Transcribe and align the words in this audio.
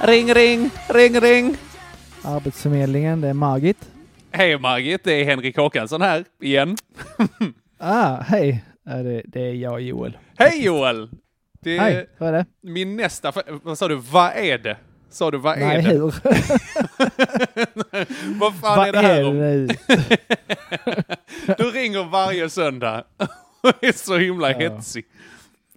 Ring, 0.00 0.34
ring, 0.34 0.70
ring, 0.88 1.20
ring. 1.20 1.56
Arbetsförmedlingen, 2.22 3.20
det 3.20 3.28
är 3.28 3.32
Margit. 3.34 3.90
Hej 4.30 4.58
Margit, 4.58 5.04
det 5.04 5.12
är 5.12 5.24
Henrik 5.24 5.56
Håkansson 5.56 6.02
här 6.02 6.24
igen. 6.40 6.76
Ah, 7.82 8.20
hej. 8.20 8.64
Det, 8.84 9.22
det 9.26 9.40
är 9.40 9.54
jag 9.54 9.80
Joel. 9.80 10.18
Hej 10.38 10.64
Joel! 10.64 11.10
Det 11.60 11.76
är 11.76 11.80
Hej, 11.80 12.06
vad 12.18 12.28
är 12.28 12.32
det? 12.32 12.46
min 12.60 12.96
nästa... 12.96 13.32
Vad 13.62 13.78
sa 13.78 13.88
du? 13.88 13.94
Vad 13.94 14.32
är 14.36 14.58
det? 14.58 14.76
Sa 15.10 15.30
du 15.30 15.38
vad 15.38 15.58
är 15.58 15.66
Nej, 15.66 15.82
det? 15.82 15.88
hur? 15.90 16.00
Vad 18.40 18.54
fan 18.60 18.76
Vad 18.78 18.88
är 18.88 18.92
det 18.92 18.98
här 18.98 19.20
är 19.20 19.24
om? 19.28 19.38
det? 19.38 19.76
Du 21.58 21.64
ringer 21.70 22.04
varje 22.04 22.50
söndag 22.50 23.04
och 23.60 23.84
är 23.84 23.92
så 23.92 24.18
himla 24.18 24.52
Ja. 24.52 24.58
hetsig. 24.58 25.04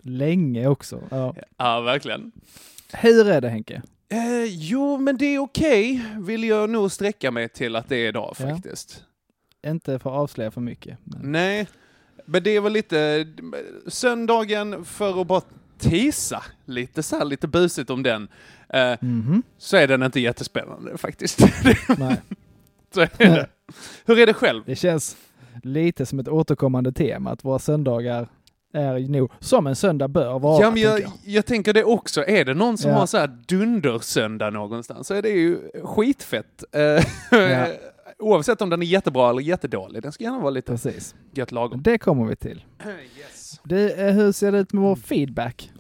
Länge 0.01 0.67
också. 0.67 1.01
Ja. 1.11 1.35
Ja, 1.57 1.81
verkligen. 1.81 2.31
Hur 2.94 3.27
är 3.29 3.41
det 3.41 3.49
Henke? 3.49 3.81
Eh, 4.14 4.44
jo, 4.45 4.97
men 4.97 5.17
det 5.17 5.25
är 5.25 5.39
okej, 5.39 6.06
vill 6.19 6.44
jag 6.44 6.69
nog 6.69 6.92
sträcka 6.92 7.31
mig 7.31 7.50
till 7.50 7.75
att 7.75 7.89
det 7.89 7.95
är 7.95 8.08
idag 8.08 8.36
Ja. 8.39 8.45
faktiskt. 8.45 9.03
Inte 9.66 10.00
för 10.00 10.09
att 10.09 10.16
avslöja 10.16 10.52
för 10.52 10.61
mycket. 10.61 10.97
Men... 11.03 11.31
Nej, 11.31 11.67
men 12.25 12.44
det 12.44 12.59
var 12.59 12.69
lite 12.69 13.28
söndagen 13.88 14.86
för 14.86 15.22
att 15.22 15.28
bara 15.28 15.41
tisa 15.78 16.44
lite 16.66 17.03
så 17.03 17.17
här, 17.17 17.25
lite 17.25 17.47
busigt 17.47 17.89
om 17.89 18.03
den. 18.03 18.28
Eh, 18.69 18.95
Mhm. 19.02 19.44
så 19.58 19.78
är 19.78 19.88
den 19.88 20.03
inte 20.03 20.19
jättespännande 20.19 20.97
faktiskt. 20.97 21.39
Nej. 21.97 22.22
är. 23.17 23.50
Hur 24.06 24.19
är 24.19 24.25
det 24.25 24.34
själv? 24.34 24.64
Det 24.66 24.75
känns 24.75 25.17
lite 25.63 26.06
som 26.06 26.19
ett 26.19 26.28
återkommande 26.28 26.91
tema 26.91 27.31
att 27.31 27.45
våra 27.45 27.59
söndagar 27.59 28.28
är 28.73 29.00
nog 29.00 29.31
som 29.39 29.67
en 29.67 29.75
söndag 29.75 30.07
bör 30.07 30.39
vara. 30.39 30.61
ja, 30.61 30.72
men 30.72 30.81
jag, 30.81 30.95
tänker 30.97 31.11
jag. 31.23 31.34
jag. 31.35 31.45
tänker 31.45 31.73
det 31.73 31.84
också. 31.84 32.25
Är 32.28 32.45
det 32.45 32.53
någon 32.53 32.78
som 32.78 32.91
Ja. 32.91 32.97
har 32.97 33.06
så 33.06 33.17
här 33.17 33.28
dundersöndag 33.47 34.50
någonstans 34.50 35.07
så 35.07 35.13
är 35.13 35.22
det 35.22 35.29
ju 35.29 35.57
skitfett. 35.84 36.63
Eh, 36.72 36.81
Ja. 37.31 37.66
Oavsett 38.19 38.62
om 38.62 38.69
den 38.69 38.81
är 38.81 38.85
jättebra 38.85 39.29
eller 39.29 39.41
jättedålig. 39.41 40.03
Den 40.03 40.12
ska 40.12 40.23
gärna 40.23 40.39
vara 40.39 40.50
lite 40.50 40.72
Precis. 40.72 41.16
gött 41.33 41.51
lagom. 41.51 41.81
Det 41.83 41.97
kommer 41.97 42.25
vi 42.25 42.35
till. 42.35 42.63
Yes. 43.19 43.59
Du, 43.63 43.91
eh, 43.91 44.13
hur 44.13 44.31
ser 44.31 44.51
det 44.51 44.59
ut 44.59 44.73
med 44.73 44.83
vår 44.83 44.95
feedback? 44.95 45.72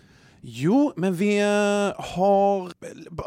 Jo, 0.45 0.93
men 0.95 1.13
vi 1.15 1.39
eh, 1.39 2.01
har 2.03 2.71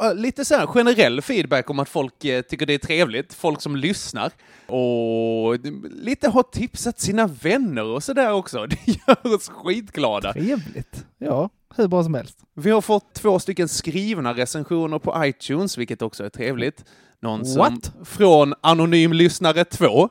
eh, 0.03 0.15
lite 0.15 0.45
så 0.45 0.55
här 0.55 0.67
generell 0.67 1.23
feedback 1.23 1.71
om 1.71 1.79
att 1.79 1.89
folk 1.89 2.25
eh, 2.25 2.43
tycker 2.43 2.67
det 2.67 2.75
är 2.75 2.79
trevligt, 2.79 3.35
folk 3.35 3.61
som 3.61 3.77
lyssnar. 3.77 4.33
Och 4.67 5.59
lite 5.91 6.29
har 6.29 6.43
tipsat 6.43 7.01
sina 7.01 7.27
vänner 7.27 7.85
och 7.85 8.03
sådär 8.03 8.33
också. 8.33 8.67
Det 8.71 8.79
gör 8.87 9.35
oss 9.35 9.49
skitglada. 9.49 10.33
Trevligt. 10.33 11.07
Ja, 11.19 11.51
hur 11.77 11.89
bra 11.89 12.05
som 12.05 12.15
helst. 12.15 12.39
Vi 12.55 12.71
har 12.71 12.81
fått 12.81 13.15
två 13.15 13.39
stycken 13.39 13.69
skrivna 13.69 14.35
recensioner 14.35 14.99
på 14.99 15.27
iTunes, 15.27 15.79
vilket 15.79 16.03
också 16.03 16.25
är 16.25 16.29
trevligt. 16.29 16.85
Någon 17.23 17.45
som, 17.45 17.59
What? 17.59 17.93
Från 18.05 18.55
Anonym 18.61 19.13
Lyssnare 19.13 19.65
2. 19.65 20.09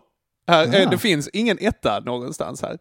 Här, 0.47 0.85
Ah. 0.85 0.89
Det 0.89 0.97
finns 0.97 1.27
ingen 1.33 1.57
etta 1.61 1.99
någonstans 1.99 2.61
här. 2.61 2.77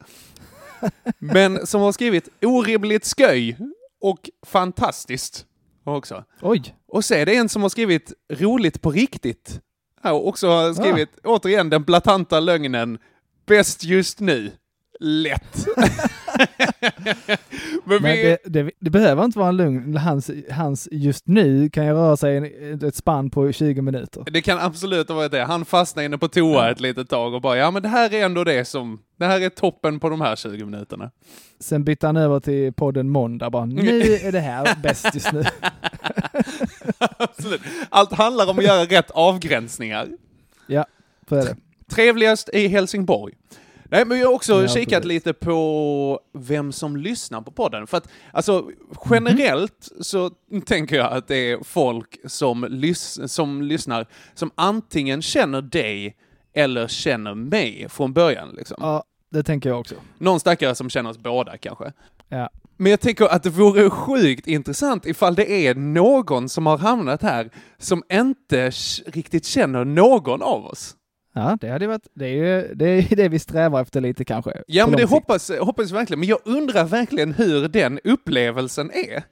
Men 1.18 1.66
som 1.66 1.80
har 1.80 1.92
skrivit 1.92 2.28
orimligt 2.42 3.14
sköj 3.16 3.56
och 4.04 4.30
fantastiskt 4.46 5.46
också. 5.84 6.24
Oj, 6.42 6.76
Och 6.88 7.04
så 7.04 7.14
är 7.14 7.26
det 7.26 7.36
en 7.36 7.48
som 7.48 7.62
har 7.62 7.68
skrivit 7.68 8.12
roligt 8.30 8.82
på 8.82 8.90
riktigt. 8.90 9.60
Och 10.02 10.28
också 10.28 10.48
har 10.48 10.74
skrivit 10.74 11.08
återigen 11.24 11.70
den 11.70 11.82
blatanta 11.82 12.40
lögnen 12.40 12.98
bäst 13.46 13.84
just 13.84 14.20
nu. 14.20 14.52
Lätt. 15.00 15.66
Men 17.84 18.02
men 18.02 18.12
vi, 18.16 18.22
det, 18.22 18.38
det, 18.62 18.70
det 18.80 18.90
behöver 18.90 19.24
inte 19.24 19.38
vara 19.38 19.48
en 19.48 19.56
lugn. 19.56 19.96
Hans, 19.96 20.30
hans 20.50 20.88
just 20.92 21.26
nu 21.26 21.70
kan 21.70 21.86
ju 21.86 21.92
röra 21.92 22.16
sig 22.16 22.36
en- 22.36 22.84
ett 22.88 22.96
spann 22.96 23.30
på 23.30 23.52
20 23.52 23.82
minuter. 23.82 24.24
Det 24.30 24.42
kan 24.42 24.58
absolut 24.58 25.10
varit 25.10 25.32
det. 25.32 25.44
Han 25.44 25.64
fastnade 25.64 26.06
inne 26.06 26.18
på 26.18 26.28
toa 26.28 26.70
ett 26.70 26.80
litet 26.80 27.08
tag 27.08 27.34
och 27.34 27.40
bara, 27.40 27.56
ja 27.56 27.70
men 27.70 27.82
det 27.82 27.88
här 27.88 28.14
är 28.14 28.24
ändå 28.24 28.44
det 28.44 28.64
som, 28.64 28.98
det 29.18 29.24
här 29.26 29.40
är 29.40 29.48
toppen 29.48 30.00
på 30.00 30.08
de 30.08 30.20
här 30.20 30.36
20 30.36 30.64
minuterna. 30.64 31.10
Sen 31.60 31.84
bytte 31.84 32.06
han 32.06 32.16
över 32.16 32.40
till 32.40 32.72
podden 32.72 33.08
Måndag 33.10 33.50
bara, 33.50 33.64
nu 33.66 34.00
är 34.22 34.32
det 34.32 34.40
här 34.40 34.76
bäst 34.82 35.14
just 35.14 35.32
nu. 35.32 35.44
absolut. 36.98 37.60
Allt 37.90 38.12
handlar 38.12 38.50
om 38.50 38.58
att 38.58 38.64
göra 38.64 38.84
rätt 38.84 39.10
avgränsningar. 39.10 40.08
Ja, 40.66 40.86
så 41.28 41.34
är 41.36 41.44
det. 41.44 41.56
Trevligast 41.90 42.48
i 42.52 42.68
Helsingborg. 42.68 43.34
Nej, 43.90 44.04
men 44.04 44.18
jag 44.18 44.26
har 44.26 44.34
också 44.34 44.62
Ja, 44.62 44.68
kikat 44.68 44.90
precis. 45.02 45.08
lite 45.08 45.32
på 45.32 46.20
vem 46.34 46.72
som 46.72 46.96
lyssnar 46.96 47.40
på 47.40 47.50
podden. 47.50 47.86
För 47.86 47.96
att, 47.96 48.08
alltså, 48.32 48.70
generellt 49.10 49.88
så 50.00 50.30
tänker 50.66 50.96
jag 50.96 51.12
att 51.12 51.28
det 51.28 51.36
är 51.50 51.64
folk 51.64 52.18
som, 52.26 52.64
lys- 52.64 53.26
som 53.26 53.62
lyssnar 53.62 54.06
som 54.34 54.50
antingen 54.54 55.22
känner 55.22 55.62
dig 55.62 56.16
eller 56.54 56.88
känner 56.88 57.34
mig 57.34 57.86
från 57.88 58.12
början. 58.12 58.50
Liksom. 58.56 58.76
Ja, 58.80 59.04
det 59.30 59.42
tänker 59.42 59.68
jag 59.68 59.80
också. 59.80 59.94
Någon 60.18 60.40
stackare 60.40 60.74
som 60.74 60.90
känner 60.90 61.10
oss 61.10 61.18
båda 61.18 61.56
kanske. 61.58 61.92
Ja. 62.28 62.50
Men 62.76 62.90
jag 62.90 63.00
tänker 63.00 63.24
att 63.24 63.42
det 63.42 63.50
vore 63.50 63.90
sjukt 63.90 64.46
intressant 64.46 65.06
ifall 65.06 65.34
det 65.34 65.50
är 65.66 65.74
någon 65.74 66.48
som 66.48 66.66
har 66.66 66.78
hamnat 66.78 67.22
här 67.22 67.50
som 67.78 68.02
inte 68.12 68.70
riktigt 69.06 69.44
känner 69.46 69.84
någon 69.84 70.42
av 70.42 70.66
oss. 70.66 70.96
Ja, 71.36 71.58
det 71.60 71.68
hade 71.68 71.86
varit, 71.86 72.06
det 72.14 72.26
är 72.26 72.34
ju 72.34 72.74
det, 72.74 72.84
är 73.12 73.16
det 73.16 73.28
vi 73.28 73.38
strävar 73.38 73.82
efter 73.82 74.00
lite 74.00 74.24
kanske. 74.24 74.62
Ja, 74.66 74.86
men 74.86 74.92
det 74.96 74.98
sikt. 75.02 75.10
hoppas, 75.10 75.50
hoppas 75.60 75.90
verkligen. 75.90 76.20
Men 76.20 76.28
jag 76.28 76.38
undrar 76.44 76.84
verkligen 76.84 77.32
hur 77.32 77.68
den 77.68 78.00
upplevelsen 78.04 78.90
är. 78.90 79.22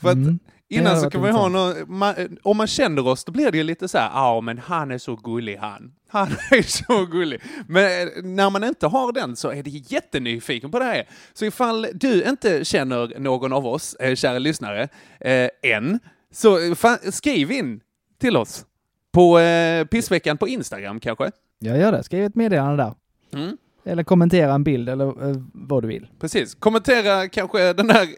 För 0.00 0.08
att 0.08 0.14
Mm. 0.14 0.38
Det 0.70 0.74
innan 0.74 1.00
så 1.00 1.10
kan 1.10 1.20
man 1.20 1.30
ju 1.30 1.36
ha 1.36 1.48
någon, 1.48 2.38
om 2.42 2.56
man 2.56 2.66
känner 2.66 3.06
oss 3.06 3.24
då 3.24 3.32
blir 3.32 3.50
det 3.50 3.58
ju 3.58 3.64
lite 3.64 3.88
så 3.88 3.98
här, 3.98 4.10
ja 4.14 4.40
men 4.40 4.58
han 4.58 4.90
är 4.90 4.98
så 4.98 5.16
gullig 5.16 5.56
han. 5.56 5.92
Han 6.08 6.28
är 6.50 6.62
så 6.62 7.04
gullig. 7.06 7.40
Men 7.68 7.84
eh, 8.08 8.08
när 8.22 8.50
man 8.50 8.64
inte 8.64 8.86
har 8.86 9.12
den 9.12 9.36
så 9.36 9.50
är 9.50 9.62
det 9.62 9.70
jättenyfiken 9.70 10.70
på 10.70 10.78
det 10.78 10.84
här. 10.84 11.08
Så 11.32 11.44
ifall 11.44 11.86
du 11.94 12.24
inte 12.24 12.64
känner 12.64 13.18
någon 13.18 13.52
av 13.52 13.66
oss, 13.66 13.94
eh, 13.94 14.14
kära 14.14 14.38
lyssnare, 14.38 14.88
eh, 15.20 15.48
än, 15.62 15.98
så 16.32 16.56
eh, 16.58 16.60
fa- 16.70 17.10
skriv 17.10 17.52
in 17.52 17.80
till 18.20 18.36
oss. 18.36 18.64
På 19.12 19.38
eh, 19.38 19.84
pissveckan 19.84 20.38
på 20.38 20.48
Instagram 20.48 21.00
kanske. 21.00 21.30
Jag 21.58 21.78
gör 21.78 21.92
det. 21.92 22.02
Skriv 22.02 22.24
ett 22.24 22.34
meddelande 22.34 22.84
där. 22.84 22.94
Mm. 23.40 23.56
Eller 23.84 24.02
kommentera 24.02 24.54
en 24.54 24.64
bild 24.64 24.88
eller 24.88 25.30
eh, 25.30 25.36
vad 25.52 25.82
du 25.82 25.88
vill. 25.88 26.06
Precis. 26.20 26.54
Kommentera 26.54 27.28
kanske 27.28 27.72
den 27.72 27.90
här 27.90 28.08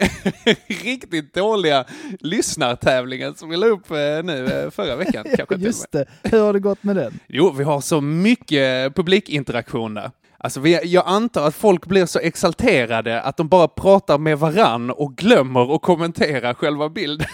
riktigt 0.85 1.35
dåliga 1.35 1.85
lyssnartävlingen 2.21 3.35
som 3.35 3.49
vi 3.49 3.57
la 3.57 3.67
upp 3.67 3.91
eh, 3.91 3.97
nu 4.25 4.47
eh, 4.47 4.71
förra 4.71 4.97
veckan. 4.97 5.25
Kanske 5.37 5.47
till 5.47 5.55
och 5.55 5.61
med. 5.61 5.67
Just 5.67 5.93
det. 5.93 6.05
Hur 6.23 6.41
har 6.41 6.53
det 6.53 6.61
gått 6.61 6.83
med 6.83 6.97
den? 6.97 7.19
Jo, 7.29 7.51
vi 7.51 7.65
har 7.65 7.81
så 7.81 8.01
mycket 8.01 8.95
publikinteraktion 8.95 9.95
där. 9.95 10.11
Alltså 10.43 10.67
jag 10.67 11.05
antar 11.07 11.47
att 11.47 11.55
folk 11.55 11.87
blir 11.87 12.07
så 12.07 12.19
exalterade 12.19 13.23
att 13.23 13.37
de 13.37 13.49
bara 13.49 13.69
pratar 13.69 14.19
med 14.19 14.39
varann 14.39 14.91
och 14.91 15.17
glömmer 15.17 15.75
att 15.75 15.83
kommentera 15.83 16.55
själva 16.55 16.89
bilden. 16.89 17.29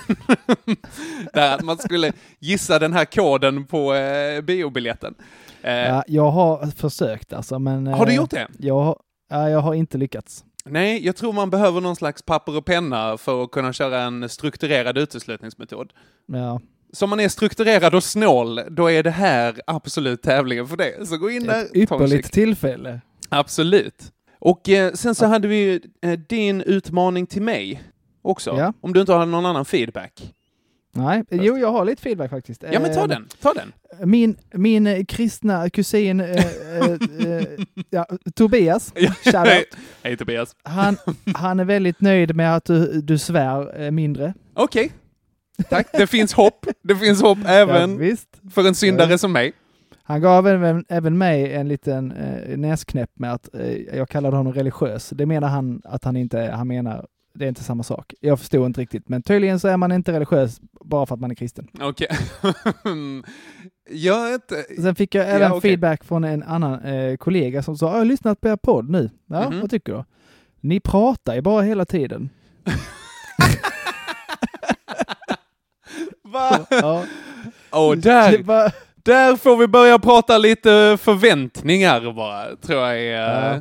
Där 1.32 1.54
att 1.54 1.62
man 1.62 1.78
skulle 1.78 2.12
gissa 2.38 2.78
den 2.78 2.92
här 2.92 3.04
koden 3.04 3.66
på 3.66 3.94
eh, 3.94 4.40
biobiljetten. 4.40 5.14
Eh, 5.62 5.72
Ja, 5.72 6.04
jag 6.06 6.30
har 6.30 6.66
försökt 6.66 7.32
alltså, 7.32 7.58
men... 7.58 7.86
Har 7.86 8.06
du 8.06 8.12
eh, 8.12 8.16
gjort 8.16 8.30
det? 8.30 8.48
Jag, 8.58 8.98
ja, 9.30 9.50
jag 9.50 9.60
har 9.60 9.74
inte 9.74 9.98
lyckats. 9.98 10.44
Nej, 10.64 11.06
jag 11.06 11.16
tror 11.16 11.32
man 11.32 11.50
behöver 11.50 11.80
någon 11.80 11.96
slags 11.96 12.22
papper 12.22 12.56
och 12.56 12.64
penna 12.64 13.16
för 13.18 13.44
att 13.44 13.50
kunna 13.50 13.72
köra 13.72 14.00
en 14.00 14.28
strukturerad 14.28 14.98
uteslutningsmetod. 14.98 15.92
Ja. 16.26 16.60
Så 16.96 17.04
om 17.04 17.10
man 17.10 17.20
är 17.20 17.28
strukturerad 17.28 17.94
och 17.94 18.04
snål, 18.04 18.60
då 18.70 18.90
är 18.90 19.02
det 19.02 19.10
här 19.10 19.60
absolut 19.66 20.22
tävlingen 20.22 20.66
för 20.68 20.76
det. 20.76 21.06
Så 21.08 21.16
gå 21.16 21.30
in 21.30 21.44
där, 21.44 21.64
Ett 21.64 21.76
ypperligt 21.76 22.32
tillfälle. 22.32 23.00
Absolut. 23.28 24.12
Och 24.38 24.68
eh, 24.68 24.92
sen 24.92 25.14
så 25.14 25.26
hade 25.26 25.48
vi 25.48 25.80
eh, 26.02 26.12
din 26.12 26.60
utmaning 26.60 27.26
till 27.26 27.42
mig 27.42 27.82
också. 28.22 28.50
Ja. 28.58 28.72
Om 28.80 28.92
du 28.92 29.00
inte 29.00 29.12
har 29.12 29.26
någon 29.26 29.46
annan 29.46 29.64
feedback. 29.64 30.34
Nej, 30.92 31.24
jo 31.30 31.58
jag 31.58 31.72
har 31.72 31.84
lite 31.84 32.02
feedback 32.02 32.30
faktiskt. 32.30 32.64
Ja 32.72 32.80
men 32.80 32.94
ta 32.94 33.00
Eh, 33.00 33.06
den, 33.08 33.28
ta 33.42 33.52
den. 33.52 33.72
Min, 34.08 34.36
min 34.54 34.86
eh, 34.86 35.04
kristna 35.04 35.70
kusin 35.70 36.20
eh, 36.20 36.30
eh, 36.36 36.92
eh, 37.26 37.46
ja, 37.90 38.06
Tobias, 38.34 38.92
Ja. 38.96 39.12
shoutout, 39.24 39.78
Hej 40.02 40.16
Tobias. 40.16 40.56
han, 40.62 40.96
han 41.34 41.60
är 41.60 41.64
väldigt 41.64 42.00
nöjd 42.00 42.36
med 42.36 42.56
att 42.56 42.64
du, 42.64 43.00
du 43.00 43.18
svär 43.18 43.82
eh, 43.82 43.90
mindre. 43.90 44.34
Okej. 44.54 44.92
Tack. 45.70 45.86
Det 45.92 46.06
finns 46.06 46.32
hopp. 46.32 46.66
Det 46.82 46.96
finns 46.96 47.22
hopp 47.22 47.38
Ja, 47.44 47.50
även 47.50 47.98
visst. 47.98 48.28
för 48.50 48.68
en 48.68 48.74
syndare 48.74 49.10
Ja. 49.10 49.18
som 49.18 49.32
mig. 49.32 49.52
Han 50.02 50.20
gav 50.20 50.48
även, 50.48 50.84
även 50.88 51.18
mig 51.18 51.52
en 51.54 51.68
liten 51.68 52.12
eh, 52.12 52.56
näsknäpp 52.58 53.10
med 53.14 53.32
att 53.32 53.54
eh, 53.54 53.76
jag 53.76 54.08
kallade 54.08 54.36
honom 54.36 54.52
religiös. 54.52 55.10
Det 55.10 55.26
menar 55.26 55.48
han 55.48 55.82
att 55.84 56.04
han 56.04 56.16
inte 56.16 56.38
är. 56.40 56.52
Han 56.52 56.68
menar 56.68 57.06
det 57.34 57.44
är 57.44 57.48
inte 57.48 57.64
samma 57.64 57.82
sak. 57.82 58.14
Jag 58.20 58.38
förstod 58.40 58.66
inte 58.66 58.80
riktigt, 58.80 59.08
men 59.08 59.22
tydligen 59.22 59.60
så 59.60 59.68
är 59.68 59.76
man 59.76 59.92
inte 59.92 60.12
religiös 60.12 60.60
bara 60.84 61.06
för 61.06 61.14
att 61.14 61.20
man 61.20 61.30
är 61.30 61.34
kristen. 61.34 61.68
Okej. 61.80 62.08
jag 63.90 64.34
inte... 64.34 64.64
Sen 64.82 64.94
fick 64.94 65.14
jag 65.14 65.24
Ja, 65.26 65.30
även 65.30 65.52
okej. 65.52 65.60
feedback 65.70 66.04
från 66.04 66.24
en 66.24 66.42
annan 66.42 66.80
eh, 66.84 67.16
kollega 67.16 67.62
som 67.62 67.76
sa, 67.76 67.86
jag 67.90 67.98
har 67.98 68.04
lyssnat 68.04 68.40
på 68.40 68.48
er 68.48 68.56
podd 68.56 68.90
nu. 68.90 69.10
Ja, 69.26 69.50
Mhm. 69.50 69.60
vad 69.60 69.70
tycker 69.70 69.92
du? 69.92 70.04
Ni 70.60 70.80
pratar 70.80 71.34
ju 71.34 71.40
bara 71.40 71.62
hela 71.62 71.84
tiden. 71.84 72.28
Va? 76.36 76.66
Ja, 76.70 77.04
Och 77.70 77.98
det 77.98 78.02
där, 78.10 78.72
där 79.02 79.36
får 79.36 79.56
vi 79.56 79.66
börja 79.66 79.98
prata 79.98 80.38
lite 80.38 80.98
förväntningar 81.00 82.12
bara, 82.12 82.56
tror 82.56 82.78
jag 82.80 83.00
är 83.00 83.20
Ja. 83.20 83.54
eh, 83.54 83.60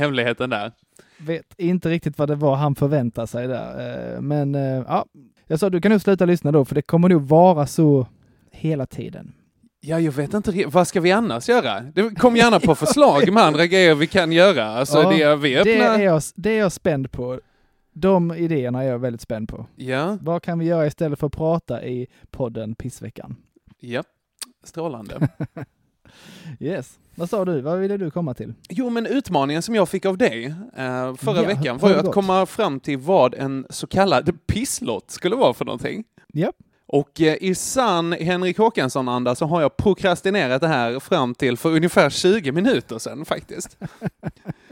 hemligheten 0.00 0.50
där. 0.50 0.72
vet 1.18 1.54
inte 1.56 1.88
riktigt 1.88 2.18
vad 2.18 2.28
det 2.28 2.34
var 2.34 2.54
han 2.56 2.74
förväntade 2.74 3.26
sig 3.26 3.48
där. 3.48 4.14
Eh, 4.14 4.20
men 4.20 4.54
eh, 4.54 4.84
ja, 4.88 5.04
jag 5.46 5.60
sa 5.60 5.70
du 5.70 5.80
kan 5.80 5.92
nog 5.92 6.00
sluta 6.00 6.24
lyssna 6.24 6.52
då, 6.52 6.64
för 6.64 6.74
det 6.74 6.82
kommer 6.82 7.08
nog 7.08 7.22
vara 7.28 7.66
så 7.66 8.06
hela 8.52 8.86
tiden. 8.86 9.32
Ja, 9.80 10.00
jag 10.00 10.12
vet 10.12 10.34
inte 10.34 10.64
Vad 10.66 10.88
ska 10.88 11.00
vi 11.00 11.12
annars 11.12 11.48
göra? 11.48 11.80
Det- 11.80 12.10
Kom 12.18 12.36
gärna 12.36 12.60
på 12.60 12.74
förslag 12.84 13.32
med 13.32 13.42
andra 13.42 13.66
grejer 13.66 13.94
vi 13.94 14.06
kan 14.06 14.32
göra. 14.32 14.66
Alltså, 14.66 14.98
Ja, 15.02 15.10
det, 15.10 15.36
vi 15.36 15.54
är 15.54 15.64
Det 15.64 15.74
öppna. 15.82 15.94
är, 15.94 16.04
jag, 16.04 16.22
det 16.34 16.50
är 16.50 16.58
jag 16.58 16.72
spänd 16.72 17.10
på. 17.12 17.40
De 17.96 18.32
idéerna 18.34 18.82
är 18.82 18.88
jag 18.88 18.98
väldigt 18.98 19.20
spänd 19.20 19.48
på. 19.48 19.66
Ja, 19.76 20.18
Vad 20.20 20.42
kan 20.42 20.58
vi 20.58 20.64
göra 20.64 20.86
istället 20.86 21.18
för 21.18 21.26
att 21.26 21.32
prata 21.32 21.84
i 21.84 22.06
podden 22.30 22.74
Pissveckan? 22.74 23.36
ja. 23.80 24.02
Strålande. 24.64 25.28
Yes. 26.60 26.98
Vad 27.14 27.30
sa 27.30 27.44
du? 27.44 27.60
Vad 27.60 27.78
ville 27.78 27.96
du 27.96 28.10
komma 28.10 28.34
till? 28.34 28.54
Jo, 28.68 28.90
men 28.90 29.06
utmaningen 29.06 29.62
som 29.62 29.74
jag 29.74 29.88
fick 29.88 30.06
av 30.06 30.18
dig 30.18 30.44
eh, 30.76 31.14
förra 31.14 31.36
Ja, 31.36 31.46
veckan 31.46 31.78
var 31.78 31.88
ju 31.88 31.94
att 31.96 32.12
komma 32.12 32.46
fram 32.46 32.80
till 32.80 32.98
vad 32.98 33.34
en 33.34 33.66
så 33.70 33.86
kallad 33.86 34.46
pisslott 34.46 35.10
skulle 35.10 35.36
vara 35.36 35.54
för 35.54 35.64
någonting. 35.64 36.04
Ja. 36.32 36.52
Och 36.86 37.20
eh, 37.20 37.36
i 37.40 37.54
sann 37.54 38.12
Henrik 38.12 38.58
Håkansson-anda 38.58 39.34
så 39.34 39.46
har 39.46 39.60
jag 39.62 39.76
prokrastinerat 39.76 40.60
det 40.60 40.68
här 40.68 41.00
fram 41.00 41.34
till 41.34 41.56
för 41.56 41.70
ungefär 41.76 42.10
20 42.10 42.52
minuter 42.52 42.98
sedan 42.98 43.24
faktiskt. 43.24 43.78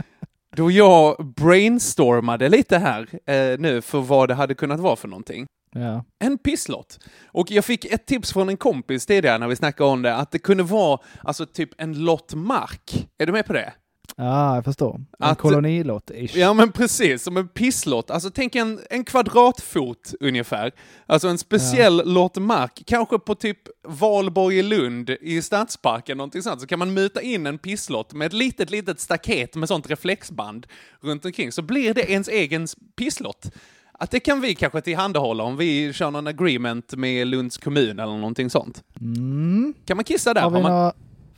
Då 0.56 0.70
jag 0.70 1.26
brainstormade 1.36 2.48
lite 2.48 2.78
här 2.78 3.08
eh, 3.26 3.58
nu 3.58 3.82
för 3.82 4.00
vad 4.00 4.28
det 4.28 4.34
hade 4.34 4.54
kunnat 4.54 4.80
vara 4.80 4.96
för 4.96 5.08
någonting. 5.08 5.46
Ja. 5.74 6.04
En 6.24 6.38
pisslott. 6.38 6.98
Och 7.26 7.50
jag 7.50 7.64
fick 7.64 7.84
ett 7.84 8.06
tips 8.06 8.32
från 8.32 8.48
en 8.48 8.56
kompis 8.56 9.06
tidigare 9.06 9.38
när 9.38 9.48
vi 9.48 9.56
snackade 9.56 9.90
om 9.90 10.02
det, 10.02 10.14
att 10.16 10.30
det 10.30 10.38
kunde 10.38 10.62
vara 10.62 10.98
alltså 11.22 11.46
typ 11.46 11.70
en 11.78 12.04
lott 12.04 12.34
mark. 12.34 13.08
Är 13.18 13.26
du 13.26 13.32
med 13.32 13.46
på 13.46 13.52
det? 13.52 13.72
Ja, 14.16 14.54
jag 14.54 14.64
förstår. 14.64 14.94
En 14.94 15.04
Att- 15.18 15.38
kolonilott-ish. 15.38 16.36
Ja 16.38 16.54
men 16.54 16.72
precis, 16.72 17.22
som 17.22 17.36
en 17.36 17.48
pisslott. 17.48 18.10
Alltså 18.10 18.30
tänk 18.30 18.54
en, 18.54 18.80
en 18.90 19.04
kvadratfot 19.04 20.14
ungefär. 20.20 20.72
Alltså 21.06 21.28
en 21.28 21.38
speciell 21.38 22.02
lott 22.12 22.36
mark, 22.36 22.82
kanske 22.86 23.18
på 23.18 23.34
typ 23.34 23.58
Valborg 23.88 24.58
i 24.58 24.62
Lund 24.62 25.10
i 25.10 25.42
Stadsparken, 25.42 26.16
någonting 26.16 26.42
sånt. 26.42 26.60
Så 26.60 26.66
kan 26.66 26.78
man 26.78 26.94
muta 26.94 27.22
in 27.22 27.46
en 27.46 27.58
pisslott 27.58 28.12
med 28.12 28.26
ett 28.26 28.32
litet, 28.32 28.70
litet 28.70 29.00
staket 29.00 29.54
med 29.56 29.68
sånt 29.68 29.90
reflexband 29.90 30.66
runt 31.00 31.24
omkring. 31.24 31.52
Så 31.52 31.62
blir 31.62 31.94
det 31.94 32.10
ens 32.10 32.28
egen 32.28 32.66
pisslott. 32.96 33.50
Att 33.92 34.10
det 34.10 34.20
kan 34.20 34.40
vi 34.40 34.54
kanske 34.54 34.80
tillhandahålla 34.80 35.44
om 35.44 35.56
vi 35.56 35.92
kör 35.92 36.10
någon 36.10 36.26
agreement 36.26 36.94
med 36.96 37.26
Lunds 37.26 37.58
kommun 37.58 37.98
eller 37.98 38.12
någonting 38.16 38.50
sånt. 38.50 38.82
Mm. 39.00 39.74
Kan 39.84 39.96
man 39.96 40.04
kissa 40.04 40.34
där? 40.34 40.40
Har 40.42 40.50
vi 40.50 40.56
Har 40.56 40.62
man... 40.62 40.72
några 40.72 40.92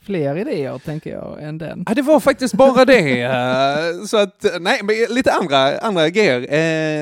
fler 0.05 0.37
idéer, 0.37 0.79
tänker 0.85 1.11
jag, 1.11 1.43
än 1.43 1.57
den? 1.57 1.83
Ja, 1.87 1.93
det 1.93 2.01
var 2.01 2.19
faktiskt 2.19 2.53
bara 2.53 2.85
det. 2.85 3.21
eh, 3.21 4.03
Så 4.07 4.17
att, 4.17 4.45
nej, 4.59 4.79
men 4.83 4.95
lite 5.15 5.31
andra, 5.33 5.77
andra 5.77 6.09
grejer. 6.09 6.53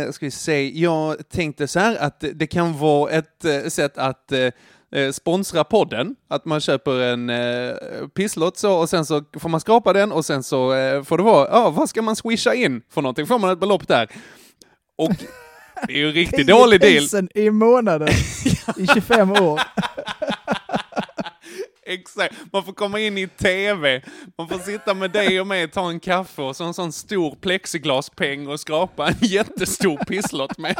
Eh, 0.05 0.11
ska 0.11 0.25
vi 0.25 0.31
se, 0.31 0.69
jag 0.79 1.29
tänkte 1.29 1.67
så 1.67 1.79
här 1.79 1.95
att 2.00 2.23
det 2.33 2.47
kan 2.47 2.77
vara 2.79 3.11
ett 3.11 3.45
eh, 3.45 3.69
sätt 3.69 3.97
att 3.97 4.31
eh, 4.31 4.39
eh, 5.01 5.11
sponsra 5.11 5.63
podden. 5.63 6.15
Att 6.29 6.45
man 6.45 6.59
köper 6.61 7.00
en 7.01 7.29
eh, 7.29 7.73
pisslott 8.15 8.57
så 8.57 8.73
och 8.73 8.89
sen 8.89 9.06
så 9.06 9.21
får 9.39 9.49
man 9.49 9.59
skrapa 9.59 9.94
den 9.94 10.11
och 10.11 10.25
sen 10.25 10.44
så 10.44 10.73
eh, 10.73 11.03
får 11.03 11.17
det 11.17 11.23
vara, 11.23 11.47
ja, 11.51 11.69
vad 11.69 11.89
ska 11.89 12.01
man 12.01 12.15
swisha 12.15 12.53
in 12.53 12.81
för 12.94 13.01
någonting? 13.01 13.27
Får 13.27 13.39
man 13.39 13.49
ett 13.51 13.59
belopp 13.59 13.88
där. 13.88 14.07
Och 14.97 15.11
det 15.88 15.94
är 15.94 15.97
ju 15.97 16.07
en 16.07 16.13
riktigt 16.13 16.47
dålig 16.57 16.81
deal. 16.81 17.07
10 17.07 17.21
000 17.21 17.29
i 17.35 17.49
månaden 17.49 18.07
i 18.77 18.88
25 18.94 19.31
år. 19.31 19.61
Exakt, 21.85 22.35
man 22.51 22.63
får 22.63 22.74
komma 22.74 23.00
in 23.00 23.18
i 23.18 23.27
tv, 23.27 24.01
man 24.38 24.47
får 24.50 24.57
sitta 24.57 24.94
med 24.94 25.12
dig 25.12 25.41
och 25.41 25.47
mig, 25.47 25.68
ta 25.68 25.89
en 25.89 26.00
kaffe 26.00 26.41
och 26.41 26.56
så 26.56 26.63
en 26.63 26.74
sån 26.74 26.91
stor 26.91 27.35
plexiglaspeng 27.35 28.47
och 28.47 28.59
skrapa 28.59 29.07
en 29.07 29.15
jättestor 29.19 29.97
pisslott 29.97 30.57
med. 30.57 30.75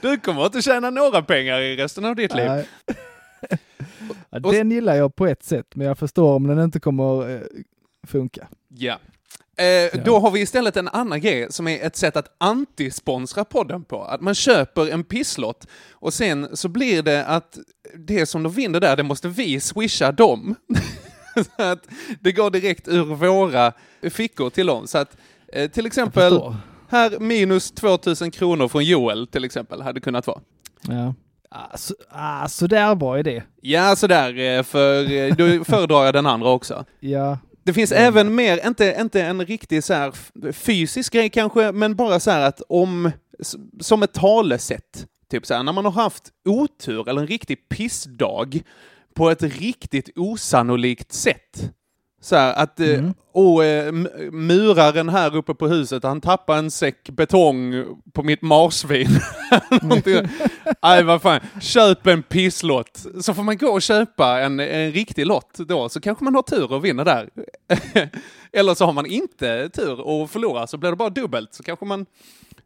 Du 0.00 0.16
kommer 0.20 0.46
inte 0.46 0.62
tjäna 0.62 0.90
några 0.90 1.22
pengar 1.22 1.60
i 1.60 1.76
resten 1.76 2.04
av 2.04 2.16
ditt 2.16 2.34
liv. 2.34 2.50
Ja, 4.30 4.38
den 4.38 4.70
gillar 4.70 4.94
jag 4.94 5.16
på 5.16 5.26
ett 5.26 5.42
sätt, 5.42 5.66
men 5.74 5.86
jag 5.86 5.98
förstår 5.98 6.34
om 6.34 6.46
den 6.46 6.60
inte 6.60 6.80
kommer 6.80 7.34
eh, 7.34 7.40
funka. 8.06 8.48
Ja. 8.68 8.98
Eh, 9.58 10.00
Då 10.04 10.18
har 10.18 10.30
vi 10.30 10.40
istället 10.40 10.76
en 10.76 10.88
annan 10.88 11.20
grej 11.20 11.46
som 11.50 11.68
är 11.68 11.86
ett 11.86 11.96
sätt 11.96 12.16
att 12.16 12.36
antisponsra 12.38 13.44
podden 13.44 13.84
på. 13.84 14.02
Att 14.04 14.20
man 14.20 14.34
köper 14.34 14.90
en 14.90 15.04
pisslott 15.04 15.66
och 15.92 16.14
sen 16.14 16.56
så 16.56 16.68
blir 16.68 17.02
det 17.02 17.26
att 17.26 17.58
det 17.94 18.26
som 18.26 18.42
de 18.42 18.52
vinner 18.52 18.80
där, 18.80 18.96
det 18.96 19.02
måste 19.02 19.28
vi 19.28 19.60
swisha 19.60 20.12
dem. 20.12 20.54
så 21.34 21.62
att 21.62 21.82
det 22.20 22.32
går 22.32 22.50
direkt 22.50 22.88
ur 22.88 23.04
våra 23.04 23.72
fickor 24.10 24.50
till 24.50 24.66
dem. 24.66 24.86
Så 24.86 24.98
att 24.98 25.16
eh, 25.52 25.70
till 25.70 25.86
exempel, 25.86 26.40
här 26.88 27.18
minus 27.18 27.70
2000 27.70 28.30
kronor 28.30 28.68
från 28.68 28.84
Joel 28.84 29.26
till 29.26 29.44
exempel 29.44 29.82
hade 29.82 30.00
kunnat 30.00 30.26
vara. 30.26 30.40
Ja. 30.88 31.14
Ah, 31.50 31.76
så, 31.76 31.94
ah, 32.10 32.48
så 32.48 32.66
där 32.66 32.94
bra 32.94 33.18
idé. 33.18 33.42
Ja, 33.60 33.96
sådär, 33.96 34.38
eh, 34.38 34.62
för 34.62 35.12
eh, 35.12 35.34
då 35.34 35.64
föredrar 35.64 36.04
jag 36.04 36.14
den 36.14 36.26
andra 36.26 36.48
också. 36.48 36.84
Ja, 37.00 37.38
Det 37.68 37.74
finns 37.74 37.92
även 37.92 38.34
mer, 38.34 38.66
inte, 38.66 38.96
inte 39.00 39.22
en 39.22 39.46
riktig 39.46 39.84
så 39.84 39.94
här 39.94 40.12
fysisk 40.52 41.12
grej 41.12 41.30
kanske, 41.30 41.72
men 41.72 41.96
bara 41.96 42.20
så 42.20 42.30
här 42.30 42.40
att 42.40 42.62
om, 42.68 43.10
som 43.80 44.02
ett 44.02 44.12
talesätt, 44.12 45.06
typ 45.30 45.46
så 45.46 45.54
här, 45.54 45.62
när 45.62 45.72
man 45.72 45.84
har 45.84 45.92
haft 45.92 46.32
otur 46.44 47.08
eller 47.08 47.20
en 47.20 47.26
riktig 47.26 47.68
pissdag 47.68 48.60
på 49.14 49.30
ett 49.30 49.42
riktigt 49.42 50.10
osannolikt 50.16 51.12
sätt. 51.12 51.72
Så 52.20 52.36
här 52.36 52.54
att, 52.62 52.80
eh, 52.80 52.88
Mm. 52.98 53.14
och 53.32 53.64
eh, 53.64 53.92
muraren 54.32 55.08
här 55.08 55.36
uppe 55.36 55.54
på 55.54 55.66
huset, 55.68 56.02
han 56.02 56.20
tappade 56.20 56.58
en 56.58 56.70
säck 56.70 57.10
betong 57.10 57.84
på 58.12 58.22
mitt 58.22 58.42
marsvin. 58.42 59.08
Nej, 60.82 61.04
vad 61.04 61.22
fan. 61.22 61.40
Köp 61.60 62.06
en 62.06 62.22
pisslott. 62.22 63.06
Så 63.20 63.34
får 63.34 63.42
man 63.42 63.56
gå 63.56 63.68
och 63.68 63.82
köpa 63.82 64.40
en, 64.40 64.60
en 64.60 64.92
riktig 64.92 65.26
lott 65.26 65.54
då, 65.58 65.88
så 65.88 66.00
kanske 66.00 66.24
man 66.24 66.34
har 66.34 66.42
tur 66.42 66.72
och 66.72 66.84
vinner 66.84 67.04
där. 67.04 67.28
Eller 68.52 68.74
så 68.74 68.84
har 68.84 68.92
man 68.92 69.06
inte 69.06 69.68
tur 69.68 70.00
och 70.00 70.30
förlorar, 70.30 70.66
så 70.66 70.76
blir 70.78 70.90
det 70.90 70.96
bara 70.96 71.10
dubbelt, 71.10 71.54
så 71.54 71.62
kanske 71.62 71.84
man 71.84 72.06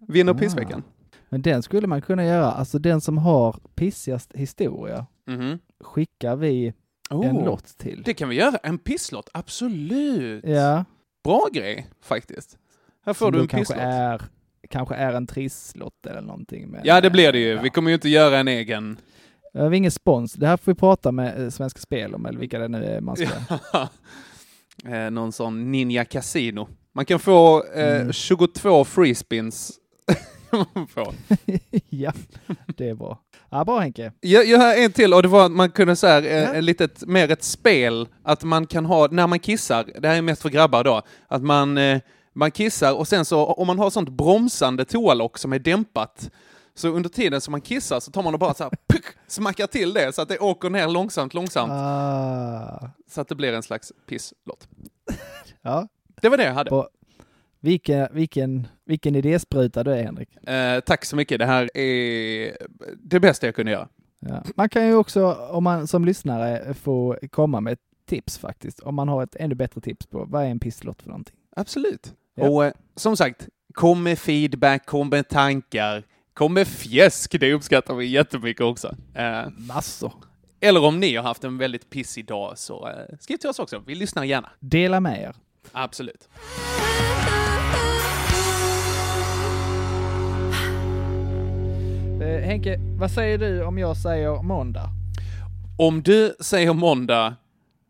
vinner 0.08 0.32
Ah. 0.32 0.38
pissveckan. 0.38 0.82
men 1.28 1.42
den 1.42 1.62
skulle 1.62 1.86
man 1.86 2.02
kunna 2.02 2.24
göra. 2.24 2.52
Alltså 2.52 2.78
den 2.78 3.00
som 3.00 3.18
har 3.18 3.56
pissigast 3.74 4.30
historia 4.34 5.06
Mhm. 5.26 5.58
skickar 5.84 6.36
vi 6.36 6.72
en 7.12 7.36
Oh, 7.36 7.44
lott 7.44 7.78
till. 7.78 8.02
Det 8.04 8.14
kan 8.14 8.28
vi 8.28 8.36
göra. 8.36 8.56
En 8.62 8.78
pisslott, 8.78 9.28
absolut. 9.34 10.44
Ja, 10.46 10.84
Bra 11.24 11.48
grej, 11.52 11.86
faktiskt. 12.02 12.58
Här 13.06 13.12
får 13.14 13.26
som 13.26 13.32
du 13.32 13.40
en 13.40 13.48
kanske 13.48 13.74
pisslott. 13.74 13.92
är, 13.92 14.22
kanske 14.70 14.94
är 14.94 15.12
en 15.12 15.26
trisslott 15.26 16.06
eller 16.06 16.20
någonting. 16.20 16.68
Men, 16.68 16.80
Ja, 16.84 17.00
det 17.00 17.10
blir 17.10 17.32
det 17.32 17.38
ju. 17.38 17.48
Ja. 17.52 17.62
Vi 17.62 17.70
kommer 17.70 17.90
ju 17.90 17.94
inte 17.94 18.08
göra 18.08 18.38
en 18.38 18.48
egen. 18.48 18.96
Det 19.52 19.58
har 19.60 19.68
vi 19.68 19.76
ingen 19.76 19.90
spons. 19.90 20.32
Det 20.32 20.46
här 20.46 20.56
får 20.56 20.72
vi 20.72 20.78
prata 20.78 21.12
med 21.12 21.42
eh, 21.42 21.50
Svenska 21.50 21.80
Spel 21.80 22.14
om, 22.14 22.26
eller 22.26 22.38
vilka 22.38 22.58
det 22.58 22.68
nu 22.68 22.84
är 22.84 23.00
man 23.00 23.16
ska... 23.16 23.28
eh, 24.94 25.10
någon 25.10 25.32
sån 25.32 25.70
Ninja 25.70 26.04
Casino. 26.04 26.68
Man 26.94 27.04
kan 27.04 27.18
få 27.18 27.64
eh, 27.64 28.00
Mm. 28.00 28.12
22 28.12 28.84
freespins. 28.84 29.72
ja, 31.88 32.12
det 32.76 32.88
är 32.88 32.94
bra. 32.94 33.18
Ja, 33.54 33.64
bra 33.64 33.78
Henke. 33.78 34.12
Jag, 34.20 34.46
jag 34.46 34.58
har 34.58 34.74
en 34.74 34.92
till 34.92 35.14
och 35.14 35.22
det 35.22 35.28
var 35.28 35.46
att 35.46 35.52
man 35.52 35.70
kunde 35.70 35.96
säga 35.96 36.18
eh, 36.48 36.54
Ja. 36.54 36.60
litet, 36.60 37.06
mer 37.06 37.30
ett 37.30 37.42
spel, 37.44 38.08
att 38.22 38.44
man 38.44 38.66
kan 38.66 38.84
ha, 38.86 39.06
när 39.10 39.26
man 39.26 39.38
kissar, 39.38 39.84
det 40.00 40.08
här 40.08 40.16
är 40.16 40.22
mest 40.22 40.42
för 40.42 40.48
grabbar 40.48 40.84
då, 40.84 41.02
att 41.28 41.42
man, 41.42 41.78
eh, 41.78 41.98
man 42.32 42.50
kissar 42.50 42.92
och 42.94 43.08
sen 43.08 43.24
så 43.24 43.46
om 43.46 43.66
man 43.66 43.78
har 43.78 43.90
sånt 43.90 44.08
bromsande 44.08 44.84
toalock 44.84 45.38
som 45.38 45.52
är 45.52 45.58
dämpat, 45.58 46.30
så 46.74 46.88
under 46.88 47.08
tiden 47.10 47.40
som 47.40 47.52
man 47.52 47.60
kissar 47.60 48.00
så 48.00 48.10
tar 48.10 48.22
man 48.22 48.34
och 48.34 48.40
bara 48.40 48.54
så 48.54 48.64
här, 48.64 48.70
puck, 48.88 49.04
smackar 49.26 49.66
till 49.66 49.92
det 49.92 50.14
så 50.14 50.22
att 50.22 50.28
det 50.28 50.38
åker 50.38 50.70
ner 50.70 50.88
långsamt, 50.88 51.34
långsamt, 51.34 51.72
Ah, 51.72 52.88
så 53.10 53.20
att 53.20 53.28
det 53.28 53.34
blir 53.34 53.52
en 53.52 53.62
slags 53.62 53.92
pisslott. 54.08 54.68
ja, 55.62 55.88
Det 56.22 56.28
var 56.28 56.36
det 56.36 56.44
jag 56.44 56.54
hade. 56.54 56.70
Bra. 56.70 56.88
Vilken, 57.62 58.08
vilken, 58.12 58.66
vilken 58.84 59.16
idéspruta 59.16 59.84
du 59.84 59.92
är 59.92 60.02
Henrik. 60.02 60.48
Eh, 60.48 60.80
tack 60.80 61.04
så 61.04 61.16
mycket, 61.16 61.38
det 61.38 61.46
här 61.46 61.76
är 61.76 62.56
det 62.96 63.20
bästa 63.20 63.46
jag 63.46 63.54
kunde 63.54 63.72
göra. 63.72 63.88
Ja. 64.20 64.42
Man 64.56 64.68
kan 64.68 64.86
ju 64.86 64.94
också, 64.94 65.32
om 65.32 65.64
man 65.64 65.86
som 65.86 66.04
lyssnare, 66.04 66.74
få 66.74 67.18
komma 67.30 67.60
med 67.60 67.78
tips 68.08 68.38
faktiskt. 68.38 68.80
Om 68.80 68.94
man 68.94 69.08
har 69.08 69.22
ett 69.22 69.36
ännu 69.36 69.54
bättre 69.54 69.80
tips 69.80 70.06
på 70.06 70.24
vad 70.24 70.44
är 70.44 70.48
en 70.48 70.58
pisslott 70.60 71.02
för 71.02 71.08
någonting. 71.08 71.36
Absolut. 71.56 72.14
Ja. 72.34 72.48
Och 72.48 72.64
eh, 72.64 72.72
som 72.96 73.16
sagt, 73.16 73.48
kom 73.74 74.02
med 74.02 74.18
feedback, 74.18 74.86
kom 74.86 75.08
med 75.08 75.28
tankar, 75.28 76.02
kom 76.34 76.54
med 76.54 76.68
fjäsk, 76.68 77.40
det 77.40 77.52
uppskattar 77.52 77.94
vi 77.94 78.06
jättemycket 78.06 78.64
också. 78.64 78.96
Eh, 79.14 79.42
Massor. 79.56 80.12
eller 80.60 80.84
om 80.84 81.00
ni 81.00 81.16
har 81.16 81.22
haft 81.24 81.44
en 81.44 81.58
väldigt 81.58 81.90
pissig 81.90 82.26
dag 82.26 82.58
så 82.58 82.88
eh, 82.88 83.16
skriv 83.20 83.36
till 83.36 83.50
oss 83.50 83.58
också, 83.58 83.82
vi 83.86 83.94
lyssnar 83.94 84.24
gärna. 84.24 84.50
Dela 84.60 85.00
med 85.00 85.22
er. 85.22 85.34
Absolut. 85.72 86.28
Eh, 92.22 92.40
Henke, 92.40 92.78
vad 92.98 93.10
säger 93.10 93.38
du 93.38 93.62
om 93.64 93.78
jag 93.78 93.96
säger 93.96 94.42
måndag? 94.42 94.88
Om 95.78 96.02
du 96.02 96.34
säger 96.40 96.72
måndag, 96.72 97.36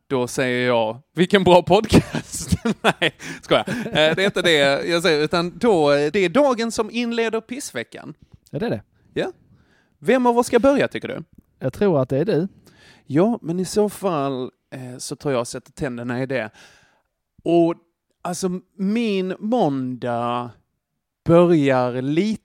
då 0.06 0.26
säger 0.26 0.66
jag, 0.66 0.98
vilken 1.14 1.44
bra 1.44 1.62
podcast! 1.62 2.50
Nej, 2.82 3.14
skojar. 3.42 3.64
Eh, 3.68 3.92
det 3.92 4.22
är 4.22 4.24
inte 4.24 4.42
det 4.42 4.86
jag 4.86 5.02
säger, 5.02 5.24
utan 5.24 5.58
då, 5.58 5.92
eh, 5.92 6.12
det 6.12 6.18
är 6.18 6.28
dagen 6.28 6.72
som 6.72 6.90
inleder 6.90 7.40
pissveckan. 7.40 8.14
Är 8.52 8.60
det 8.60 8.68
det? 8.68 8.82
Ja. 9.14 9.32
Vem 9.98 10.26
av 10.26 10.38
oss 10.38 10.46
ska 10.46 10.58
börja 10.58 10.88
tycker 10.88 11.08
du? 11.08 11.24
Jag 11.58 11.72
tror 11.72 12.02
att 12.02 12.08
det 12.08 12.18
är 12.18 12.24
du. 12.24 12.48
Ja, 13.06 13.38
men 13.42 13.60
i 13.60 13.64
så 13.64 13.88
fall 13.88 14.50
eh, 14.74 14.98
så 14.98 15.16
tror 15.16 15.32
jag 15.34 15.40
och 15.40 15.48
sätter 15.48 15.72
tänderna 15.72 16.22
i 16.22 16.26
det. 16.26 16.50
Och 17.44 17.74
alltså 18.22 18.60
min 18.76 19.34
måndag 19.38 20.50
börjar 21.24 22.02
lite 22.02 22.41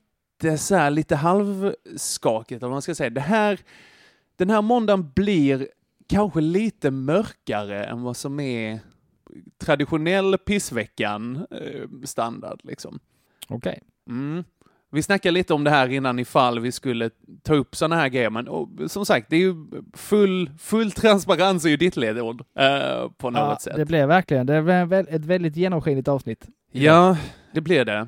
så 0.58 0.76
här, 0.76 0.92
lite 0.92 1.16
halvskakigt, 1.16 2.62
vad 2.62 2.72
man 2.72 2.82
ska 2.82 2.96
säga. 2.96 3.10
Det 3.10 3.22
här, 3.22 3.60
den 4.36 4.50
här 4.50 4.62
måndagen 4.62 5.12
blir 5.16 5.68
kanske 6.08 6.42
lite 6.42 6.92
mörkare 6.92 7.84
än 7.86 8.02
vad 8.04 8.18
som 8.18 8.40
är 8.40 8.80
traditionell 9.58 10.38
pissveckan 10.38 11.46
eh, 11.52 12.04
standard 12.04 12.60
liksom. 12.64 13.00
Okej. 13.48 13.80
Mm. 14.10 14.44
Vi 14.92 15.04
snackade 15.04 15.32
lite 15.34 15.54
om 15.54 15.64
det 15.64 15.70
här 15.70 15.90
innan 15.90 16.20
ifall 16.20 16.60
vi 16.60 16.72
skulle 16.72 17.10
ta 17.44 17.54
upp 17.56 17.76
sådana 17.76 17.96
här 17.96 18.10
grejer, 18.10 18.30
men 18.30 18.48
och, 18.48 18.70
som 18.88 19.06
sagt, 19.06 19.30
det 19.30 19.36
är 19.36 19.40
ju 19.40 19.56
full, 19.94 20.50
full 20.60 20.92
transparens 20.92 21.66
är 21.66 21.70
ju 21.70 21.78
ditt 21.78 21.98
ledord 21.98 22.44
eh, 22.60 23.10
på 23.18 23.30
något 23.30 23.40
Ja, 23.40 23.58
sätt. 23.62 23.76
det 23.76 23.86
blev 23.86 24.08
verkligen, 24.08 24.46
det 24.46 24.62
blev 24.62 24.94
ett 24.94 25.26
väldigt 25.26 25.56
genomskinligt 25.56 26.08
avsnitt. 26.08 26.48
Ja, 26.72 27.18
det 27.54 27.62
blir 27.62 27.86
det. 27.86 28.08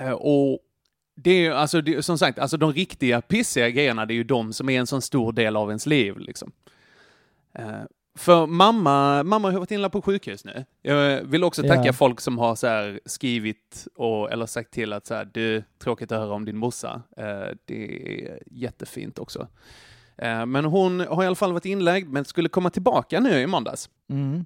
Eh, 0.00 0.10
och 0.10 0.58
det 1.14 1.30
är 1.30 1.40
ju, 1.40 1.52
alltså, 1.52 1.80
det, 1.80 2.02
som 2.02 2.18
sagt, 2.18 2.38
alltså 2.38 2.56
de 2.56 2.72
riktiga 2.72 3.20
pissiga 3.20 3.70
grejerna, 3.70 4.06
det 4.06 4.14
är 4.14 4.16
ju 4.16 4.24
de 4.24 4.52
som 4.52 4.68
är 4.68 4.80
en 4.80 4.86
sån 4.86 5.02
stor 5.02 5.32
del 5.32 5.56
av 5.56 5.68
ens 5.70 5.86
liv, 5.86 6.18
liksom. 6.18 6.52
Eh, 7.58 7.80
för 8.18 8.46
mamma, 8.46 9.22
mamma 9.22 9.50
har 9.50 9.58
varit 9.58 9.70
inlagd 9.70 9.92
på 9.92 10.02
sjukhus 10.02 10.44
nu. 10.44 10.64
Jag 10.82 11.22
vill 11.24 11.44
också 11.44 11.62
tacka 11.62 11.82
Ja. 11.86 11.92
folk 11.92 12.20
som 12.20 12.38
har 12.38 12.54
så 12.54 12.98
skrivit 13.04 13.86
och, 13.94 14.32
eller 14.32 14.46
sagt 14.46 14.70
till 14.70 14.92
att 14.92 15.06
så 15.06 15.14
här, 15.14 15.28
du, 15.32 15.62
tråkigt 15.78 16.12
att 16.12 16.18
höra 16.20 16.34
om 16.34 16.44
din 16.44 16.56
morsa. 16.56 17.02
Eh, 17.16 17.56
det 17.64 17.84
är 18.24 18.38
jättefint 18.46 19.18
också. 19.18 19.48
Eh, 20.18 20.46
men 20.46 20.64
hon 20.64 21.00
har 21.00 21.22
i 21.22 21.26
alla 21.26 21.36
fall 21.36 21.52
varit 21.52 21.64
inlagd, 21.64 22.08
men 22.08 22.24
skulle 22.24 22.48
komma 22.48 22.70
tillbaka 22.70 23.20
nu 23.20 23.40
i 23.40 23.46
måndags 23.46 23.90
Mm. 24.10 24.44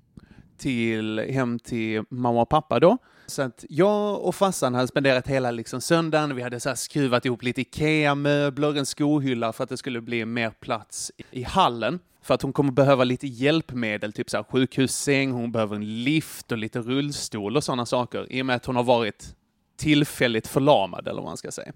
till, 0.59 1.19
hem 1.19 1.59
till 1.59 2.03
mamma 2.11 2.41
och 2.43 2.49
pappa 2.49 2.81
då. 2.81 2.99
Så 3.29 3.43
att 3.43 3.65
jag 3.69 4.21
och 4.21 4.35
farsan 4.35 4.75
hade 4.75 4.89
spenderat 4.89 5.29
hela 5.29 5.51
liksom 5.51 5.81
söndagen. 5.81 6.37
Vi 6.37 6.43
hade 6.43 6.61
så 6.61 6.77
skruvat 6.77 7.25
ihop 7.25 7.43
lite 7.43 7.61
IKEA-möbler, 7.61 8.79
en 8.79 8.87
skohylla 8.87 9.53
för 9.53 9.65
att 9.65 9.71
det 9.71 9.77
skulle 9.77 10.01
bli 10.01 10.25
mer 10.25 10.51
plats 10.51 11.13
i 11.31 11.43
hallen. 11.43 12.01
För 12.23 12.35
att 12.35 12.43
hon 12.43 12.53
kommer 12.53 12.73
behöva 12.73 13.05
lite 13.05 13.27
hjälpmedel, 13.27 14.13
typ 14.13 14.31
så 14.31 14.37
här 14.37 14.45
sjukhussäng, 14.45 15.33
hon 15.33 15.53
behöver 15.53 15.77
en 15.77 16.05
lift 16.05 16.53
och 16.53 16.59
lite 16.59 16.81
rullstol 16.81 17.57
och 17.57 17.65
sådana 17.65 17.87
saker. 17.87 18.33
I 18.33 18.43
och 18.43 18.47
med 18.47 18.57
att 18.57 18.67
hon 18.67 18.77
har 18.77 18.83
varit 18.83 19.35
tillfälligt 19.77 20.47
förlamad, 20.47 21.09
eller 21.09 21.23
vad 21.23 21.31
man 21.31 21.37
ska 21.37 21.51
säga. 21.51 21.73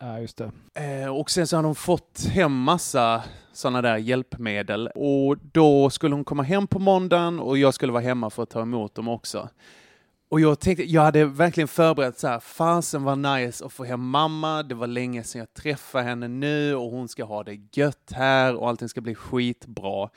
Ja, 0.00 0.20
just 0.20 0.36
det. 0.36 0.52
Eh, 0.74 1.16
och 1.16 1.30
sen 1.30 1.46
så 1.46 1.56
hade 1.56 1.68
hon 1.68 1.74
fått 1.74 2.24
hem 2.24 2.52
massa 2.62 3.22
sådana 3.52 3.82
där 3.82 3.96
hjälpmedel 3.96 4.88
och 4.94 5.38
då 5.38 5.90
skulle 5.90 6.14
hon 6.14 6.24
komma 6.24 6.42
hem 6.42 6.66
på 6.66 6.78
måndagen 6.78 7.40
och 7.40 7.58
jag 7.58 7.74
skulle 7.74 7.92
vara 7.92 8.02
hemma 8.02 8.30
för 8.30 8.42
att 8.42 8.50
ta 8.50 8.62
emot 8.62 8.94
dem 8.94 9.08
också. 9.08 9.48
Och 10.28 10.40
jag 10.40 10.60
tänkte, 10.60 10.84
jag 10.84 11.02
hade 11.02 11.24
verkligen 11.24 11.68
förberett 11.68 12.18
så 12.18 12.28
här, 12.28 12.40
fasen 12.40 13.02
var 13.02 13.16
nice 13.16 13.64
att 13.64 13.72
få 13.72 13.84
hem 13.84 14.08
mamma, 14.08 14.62
det 14.62 14.74
var 14.74 14.86
länge 14.86 15.24
sedan 15.24 15.38
jag 15.38 15.54
träffade 15.54 16.04
henne 16.04 16.28
nu 16.28 16.74
och 16.74 16.90
hon 16.90 17.08
ska 17.08 17.24
ha 17.24 17.42
det 17.44 17.58
gött 17.72 18.12
här 18.12 18.54
och 18.54 18.68
allting 18.68 18.88
ska 18.88 19.00
bli 19.00 19.14
skitbra. 19.14 20.08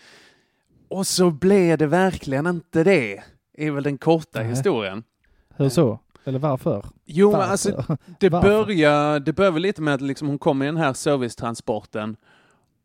Och 0.89 1.07
så 1.07 1.31
blev 1.31 1.77
det 1.77 1.87
verkligen 1.87 2.47
inte 2.47 2.83
det, 2.83 3.23
är 3.53 3.71
väl 3.71 3.83
den 3.83 3.97
korta 3.97 4.39
Nej. 4.39 4.49
historien. 4.49 5.03
Hur 5.55 5.69
så? 5.69 5.99
Eller 6.23 6.39
varför? 6.39 6.85
Jo, 7.05 7.31
men 7.31 7.39
Varför? 7.39 7.51
alltså 7.51 7.97
det 8.19 8.29
börjar, 8.29 9.19
det 9.19 9.33
börjar 9.33 9.51
väl 9.51 9.61
lite 9.61 9.81
med 9.81 9.93
att 9.93 10.01
liksom 10.01 10.27
hon 10.27 10.39
kom 10.39 10.61
i 10.61 10.65
den 10.65 10.77
här 10.77 10.93
servicetransporten 10.93 12.15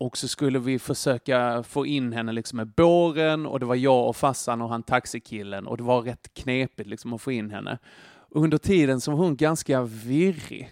och 0.05 0.17
så 0.17 0.27
skulle 0.27 0.59
vi 0.59 0.79
försöka 0.79 1.63
få 1.63 1.85
in 1.85 2.13
henne 2.13 2.31
liksom 2.31 2.57
med 2.57 2.67
båren 2.67 3.45
och 3.45 3.59
det 3.59 3.65
var 3.65 3.75
jag 3.75 4.07
och 4.09 4.15
farsan 4.15 4.61
och 4.61 4.69
han 4.69 4.83
taxikillen 4.83 5.67
och 5.67 5.77
det 5.77 5.83
var 5.83 6.01
rätt 6.01 6.33
knepigt 6.33 6.89
liksom 6.89 7.13
att 7.13 7.21
få 7.21 7.31
in 7.31 7.49
henne. 7.49 7.77
Och 8.35 8.43
under 8.43 8.57
tiden 8.57 9.01
så 9.01 9.11
var 9.11 9.17
hon 9.17 9.35
ganska 9.35 9.81
virrig. 9.83 10.69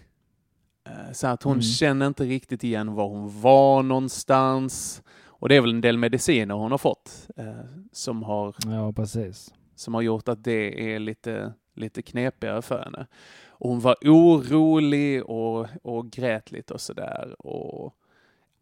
Eh, 0.86 1.12
Så 1.12 1.26
att 1.26 1.42
hon 1.42 1.52
Mm. 1.52 1.62
känner 1.62 2.06
inte 2.06 2.24
riktigt 2.24 2.64
igen 2.64 2.94
var 2.94 3.08
hon 3.08 3.40
var 3.40 3.82
någonstans. 3.82 5.02
Och 5.26 5.48
det 5.48 5.56
är 5.56 5.60
väl 5.60 5.70
en 5.70 5.80
del 5.80 5.98
mediciner 5.98 6.54
hon 6.54 6.70
har 6.70 6.78
fått 6.78 7.28
eh, 7.36 7.52
som 7.92 8.22
har 8.22 8.54
Ja, 8.66 8.92
precis. 8.92 9.54
som 9.74 9.94
har 9.94 10.02
gjort 10.02 10.28
att 10.28 10.44
det 10.44 10.94
är 10.94 10.98
lite, 10.98 11.52
lite 11.76 12.02
knepigare 12.02 12.62
för 12.62 12.82
henne. 12.84 13.06
Och 13.48 13.70
hon 13.70 13.80
var 13.80 13.96
orolig 14.04 15.24
och, 15.24 15.66
och 15.82 16.10
grät 16.10 16.52
lite 16.52 16.74
och 16.74 16.80
sådär. 16.80 17.34
Och, 17.38 17.94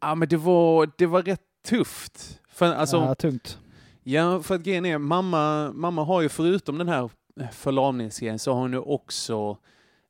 ja, 0.01 0.15
men 0.15 0.27
det 0.27 0.37
var, 0.37 0.89
det 0.97 1.05
var 1.05 1.21
rätt 1.21 1.41
tufft. 1.65 2.39
För, 2.49 2.73
alltså, 2.73 2.97
ja, 2.97 3.15
tungt. 3.15 3.59
Ja, 4.03 4.41
för 4.41 4.55
att 4.55 4.61
grejen 4.63 4.85
är, 4.85 4.97
mamma, 4.97 5.71
mamma 5.73 6.03
har 6.03 6.21
ju 6.21 6.29
förutom 6.29 6.77
den 6.77 6.87
här 6.89 7.09
förlamningsgrejen 7.51 8.39
så 8.39 8.53
har 8.53 8.59
hon 8.61 8.71
ju 8.71 8.79
också 8.79 9.57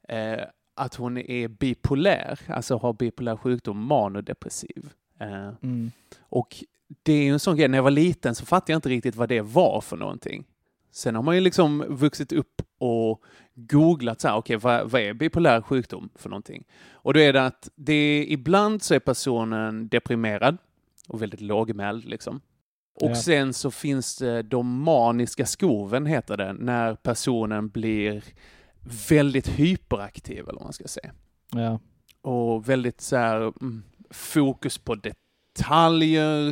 eh, 0.08 0.40
att 0.76 0.96
hon 0.96 1.18
är 1.18 1.48
bipolär, 1.48 2.40
alltså 2.48 2.78
har 2.78 2.94
bipolär 2.94 3.36
sjukdom, 3.38 3.86
manodepressiv. 3.86 4.90
Eh, 5.20 5.50
Mm. 5.62 5.92
och 6.22 6.64
det 7.04 7.14
är 7.14 7.24
ju 7.24 7.30
en 7.34 7.40
sån 7.40 7.58
grej, 7.58 7.68
när 7.68 7.78
jag 7.78 7.84
var 7.84 7.92
liten 7.92 8.36
så 8.36 8.46
fattade 8.46 8.72
jag 8.72 8.78
inte 8.78 8.90
riktigt 8.90 9.16
vad 9.16 9.30
det 9.30 9.42
var 9.42 9.82
för 9.82 9.98
någonting. 9.98 10.46
Sen 10.92 11.16
har 11.16 11.24
man 11.24 11.36
ju 11.36 11.42
liksom 11.42 11.86
vuxit 11.90 12.32
upp 12.32 12.62
och 12.78 13.24
googlat 13.56 14.22
så 14.22 14.28
här, 14.28 14.36
okej, 14.38 14.56
vad, 14.58 14.90
vad 14.92 15.02
är 15.02 15.14
bipolär 15.14 15.62
sjukdom 15.62 16.10
för 16.16 16.30
någonting? 16.30 16.64
Och 16.92 17.14
då 17.14 17.20
är 17.20 17.34
det 17.34 17.46
att 17.46 17.70
det 17.76 18.26
ibland 18.30 18.84
så 18.84 18.94
är 18.94 19.00
personen 19.00 19.88
deprimerad 19.88 20.58
och 21.08 21.22
väldigt 21.22 21.42
lågmäld 21.42 22.06
liksom. 22.06 22.42
Och 23.02 23.10
Ja. 23.12 23.16
sen 23.16 23.54
så 23.54 23.72
finns 23.72 24.18
det 24.18 24.42
de 24.42 24.68
maniska 24.84 25.46
skoven, 25.46 26.06
heter 26.06 26.38
det, 26.38 26.54
när 26.54 26.96
personen 26.96 27.70
blir 27.70 28.24
väldigt 29.10 29.48
hyperaktiv, 29.48 30.40
eller 30.40 30.54
vad 30.54 30.64
man 30.64 30.74
ska 30.74 30.88
säga 30.88 31.12
Ja. 31.52 31.80
och 32.22 32.70
väldigt 32.70 33.02
så 33.02 33.16
här, 33.16 33.38
mm, 33.42 33.84
fokus 34.10 34.78
på 34.78 34.96
detaljer, 34.96 35.16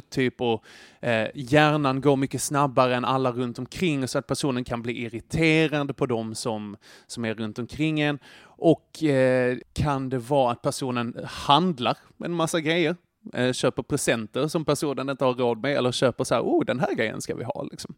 typ 0.09 0.41
och 0.41 0.63
eh, 1.01 1.27
hjärnan 1.33 2.01
går 2.01 2.15
mycket 2.15 2.41
snabbare 2.41 2.95
än 2.95 3.05
alla 3.05 3.31
runt 3.31 3.59
omkring 3.59 4.07
så 4.07 4.19
att 4.19 4.27
personen 4.27 4.63
kan 4.63 4.81
bli 4.81 5.01
irriterad 5.01 5.97
på 5.97 6.05
dem 6.05 6.35
som, 6.35 6.77
som 7.07 7.25
är 7.25 7.33
runt 7.33 7.59
omkring 7.59 7.99
en. 7.99 8.19
Och 8.41 9.03
eh, 9.03 9.57
kan 9.73 10.09
det 10.09 10.17
vara 10.17 10.51
att 10.51 10.61
personen 10.61 11.15
handlar 11.25 11.97
en 12.25 12.33
massa 12.33 12.59
grejer, 12.59 12.95
eh, 13.33 13.53
köper 13.53 13.83
presenter 13.83 14.47
som 14.47 14.65
personen 14.65 15.09
inte 15.09 15.25
har 15.25 15.33
råd 15.33 15.61
med 15.61 15.77
eller 15.77 15.91
köper 15.91 16.23
så 16.23 16.35
här, 16.35 16.41
oh 16.41 16.65
den 16.65 16.79
här 16.79 16.95
grejen 16.95 17.21
ska 17.21 17.35
vi 17.35 17.43
ha 17.43 17.63
liksom. 17.71 17.95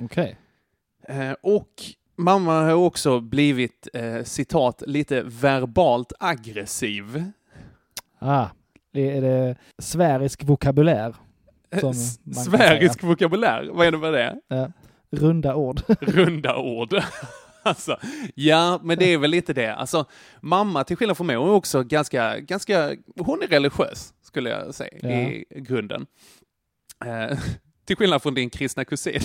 Okej. 0.00 0.38
Eh, 1.08 1.32
och 1.42 1.72
mamma 2.16 2.62
har 2.62 2.72
också 2.72 3.20
blivit, 3.20 3.88
eh, 3.94 4.22
citat, 4.22 4.82
lite 4.86 5.22
verbalt 5.22 6.12
aggressiv. 6.20 7.24
Ah, 8.18 8.48
det 8.98 9.16
är 9.16 9.20
det 9.20 9.56
sfärisk 9.78 10.44
vokabulär. 10.44 11.14
Som 11.80 11.90
S- 11.90 12.18
man 12.24 12.34
kan 12.34 12.44
Sfärisk 12.44 13.02
vokabulär, 13.02 13.68
vad 13.72 13.86
är 13.86 13.90
det 13.90 13.98
med 13.98 14.12
det? 14.12 14.36
Ja, 14.48 14.70
runda 15.10 15.54
ord. 15.54 15.80
Runda 16.00 16.56
ord. 16.56 16.94
Alltså, 17.62 17.96
ja, 18.34 18.80
men 18.82 18.98
det 18.98 19.12
är 19.12 19.18
väl 19.18 19.30
lite 19.30 19.52
det. 19.52 19.74
Alltså, 19.74 20.04
mamma, 20.40 20.84
till 20.84 20.96
skillnad 20.96 21.16
från 21.16 21.26
mig, 21.26 21.36
hon 21.36 21.48
är 21.48 21.52
också 21.52 21.82
ganska, 21.82 22.38
ganska, 22.40 22.92
hon 23.20 23.42
är 23.42 23.46
religiös, 23.46 24.14
skulle 24.22 24.50
jag 24.50 24.74
säga, 24.74 24.90
Ja. 25.02 25.08
i 25.10 25.44
grunden. 25.50 26.06
Eh, 27.06 27.38
till 27.84 27.96
skillnad 27.96 28.22
från 28.22 28.34
din 28.34 28.50
kristna 28.50 28.84
kusin. 28.84 29.20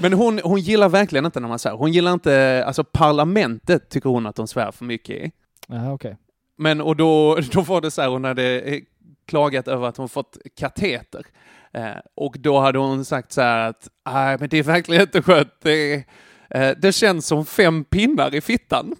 Men 0.00 0.12
hon, 0.12 0.40
hon 0.44 0.60
gillar 0.60 0.88
verkligen 0.88 1.24
inte 1.26 1.40
när 1.40 1.48
man 1.48 1.58
säger, 1.58 1.76
hon 1.76 1.92
gillar 1.92 2.12
inte, 2.12 2.64
alltså 2.66 2.84
parlamentet 2.84 3.88
tycker 3.88 4.08
hon 4.10 4.26
att 4.26 4.36
de 4.36 4.46
svär 4.48 4.70
för 4.72 4.84
mycket 4.84 5.16
i. 5.16 5.30
Ja, 5.68 5.92
okej. 5.92 6.16
Men 6.62 6.80
och 6.80 6.96
då, 6.96 7.38
då 7.52 7.60
var 7.60 7.80
det 7.80 7.90
så 7.90 8.02
här, 8.02 8.08
hon 8.08 8.24
hade 8.24 8.60
eh, 8.60 8.80
klagat 9.26 9.68
över 9.68 9.88
att 9.88 9.96
hon 9.96 10.08
fått 10.08 10.36
kateter. 10.58 11.26
Eh, 11.74 11.96
och 12.14 12.36
då 12.38 12.60
hade 12.60 12.78
hon 12.78 13.04
sagt 13.04 13.32
så 13.32 13.40
här 13.40 13.68
att, 13.68 13.88
nej 14.06 14.36
men 14.40 14.48
det 14.48 14.58
är 14.58 14.62
verkligen 14.62 15.02
inte 15.02 15.22
skönt. 15.22 15.52
Det, 15.62 16.04
eh, 16.50 16.70
det 16.82 16.92
känns 16.92 17.26
som 17.26 17.46
fem 17.46 17.84
pinnar 17.84 18.34
i 18.34 18.40
fittan. 18.40 18.96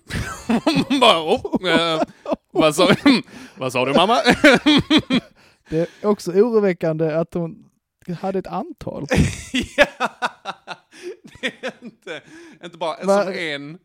Bara, 1.01 1.23
oh, 1.23 1.69
eh, 1.71 2.03
vad, 2.53 2.75
sa, 2.75 2.89
vad 3.57 3.73
sa 3.73 3.85
du 3.85 3.93
mamma? 3.93 4.19
Det 5.71 5.79
är 5.79 6.09
också 6.09 6.31
oroväckande 6.31 7.13
att 7.13 7.35
hon 7.35 7.65
hade 8.21 8.39
ett 8.39 8.47
antal. 8.47 9.07
ja, 9.77 9.87
det 11.23 11.47
är 11.47 11.73
inte, 11.83 12.21
inte 12.65 12.79
bara 12.79 13.25
som 13.25 13.33
en, 13.33 13.79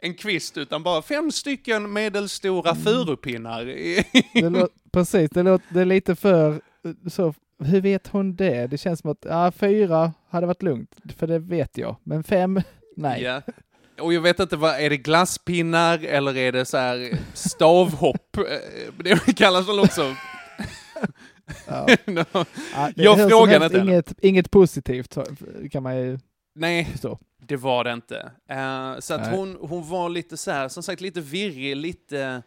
en 0.00 0.14
kvist, 0.14 0.56
utan 0.56 0.82
bara 0.82 1.02
fem 1.02 1.30
stycken 1.32 1.92
medelstora 1.92 2.74
furupinnar. 2.74 3.68
i- 3.68 4.04
Det 4.34 4.68
precis, 4.92 5.30
det, 5.30 5.42
låter, 5.42 5.84
lite 5.84 6.14
för 6.16 6.60
så. 7.10 7.34
Hur 7.64 7.80
vet 7.80 8.06
hon 8.08 8.36
det? 8.36 8.66
Det 8.66 8.78
känns 8.78 9.00
som 9.00 9.10
att 9.10 9.24
ja, 9.28 9.52
fyra 9.52 10.12
hade 10.30 10.46
varit 10.46 10.62
lugnt, 10.62 10.96
för 11.18 11.26
det 11.26 11.38
vet 11.38 11.78
jag. 11.78 11.96
Men 12.02 12.24
fem, 12.24 12.60
nej. 12.96 13.22
Ja. 13.22 13.42
Och 14.00 14.12
jag 14.14 14.20
vet 14.20 14.40
inte, 14.40 14.56
vad, 14.56 14.80
är 14.80 14.90
det 14.90 14.96
glasspinnar 14.96 16.04
eller 16.04 16.36
är 16.36 16.52
det 16.52 16.64
så 16.64 16.76
här 16.76 17.18
stavhopp? 17.34 18.36
Eh, 18.36 19.14
Det 19.26 19.36
kallas 19.36 19.68
väl 19.68 19.78
också... 19.80 20.14
Ja. 21.66 21.86
No. 22.06 22.24
Ja, 22.74 22.90
Jag 22.96 23.28
frågar 23.30 23.64
inte. 23.64 23.78
Inget, 23.78 24.14
inget 24.22 24.50
positivt 24.50 25.16
kan 25.72 25.82
man 25.82 25.96
ju 25.96 26.18
Nej, 26.56 26.84
förstå. 26.84 27.18
det 27.38 27.56
var 27.56 27.84
det 27.84 27.92
inte. 27.92 28.30
Eh, 28.48 28.98
så 28.98 29.14
att 29.14 29.20
Nej. 29.20 29.36
hon, 29.36 29.56
hon 29.60 29.88
var 29.88 30.08
lite 30.08 30.36
så 30.36 30.50
här, 30.50 30.68
som 30.68 30.82
sagt, 30.82 31.00
lite 31.00 31.20
virrig, 31.20 31.76
lite, 31.76 32.42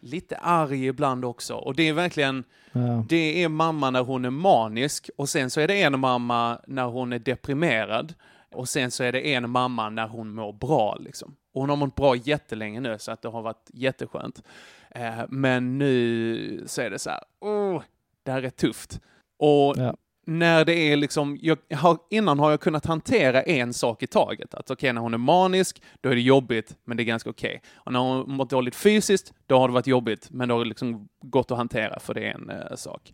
lite 0.00 0.36
arg 0.36 0.86
ibland 0.86 1.24
också. 1.24 1.54
Och 1.54 1.74
det 1.74 1.88
är 1.88 1.92
verkligen, 1.92 2.44
Ja. 2.72 3.04
det 3.08 3.42
är 3.44 3.48
mamma 3.48 3.90
när 3.90 4.02
hon 4.02 4.24
är 4.24 4.30
manisk 4.30 5.10
och 5.16 5.28
sen 5.28 5.50
så 5.50 5.60
är 5.60 5.68
det 5.68 5.82
en 5.82 6.00
mamma 6.00 6.58
när 6.66 6.84
hon 6.84 7.12
är 7.12 7.18
deprimerad. 7.18 8.14
Och 8.52 8.68
sen 8.68 8.90
så 8.90 9.04
är 9.04 9.12
det 9.12 9.34
en 9.34 9.50
mamma 9.50 9.90
när 9.90 10.08
hon 10.08 10.34
mår 10.34 10.52
bra 10.52 10.96
liksom. 11.00 11.36
Och 11.54 11.60
hon 11.60 11.70
har 11.70 11.76
mått 11.76 11.94
bra 11.94 12.16
jättelänge 12.16 12.80
nu 12.80 12.98
så 12.98 13.12
att 13.12 13.22
det 13.22 13.28
har 13.28 13.42
varit 13.42 13.70
jätteskönt. 13.72 14.42
Eh, 14.90 15.20
men 15.28 15.78
nu 15.78 16.64
så 16.66 16.82
är 16.82 16.90
det 16.90 16.98
så 16.98 17.10
här, 17.10 17.20
åh, 17.40 17.82
det 18.22 18.30
här 18.32 18.42
är 18.42 18.50
tufft. 18.50 19.00
Och 19.38 19.74
Ja. 19.76 19.94
När 20.26 20.64
det 20.64 20.74
är 20.74 20.96
liksom, 20.96 21.38
jag 21.42 21.58
har, 21.74 21.98
innan 22.10 22.38
har 22.38 22.50
jag 22.50 22.60
kunnat 22.60 22.86
hantera 22.86 23.42
en 23.42 23.72
sak 23.74 24.02
i 24.02 24.06
taget. 24.06 24.54
Att 24.54 24.70
okej, 24.70 24.92
när 24.92 25.00
hon 25.00 25.14
är 25.14 25.18
manisk, 25.18 25.82
då 26.00 26.08
är 26.10 26.14
det 26.14 26.20
jobbigt, 26.20 26.76
men 26.84 26.96
det 26.96 27.02
är 27.02 27.04
ganska 27.04 27.30
okej. 27.30 27.62
Och 27.74 27.92
när 27.92 28.00
hon 28.00 28.30
mått 28.32 28.50
dåligt 28.50 28.76
fysiskt, 28.76 29.32
då 29.46 29.58
har 29.58 29.68
det 29.68 29.74
varit 29.74 29.86
jobbigt, 29.86 30.28
men 30.30 30.48
då 30.48 30.54
har 30.54 30.58
det 30.64 30.68
liksom 30.68 31.08
gått 31.22 31.50
att 31.50 31.58
hantera, 31.58 32.00
för 32.00 32.14
det 32.14 32.20
är 32.28 32.34
en 32.34 32.50
eh, 32.50 32.76
sak. 32.76 33.12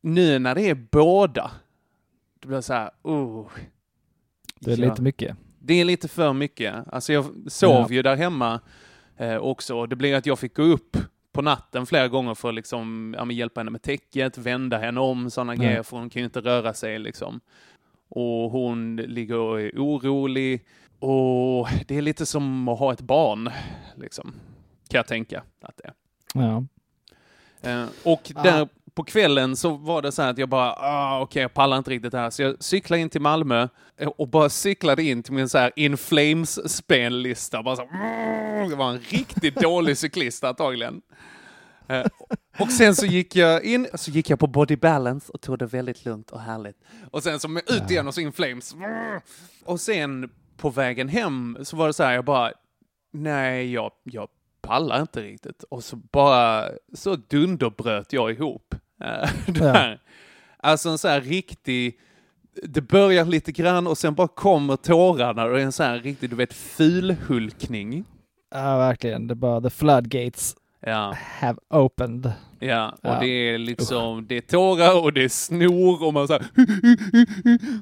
Nu 0.00 0.38
när 0.38 0.54
det 0.54 0.62
är 0.70 0.74
båda, 0.90 1.50
då 2.40 2.48
blir 2.48 2.56
det 2.56 2.62
så 2.62 2.72
här, 2.72 2.90
oh. 3.02 3.46
Det 4.60 4.72
är 4.72 4.78
Ja. 4.78 4.88
lite 4.90 5.02
mycket. 5.02 5.36
Det 5.58 5.74
är 5.80 5.84
lite 5.84 6.08
för 6.08 6.32
mycket. 6.32 6.74
Alltså 6.92 7.12
jag 7.12 7.24
sov 7.48 7.70
Ja. 7.70 7.86
ju 7.90 8.02
där 8.02 8.16
hemma 8.16 8.60
eh, 9.16 9.36
också. 9.36 9.76
och 9.78 9.88
Det 9.88 9.96
blev 9.96 10.16
att 10.16 10.26
jag 10.26 10.38
fick 10.38 10.56
gå 10.56 10.62
upp 10.62 10.96
på 11.34 11.42
natten 11.42 11.86
flera 11.86 12.08
gånger 12.08 12.34
för 12.34 12.48
att 12.48 12.54
liksom, 12.54 13.14
ja, 13.18 13.32
hjälpa 13.32 13.60
henne 13.60 13.70
med 13.70 13.82
täcket, 13.82 14.38
vända 14.38 14.78
henne 14.78 15.00
om, 15.00 15.30
sådana 15.30 15.54
Ja. 15.54 15.62
grejer, 15.62 15.82
för 15.82 15.96
hon 15.96 16.10
kan 16.10 16.20
ju 16.20 16.24
inte 16.26 16.40
röra 16.40 16.74
sig 16.74 16.98
liksom. 16.98 17.40
Och 18.08 18.50
hon 18.50 18.96
ligger 18.96 19.36
och 19.38 19.60
är 19.60 19.70
orolig. 19.76 20.64
Och 20.98 21.68
det 21.86 21.96
är 21.96 22.02
lite 22.02 22.26
som 22.26 22.68
att 22.68 22.78
ha 22.78 22.92
ett 22.92 23.00
barn, 23.00 23.50
liksom. 23.96 24.32
Kan 24.88 24.98
jag 24.98 25.06
tänka 25.06 25.42
att 25.60 25.76
det 25.76 25.84
är. 25.88 25.94
Ja. 26.34 26.64
Eh, 27.70 27.86
och 28.04 28.32
Ah. 28.34 28.66
På 28.94 29.04
kvällen 29.04 29.56
så 29.56 29.70
var 29.70 30.02
det 30.02 30.12
så 30.12 30.22
här 30.22 30.30
att 30.30 30.38
jag 30.38 30.48
bara, 30.48 30.72
ah, 30.72 31.20
okej, 31.20 31.42
jag 31.42 31.54
pallar 31.54 31.78
inte 31.78 31.90
riktigt 31.90 32.12
det 32.12 32.18
här. 32.18 32.30
Så 32.30 32.42
jag 32.42 32.62
cyklade 32.62 33.02
in 33.02 33.10
till 33.10 33.20
Malmö 33.20 33.68
eh, 33.96 34.08
och 34.08 34.28
bara 34.28 34.48
cyklade 34.48 35.02
in 35.02 35.22
till 35.22 35.32
min 35.32 35.48
så 35.48 35.58
här 35.58 35.72
In 35.76 35.96
Flames-spellista. 35.96 37.62
Bara 37.62 37.76
så, 37.76 37.86
här, 37.86 38.68
det 38.68 38.76
var 38.76 38.90
en 38.90 38.98
riktigt 38.98 39.54
dålig 39.54 39.98
cyklist 39.98 40.44
antagligen. 40.44 41.02
Eh, 41.88 42.06
och 42.58 42.70
sen 42.70 42.94
så 42.94 43.06
gick 43.06 43.36
jag 43.36 43.64
in, 43.64 43.88
så 43.94 44.10
gick 44.10 44.30
jag 44.30 44.38
på 44.38 44.46
Body 44.46 44.76
Balance 44.76 45.32
och 45.32 45.40
tog 45.40 45.58
det 45.58 45.66
väldigt 45.66 46.04
lugnt 46.04 46.30
och 46.30 46.40
härligt. 46.40 46.76
Och 47.10 47.22
sen 47.22 47.40
så 47.40 47.48
ut 47.66 47.90
igen 47.90 48.08
och 48.08 48.14
så 48.14 48.20
In 48.20 48.32
Flames. 48.32 48.74
Och 49.64 49.80
sen 49.80 50.30
på 50.56 50.70
vägen 50.70 51.08
hem 51.08 51.58
så 51.62 51.76
var 51.76 51.86
det 51.86 51.92
så 51.92 52.02
här, 52.02 52.12
jag 52.12 52.24
bara, 52.24 52.52
nej, 53.12 53.72
jag, 53.72 53.90
jag 54.02 54.28
pallar 54.60 55.00
inte 55.00 55.22
riktigt. 55.22 55.62
Och 55.62 55.84
så 55.84 55.96
bara, 55.96 56.68
så 56.94 57.16
dunderbröt 57.16 58.12
jag 58.12 58.30
ihop. 58.30 58.74
Eh, 59.00 59.30
där. 59.46 60.00
Alltså 60.56 60.88
en 60.88 60.98
så 60.98 61.08
här 61.08 61.20
riktig, 61.20 61.98
det 62.62 62.80
börjar 62.80 63.24
lite 63.24 63.52
grann 63.52 63.86
och 63.86 63.98
sen 63.98 64.14
bara 64.14 64.28
kommer 64.28 64.76
tårarna 64.76 65.44
och 65.44 65.60
en 65.60 65.72
så 65.72 65.82
här 65.82 65.98
riktig, 65.98 66.30
du 66.30 66.36
vet, 66.36 66.52
fulhulkning. 66.54 68.04
ja, 68.54 68.78
verkligen. 68.78 69.26
Det 69.26 69.34
bara 69.34 69.60
the 69.60 69.70
floodgates 69.70 70.56
Ja, 70.86 71.14
have 71.40 71.58
opened. 71.70 72.32
ja, 72.58 72.88
och 73.02 73.10
Ja. 73.10 73.20
det 73.20 73.26
är 73.26 73.58
liksom, 73.58 74.26
det 74.26 74.36
är 74.36 74.40
tårar 74.40 75.02
och 75.02 75.12
det 75.12 75.24
är 75.24 75.28
snor 75.28 76.04
och 76.04 76.14
man 76.14 76.26
så 76.28 76.32
här, 76.32 76.42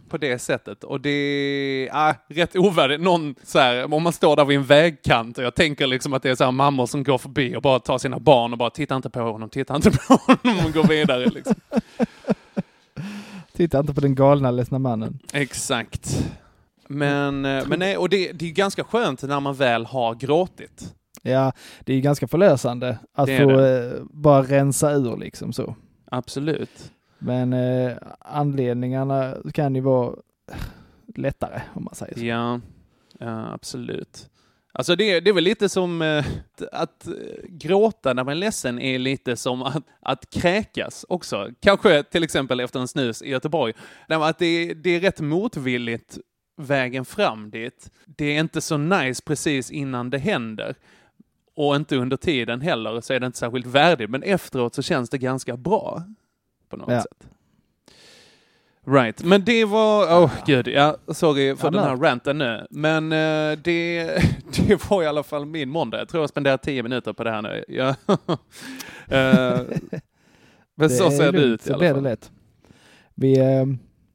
på 0.08 0.16
det 0.18 0.38
sättet. 0.38 0.84
Och 0.84 1.00
det 1.00 1.10
är 1.10 1.90
ah, 1.92 2.14
rätt 2.28 2.56
ovärdigt. 2.56 3.00
Någon 3.00 3.34
så 3.42 3.58
här, 3.58 3.94
om 3.94 4.02
man 4.02 4.12
står 4.12 4.36
där 4.36 4.44
vid 4.44 4.58
en 4.58 4.64
vägkant 4.64 5.38
och 5.38 5.44
jag 5.44 5.54
tänker 5.54 5.86
liksom 5.86 6.12
att 6.12 6.22
det 6.22 6.30
är 6.30 6.34
så 6.34 6.44
här 6.44 6.50
mammor 6.52 6.86
som 6.86 7.02
går 7.04 7.18
förbi 7.18 7.56
och 7.56 7.62
bara 7.62 7.78
tar 7.80 7.98
sina 7.98 8.18
barn 8.18 8.52
och 8.52 8.58
bara 8.58 8.70
titta 8.70 8.96
inte 8.96 9.10
på 9.10 9.20
honom, 9.20 9.50
titta 9.50 9.76
inte 9.76 9.90
på 9.90 10.14
honom 10.26 10.66
och 10.66 10.72
går 10.72 10.84
vidare 10.84 11.26
liksom. 11.26 11.54
Titta 13.56 13.78
inte 13.78 13.94
på 13.94 14.00
den 14.00 14.14
galna 14.14 14.50
ledsna 14.50 14.78
mannen. 14.78 15.18
Exakt. 15.32 16.32
Men, 16.88 17.44
eh, 17.44 17.66
men 17.66 17.78
nej, 17.78 17.96
och 17.96 18.08
det, 18.08 18.32
det 18.32 18.46
är 18.46 18.52
ganska 18.52 18.84
skönt 18.84 19.22
när 19.22 19.40
man 19.40 19.54
väl 19.54 19.86
har 19.86 20.14
gråtit. 20.14 20.94
Ja, 21.22 21.52
det 21.80 21.92
är 21.92 21.96
ju 21.96 22.02
ganska 22.02 22.28
förlösande 22.28 22.98
att 23.14 23.26
Det 23.26 23.38
få 23.38 23.50
det. 23.50 23.96
eh, 23.96 24.02
bara 24.10 24.42
rensa 24.42 24.92
ur 24.92 25.16
liksom 25.16 25.52
så. 25.52 25.74
Absolut. 26.04 26.92
Men 27.18 27.52
eh, 27.52 27.92
anledningarna 28.18 29.34
kan 29.54 29.74
ju 29.74 29.80
vara 29.80 30.14
lättare 31.16 31.60
om 31.74 31.84
man 31.84 31.94
säger 31.94 32.14
så. 32.18 32.24
Ja, 32.24 32.60
ja 33.18 33.52
absolut. 33.54 34.28
Alltså 34.74 34.96
det, 34.96 35.20
det 35.20 35.30
är 35.30 35.34
väl 35.34 35.44
lite 35.44 35.68
som 35.68 36.02
eh, 36.02 36.24
att 36.72 37.06
eh, 37.06 37.12
gråta 37.48 38.12
när 38.12 38.24
man 38.24 38.32
är 38.32 38.36
ledsen 38.36 38.78
är 38.78 38.98
lite 38.98 39.36
som 39.36 39.62
att, 39.62 39.84
att 40.00 40.30
kräkas 40.30 41.06
också. 41.08 41.48
Kanske 41.60 42.02
till 42.02 42.24
exempel 42.24 42.60
efter 42.60 42.80
en 42.80 42.88
snus 42.88 43.22
i 43.22 43.30
Göteborg. 43.30 43.72
Att 44.08 44.38
det, 44.38 44.74
det 44.74 44.90
är 44.90 45.00
rätt 45.00 45.20
motvilligt 45.20 46.18
vägen 46.56 47.04
fram 47.04 47.50
dit. 47.50 47.90
Det 48.06 48.24
är 48.36 48.40
inte 48.40 48.60
så 48.60 48.76
nice 48.76 49.22
precis 49.26 49.70
innan 49.70 50.10
det 50.10 50.18
händer. 50.18 50.74
Och 51.54 51.76
inte 51.76 51.96
under 51.96 52.16
tiden 52.16 52.60
heller 52.60 53.00
så 53.00 53.12
är 53.12 53.20
det 53.20 53.26
inte 53.26 53.38
särskilt 53.38 53.66
värdigt. 53.66 54.10
Men 54.10 54.22
efteråt 54.22 54.74
så 54.74 54.82
känns 54.82 55.10
det 55.10 55.18
ganska 55.18 55.56
bra. 55.56 56.02
På 56.68 56.76
något 56.76 56.90
Ja. 56.92 57.02
sätt. 57.02 57.28
Right, 58.86 59.24
men 59.24 59.44
det 59.44 59.64
var, 59.64 60.02
åh 60.18 60.24
oh, 60.24 60.30
gud, 60.46 60.68
ja, 60.68 60.96
sorry 61.08 61.56
för 61.56 61.66
Ja, 61.66 61.70
den 61.70 61.82
här 61.82 61.90
men- 61.96 62.00
ranten 62.02 62.38
nu. 62.38 62.66
Men 62.70 63.12
eh, 63.12 63.58
det, 63.64 64.04
det 64.66 64.90
var 64.90 65.02
i 65.02 65.06
alla 65.06 65.22
fall 65.22 65.46
min 65.46 65.68
måndag. 65.68 65.98
Jag 65.98 66.08
tror 66.08 66.22
jag 66.22 66.30
spenderar 66.30 66.56
tio 66.56 66.82
minuter 66.82 67.12
på 67.12 67.24
det 67.24 67.30
här 67.30 67.42
nu. 67.42 67.64
Ja. 67.68 67.94
Eh, 69.08 69.60
Men 70.74 70.90
så 70.90 71.10
ser 71.10 71.32
det 71.32 71.38
ut 71.38 71.66
i 71.66 71.72
alla 71.72 71.84
det 71.84 71.94
fall. 71.94 72.02
lätt. 72.02 72.30
Vi, 73.14 73.38
eh, 73.38 73.64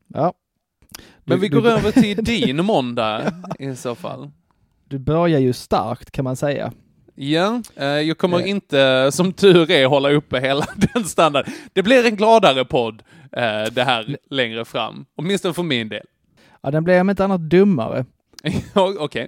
ja. 0.08 0.34
Men 1.20 1.38
Du- 1.38 1.42
vi 1.42 1.48
du- 1.50 1.62
går 1.62 1.68
över 1.70 1.92
till 1.92 2.18
din 2.24 2.66
måndag 2.66 3.34
i 3.60 3.76
så 3.76 3.96
fall. 3.96 4.32
Du 4.88 5.00
börjar 5.00 5.40
ju 5.40 5.54
starkt 5.54 6.12
kan 6.12 6.24
man 6.24 6.36
säga. 6.36 6.72
Ja, 7.20 7.62
eh, 7.76 7.86
jag 7.86 8.18
kommer 8.18 8.40
Eh. 8.40 8.50
inte, 8.50 9.10
som 9.12 9.34
tur 9.34 9.72
är, 9.72 9.86
hålla 9.86 10.12
uppe 10.12 10.40
hela 10.40 10.66
den 10.94 11.04
standarden. 11.04 11.54
Det 11.74 11.84
blir 11.84 12.06
en 12.06 12.16
gladare 12.16 12.66
podd 12.66 13.04
eh, 13.32 13.64
det 13.72 13.84
här 13.84 14.18
längre 14.30 14.66
fram. 14.66 15.06
Åtminstone 15.16 15.54
för 15.54 15.64
min 15.64 15.90
del. 15.90 16.06
Ja, 16.62 16.72
den 16.72 16.84
blev 16.84 17.02
om 17.02 17.10
inte 17.10 17.24
annat 17.24 17.42
dummare. 17.42 18.06
Okej. 19.00 19.28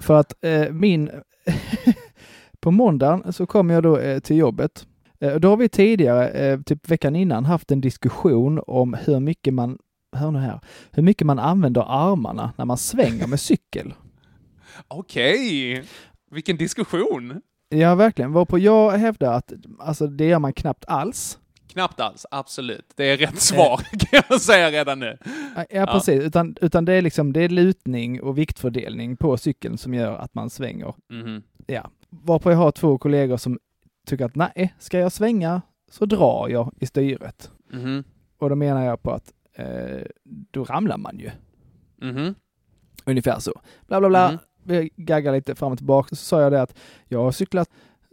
För 0.00 0.14
att 0.14 0.44
eh, 0.44 0.70
min... 0.70 1.10
på 2.60 2.70
måndagen 2.70 3.32
så 3.32 3.46
kom 3.46 3.70
jag 3.70 3.82
då 3.82 3.98
eh, 3.98 4.18
till 4.18 4.36
jobbet. 4.36 4.86
Eh, 5.20 5.34
då 5.34 5.48
har 5.48 5.56
vi 5.56 5.68
tidigare, 5.68 6.28
eh, 6.28 6.60
typ 6.60 6.90
veckan 6.90 7.16
innan, 7.16 7.44
haft 7.44 7.70
en 7.70 7.80
diskussion 7.80 8.60
om 8.66 8.94
hur 9.04 9.20
mycket 9.20 9.54
man, 9.54 9.78
hör 10.16 10.30
nu 10.30 10.38
här, 10.38 10.60
hur 10.90 11.02
mycket 11.02 11.26
man 11.26 11.38
använder 11.38 11.84
armarna 11.88 12.52
när 12.56 12.64
man 12.64 12.78
svänger 12.78 13.26
med 13.26 13.40
cykel. 13.40 13.94
Okej. 14.88 15.84
Vilken 16.30 16.56
diskussion. 16.56 17.40
Ja, 17.68 17.94
verkligen. 17.94 18.32
Varpå 18.32 18.58
jag 18.58 18.90
hävdar 18.90 19.32
att 19.32 19.52
alltså, 19.78 20.06
det 20.06 20.24
gör 20.24 20.38
man 20.38 20.52
knappt 20.52 20.84
alls. 20.88 21.38
Knappt 21.68 22.00
alls, 22.00 22.26
absolut. 22.30 22.92
Det 22.96 23.04
är 23.04 23.16
rätt 23.16 23.40
svar 23.40 23.76
kan 23.98 24.22
jag 24.28 24.40
säga 24.40 24.70
redan 24.70 24.98
nu. 24.98 25.18
Ja, 25.70 25.86
precis. 25.86 26.22
Utan, 26.22 26.56
utan 26.60 26.84
det 26.84 26.92
är 26.92 27.02
liksom, 27.02 27.32
det 27.32 27.40
är 27.40 27.48
lutning 27.48 28.22
och 28.22 28.38
viktfördelning 28.38 29.16
på 29.16 29.36
cykeln 29.36 29.78
som 29.78 29.94
gör 29.94 30.16
att 30.16 30.34
man 30.34 30.50
svänger. 30.50 30.94
Mhm. 31.10 31.42
Ja. 31.66 31.90
Varpå 32.10 32.50
jag 32.50 32.58
har 32.58 32.70
två 32.72 32.98
kollegor 32.98 33.36
som 33.36 33.58
tycker 34.06 34.24
att 34.24 34.34
nej, 34.34 34.74
ska 34.78 34.98
jag 34.98 35.12
svänga 35.12 35.62
så 35.90 36.06
drar 36.06 36.48
jag 36.48 36.74
i 36.80 36.86
styret. 36.86 37.50
Mhm. 37.72 38.04
Och 38.38 38.48
då 38.48 38.56
menar 38.56 38.84
jag 38.84 39.02
på 39.02 39.10
att 39.10 39.32
eh, 39.54 40.02
då 40.24 40.64
ramlar 40.64 40.96
man 40.98 41.18
ju. 41.18 41.30
Mhm. 41.96 42.34
Ungefär 43.04 43.38
så. 43.38 43.60
Bla 43.86 44.00
bla 44.00 44.08
bla. 44.08 44.38
Vi 44.66 44.90
gaggar 44.96 45.32
lite 45.32 45.54
fram 45.54 45.72
och 45.72 45.78
tillbaka. 45.78 46.08
Så 46.08 46.16
sa 46.24 46.40
jag 46.40 46.52
det 46.52 46.62
att 46.62 46.74
jag 47.08 47.22
har 47.22 47.32
cyklat, 47.32 47.68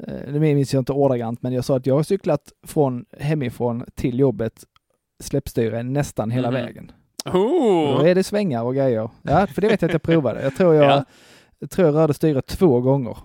eh, 0.08 0.14
det 0.34 0.40
minns 0.40 0.74
jag 0.74 0.82
inte 0.82 0.92
ordagrant, 0.94 1.42
men 1.42 1.54
jag 1.54 1.66
sa 1.66 1.78
att 1.78 1.86
jag 1.86 1.96
har 1.96 2.04
cyklat 2.04 2.52
från 2.68 3.06
hemifrån 3.20 3.86
till 3.96 4.20
jobbet 4.20 4.64
släppstyre 5.24 5.84
nästan 5.84 6.32
hela 6.32 6.52
Mhm. 6.52 6.62
vägen. 6.62 6.92
Och 7.26 7.34
Då 7.34 7.40
Oh. 8.02 8.10
är 8.10 8.16
det 8.16 8.24
svängar 8.24 8.64
och 8.64 8.76
grejer. 8.76 9.10
Ja, 9.22 9.48
för 9.48 9.62
det 9.62 9.68
vet 9.68 9.82
jag 9.82 9.90
att 9.90 9.94
jag 9.94 10.02
provade. 10.02 10.42
Jag 10.44 10.56
tror 10.58 10.74
jag, 10.76 10.86
Ja. 10.86 11.06
jag, 11.60 11.70
tror 11.70 11.88
jag 11.88 11.96
rörde 11.96 12.14
styret 12.14 12.46
två 12.48 12.82
gånger. 12.82 13.18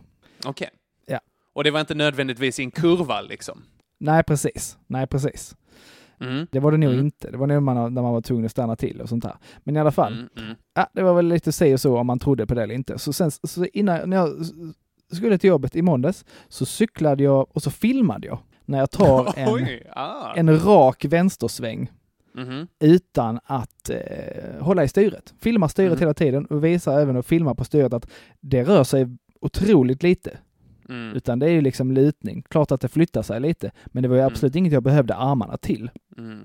Okej. 0.46 0.68
Ja. 1.06 1.20
Och 1.52 1.64
det 1.64 1.70
var 1.70 1.80
inte 1.80 1.94
nödvändigtvis 1.94 2.58
i 2.60 2.62
en 2.62 2.70
kurva 2.70 3.20
liksom? 3.20 3.62
Nej, 4.00 4.24
precis. 4.24 4.78
Nej, 4.86 5.06
precis. 5.06 5.54
Mm. 6.20 6.46
Det 6.50 6.60
var 6.60 6.72
det 6.72 6.78
nog 6.78 6.92
Mm. 6.92 7.04
inte. 7.04 7.30
Det 7.30 7.36
var 7.36 7.46
nog 7.46 7.62
man, 7.62 7.94
när 7.94 8.02
man 8.02 8.12
var 8.12 8.20
tvungen 8.20 8.44
att 8.44 8.50
stanna 8.50 8.76
till 8.76 9.00
och 9.00 9.08
sånt 9.08 9.24
där. 9.24 9.36
Men 9.58 9.76
i 9.76 9.80
alla 9.80 9.90
fall, 9.90 10.12
Mm, 10.12 10.28
mm. 10.36 10.56
ja, 10.74 10.86
det 10.92 11.02
var 11.02 11.14
väl 11.14 11.28
lite 11.28 11.52
se 11.52 11.72
och 11.74 11.80
så 11.80 11.98
om 11.98 12.06
man 12.06 12.18
trodde 12.18 12.46
på 12.46 12.54
det 12.54 12.62
eller 12.62 12.74
inte. 12.74 12.98
Så 12.98 13.12
sen 13.12 13.30
så 13.30 13.64
innan 13.72 14.10
när 14.10 14.16
jag 14.16 14.30
skulle 15.12 15.38
till 15.38 15.48
jobbet 15.48 15.76
i 15.76 15.82
måndags 15.82 16.24
så 16.48 16.66
cyklade 16.66 17.22
jag 17.22 17.46
och 17.56 17.62
så 17.62 17.70
filmade 17.70 18.26
jag 18.26 18.38
när 18.64 18.78
jag 18.78 18.90
tar 18.90 19.32
en, 19.36 19.48
Oj, 19.54 19.82
ah. 19.92 20.34
en 20.36 20.60
rak 20.60 21.04
vänstersväng 21.04 21.90
Mhm. 22.34 22.66
utan 22.80 23.40
att 23.44 23.90
eh, 23.90 24.60
hålla 24.60 24.84
i 24.84 24.88
styret. 24.88 25.34
Filmar 25.40 25.68
styret 25.68 25.90
Mm. 25.92 26.00
hela 26.00 26.14
tiden 26.14 26.46
och 26.46 26.64
visar 26.64 27.00
även 27.00 27.16
och 27.16 27.26
filmar 27.26 27.54
på 27.54 27.64
styret 27.64 27.92
att 27.92 28.10
det 28.40 28.64
rör 28.64 28.84
sig 28.84 29.06
otroligt 29.40 30.02
lite. 30.02 30.38
Mm. 30.88 31.16
Utan 31.16 31.38
det 31.38 31.46
är 31.46 31.50
ju 31.50 31.60
liksom 31.60 31.92
lutning. 31.92 32.42
Klart 32.50 32.70
att 32.72 32.80
det 32.80 32.88
flyttar 32.88 33.22
sig 33.22 33.40
lite, 33.40 33.70
men 33.86 34.02
det 34.02 34.08
var 34.08 34.16
ju 34.16 34.22
Mm. 34.22 34.32
absolut 34.32 34.54
inget 34.56 34.72
jag 34.72 34.82
behövde 34.82 35.14
armarna 35.14 35.56
till. 35.56 35.90
Mm. 36.18 36.44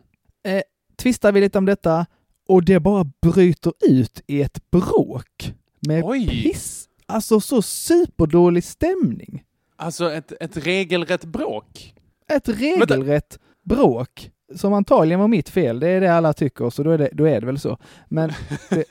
Tvistar 0.97 1.31
vi 1.31 1.41
lite 1.41 1.57
om 1.57 1.65
detta 1.65 2.05
och 2.47 2.63
det 2.65 2.79
bara 2.79 3.11
bryter 3.21 3.73
ut 3.89 4.21
i 4.27 4.41
ett 4.41 4.71
bråk 4.71 5.53
med 5.87 6.03
Oj. 6.05 6.27
piss. 6.27 6.89
Alltså 7.05 7.39
så 7.39 7.61
superdålig 7.61 8.63
stämning. 8.63 9.43
Alltså 9.75 10.11
ett, 10.11 10.33
ett 10.39 10.57
regelrätt 10.57 11.25
bråk? 11.25 11.93
Ett 12.29 12.49
regelrätt 12.49 13.39
bråk 13.63 14.29
som 14.55 14.73
antagligen 14.73 15.19
var 15.19 15.27
mitt 15.27 15.49
fel. 15.49 15.79
Det 15.79 15.87
är 15.89 16.01
det 16.01 16.13
alla 16.13 16.33
tycker, 16.33 16.69
så 16.69 16.83
då 16.83 16.91
är 16.91 16.97
det, 16.97 17.09
då 17.13 17.25
är 17.27 17.39
det 17.41 17.45
väl 17.45 17.59
så. 17.59 17.77
Men 18.09 18.31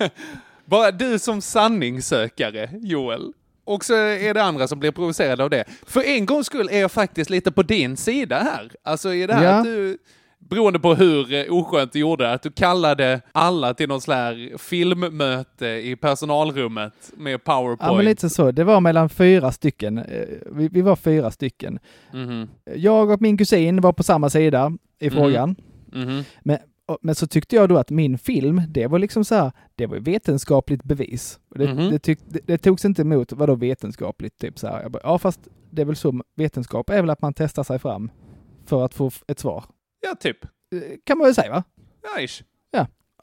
Bara 0.65 0.91
du 0.91 1.19
som 1.19 1.41
sanningssökare, 1.43 2.71
Joel. 2.81 3.33
Och 3.65 3.85
så 3.85 3.95
är 3.95 4.35
det 4.35 4.43
andra 4.43 4.69
som 4.69 4.81
blir 4.81 4.91
provocerade 4.91 5.45
av 5.45 5.51
det. 5.51 5.65
För 5.87 6.03
en 6.03 6.27
gångs 6.27 6.47
skull 6.47 6.69
är 6.73 6.81
jag 6.81 6.93
faktiskt 6.93 7.31
lite 7.31 7.53
på 7.53 7.63
din 7.63 7.97
sida 7.97 8.39
här. 8.39 8.73
Alltså 8.85 9.15
i 9.15 9.27
det 9.27 9.35
här 9.35 9.45
Ja. 9.45 9.51
att 9.51 9.65
du, 9.65 9.99
beroende 10.39 10.79
på 10.79 10.95
hur 10.95 11.35
eh, 11.35 11.45
oskönt 11.55 11.93
du 11.93 11.99
gjorde, 11.99 12.33
att 12.33 12.43
du 12.43 12.51
kallade 12.51 13.21
alla 13.33 13.75
till 13.75 13.89
någon 13.89 14.01
sån 14.01 14.15
här 14.15 14.59
filmmöte 14.59 15.67
i 15.67 15.97
personalrummet 15.97 16.93
med 17.17 17.45
powerpoint. 17.45 17.81
Ja, 17.83 17.97
men 17.97 18.05
lite 18.05 18.31
så. 18.31 18.51
Det 18.51 18.65
var 18.65 18.81
mellan 18.81 19.09
fyra 19.09 19.53
stycken. 19.53 19.99
Eh, 19.99 20.27
Vi, 20.47 20.69
vi 20.69 20.81
var 20.83 20.97
fyra 20.97 21.31
stycken. 21.31 21.79
Mhm, 22.13 22.49
Jag 22.77 23.11
och 23.11 23.21
min 23.23 23.39
kusin 23.39 23.81
var 23.81 23.93
på 23.93 24.03
samma 24.03 24.31
sida 24.31 24.73
i 25.01 25.07
Mhm. 25.11 25.17
frågan. 25.17 25.57
mhm. 25.93 26.19
Och- 26.19 26.25
Men 26.43 26.59
så 27.15 27.27
tyckte 27.27 27.57
jag 27.57 27.69
då 27.69 27.79
att 27.79 27.91
min 27.91 28.19
film, 28.19 28.63
det 28.69 28.87
var 28.87 28.99
liksom 28.99 29.25
så 29.25 29.35
här, 29.35 29.53
det 29.75 29.87
var 29.87 29.97
vetenskapligt 29.99 30.83
bevis. 30.85 31.41
Det, 31.55 31.75
Mhm. 31.75 31.91
det, 31.91 31.99
tyck, 31.99 32.19
det, 32.29 32.41
det 32.47 32.59
togs 32.59 32.85
inte 32.85 33.03
emot, 33.03 33.33
vadå 33.33 33.55
vetenskapligt? 33.55 34.39
Typ 34.39 34.59
så 34.59 34.67
här. 34.67 34.89
Bara, 34.89 35.01
ja 35.03 35.19
fast 35.19 35.41
det 35.71 35.83
är 35.83 35.87
väl 35.87 35.97
så, 35.97 36.21
vetenskap 36.37 36.91
är 36.91 37.01
väl 37.01 37.11
att 37.11 37.23
man 37.23 37.35
testar 37.35 37.63
sig 37.63 37.79
fram 37.79 38.11
för 38.67 38.85
att 38.85 38.95
få 38.95 39.11
ett 39.29 39.39
svar. 39.39 39.65
Ja, 40.01 40.15
typ. 40.21 40.45
Eh, 40.45 40.51
Kan 41.05 41.19
man 41.19 41.25
väl 41.25 41.35
säga 41.35 41.51
va? 41.51 41.65
Ja, 42.03 42.21
ish. 42.23 42.43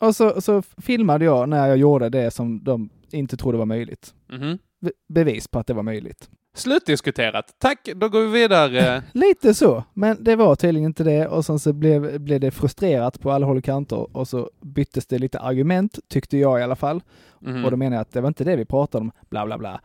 Och 0.01 0.15
så, 0.15 0.41
så 0.41 0.61
filmade 0.61 1.25
jag 1.25 1.49
när 1.49 1.67
jag 1.67 1.77
gjorde 1.77 2.09
det 2.09 2.31
som 2.31 2.63
de 2.63 2.89
inte 3.11 3.37
trodde 3.37 3.57
var 3.57 3.65
möjligt. 3.65 4.13
Mhm. 4.31 4.57
Be- 4.81 4.91
bevis 5.09 5.47
på 5.47 5.59
att 5.59 5.67
det 5.67 5.73
var 5.73 5.83
möjligt. 5.83 6.29
Slutdiskuterat. 6.53 7.55
Tack, 7.57 7.89
då 7.95 8.09
går 8.09 8.21
vi 8.21 8.27
vidare. 8.27 9.03
Lite 9.13 9.53
så, 9.53 9.83
men 9.93 10.23
det 10.23 10.35
var 10.35 10.55
tydligen 10.55 10.85
inte 10.85 11.03
det 11.03 11.27
och 11.27 11.45
sen 11.45 11.59
så 11.59 11.73
blev, 11.73 12.19
blev 12.21 12.39
det 12.39 12.51
frustrerat 12.51 13.19
på 13.19 13.31
alla 13.31 13.45
håll 13.45 13.57
och 13.57 13.63
kanter 13.63 14.17
och 14.17 14.27
så 14.27 14.49
byttes 14.61 15.05
det 15.05 15.19
lite 15.19 15.39
argument, 15.39 15.99
tyckte 16.07 16.37
jag 16.37 16.59
i 16.59 16.63
alla 16.63 16.75
fall. 16.75 17.01
Mhm. 17.39 17.65
Och 17.65 17.71
då 17.71 17.77
menar 17.77 17.97
jag 17.97 18.01
att 18.01 18.11
det 18.11 18.21
var 18.21 18.27
inte 18.27 18.43
det 18.43 18.55
vi 18.55 18.65
pratade 18.65 19.01
om, 19.01 19.11
bla 19.29 19.45
bla 19.45 19.57
bla, 19.57 19.81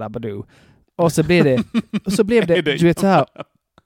dabba 0.00 0.18
do. 0.18 0.44
Och 0.96 1.12
så 1.12 1.22
blev 1.22 1.44
det, 1.44 1.64
så 2.10 2.24
blev 2.24 2.46
det, 2.46 2.62
du 2.62 2.86
vet 2.86 2.98
så 2.98 3.06
här, 3.06 3.26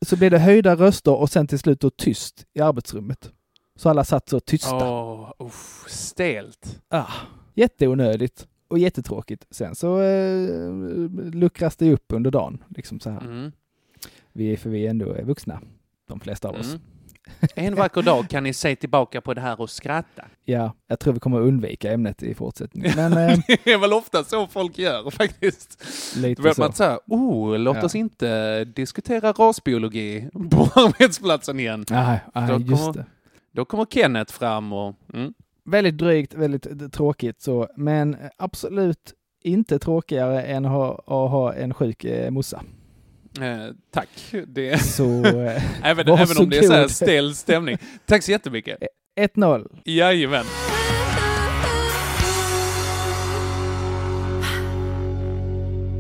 så 0.07 0.17
blev 0.17 0.31
det 0.31 0.39
höjda 0.39 0.75
röster 0.77 1.15
och 1.15 1.31
sen 1.31 1.47
till 1.47 1.59
slut 1.59 1.81
då 1.81 1.91
tyst 1.91 2.47
i 2.55 2.61
arbetsrummet. 2.61 3.31
Så 3.77 3.91
alla 3.91 4.05
satt 4.05 4.29
så 4.29 4.41
tysta. 4.41 4.77
Åh, 4.77 5.33
uff, 5.39 5.85
stelt. 5.89 6.81
Ah, 6.89 7.13
jätteonödigt 7.55 8.47
och 8.75 8.79
jättetråkigt. 8.79 9.47
Sen 9.51 9.75
så 9.75 10.01
eh, 10.03 10.73
luckras 11.33 11.77
det 11.77 11.93
upp 11.93 12.05
under 12.09 12.31
dagen, 12.31 12.65
liksom 12.69 13.01
så 13.01 13.11
här. 13.11 13.21
Mm. 13.21 13.53
Vi, 14.33 14.57
för 14.57 14.71
vi 14.71 14.87
ändå 14.87 15.13
är 15.13 15.23
vuxna, 15.25 15.61
de 16.09 16.21
flesta 16.21 16.49
av 16.49 16.55
oss. 16.55 16.69
Mm. 16.69 16.81
En 17.55 17.75
vacker 17.75 18.03
dag 18.03 18.29
kan 18.29 18.43
ni 18.45 18.53
se 18.53 18.77
tillbaka 18.77 19.21
på 19.21 19.35
det 19.35 19.41
här 19.41 19.61
och 19.61 19.71
skratta. 19.71 20.25
Ja, 20.45 20.73
jag 20.87 21.01
tror 21.01 21.15
vi 21.15 21.21
kommer 21.21 21.41
att 21.41 21.47
undvika 21.47 21.93
ämnet 21.93 22.23
i 22.23 22.35
fortsättningen. 22.35 22.93
Men 22.97 23.13
eh, 23.13 23.39
Det 23.65 23.73
är 23.73 23.79
väl 23.79 23.93
ofta 23.93 24.25
så 24.25 24.47
folk 24.47 24.79
gör 24.79 25.11
faktiskt. 25.11 25.85
Då 26.15 26.21
lite 26.21 26.43
vet 26.43 26.57
så. 26.57 26.63
man 26.63 26.73
säga, 26.73 26.99
oh, 27.07 27.59
låt 27.59 27.77
Ja. 27.77 27.85
oss 27.85 27.95
inte 27.95 28.65
diskutera 28.65 29.33
rasbiologi 29.33 30.29
på 30.51 30.63
arbetsplatsen 30.81 31.61
igen. 31.61 31.85
Nej, 31.91 32.21
nej, 32.35 32.49
Då 32.49 32.59
just 32.61 32.83
kommer- 32.85 32.93
det. 32.93 33.07
Då 33.53 33.65
kommer 33.65 33.85
Kenneth 33.85 34.33
fram 34.33 34.73
och... 34.73 34.95
Mm. 35.15 35.35
Väldigt 35.65 35.99
drygt, 35.99 36.35
väldigt 36.35 36.67
eh, 36.67 36.89
tråkigt 36.89 37.43
så, 37.43 37.69
men 37.77 38.17
absolut 38.37 39.15
inte 39.45 39.79
tråkigare 39.79 40.43
än 40.43 40.65
att 40.65 40.71
ha, 40.71 40.95
att 40.95 41.31
ha 41.31 41.55
en 41.55 41.75
sjuk 41.75 42.05
eh, 42.05 42.31
morsa. 42.31 42.63
Eh, 43.41 43.75
tack. 43.91 44.09
Det, 44.47 44.79
Så 44.79 45.25
eh, 45.25 45.87
även, 45.91 46.09
även 46.09 46.39
om 46.39 46.51
det 46.51 46.59
är 46.59 46.63
så 46.63 46.73
här 46.73 46.89
stel 46.89 47.35
stämning. 47.35 47.79
Tack 48.07 48.23
så 48.23 48.31
jättemycket. 48.31 48.79
1-0. 49.21 49.81
Jajamän. 49.85 50.45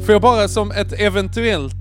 Får 0.07 0.12
jag 0.12 0.22
bara 0.22 0.48
som 0.48 0.70
ett 0.70 1.00
eventuellt 1.00 1.74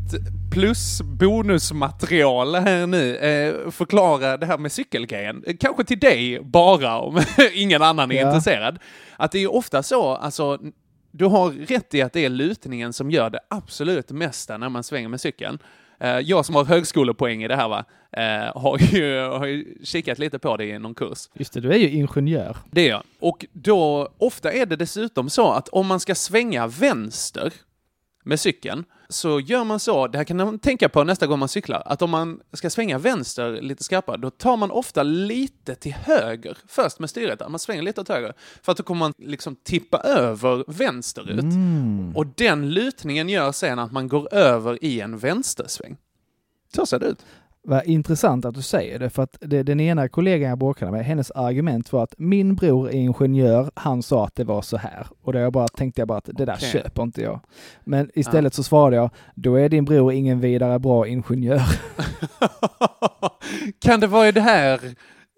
plus 0.54 1.02
bonusmaterial 1.02 2.56
här 2.56 2.88
nu 2.88 3.16
eh, 3.16 3.72
förklara 3.72 4.38
det 4.38 4.46
här 4.46 4.58
med 4.58 4.72
cykelgrejen. 4.72 5.44
Eh, 5.48 5.56
Kanske 5.60 5.84
till 5.84 6.00
dig 6.00 6.40
bara, 6.44 7.00
om 7.00 7.22
ingen 7.54 7.82
annan 7.82 8.12
är 8.12 8.16
Ja. 8.22 8.28
intresserad. 8.28 8.80
Att 9.18 9.32
det 9.32 9.40
är 9.40 9.54
ofta 9.56 9.84
så, 9.84 10.16
alltså, 10.16 10.60
du 11.12 11.26
har 11.26 11.52
rätt 11.52 11.94
i 11.94 12.02
att 12.02 12.14
det 12.14 12.26
är 12.26 12.30
lutningen 12.30 12.94
som 12.94 13.12
gör 13.12 13.30
det 13.30 13.40
absolut 13.50 14.12
mesta 14.12 14.58
när 14.58 14.70
man 14.70 14.84
svänger 14.84 15.08
med 15.10 15.22
cykeln. 15.22 15.60
Eh, 16.00 16.20
jag 16.20 16.46
som 16.46 16.56
har 16.56 16.66
högskolepoäng 16.66 17.44
i 17.44 17.48
det 17.48 17.56
här 17.56 17.70
va, 17.70 17.86
eh, 18.12 18.62
har, 18.62 18.78
ju, 18.94 19.20
har 19.22 19.46
ju 19.46 19.78
kikat 19.84 20.20
lite 20.20 20.40
på 20.40 20.58
det 20.58 20.66
i 20.66 20.80
någon 20.80 20.96
kurs. 20.96 21.30
Just 21.34 21.54
det, 21.54 21.60
du 21.62 21.72
är 21.72 21.78
ju 21.78 21.90
ingenjör. 21.90 22.58
Det 22.72 22.82
är 22.82 22.90
jag. 22.90 23.04
Och 23.20 23.46
då, 23.54 24.10
ofta 24.18 24.52
är 24.52 24.66
det 24.66 24.76
dessutom 24.76 25.30
så 25.30 25.52
att 25.52 25.70
om 25.70 25.88
man 25.88 26.00
ska 26.00 26.16
svänga 26.16 26.68
vänster 26.68 27.54
med 28.26 28.40
cykeln, 28.40 28.86
så 29.14 29.40
gör 29.40 29.64
man 29.64 29.80
så, 29.80 30.08
det 30.08 30.18
här 30.18 30.26
kan 30.26 30.38
man 30.38 30.60
tänka 30.60 30.90
på 30.90 31.04
nästa 31.04 31.28
gång 31.28 31.40
man 31.40 31.50
cyklar, 31.50 31.84
att 31.86 32.02
om 32.02 32.10
man 32.10 32.40
ska 32.54 32.70
svänga 32.70 32.98
vänster 32.98 33.62
lite 33.62 33.84
skarpare, 33.84 34.18
då 34.18 34.30
tar 34.30 34.58
man 34.58 34.72
ofta 34.72 35.04
lite 35.04 35.76
till 35.76 35.94
höger 35.94 36.58
först 36.68 37.00
med 37.00 37.10
styret. 37.10 37.50
Man 37.50 37.60
svänger 37.60 37.82
lite 37.82 38.02
åt 38.02 38.10
höger, 38.10 38.34
för 38.62 38.72
att 38.72 38.78
då 38.78 38.84
kommer 38.84 39.00
man 39.00 39.14
liksom 39.18 39.56
tippa 39.56 39.98
över 39.98 40.64
vänsterut. 40.68 41.44
Mm. 41.44 42.16
Och 42.16 42.28
den 42.28 42.70
lutningen 42.70 43.30
gör 43.30 43.52
sen 43.52 43.80
att 43.80 43.92
man 43.92 44.08
går 44.08 44.34
över 44.34 44.84
i 44.84 45.02
en 45.02 45.18
vänstersväng. 45.18 45.98
Så 46.76 46.86
ser 46.86 47.00
det 47.00 47.06
ut. 47.06 47.26
Vad 47.66 47.86
intressant 47.86 48.46
att 48.46 48.56
du 48.56 48.62
säger 48.62 49.00
det, 49.00 49.10
för 49.10 49.24
att 49.24 49.38
det, 49.42 49.64
den 49.64 49.80
ena 49.80 50.10
kollegan 50.10 50.50
jag 50.50 50.58
bråkade 50.58 50.92
med, 50.92 51.06
hennes 51.06 51.32
argument 51.32 51.94
var 51.94 52.04
att 52.04 52.14
min 52.18 52.56
bror 52.56 52.90
är 52.90 52.94
ingenjör, 52.94 53.72
han 53.76 54.04
sa 54.04 54.26
att 54.26 54.36
det 54.36 54.44
var 54.44 54.62
så 54.62 54.78
här. 54.78 55.08
Och 55.22 55.34
då 55.34 55.40
jag 55.40 55.54
bara, 55.54 55.68
tänkte 55.68 56.02
jag 56.02 56.08
bara 56.08 56.18
att 56.18 56.30
det 56.34 56.46
där 56.46 56.54
Okej. 56.54 56.70
köper 56.70 57.04
inte 57.04 57.22
jag. 57.22 57.40
Men 57.84 58.10
istället 58.14 58.54
så 58.54 58.64
svarade 58.64 58.96
jag, 58.96 59.10
då 59.36 59.56
är 59.56 59.70
din 59.70 59.86
bror 59.86 60.14
ingen 60.14 60.40
vidare 60.40 60.80
bra 60.80 61.08
ingenjör. 61.08 61.62
kan 63.80 64.00
det 64.00 64.08
vara 64.08 64.28
i 64.28 64.32
det 64.32 64.42
här 64.42 64.80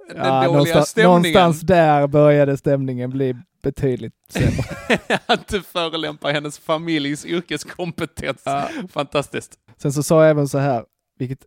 den 0.08 0.18
Ja, 0.18 0.34
dåliga 0.34 0.52
någonstans, 0.52 0.90
stämningen? 0.90 1.34
någonstans 1.34 1.62
där 1.62 2.08
började 2.08 2.58
stämningen 2.58 3.10
bli 3.10 3.36
betydligt 3.64 4.14
sämre. 4.30 5.00
att 5.26 5.48
du 5.48 5.62
förolämpar 5.62 6.34
hennes 6.34 6.60
familjs 6.60 7.26
yrkeskompetens. 7.26 8.42
Ja. 8.46 8.70
Fantastiskt. 8.90 9.54
Sen 9.78 9.94
så 9.94 10.04
sa 10.04 10.22
jag 10.22 10.30
även 10.30 10.48
så 10.48 10.58
här, 10.58 10.84
vilket 11.20 11.40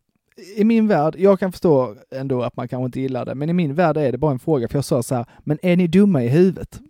i 0.57 0.65
min 0.65 0.89
värld, 0.89 1.15
jag 1.19 1.41
kan 1.41 1.53
förstå 1.53 1.95
ändå 2.11 2.43
att 2.43 2.57
man 2.57 2.69
kanske 2.69 2.85
inte 2.85 3.01
gillar 3.01 3.25
det, 3.25 3.35
men 3.35 3.51
i 3.51 3.53
min 3.53 3.75
värld 3.75 3.97
är 3.97 4.13
det 4.13 4.19
bara 4.19 4.33
en 4.33 4.39
fråga, 4.39 4.69
för 4.69 4.77
jag 4.77 4.85
sa 4.85 5.03
så 5.03 5.15
här, 5.15 5.27
men 5.45 5.59
är 5.63 5.77
ni 5.77 5.87
dumma 5.87 6.25
i 6.25 6.29
huvudet? 6.29 6.81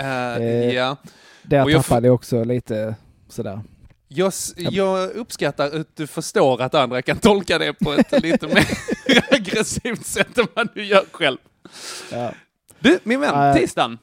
Eh, 0.00 0.36
Eh, 0.36 0.74
ja. 0.74 0.96
Där 1.42 1.64
Och 1.64 1.70
jag 1.70 1.84
tappade 1.84 2.06
jag 2.06 2.14
också 2.14 2.44
lite 2.44 2.94
sådär. 3.28 3.60
Jag, 4.08 4.32
jag 4.56 5.10
uppskattar 5.10 5.80
att 5.80 5.96
du 5.96 6.06
förstår 6.06 6.62
att 6.62 6.74
andra 6.74 7.02
kan 7.02 7.16
tolka 7.18 7.58
det 7.58 7.72
på 7.72 7.92
ett 7.92 8.22
lite 8.22 8.46
mer 8.46 8.66
aggressivt 9.34 10.06
sätt 10.06 10.38
än 10.38 10.46
vad 10.54 10.68
du 10.74 10.84
gör 10.84 11.04
själv. 11.12 11.38
Ja. 12.12 12.32
Du, 12.78 12.98
min 13.02 13.20
vän, 13.20 13.34
Nej. 13.34 13.60
tisdagen. 13.60 13.98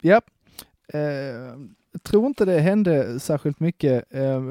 Ja. 0.00 0.20
Eh, 0.92 1.00
jag 1.92 2.02
tror 2.02 2.26
inte 2.26 2.44
det 2.44 2.58
hände 2.60 3.20
särskilt 3.20 3.60
mycket 3.60 4.14
eh, 4.14 4.42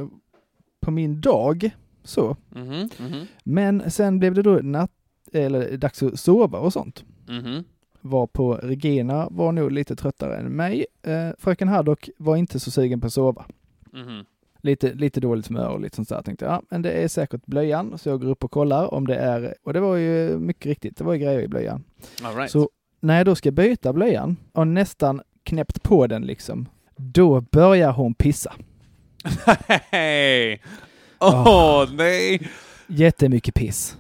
på 0.81 0.91
min 0.91 1.21
dag, 1.21 1.69
så. 2.03 2.37
Mhm, 2.49 2.89
mhm, 2.99 3.25
Men 3.43 3.91
sen 3.91 4.19
blev 4.19 4.33
det 4.33 4.41
då 4.41 4.59
natt, 4.63 4.91
eller 5.33 5.77
dags 5.77 6.03
att 6.03 6.19
sova 6.19 6.59
och 6.59 6.73
sånt. 6.73 7.03
mhm. 7.27 7.63
Var 8.05 8.27
på 8.27 8.53
Regina 8.53 9.27
var 9.31 9.51
nog 9.51 9.71
lite 9.71 9.95
tröttare 9.95 10.37
än 10.37 10.45
mig. 10.45 10.85
Eh, 11.03 11.29
fröken 11.37 11.67
Haddock 11.67 12.09
var 12.17 12.35
inte 12.35 12.59
så 12.59 12.71
sugen 12.71 13.01
på 13.01 13.07
att 13.07 13.13
sova. 13.13 13.45
Mhm. 13.93 14.25
Lite, 14.61 14.93
lite 14.93 15.19
dåligt 15.19 15.47
humör 15.47 15.69
och 15.69 15.79
lite 15.81 15.95
sånt 15.95 16.09
där. 16.09 16.15
Jag 16.15 16.25
tänkte, 16.25 16.45
ja, 16.45 16.61
men 16.69 16.81
det 16.81 16.91
är 16.91 17.07
säkert 17.07 17.45
blöjan. 17.45 17.97
Så 17.97 18.09
jag 18.09 18.21
går 18.21 18.27
upp 18.29 18.43
och 18.43 18.51
kollar 18.51 18.93
om 18.93 19.07
det 19.07 19.15
är, 19.15 19.55
och 19.63 19.73
det 19.73 19.79
var 19.79 19.95
ju 19.95 20.37
mycket 20.39 20.65
riktigt, 20.65 20.97
det 20.97 21.03
var 21.03 21.13
ju 21.13 21.19
grejer 21.19 21.39
i 21.39 21.47
blöjan. 21.47 21.83
Right. 22.35 22.51
Så 22.51 22.69
när 22.99 23.17
jag 23.17 23.25
då 23.25 23.35
ska 23.35 23.51
byta 23.51 23.93
blöjan 23.93 24.37
och 24.51 24.67
nästan 24.67 25.21
knäppt 25.43 25.83
på 25.83 26.07
den 26.07 26.21
liksom, 26.25 26.69
då 26.95 27.41
börjar 27.41 27.91
hon 27.91 28.13
pissa. 28.13 28.53
Åh 31.23 31.85
nej! 31.97 32.47
Jättemycket 32.87 33.53
piss. 33.55 33.97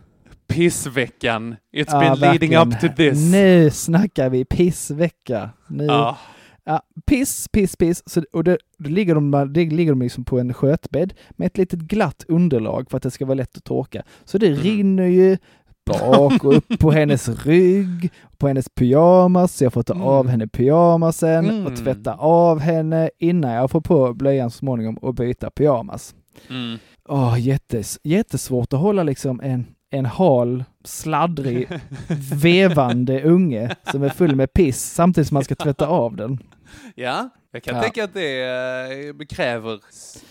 Pissveckan. 0.47 1.55
It's 1.75 1.85
Ja, 1.91 1.99
been 1.99 2.19
leading 2.19 2.51
verkligen. 2.51 2.73
up 2.73 2.79
to 2.79 2.87
this. 2.97 3.31
Nu 3.31 3.69
snackar 3.71 4.29
vi 4.29 4.45
pissvecka. 4.45 5.49
Nu. 5.67 5.87
Ah, 5.89 6.17
Ja, 6.65 6.81
piss, 7.05 7.47
piss, 7.51 7.75
piss. 7.75 8.03
Så, 8.05 8.23
och 8.33 8.43
det, 8.43 8.57
då 8.77 8.89
ligger 8.89 9.15
de, 9.15 9.31
det 9.53 9.65
ligger 9.65 9.91
de 9.91 10.01
liksom 10.01 10.23
på 10.25 10.39
en 10.39 10.53
skötbädd 10.53 11.13
med 11.31 11.45
ett 11.45 11.57
litet 11.57 11.79
glatt 11.79 12.25
underlag 12.27 12.89
för 12.89 12.97
att 12.97 13.03
det 13.03 13.11
ska 13.11 13.25
vara 13.25 13.35
lätt 13.35 13.57
att 13.57 13.63
torka. 13.63 14.03
Så 14.25 14.37
det 14.37 14.47
Mm. 14.47 14.59
rinner 14.59 15.05
ju 15.07 15.37
bak 15.85 16.43
och 16.43 16.57
upp 16.57 16.79
på 16.79 16.91
hennes 16.91 17.45
rygg, 17.45 18.11
på 18.37 18.47
hennes 18.47 18.69
pyjamas. 18.69 19.55
Så 19.55 19.63
jag 19.63 19.73
får 19.73 19.83
ta 19.83 19.93
Mm. 19.93 20.07
av 20.07 20.27
henne 20.27 20.47
pyjamasen 20.47 21.45
och 21.45 21.71
Mm. 21.71 21.75
tvätta 21.75 22.13
av 22.13 22.59
henne 22.59 23.09
innan 23.19 23.51
jag 23.51 23.71
får 23.71 23.81
på 23.81 24.13
blöjan 24.13 24.51
så 24.51 24.57
småningom 24.57 24.97
och 24.97 25.13
byta 25.15 25.49
pyjamas. 25.49 26.15
mm. 26.49 26.77
Åh, 27.09 27.35
jättes, 27.39 27.99
jättesvårt 28.03 28.73
att 28.73 28.79
hålla 28.79 29.03
liksom 29.03 29.41
en, 29.43 29.65
en 29.89 30.05
hal, 30.05 30.63
sladdrig, 30.83 31.67
vevande 32.43 33.23
unge 33.23 33.75
som 33.91 34.03
är 34.03 34.09
full 34.09 34.35
med 34.35 34.53
piss 34.53 34.81
samtidigt 34.93 35.27
som 35.27 35.35
man 35.35 35.43
ska 35.43 35.55
tvätta 35.55 35.87
av 35.87 36.15
den. 36.15 36.39
Ja, 36.95 37.29
jag 37.51 37.63
kan 37.63 37.75
Ja. 37.75 37.81
tänka 37.81 38.03
att 38.03 38.13
det 38.13 38.41
eh, 39.19 39.25
kräver 39.25 39.79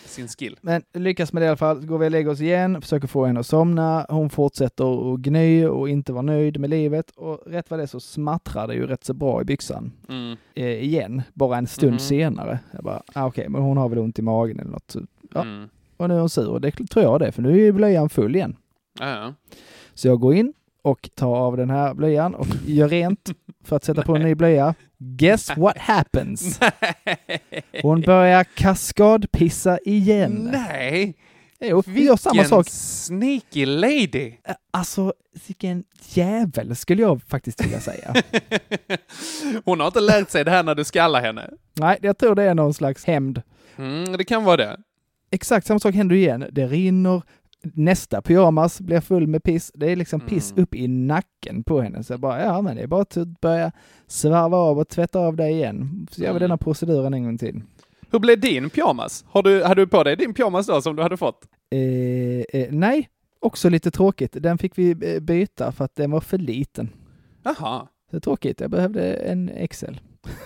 sin 0.07 0.29
skill. 0.29 0.57
Men 0.61 0.83
lyckas 0.95 1.33
med 1.33 1.43
det 1.43 1.47
i 1.47 1.49
alla 1.49 1.57
fall. 1.57 1.87
Går 1.87 1.99
vi 1.99 2.07
och 2.07 2.11
lägger 2.11 2.31
oss 2.31 2.41
igen, 2.41 2.83
försöker 2.83 3.09
få 3.09 3.27
henne 3.27 3.41
att 3.41 3.47
somna. 3.47 4.07
Hon 4.09 4.31
fortsätter 4.31 5.15
att 5.15 5.21
gny 5.21 5.67
och 5.67 5.89
inte 5.89 6.13
vara 6.13 6.23
nöjd 6.23 6.61
med 6.61 6.71
livet. 6.71 7.11
Och 7.11 7.41
rätt 7.47 7.71
vad 7.71 7.79
det 7.79 7.83
är 7.83 7.87
så 7.87 8.01
smattrar 8.01 8.67
det 8.67 8.75
ju 8.75 8.87
rätt 8.87 9.05
så 9.05 9.15
bra 9.15 9.41
i 9.41 9.45
byxan. 9.45 9.93
Mm. 10.09 10.37
Eh, 10.55 10.67
igen, 10.85 11.23
bara 11.35 11.59
en 11.59 11.67
stund 11.67 11.93
Mhm. 11.93 11.99
senare. 11.99 12.59
Jag 12.73 12.85
bara, 12.85 13.03
ah, 13.15 13.27
okej, 13.27 13.49
men 13.49 13.63
hon 13.63 13.77
har 13.77 13.89
väl 13.89 13.99
ont 13.99 14.19
i 14.19 14.23
magen 14.23 14.61
eller 14.61 14.71
något. 14.71 14.97
Ja. 15.35 15.43
Mm. 15.43 15.69
Och 16.03 16.09
nu 16.09 16.15
är 16.15 16.21
hon 16.21 16.31
sur 16.31 16.59
det 16.59 16.71
tror 16.71 17.05
jag 17.05 17.21
det, 17.21 17.33
för 17.33 17.43
nu 17.43 17.51
är 17.51 17.57
ju 17.57 17.73
blöjan 17.73 18.09
full 18.09 18.37
igen. 18.37 18.57
Ja. 19.01 19.35
Så 19.95 20.09
jag 20.09 20.21
går 20.21 20.35
in 20.35 20.53
och 20.83 21.11
tar 21.15 21.37
av 21.37 21.57
den 21.57 21.71
här 21.71 21.95
blöjan 21.95 22.35
och 22.35 22.47
gör 22.67 22.89
rent 22.89 23.31
för 23.65 23.77
att 23.77 23.85
sätta 23.85 24.03
på 24.03 24.17
en 24.17 24.23
ny 24.23 24.35
blöja. 24.35 24.75
Guess 24.99 25.57
what 25.57 25.79
happens? 25.79 26.61
Hon 27.83 28.01
börjar 28.01 28.45
kaskadpissa 28.45 29.79
igen. 29.79 30.51
Nej! 30.53 31.15
Jo, 31.61 31.83
vi 31.87 32.05
gör 32.05 32.17
samma 32.17 32.45
sak. 32.45 32.67
sneaky 32.69 33.67
lady! 33.67 34.33
Alltså, 34.71 35.13
vilken 35.47 35.85
jävel 36.09 36.77
skulle 36.77 37.03
jag 37.03 37.23
faktiskt 37.23 37.65
vilja 37.65 37.81
säga. 37.81 38.15
Hon 39.65 39.81
har 39.81 39.87
inte 39.87 40.01
lärt 40.01 40.31
sig 40.31 40.45
det 40.45 40.51
här 40.51 40.63
när 40.63 40.75
du 40.75 40.85
skallar 40.85 41.21
henne. 41.21 41.51
Nej, 41.75 41.99
jag 42.03 42.19
tror 42.19 42.35
det 42.35 42.43
är 42.43 42.55
någon 42.55 42.75
slags 42.75 43.05
hämnd. 43.05 43.43
Mm, 43.77 44.17
det 44.17 44.25
kan 44.25 44.45
vara 44.45 44.57
det. 44.57 44.77
Exakt 45.33 45.67
samma 45.67 45.81
sak 45.81 45.95
händer 45.95 46.17
igen. 46.17 46.45
Det 46.53 46.67
rinner, 46.67 47.23
nästa 47.63 48.23
pyjamas 48.23 48.81
blir 48.81 49.01
full 49.01 49.27
med 49.27 49.43
piss. 49.43 49.71
Det 49.75 49.91
är 49.93 49.97
liksom 49.97 50.21
piss 50.21 50.53
Mm. 50.53 50.63
upp 50.63 50.75
i 50.75 50.89
nacken 50.89 51.65
på 51.65 51.81
henne. 51.81 52.03
Så 52.05 52.13
jag 52.13 52.21
bara, 52.21 52.43
ja 52.43 52.63
men 52.63 52.77
det 52.77 52.83
är 52.83 52.87
bara 52.87 53.01
att 53.03 53.41
börja 53.41 53.73
svarva 54.07 54.57
av 54.57 54.79
och 54.79 54.89
tvätta 54.89 55.19
av 55.19 55.37
det 55.37 55.49
igen. 55.49 56.07
Så 56.11 56.21
gör 56.23 56.27
vi 56.29 56.31
Mm. 56.31 56.41
denna 56.41 56.59
proceduren 56.59 57.15
en 57.15 57.25
gång 57.25 57.39
till. 57.39 57.63
Hur 58.11 58.19
blev 58.19 58.41
din 58.41 58.71
pyjamas? 58.71 59.25
Har 59.29 59.43
du, 59.43 59.65
hade 59.65 59.83
du 59.83 59.87
på 59.87 60.03
dig 60.05 60.17
din 60.17 60.35
pyjamas 60.35 60.67
då 60.67 60.83
som 60.83 60.97
du 60.97 61.03
hade 61.03 61.17
fått? 61.17 61.45
Eh, 61.71 62.61
eh, 62.61 62.69
nej, 62.71 63.09
också 63.41 63.69
lite 63.69 63.91
tråkigt. 63.91 64.37
Den 64.41 64.59
fick 64.59 64.79
vi 64.79 65.15
eh, 65.15 65.21
byta 65.21 65.73
för 65.73 65.85
att 65.85 65.95
den 65.97 66.11
var 66.11 66.21
för 66.21 66.39
liten. 66.39 66.89
Jaha. 67.43 67.87
Så 68.11 68.21
tråkigt, 68.21 68.61
jag 68.61 68.71
behövde 68.71 69.15
en 69.15 69.51
XL. 69.71 69.95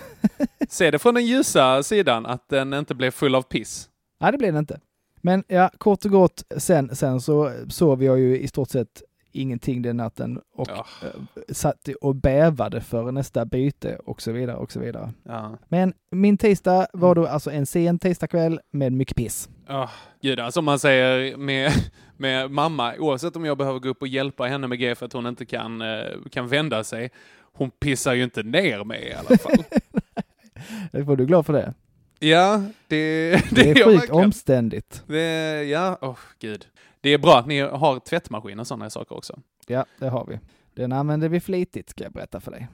Se 0.69 0.91
det 0.91 0.99
från 0.99 1.13
den 1.13 1.25
ljusa 1.25 1.83
sidan, 1.83 2.25
att 2.25 2.49
den 2.49 2.73
inte 2.73 2.95
blev 2.95 3.11
full 3.11 3.35
av 3.35 3.41
piss. 3.41 3.89
Nej, 4.19 4.31
det 4.31 4.37
blev 4.37 4.53
det 4.53 4.59
inte. 4.59 4.79
Men 5.21 5.43
ja, 5.47 5.69
kort 5.77 6.05
och 6.05 6.11
gott, 6.11 6.43
sen, 6.57 6.95
sen 6.95 7.21
så 7.21 7.51
sov 7.69 8.03
jag 8.03 8.19
ju 8.19 8.39
i 8.39 8.47
stort 8.47 8.69
sett 8.69 9.01
ingenting 9.31 9.81
den 9.81 9.97
natten 9.97 10.41
och 10.55 10.67
Ja. 10.69 10.85
eh, 11.03 11.09
satt 11.53 11.87
och 12.01 12.15
bävade 12.15 12.81
för 12.81 13.11
nästa 13.11 13.45
byte 13.45 13.95
och 13.95 14.21
så 14.21 14.31
vidare 14.31 14.57
och 14.57 14.71
så 14.71 14.79
vidare. 14.79 15.13
Ja. 15.23 15.57
Men 15.67 15.93
min 16.11 16.37
tisdag 16.37 16.87
var 16.93 17.15
då 17.15 17.27
alltså 17.27 17.51
en 17.51 17.65
sen 17.65 17.99
tisdagkväll 17.99 18.59
med 18.71 18.93
mycket 18.93 19.17
piss. 19.17 19.49
Oh, 19.69 19.89
gud, 20.21 20.39
alltså 20.39 20.59
om 20.59 20.65
man 20.65 20.79
säger 20.79 21.37
med, 21.37 21.71
med 22.17 22.51
mamma, 22.51 22.93
oavsett 22.99 23.35
om 23.35 23.45
jag 23.45 23.57
behöver 23.57 23.79
gå 23.79 23.89
upp 23.89 24.01
och 24.01 24.07
hjälpa 24.07 24.43
henne 24.45 24.67
med 24.67 24.79
grejer 24.79 24.95
för 24.95 25.05
att 25.05 25.13
hon 25.13 25.27
inte 25.27 25.45
kan, 25.45 25.81
eh, 25.81 26.05
kan 26.31 26.47
vända 26.47 26.83
sig, 26.83 27.11
hon 27.53 27.71
pissar 27.71 28.13
ju 28.13 28.23
inte 28.23 28.43
ner 28.43 28.83
mig 28.83 29.03
i 29.07 29.13
alla 29.13 29.37
fall. 29.37 29.63
Jag 30.91 31.05
får 31.05 31.15
du 31.15 31.25
glad 31.25 31.45
för 31.45 31.53
det. 31.53 31.73
Ja, 32.19 32.63
det, 32.87 33.31
det, 33.51 33.63
Det 33.63 33.69
är 33.71 33.85
sjukt 33.85 34.09
omständigt. 34.09 35.03
Det, 35.07 35.63
ja, 35.63 35.97
åh 36.01 36.17
gud. 36.39 36.67
Det 37.01 37.09
är 37.09 37.17
bra 37.17 37.37
att 37.39 37.47
ni 37.47 37.59
har 37.59 37.99
tvättmaskin 37.99 38.59
och 38.59 38.67
sådana 38.67 38.89
saker 38.89 39.15
också. 39.17 39.39
Ja, 39.67 39.85
det 39.99 40.09
har 40.09 40.25
vi. 40.25 40.39
Den 40.75 40.91
använder 40.91 41.29
vi 41.29 41.39
flitigt, 41.39 41.89
ska 41.89 42.03
jag 42.03 42.13
berätta 42.13 42.39
för 42.39 42.51
dig. 42.51 42.67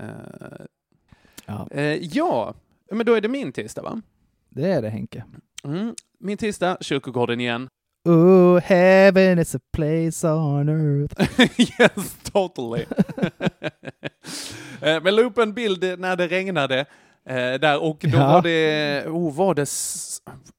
Eh, 0.00 0.06
Ja. 1.46 1.68
eh, 1.70 1.82
ja, 2.16 2.54
men 2.90 3.06
då 3.06 3.14
är 3.14 3.20
det 3.20 3.28
min 3.28 3.52
tisdag 3.52 3.82
va? 3.82 4.02
Det 4.48 4.72
är 4.72 4.82
det 4.82 4.88
Henke. 4.90 5.24
Mm. 5.64 5.94
Min 6.18 6.36
tisdag, 6.38 6.76
kyrkogården 6.80 7.40
igen. 7.40 7.68
Oh, 8.04 8.58
heaven 8.60 9.38
is 9.38 9.54
a 9.54 9.58
place 9.72 10.28
on 10.28 10.68
earth. 10.68 11.40
yes, 11.80 12.16
totally. 12.32 12.84
Eh, 14.80 15.02
Men 15.02 15.16
la 15.16 15.22
upp 15.22 15.38
en 15.38 15.52
bild 15.54 15.98
när 15.98 16.16
det 16.16 16.26
regnade. 16.28 16.86
Eh, 17.26 17.54
där, 17.60 17.82
och 17.82 17.98
då 18.00 18.16
Ja. 18.18 18.32
var 18.32 18.42
det, 18.42 19.04
oh, 19.08 19.34
var 19.34 19.54
det, 19.54 19.70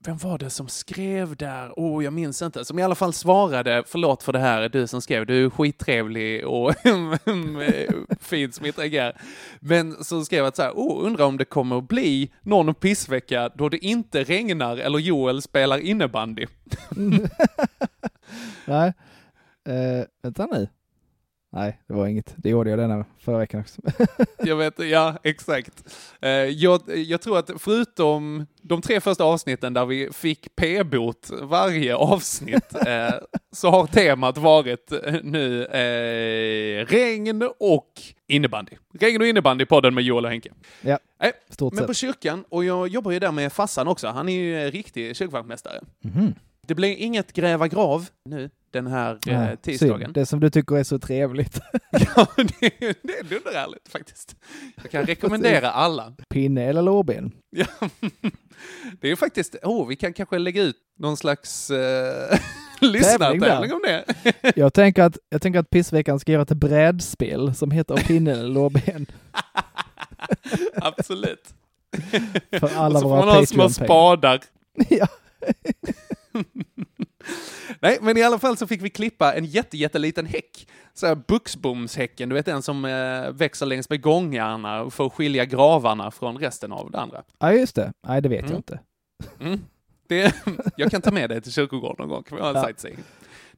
vem 0.06 0.18
var 0.18 0.38
det 0.38 0.50
som 0.50 0.68
skrev 0.68 1.36
där? 1.36 1.72
Oh, 1.76 2.04
jag 2.04 2.14
minns 2.14 2.42
inte. 2.42 2.66
Som 2.66 2.80
i 2.80 2.84
alla 2.84 2.96
fall 2.96 3.14
svarade, 3.14 3.84
förlåt 3.88 4.24
för 4.24 4.34
det 4.34 4.40
här, 4.40 4.70
du 4.70 4.88
som 4.88 5.02
skrev, 5.02 5.26
du 5.26 5.46
är 5.46 5.50
skittrevlig 5.50 6.48
och 6.48 6.74
fin 8.20 8.52
som 8.52 8.66
interagerar. 8.66 9.22
Men 9.60 10.04
som 10.04 10.26
skrev 10.26 10.46
att 10.46 10.56
så 10.56 10.62
här, 10.62 10.72
oh, 10.72 11.06
undrar 11.06 11.26
om 11.26 11.38
det 11.38 11.46
kommer 11.46 11.78
att 11.78 11.88
bli 11.88 12.32
någon 12.42 12.76
pissvecka 12.76 13.50
då 13.56 13.70
det 13.70 13.78
inte 13.86 14.24
regnar 14.24 14.78
eller 14.78 15.00
Joel 15.00 15.42
spelar 15.42 15.78
innebandy. 15.78 16.46
Nej. 18.66 18.94
Eh, 19.70 20.06
vänta 20.24 20.46
nu. 20.52 20.68
Nej, 21.56 21.80
det 21.88 21.94
var 21.94 22.08
inget. 22.08 22.34
Det 22.38 22.50
gjorde 22.50 22.70
jag 22.70 22.80
denna 22.80 23.06
förra 23.20 23.38
veckan 23.38 23.62
också. 23.62 23.82
Jag 24.44 24.56
vet, 24.56 24.80
ja 24.80 25.18
exakt. 25.24 25.96
Eh, 26.22 26.30
Jag, 26.30 26.82
jag 26.88 27.22
tror 27.22 27.38
att 27.40 27.52
förutom 27.60 28.46
de 28.62 28.82
tre 28.82 29.02
första 29.02 29.24
avsnitten 29.24 29.74
där 29.74 29.86
vi 29.86 30.10
fick 30.14 30.56
p-bot 30.56 31.32
varje 31.42 31.96
avsnitt 31.96 32.76
eh, 32.88 33.10
så 33.52 33.70
har 33.70 33.88
temat 33.88 34.38
varit 34.38 34.92
eh, 34.92 35.14
nu 35.24 35.66
eh, 35.66 36.86
regn 36.86 37.50
och 37.60 37.92
innebandy. 38.28 38.72
Regn 39.00 39.22
och 39.22 39.28
innebandy 39.28 39.66
podden 39.66 39.94
med 39.94 40.04
Joel 40.04 40.26
och 40.26 40.32
Henke. 40.32 40.50
Ja, 40.82 41.00
Nej, 41.22 41.32
stort 41.50 41.74
men 41.74 41.86
på 41.88 41.94
sett. 41.94 41.98
kyrkan, 42.02 42.46
och 42.50 42.66
jag 42.66 42.88
jobbar 42.88 43.12
ju 43.12 43.20
där 43.20 43.32
med 43.32 43.54
fassan 43.54 43.88
också, 43.88 44.08
han 44.08 44.30
är 44.30 44.34
ju 44.34 44.72
riktig 44.72 45.16
kyrkvaktmästare. 45.16 45.82
Mhm. 46.02 46.34
Det 46.68 46.76
blir 46.76 46.96
inget 46.96 47.34
gräva 47.34 47.68
grav 47.68 48.08
nu 48.26 48.50
den 48.76 48.88
här 48.88 49.20
eh, 49.28 49.40
Nej, 49.40 49.58
tisdagen. 49.58 50.02
synd. 50.02 50.14
Det 50.14 50.26
som 50.26 50.40
du 50.40 50.50
tycker 50.50 50.76
är 50.78 50.84
så 50.84 51.00
trevligt. 51.00 51.60
Ja, 52.16 52.28
det, 52.38 52.70
det 52.80 53.20
är 53.20 53.24
dunderhärligt 53.24 53.88
faktiskt. 53.90 54.36
Jag 54.82 54.92
kan 54.92 55.04
rekommendera 55.06 55.72
alla. 55.72 56.14
Pinne 56.30 56.64
eller 56.64 56.82
lårben? 56.82 57.32
Ja, 57.50 57.66
det 59.02 59.12
är 59.12 59.16
faktiskt, 59.16 59.56
oh, 59.64 59.88
vi 59.88 59.96
kan 59.96 60.14
kanske 60.14 60.38
lägga 60.38 60.64
ut 60.64 60.76
någon 61.00 61.18
slags 61.18 61.72
eh, 61.72 62.40
lyssnartävling 62.82 63.74
om 63.74 63.82
det. 63.84 64.06
Jag 64.56 64.74
tänker 64.74 65.04
att, 65.04 65.18
jag 65.30 65.42
tänker 65.42 65.60
att 65.60 65.70
pissveckan 65.70 66.20
ska 66.20 66.32
göra 66.32 66.42
ett 66.42 66.50
brädspel 66.52 67.56
som 67.56 67.72
heter 67.72 67.96
Pinne 67.96 68.32
eller 68.32 68.50
lårben. 68.50 69.06
Absolut. 70.76 71.54
För 72.52 72.76
alla 72.76 72.96
Och 72.96 73.02
så 73.02 73.02
får 73.02 73.10
våra 73.10 73.26
man 73.26 73.36
ha 73.36 73.46
små 73.46 73.70
spadar. 73.70 74.40
Ja. 74.90 75.08
Nej, 77.80 77.98
men 78.02 78.18
i 78.18 78.24
alla 78.24 78.40
fall 78.40 78.58
så 78.58 78.68
fick 78.68 78.82
vi 78.82 78.90
klippa 78.90 79.34
en 79.34 79.46
jätte, 79.46 79.78
jätteliten 79.78 80.26
häck. 80.26 80.68
Så 80.94 81.08
här 81.08 81.16
buxbomshäcken, 81.28 82.30
du 82.30 82.36
vet 82.36 82.46
den 82.46 82.62
som 82.62 82.86
eh, 82.86 83.32
växer 83.32 83.66
längs 83.66 83.90
med 83.90 84.02
gångarna 84.02 84.90
för 84.90 85.06
att 85.06 85.14
skilja 85.14 85.46
gravarna 85.46 86.12
från 86.12 86.38
resten 86.38 86.72
av 86.72 86.92
det 86.92 87.00
andra. 87.00 87.24
ja, 87.40 87.54
just 87.54 87.76
det. 87.76 87.92
Nej, 88.08 88.22
det 88.22 88.30
vet 88.30 88.40
Mm. 88.40 88.52
jag 88.52 88.60
inte. 88.60 88.80
Mm. 89.40 89.60
Det, 90.08 90.36
jag 90.78 90.92
kan 90.92 91.02
ta 91.02 91.12
med 91.12 91.30
dig 91.30 91.42
till 91.42 91.52
kyrkogården 91.52 91.96
någon 91.98 92.10
gång, 92.10 92.24
kan 92.24 92.36
vi 92.36 92.42
ha 92.42 92.50
en 92.50 92.56
Ja. 92.56 92.66
sightseeing. 92.66 92.98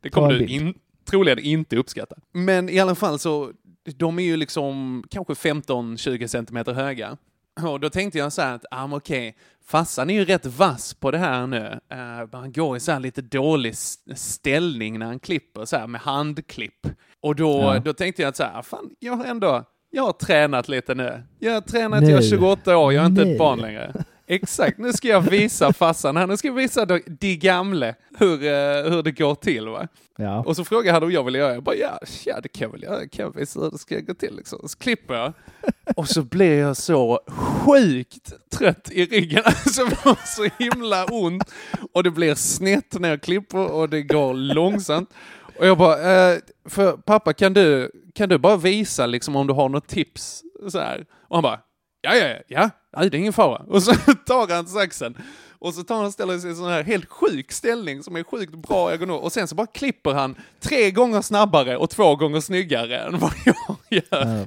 Det 0.02 0.10
kommer 0.10 0.30
du 0.34 0.46
in, 0.46 0.74
troligen 1.10 1.40
inte 1.40 1.78
uppskatta. 1.78 2.16
Men 2.34 2.70
i 2.70 2.80
alla 2.80 2.96
fall 2.96 3.20
så, 3.20 3.52
de 3.96 4.20
är 4.20 4.24
ju 4.24 4.38
liksom 4.38 5.04
kanske 5.10 5.34
15-20 5.34 6.28
centimeter 6.28 6.74
höga. 6.74 7.18
Och 7.64 7.80
då 7.80 7.90
tänkte 7.90 8.18
jag 8.18 8.34
så 8.34 8.42
här 8.42 8.56
att, 8.56 8.66
ah, 8.72 8.90
okej, 8.92 9.36
farsan 9.66 10.10
är 10.10 10.14
ju 10.14 10.26
rätt 10.26 10.46
vass 10.46 10.94
på 10.94 11.12
det 11.12 11.18
här 11.18 11.48
nu. 11.48 11.80
Uh, 11.94 12.30
han 12.40 12.52
går 12.52 12.78
i 12.78 12.80
så 12.80 12.92
här 12.92 13.00
lite 13.00 13.22
dålig 13.22 13.76
ställning 14.16 15.00
när 15.00 15.06
han 15.06 15.20
klipper, 15.20 15.66
så 15.66 15.78
här 15.78 15.88
med 15.88 16.02
handklipp. 16.02 16.88
Och 17.22 17.36
då, 17.36 17.52
Ja. 17.62 17.80
då 17.80 17.94
tänkte 17.94 18.22
jag 18.22 18.30
att 18.30 18.36
så 18.36 18.44
här, 18.44 18.62
fan, 18.62 18.90
jag 19.00 19.14
har 19.14 19.26
ändå, 19.26 19.64
jag 19.92 20.04
har 20.04 20.14
tränat 20.14 20.70
lite 20.70 20.96
nu. 20.96 21.24
Jag 21.40 21.54
har 21.54 21.62
tränat, 21.62 22.02
jag 22.02 22.12
är 22.12 22.16
Nu. 22.22 22.30
28 22.30 22.78
år, 22.78 22.94
jag 22.94 23.04
är 23.04 23.08
inte 23.08 23.26
Nu. 23.26 23.32
ett 23.32 23.38
barn 23.40 23.60
längre. 23.60 23.94
Exakt, 24.30 24.78
nu 24.78 24.94
ska 24.94 25.08
jag 25.08 25.22
visa 25.22 25.74
farsan 25.74 26.18
här, 26.18 26.28
nu 26.28 26.38
ska 26.38 26.48
jag 26.48 26.56
visa 26.56 26.86
de, 26.86 27.02
de 27.20 27.36
gamle 27.36 27.96
hur, 28.18 28.44
eh, 28.44 28.92
hur 28.92 29.04
det 29.04 29.12
går 29.12 29.36
till 29.36 29.68
va. 29.68 29.88
Ja. 30.18 30.44
Och 30.44 30.56
så 30.56 30.66
frågade 30.66 30.92
han 30.92 31.04
om 31.04 31.12
jag 31.12 31.24
ville 31.24 31.38
göra, 31.38 31.54
jag 31.54 31.64
bara 31.64 31.76
ja, 31.76 32.00
ja 32.26 32.40
det 32.44 32.50
kan 32.50 32.66
jag 32.66 32.72
väl 32.72 32.84
göra, 32.84 33.00
jag 33.00 33.12
kan 33.12 33.32
visa 33.32 33.60
hur 33.60 33.72
det 33.72 33.78
ska 33.78 34.00
gå 34.00 34.14
till 34.14 34.36
liksom. 34.36 34.68
Så 34.68 34.78
klipper 34.78 35.14
jag, 35.14 35.34
och 35.96 36.08
så 36.08 36.22
blir 36.22 36.60
jag 36.60 36.78
så 36.78 37.20
sjukt 37.28 38.34
trött 38.52 38.92
i 38.92 39.06
ryggen, 39.06 39.42
alltså 39.46 39.86
det 39.86 40.06
var 40.06 40.20
så 40.26 40.50
himla 40.64 41.06
ont. 41.06 41.54
Och 41.94 42.04
det 42.04 42.12
blir 42.12 42.36
snett 42.36 43.00
när 43.00 43.10
jag 43.10 43.22
klipper 43.22 43.72
och 43.72 43.90
det 43.90 44.02
går 44.02 44.34
långsamt. 44.34 45.14
Och 45.60 45.68
jag 45.68 45.78
bara, 45.78 46.32
eh, 46.32 46.40
för 46.70 46.98
pappa 46.98 47.34
kan 47.34 47.54
du, 47.54 47.92
kan 48.16 48.30
du 48.30 48.38
bara 48.38 48.58
visa 48.58 49.06
liksom 49.06 49.36
om 49.36 49.48
du 49.48 49.54
har 49.54 49.70
något 49.70 49.88
tips? 49.88 50.44
Så 50.70 50.80
här. 50.80 51.06
Och 51.12 51.36
han 51.36 51.44
bara, 51.44 51.60
ja, 52.02 52.16
ja, 52.16 52.36
ja, 52.48 52.70
nej, 53.00 53.10
det 53.10 53.18
är 53.18 53.20
ingen 53.20 53.34
fara. 53.34 53.62
Och 53.68 53.84
så 53.84 53.94
tar 54.26 54.56
han 54.56 54.68
saxen 54.68 55.18
och 55.60 55.74
så 55.74 55.84
tar 55.84 55.96
han 55.96 56.06
och 56.06 56.14
ställer 56.14 56.38
sig 56.38 56.48
i 56.48 56.52
en 56.52 56.58
sån 56.58 56.70
här 56.70 56.84
helt 56.84 57.06
sjuk 57.10 57.52
ställning 57.52 58.04
som 58.04 58.16
är 58.16 58.24
sjukt 58.24 58.56
bra 58.56 58.92
ergonom. 58.92 59.20
Och 59.20 59.32
sen 59.32 59.48
så 59.48 59.56
bara 59.56 59.68
klipper 59.68 60.14
han 60.14 60.36
tre 60.60 60.92
gånger 60.92 61.22
snabbare 61.22 61.78
och 61.78 61.90
två 61.90 62.16
gånger 62.16 62.40
snyggare 62.40 63.00
än 63.00 63.20
vad 63.20 63.32
jag 63.46 63.56
gör. 63.90 64.04
Ja. 64.40 64.46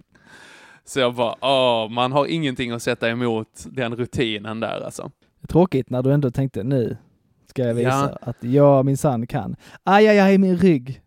Så 0.85 1.01
jag 1.01 1.15
bara, 1.15 1.35
åh, 1.41 1.89
man 1.91 2.13
har 2.13 2.27
ingenting 2.27 2.71
att 2.71 2.83
sätta 2.83 3.09
emot 3.09 3.49
den 3.67 3.97
rutinen 3.97 4.61
där 4.61 4.81
alltså. 4.85 5.11
Tråkigt 5.49 5.91
när 5.91 6.03
du 6.03 6.13
ändå 6.13 6.31
tänkte 6.31 6.63
nu 6.63 6.97
ska 7.47 7.63
jag 7.63 7.75
visa 7.75 7.89
Ja. 7.89 8.19
att 8.23 8.37
jag 8.41 8.85
minsann 8.85 9.27
kan. 9.27 9.57
Aj, 9.85 10.09
aj, 10.09 10.19
aj, 10.21 10.39
min 10.39 10.57
rygg. 10.59 11.01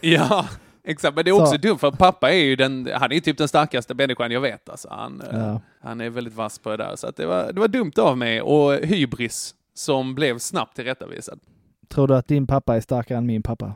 Ja, 0.00 0.46
exakt. 0.84 1.14
Men 1.16 1.24
det 1.24 1.30
är 1.30 1.34
Så. 1.34 1.42
också 1.42 1.58
dumt 1.58 1.78
för 1.78 1.90
pappa 1.90 2.30
är 2.30 2.44
ju 2.44 2.56
den, 2.56 2.90
han 2.94 3.12
är 3.12 3.20
typ 3.20 3.38
den 3.38 3.48
starkaste 3.48 3.94
människan 3.94 4.30
jag 4.30 4.40
vet 4.40 4.68
alltså. 4.68 4.88
Han, 4.90 5.20
eh, 5.20 5.38
Ja. 5.38 5.60
han 5.82 6.00
är 6.00 6.10
väldigt 6.10 6.34
vass 6.34 6.58
på 6.58 6.70
det 6.70 6.76
där. 6.76 6.96
Så 6.96 7.10
det, 7.10 7.26
var, 7.26 7.52
det 7.52 7.60
var 7.60 7.68
dumt 7.68 7.92
av 7.98 8.18
mig 8.18 8.42
och 8.42 8.72
hybris 8.74 9.54
som 9.74 10.14
blev 10.14 10.38
snabbt 10.38 10.76
tillrättavisad. 10.76 11.40
Tror 11.88 12.08
du 12.08 12.16
att 12.16 12.28
din 12.28 12.46
pappa 12.46 12.76
är 12.76 12.80
starkare 12.80 13.18
än 13.18 13.26
min 13.26 13.42
pappa? 13.42 13.72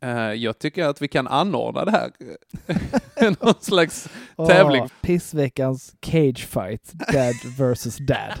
Eh, 0.00 0.10
jag 0.32 0.58
tycker 0.58 0.84
att 0.84 1.02
vi 1.02 1.08
kan 1.08 1.28
anordna 1.28 1.84
det 1.84 1.90
här. 1.90 2.10
Någon 3.44 3.54
slags 3.60 4.08
tävling. 4.48 4.82
Åh, 4.82 4.88
pissveckans 5.00 5.94
cage 6.06 6.46
fight, 6.46 6.92
dad 7.12 7.34
versus 7.58 7.96
dad. 7.96 8.34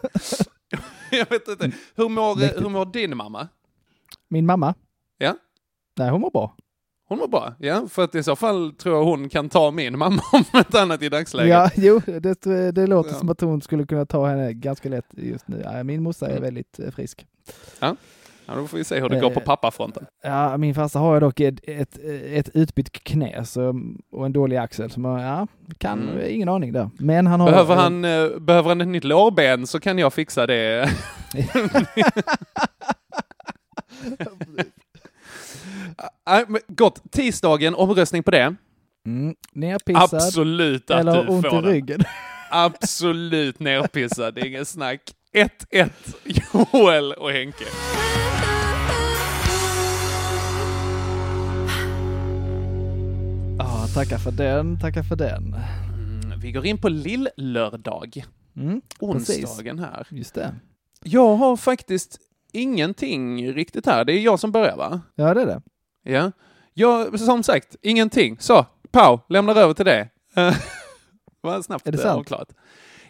jag 1.10 1.30
vet 1.30 1.48
inte. 1.48 1.70
Hur 1.94 2.08
mår, 2.08 2.60
hur 2.60 2.68
mår 2.68 2.84
din 2.86 3.16
mamma? 3.16 3.48
Min 4.28 4.46
mamma? 4.46 4.74
Ja? 5.18 5.34
Nej, 5.96 6.10
hon 6.10 6.20
mår 6.20 6.30
bra. 6.30 6.56
Hon 7.08 7.18
mår 7.18 7.28
bra, 7.28 7.54
ja. 7.58 7.86
För 7.90 8.04
att 8.04 8.14
i 8.14 8.22
så 8.22 8.36
fall 8.36 8.72
tror 8.72 8.96
jag 8.96 9.04
hon 9.04 9.28
kan 9.28 9.48
ta 9.48 9.70
min 9.70 9.98
mamma 9.98 10.22
om 10.32 10.60
ett 10.60 10.74
annat 10.74 11.02
i 11.02 11.08
dagsläget. 11.08 11.50
Ja, 11.50 11.70
jo, 11.76 12.00
det, 12.20 12.72
det 12.72 12.86
låter 12.86 13.10
Ja. 13.10 13.16
som 13.18 13.28
att 13.30 13.40
hon 13.40 13.60
skulle 13.60 13.86
kunna 13.86 14.06
ta 14.06 14.26
henne 14.26 14.52
ganska 14.52 14.88
lätt 14.88 15.06
just 15.10 15.48
nu. 15.48 15.60
Ja, 15.64 15.82
min 15.82 16.02
morsa 16.02 16.26
är 16.26 16.30
Mm. 16.30 16.42
väldigt 16.42 16.78
eh, 16.78 16.90
frisk. 16.90 17.26
Ja, 17.80 17.96
då 18.46 18.66
får 18.66 18.78
vi 18.78 18.84
se 18.84 19.00
hur 19.00 19.08
det 19.08 19.20
går 19.20 19.30
på 19.30 19.40
Eh, 19.40 19.46
pappafronten. 19.46 20.06
Ja, 20.22 20.56
min 20.56 20.74
farsa 20.74 20.98
har 20.98 21.14
ju 21.14 21.20
dock 21.20 21.40
ett, 21.40 21.60
ett, 21.68 21.98
ett 22.32 22.48
utbytt 22.54 22.92
knä 22.92 23.44
så, 23.44 23.80
och 24.12 24.26
en 24.26 24.32
dålig 24.32 24.56
axel. 24.56 24.90
Så 24.90 25.00
man, 25.00 25.20
ja, 25.22 25.46
kan, 25.78 26.08
Mm. 26.08 26.20
ingen 26.28 26.48
aning 26.48 26.72
där. 26.72 26.90
Men 26.98 27.26
han 27.26 27.40
har... 27.40 27.50
Behöver 27.50 27.74
han, 27.74 28.04
eh, 28.04 28.28
behöver 28.40 28.68
han 28.68 28.80
ett 28.80 28.88
nytt 28.88 29.04
lårben 29.04 29.66
så 29.66 29.80
kan 29.80 29.98
jag 29.98 30.12
fixa 30.12 30.46
det. 30.46 30.88
Nej, 36.26 36.44
men 36.48 36.60
gott. 36.68 37.02
Tisdagen, 37.12 37.74
omröstning 37.74 38.22
på 38.22 38.30
det. 38.30 38.54
Mm, 39.06 39.34
nerpissad 39.52 40.14
Absolut 40.14 40.90
att 40.90 41.00
eller 41.00 41.22
du 41.24 41.28
ont 41.28 41.46
får 41.46 41.68
i 41.68 41.72
ryggen. 41.72 42.00
Absolut 42.50 43.60
nerpissad, 43.60 44.34
det 44.34 44.40
är 44.40 44.46
ingen 44.46 44.66
snack. 44.66 45.00
1-1 45.70 45.90
Joel 46.24 47.12
och 47.12 47.30
Henke. 47.30 47.64
Ja, 53.58 53.86
tackar 53.94 54.18
för 54.18 54.30
den, 54.30 54.80
tackar 54.80 55.02
för 55.02 55.16
den. 55.16 55.54
Mm, 55.54 56.40
vi 56.40 56.52
går 56.52 56.66
in 56.66 56.78
på 56.78 56.88
lill-lördag. 56.88 58.24
Mm, 58.56 58.80
precis. 59.12 59.44
Onsdagen 59.44 59.78
här. 59.78 60.06
Just 60.10 60.34
det. 60.34 60.54
Jag 61.02 61.36
har 61.36 61.56
faktiskt 61.56 62.18
ingenting 62.52 63.52
riktigt 63.52 63.86
här. 63.86 64.04
Det 64.04 64.12
är 64.12 64.18
jag 64.20 64.40
som 64.40 64.52
börjar 64.52 64.76
va? 64.76 65.00
Ja, 65.14 65.34
det 65.34 65.42
är 65.42 65.46
det. 65.46 65.62
Ja. 66.04 66.32
Jag, 66.74 67.20
som 67.20 67.42
sagt, 67.42 67.76
ingenting. 67.82 68.36
Så, 68.40 68.66
Pau, 68.90 69.20
lämnar 69.28 69.56
över 69.56 69.74
till 69.74 69.84
det. 69.84 70.08
Vad 71.40 71.64
snabbt 71.64 71.86
Är 71.88 71.92
det 71.92 71.98
sant? 71.98 72.18
avklarat. 72.18 72.48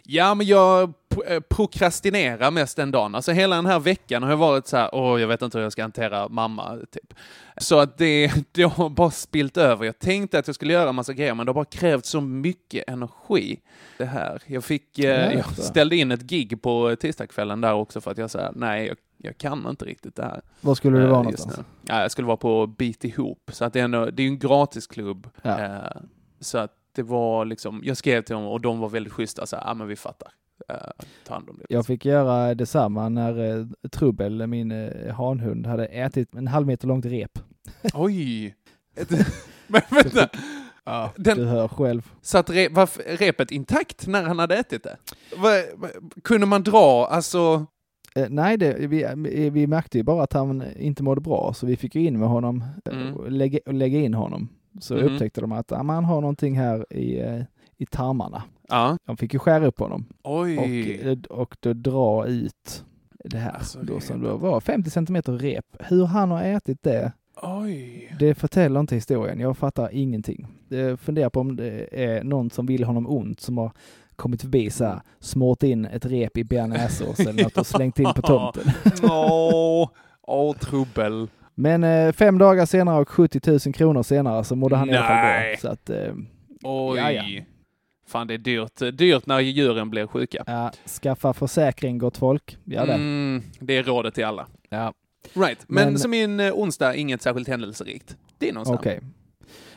Ja, 0.03 0.33
men 0.35 0.47
jag 0.47 0.93
eh, 1.27 1.39
prokrastinerar 1.39 2.51
mest 2.51 2.77
den 2.77 2.91
dagen. 2.91 3.15
Alltså 3.15 3.31
hela 3.31 3.55
den 3.55 3.65
här 3.65 3.79
veckan 3.79 4.23
har 4.23 4.29
jag 4.29 4.37
varit 4.37 4.67
så 4.67 4.77
här, 4.77 4.89
åh, 4.95 5.21
jag 5.21 5.27
vet 5.27 5.41
inte 5.41 5.57
hur 5.57 5.63
jag 5.63 5.71
ska 5.71 5.81
hantera 5.81 6.29
mamma, 6.29 6.77
typ. 6.91 7.13
Så 7.57 7.79
att 7.79 7.97
det, 7.97 8.31
det 8.51 8.63
har 8.63 8.89
bara 8.89 9.11
spilt 9.11 9.57
över. 9.57 9.85
Jag 9.85 9.99
tänkte 9.99 10.39
att 10.39 10.47
jag 10.47 10.55
skulle 10.55 10.73
göra 10.73 10.89
en 10.89 10.95
massa 10.95 11.13
grejer, 11.13 11.33
men 11.33 11.45
det 11.45 11.49
har 11.49 11.53
bara 11.55 11.65
krävt 11.65 12.05
så 12.05 12.21
mycket 12.21 12.83
energi. 12.89 13.59
Det 13.97 14.05
här. 14.05 14.41
Jag 14.45 14.63
fick, 14.63 14.99
eh, 14.99 15.05
Ja, 15.05 15.31
jag 15.31 15.45
ställde 15.57 15.95
in 15.95 16.11
ett 16.11 16.21
gig 16.21 16.61
på 16.61 16.95
tisdagskvällen 16.99 17.61
där 17.61 17.73
också 17.73 18.01
för 18.01 18.11
att 18.11 18.17
jag 18.17 18.31
sa, 18.31 18.51
nej, 18.55 18.87
jag, 18.87 18.97
jag 19.17 19.37
kan 19.37 19.67
inte 19.69 19.85
riktigt 19.85 20.15
det 20.15 20.23
här. 20.23 20.41
Var 20.61 20.75
skulle 20.75 20.97
du 20.97 21.03
Eh, 21.03 21.09
vara 21.09 21.31
just 21.31 21.39
någonstans? 21.39 21.57
nu. 21.81 21.93
Ja, 21.93 22.01
jag 22.01 22.11
skulle 22.11 22.27
vara 22.27 22.37
på 22.37 22.67
Beat 22.67 23.03
ihop, 23.03 23.49
så 23.53 23.65
att 23.65 23.73
det 23.73 23.79
är, 23.79 23.83
ändå, 23.83 24.05
det 24.05 24.23
är 24.23 24.27
en 24.27 24.39
gratisklubb. 24.39 25.29
Ja. 25.41 25.59
Eh, 25.59 26.01
så 26.39 26.57
att 26.57 26.71
det 26.95 27.03
var 27.03 27.45
liksom, 27.45 27.81
jag 27.83 27.97
skrev 27.97 28.21
till 28.21 28.33
dem 28.35 28.43
och 28.45 28.61
de 28.61 28.79
var 28.79 28.89
väldigt 28.89 29.13
schyssta, 29.13 29.45
så 29.45 29.55
här, 29.55 29.63
ja 29.67 29.73
men 29.73 29.87
vi 29.87 29.95
fattar. 29.95 30.31
Uh, 30.71 30.77
ta 31.27 31.33
hand 31.33 31.49
om 31.49 31.57
det. 31.57 31.65
Jag 31.69 31.85
fick 31.85 32.05
göra 32.05 32.55
detsamma 32.55 33.09
när 33.09 33.59
eh, 33.59 33.65
Trubbel, 33.91 34.47
min 34.47 34.71
eh, 34.71 35.13
hanhund, 35.15 35.65
hade 35.67 35.85
ätit 35.85 36.35
en 36.35 36.47
halv 36.47 36.67
meter 36.67 36.87
långt 36.87 37.05
rep. 37.05 37.39
Oj! 37.93 38.55
Ett, 38.95 39.09
men 39.67 39.81
vänta, 39.91 40.29
Ja, 40.83 41.11
Den- 41.15 41.37
Du 41.37 41.45
hör 41.45 41.67
själv. 41.67 42.11
satt 42.21 42.49
re, 42.49 42.69
var 42.69 43.17
repet 43.17 43.51
intakt 43.51 44.07
när 44.07 44.23
han 44.23 44.39
hade 44.39 44.55
ätit 44.57 44.83
det? 44.83 44.97
Va, 45.37 45.49
va, 45.75 45.87
kunde 46.23 46.45
man 46.47 46.63
dra, 46.63 47.05
alltså, 47.11 47.65
Eh, 48.17 48.27
nej, 48.29 48.57
det, 48.57 48.73
vi, 48.87 49.49
vi 49.49 49.67
märkte 49.67 49.97
ju 49.97 50.03
bara 50.03 50.23
att 50.23 50.33
han 50.33 50.63
inte 50.75 51.03
mådde 51.03 51.21
bra, 51.21 51.53
så 51.53 51.65
vi 51.65 51.75
fick 51.77 51.95
ju 51.95 52.01
in 52.05 52.19
med 52.19 52.29
honom 52.29 52.63
eh, 52.85 52.97
Mm. 52.97 53.13
och 53.15 53.31
lägga, 53.31 53.59
lägga 53.65 53.99
in 53.99 54.13
honom. 54.13 54.49
Så 54.81 54.95
Mhm. 54.95 55.03
upptäckte 55.05 55.41
de 55.41 55.51
att 55.51 55.71
ah, 55.71 55.83
men 55.83 55.95
han 55.95 56.05
har 56.05 56.21
någonting 56.21 56.57
här 56.57 56.93
i, 56.93 57.19
eh, 57.19 57.41
i 57.77 57.85
tarmarna. 57.85 58.43
ja, 58.69 58.97
De 59.05 59.17
fick 59.17 59.33
ju 59.33 59.39
skära 59.39 59.65
upp 59.65 59.79
honom 59.79 60.05
oj. 60.23 60.57
och, 60.57 60.65
eh, 61.07 61.17
och 61.39 61.57
då 61.59 61.73
dra 61.73 62.27
ut 62.27 62.83
det 63.23 63.37
här 63.37 63.51
Alltså, 63.51 63.79
då, 63.83 63.99
som 63.99 64.21
då 64.21 64.37
var 64.37 64.59
50 64.59 64.89
centimeter 64.89 65.31
rep. 65.33 65.65
Hur 65.79 66.05
han 66.05 66.31
har 66.31 66.43
ätit 66.43 66.83
det, 66.83 67.11
Oj. 67.41 68.15
det 68.19 68.35
förtäller 68.35 68.79
inte 68.79 68.95
historien. 68.95 69.39
Jag 69.39 69.57
fattar 69.57 69.89
ingenting. 69.91 70.47
Jag 70.69 70.99
funderar 70.99 71.29
på 71.29 71.39
om 71.39 71.55
det 71.55 71.87
är 72.05 72.23
någon 72.23 72.49
som 72.49 72.65
vill 72.65 72.83
honom 72.83 73.07
ont 73.07 73.39
som 73.39 73.57
har 73.57 73.71
kommit 74.15 74.41
förbi 74.41 74.69
så 74.69 74.85
här, 74.85 75.01
smort 75.19 75.63
in 75.63 75.85
ett 75.85 76.05
rep 76.05 76.37
i 76.37 76.43
bearnaisesås 76.43 77.19
eller 77.19 77.43
något 77.43 77.57
och 77.57 77.67
slängt 77.67 77.99
in 77.99 78.13
på 78.15 78.21
tomten. 78.21 78.63
Åh, 79.03 79.89
åh, 80.21 80.55
trubbel. 80.55 81.27
Men 81.55 81.83
eh, 81.83 82.11
fem 82.11 82.37
dagar 82.37 82.65
senare 82.65 83.01
och 83.01 83.09
70 83.09 83.41
000 83.51 83.59
kronor 83.73 84.03
senare 84.03 84.43
så 84.43 84.55
mådde 84.55 84.75
han 84.75 84.89
i 84.89 84.93
alla 84.95 85.07
fall 85.07 85.15
bra. 85.17 85.23
Nej. 85.29 85.57
Så 85.57 85.67
att, 85.67 85.89
eh, 85.89 86.13
Oj. 86.63 86.97
Ja, 86.99 87.11
ja. 87.11 87.23
Fan, 88.07 88.27
det 88.27 88.33
är 88.33 88.37
dyrt. 88.37 88.97
Dyrt 88.97 89.25
när 89.25 89.39
djuren 89.39 89.89
blir 89.89 90.07
sjuka. 90.07 90.43
ja, 90.47 90.71
skaffa 91.01 91.33
försäkring 91.33 91.97
gott 91.97 92.17
folk. 92.17 92.57
Ja, 92.63 92.85
det. 92.85 92.93
Mm, 92.93 93.43
det 93.59 93.77
är 93.77 93.83
rådet 93.83 94.13
till 94.15 94.25
alla. 94.25 94.47
Ja, 94.69 94.93
Right, 95.33 95.59
men, 95.67 95.85
Men- 95.89 95.99
som 95.99 96.11
min 96.11 96.39
eh, 96.39 96.53
onsdag, 96.53 96.95
inget 96.95 97.21
särskilt 97.21 97.47
händelserikt. 97.47 98.17
Det 98.37 98.49
är 98.49 98.53
någonstans. 98.53 98.79
okej. 98.79 98.99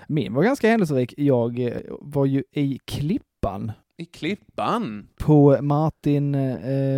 Min 0.09 0.35
var 0.35 0.43
ganska 0.43 0.69
händelserik. 0.69 1.15
Jag 1.17 1.59
eh, 1.61 1.73
var 2.01 2.27
ju 2.27 2.45
i 2.53 2.79
Klippan 2.85 3.73
I 3.97 4.05
Klippan. 4.05 5.09
på 5.19 5.59
Martin 5.63 6.35
eh, 6.35 6.51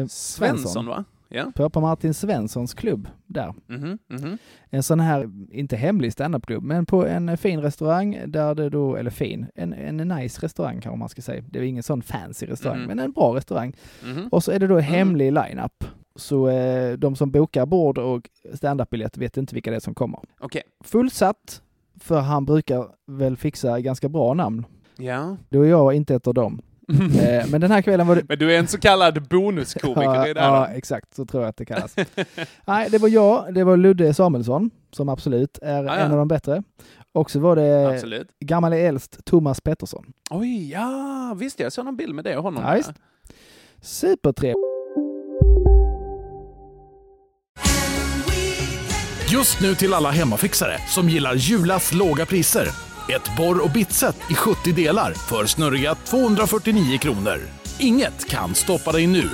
Svensson, 0.07 0.09
Svensson. 0.09 0.87
va? 0.87 1.05
Ja. 1.33 1.53
På, 1.55 1.71
på 1.71 1.81
Martin 1.81 2.15
Svenssons 2.15 2.75
klubb 2.75 3.09
där. 3.27 3.55
Mhm, 3.67 3.99
mhm. 4.09 4.39
En 4.71 4.83
sån 4.83 5.01
här, 5.01 5.31
inte 5.51 5.77
hemlig 5.77 6.13
standupklubb, 6.13 6.63
men 6.65 6.87
på 6.87 7.07
en 7.07 7.37
fin 7.39 7.61
restaurang 7.61 8.19
där 8.27 8.55
det 8.55 8.71
då, 8.71 8.97
eller 8.97 9.11
fin, 9.11 9.47
en, 9.55 9.73
en 9.73 9.97
nice 9.97 10.41
restaurang 10.47 10.81
kanske 10.81 10.99
man 10.99 11.09
ska 11.09 11.23
säga. 11.23 11.43
Det 11.51 11.59
är 11.59 11.63
ingen 11.63 11.83
sån 11.83 12.03
fancy 12.03 12.47
restaurang, 12.47 12.79
Mhm. 12.79 12.87
men 12.89 12.99
en 12.99 13.13
bra 13.13 13.37
restaurang. 13.37 13.73
Mhm. 14.05 14.29
Och 14.29 14.45
så 14.45 14.53
är 14.53 14.59
det 14.59 14.67
då 14.67 14.79
hemlig 14.79 15.33
line-up. 15.33 15.85
Så 16.17 16.49
eh, 16.49 16.93
de 16.93 17.17
som 17.17 17.31
bokar 17.31 17.67
bord 17.67 17.99
och 17.99 18.29
standup-biljett 18.55 19.19
vet 19.19 19.37
inte 19.37 19.55
vilka 19.55 19.71
det 19.71 19.77
är 19.77 19.81
som 19.81 19.95
kommer. 19.95 20.21
Okej. 20.41 20.63
Fullsatt, 20.85 21.63
för 22.01 22.21
han 22.21 22.45
brukar 22.45 22.87
väl 23.07 23.37
fixa 23.37 23.81
ganska 23.81 24.09
bra 24.09 24.35
namn. 24.35 24.65
Ja. 24.97 25.37
Då 25.49 25.63
är 25.67 25.69
jag 25.69 25.95
inte 25.95 26.15
ett 26.15 26.27
av 26.27 26.35
dem. 26.35 26.61
Eh, 26.91 27.47
men 27.51 27.61
den 27.61 27.71
här 27.71 27.83
kvällen 27.83 28.07
var 28.07 28.17
det... 28.17 28.23
Men 28.29 28.39
du 28.39 28.55
är 28.55 28.59
en 28.59 28.69
så 28.69 28.79
kallad 28.79 29.29
bonuskomiker, 29.29 30.03
ja, 30.03 30.25
det 30.27 30.35
där 30.35 30.43
ja, 30.43 30.67
då? 30.71 30.77
exakt, 30.77 31.15
så 31.15 31.27
tror 31.27 31.43
jag 31.43 31.51
att 31.51 31.57
det 31.57 31.65
kallas. 31.65 31.97
Nej, 32.67 32.89
det 32.91 32.99
var 32.99 33.09
jag, 33.09 33.55
det 33.55 33.65
var 33.65 33.77
Ludde 33.77 34.15
Samuelsson, 34.15 34.71
som 34.93 35.09
absolut 35.09 35.59
är 35.63 35.85
Ja, 35.85 35.97
ja. 35.97 35.97
en 35.97 36.11
av 36.11 36.19
de 36.19 36.29
bättre. 36.29 36.63
Och 37.13 37.31
så 37.31 37.41
var 37.41 37.57
det 37.57 37.89
Absolut. 37.89 38.29
gammal 38.41 38.73
äldst, 38.73 39.25
Thomas 39.25 39.61
Pettersson. 39.61 40.13
Oj, 40.31 40.71
ja, 40.71 41.37
visst 41.39 41.61
jag 41.61 41.73
såg 41.73 41.85
någon 41.85 41.97
bild 41.97 42.15
med 42.15 42.25
det 42.25 42.37
och 42.37 42.43
honom. 42.43 42.65
Ja, 42.67 42.75
visst. 42.75 42.93
Supertrevlig. 43.83 44.57
Just 49.33 49.61
nu 49.61 49.75
till 49.75 49.95
alla 49.95 50.11
hemmafixare 50.11 50.79
som 50.89 51.09
gillar 51.09 51.35
Julas 51.35 51.93
låga 51.93 52.27
priser. 52.27 52.90
Ett 53.17 53.37
borr 53.37 53.65
och 53.65 53.71
bitset 53.71 54.17
i 54.31 54.35
70 54.35 54.73
delar 54.73 55.15
för 55.15 55.47
snurriga 55.47 55.95
249 55.95 56.99
kronor. 56.99 57.41
Inget 57.79 58.29
kan 58.29 58.55
stoppa 58.55 58.93
dig 58.93 59.07
nu. 59.07 59.31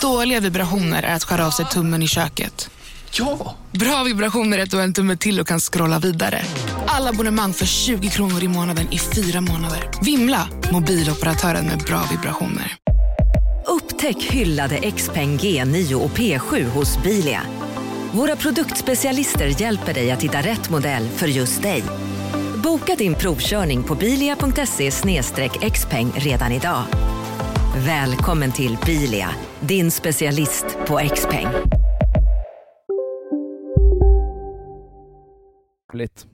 Dåliga 0.00 0.40
vibrationer 0.40 1.02
är 1.02 1.14
att 1.14 1.24
skära 1.24 1.46
av 1.46 1.50
sig 1.50 1.66
tummen 1.66 2.02
i 2.02 2.08
köket. 2.08 2.70
Ja! 3.12 3.56
Bra 3.70 4.04
vibrationer 4.04 4.58
är 4.58 4.62
att 4.62 4.70
du 4.70 4.76
har 4.76 4.84
en 4.84 4.94
tumme 4.94 5.16
till 5.16 5.40
och 5.40 5.46
kan 5.46 5.60
scrolla 5.60 5.98
vidare. 5.98 6.42
Alla 6.86 7.10
abonnemang 7.10 7.52
för 7.52 7.66
20 7.66 8.08
kronor 8.08 8.42
i 8.42 8.48
månaden 8.48 8.92
i 8.92 8.98
fyra 8.98 9.40
månader. 9.40 9.90
Vimla! 10.02 10.48
Mobiloperatören 10.72 11.66
med 11.66 11.78
bra 11.78 12.02
vibrationer. 12.10 12.76
Upptäck 13.66 14.22
hyllade 14.22 14.90
XPeng 14.90 15.38
G9 15.38 15.94
och 15.94 16.10
P7 16.10 16.68
hos 16.68 17.02
Bilia. 17.02 17.42
Våra 18.14 18.36
produktspecialister 18.36 19.60
hjälper 19.60 19.94
dig 19.94 20.10
att 20.10 20.22
hitta 20.22 20.38
rätt 20.38 20.70
modell 20.70 21.02
för 21.02 21.26
just 21.26 21.62
dig. 21.62 21.82
Boka 22.64 22.94
din 22.94 23.14
provkörning 23.14 23.82
på 23.82 23.94
bilia.se 23.94 24.90
xpeng 25.70 26.10
redan 26.14 26.52
idag. 26.52 26.82
Välkommen 27.86 28.52
till 28.52 28.76
Bilia, 28.86 29.28
din 29.60 29.90
specialist 29.90 30.78
på 30.86 31.00
XPeng. 31.14 31.46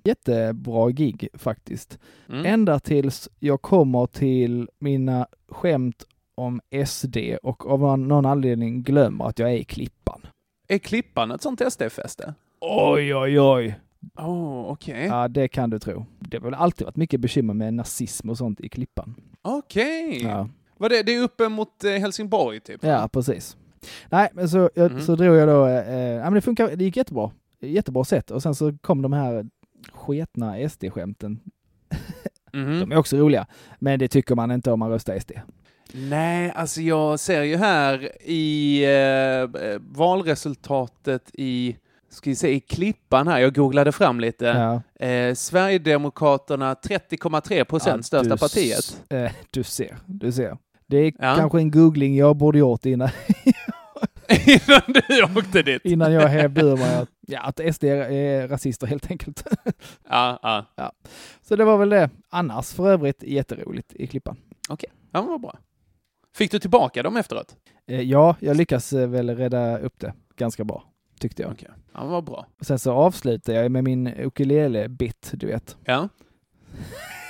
Jättebra 0.04 0.90
gig 0.90 1.28
faktiskt. 1.34 1.98
Mm. 2.28 2.46
Ända 2.46 2.80
tills 2.80 3.28
jag 3.38 3.62
kommer 3.62 4.06
till 4.06 4.68
mina 4.80 5.26
skämt 5.48 6.04
om 6.34 6.60
SD 6.86 7.16
och 7.42 7.66
av 7.70 7.98
någon 7.98 8.26
anledning 8.26 8.82
glömmer 8.82 9.24
att 9.24 9.38
jag 9.38 9.50
är 9.50 9.56
i 9.56 9.64
Klippan. 9.64 10.27
Är 10.68 10.78
Klippan 10.78 11.30
ett 11.30 11.42
sånt 11.42 11.60
SD-fäste? 11.72 12.34
Oj, 12.60 13.14
oj, 13.14 13.40
oj. 13.40 13.80
Oh, 14.16 14.70
okej. 14.70 15.04
Ja, 15.06 15.28
det 15.28 15.48
kan 15.48 15.70
du 15.70 15.78
tro. 15.78 16.06
Det 16.18 16.36
har 16.36 16.44
väl 16.44 16.54
alltid 16.54 16.84
varit 16.84 16.96
mycket 16.96 17.20
bekymmer 17.20 17.54
med 17.54 17.74
nazism 17.74 18.30
och 18.30 18.38
sånt 18.38 18.60
i 18.60 18.68
Klippan. 18.68 19.14
Okej. 19.42 20.22
Ja, 20.22 20.48
Vad 20.76 20.90
det, 20.90 21.02
det 21.02 21.14
är 21.14 21.22
uppe 21.22 21.48
mot 21.48 21.84
eh, 21.84 21.90
Helsingborg, 21.92 22.60
typ? 22.60 22.84
ja 22.84 23.08
precis. 23.12 23.56
Nej, 24.10 24.28
men 24.32 24.48
så, 24.48 24.70
jag, 24.74 24.90
Mhm. 24.92 25.00
så 25.00 25.16
drog 25.16 25.36
jag 25.36 25.48
då, 25.48 25.66
eh, 25.66 25.94
ja 25.98 26.24
men 26.24 26.32
det 26.34 26.40
funkar, 26.40 26.76
det 26.76 26.84
gick 26.84 26.96
jättebra. 26.96 27.30
Jättebra 27.60 28.04
sätt. 28.04 28.30
Och 28.30 28.42
sen 28.42 28.54
så 28.54 28.76
kom 28.80 29.02
de 29.02 29.12
här 29.12 29.46
sketna 29.92 30.56
SD-skämten. 30.68 31.40
Mhm. 32.52 32.80
De 32.80 32.92
är 32.92 32.96
också 32.96 33.16
roliga, 33.16 33.46
men 33.78 33.98
det 33.98 34.08
tycker 34.08 34.34
man 34.34 34.50
inte 34.50 34.72
om 34.72 34.78
man 34.78 34.90
röstar 34.90 35.18
SD. 35.18 35.32
Nej, 35.92 36.52
alltså 36.54 36.80
jag 36.80 37.20
ser 37.20 37.42
ju 37.42 37.56
här 37.56 38.22
i 38.22 38.84
eh, 38.84 39.78
valresultatet 39.80 41.30
i, 41.32 41.76
ska 42.10 42.30
vi 42.30 42.36
se, 42.36 42.48
i 42.54 42.60
Klippan 42.60 43.28
här, 43.28 43.38
jag 43.38 43.54
googlade 43.54 43.92
fram 43.92 44.20
lite. 44.20 44.44
Ja. 44.98 45.06
Eh, 45.06 45.34
Sverigedemokraterna 45.34 46.74
30,3 46.74 47.64
procent, 47.64 47.96
Ja, 47.96 48.02
största 48.02 48.34
du 48.34 48.38
partiet. 48.38 49.02
Eh, 49.10 49.30
du 49.50 49.62
ser, 49.62 49.96
du 50.06 50.32
ser. 50.32 50.58
Det 50.86 50.96
är 50.96 51.12
Ja. 51.18 51.36
kanske 51.36 51.58
en 51.58 51.70
googling 51.70 52.16
jag 52.16 52.36
borde 52.36 52.58
gjort 52.58 52.86
innan, 52.86 53.08
Innan 54.46 54.80
du 55.08 55.38
åkte 55.38 55.62
dit. 55.62 55.84
innan 55.84 56.12
jag 56.12 56.28
hävde 56.28 56.60
ur 56.60 56.76
mig 56.76 56.94
att, 56.96 57.08
ja, 57.26 57.40
att 57.40 57.74
SD 57.74 57.84
är, 57.84 58.48
rasister 58.48 58.86
helt 58.86 59.10
enkelt. 59.10 59.44
Ja, 60.10 60.38
ja. 60.76 60.92
Så 61.42 61.56
det 61.56 61.64
var 61.64 61.78
väl 61.78 61.88
det. 61.88 62.10
Annars 62.30 62.72
för 62.72 62.90
övrigt 62.90 63.22
jätteroligt 63.22 63.92
i 63.94 64.06
Klippan. 64.06 64.36
ja, 64.68 64.76
men 65.12 65.26
vad 65.26 65.40
bra. 65.40 65.58
Fick 66.38 66.50
du 66.50 66.58
tillbaka 66.58 67.02
dem 67.02 67.16
efteråt? 67.16 67.56
Eh, 67.86 68.00
ja, 68.00 68.36
jag 68.40 68.56
lyckas 68.56 68.92
eh, 68.92 69.08
väl 69.08 69.30
rädda 69.36 69.78
upp 69.78 69.98
det 70.00 70.12
ganska 70.36 70.64
bra, 70.64 70.84
tyckte 71.20 71.42
jag. 71.42 71.52
Okej. 71.52 71.68
Ja, 71.94 72.04
vad 72.06 72.24
bra. 72.24 72.46
Och 72.60 72.66
Sen 72.66 72.78
så 72.78 72.92
avslutade 72.92 73.58
jag 73.62 73.70
med 73.72 73.84
min 73.84 74.06
ukulele-bit, 74.06 75.30
du 75.34 75.46
vet. 75.46 75.76
Ja. 75.84 76.08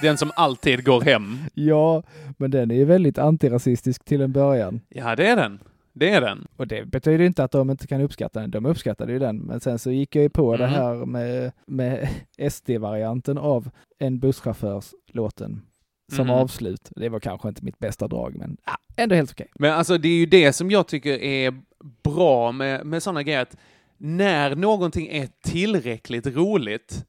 Den 0.02 0.16
som 0.16 0.30
alltid 0.36 0.84
går 0.84 1.00
hem. 1.00 1.38
Ja, 1.54 2.02
men 2.36 2.50
den 2.50 2.70
är 2.70 2.74
ju 2.74 2.84
väldigt 2.84 3.18
antirasistisk 3.18 4.04
till 4.04 4.20
en 4.20 4.32
början. 4.32 4.80
Ja, 4.88 5.16
det 5.16 5.26
är 5.28 5.36
den. 5.36 5.58
Det 5.92 6.10
är 6.10 6.20
den. 6.20 6.46
Och 6.56 6.66
det 6.66 6.84
betyder 6.84 7.24
inte 7.24 7.44
att 7.44 7.50
de 7.50 7.70
inte 7.70 7.86
kan 7.86 8.00
uppskatta 8.00 8.40
den. 8.40 8.50
De 8.50 8.66
uppskattade 8.66 9.12
ju 9.12 9.18
den. 9.18 9.36
Men 9.38 9.60
sen 9.60 9.78
så 9.78 9.90
gick 9.90 10.16
jag 10.16 10.22
ju 10.22 10.28
på 10.30 10.56
det 10.56 10.66
Mhm. 10.66 10.74
här 10.74 10.94
med, 11.06 11.52
med 11.66 12.08
SD-varianten 12.50 13.38
av 13.38 13.70
en 13.98 14.18
busschaufförs-låten 14.20 15.62
som 16.12 16.26
Mhm. 16.26 16.36
avslut. 16.36 16.90
Det 16.96 17.08
var 17.08 17.20
kanske 17.20 17.48
inte 17.48 17.64
mitt 17.64 17.78
bästa 17.78 18.08
drag, 18.08 18.36
men 18.36 18.56
ah, 18.64 18.76
ändå 18.96 19.14
helt 19.14 19.30
okej. 19.32 19.48
Men 19.54 19.72
alltså 19.72 19.98
det 19.98 20.08
är 20.08 20.16
ju 20.18 20.26
det 20.26 20.52
som 20.52 20.70
jag 20.70 20.86
tycker 20.88 21.22
är 21.22 21.54
bra 22.02 22.52
med, 22.52 22.86
med 22.86 23.02
sådana 23.02 23.22
grejer, 23.22 23.40
att 23.42 23.56
när 23.96 24.54
någonting 24.56 25.06
är 25.08 25.28
tillräckligt 25.44 26.26
roligt, 26.26 27.04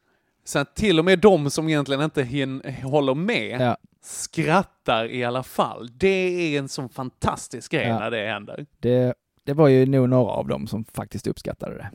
så 0.46 0.60
att 0.60 0.76
till 0.76 1.00
och 1.00 1.06
med 1.06 1.20
de 1.20 1.50
som 1.50 1.70
egentligen 1.70 2.02
inte 2.02 2.24
hin- 2.24 2.82
håller 2.84 3.14
med 3.16 3.62
Ja. 3.62 3.78
skrattar 4.02 5.12
i 5.12 5.24
alla 5.24 5.44
fall. 5.44 5.90
Det 5.94 6.08
är 6.56 6.60
en 6.60 6.70
sån 6.70 6.90
fantastisk 6.90 7.72
grej 7.72 7.88
Ja. 7.88 8.00
när 8.00 8.12
det 8.12 8.28
händer. 8.28 8.66
Det, 8.80 9.14
det 9.44 9.54
var 9.54 9.68
ju 9.68 9.86
nog 9.86 10.10
några 10.10 10.32
av 10.32 10.48
dem 10.48 10.68
som 10.68 10.86
faktiskt 10.86 11.28
uppskattade 11.28 11.76
det. 11.76 11.90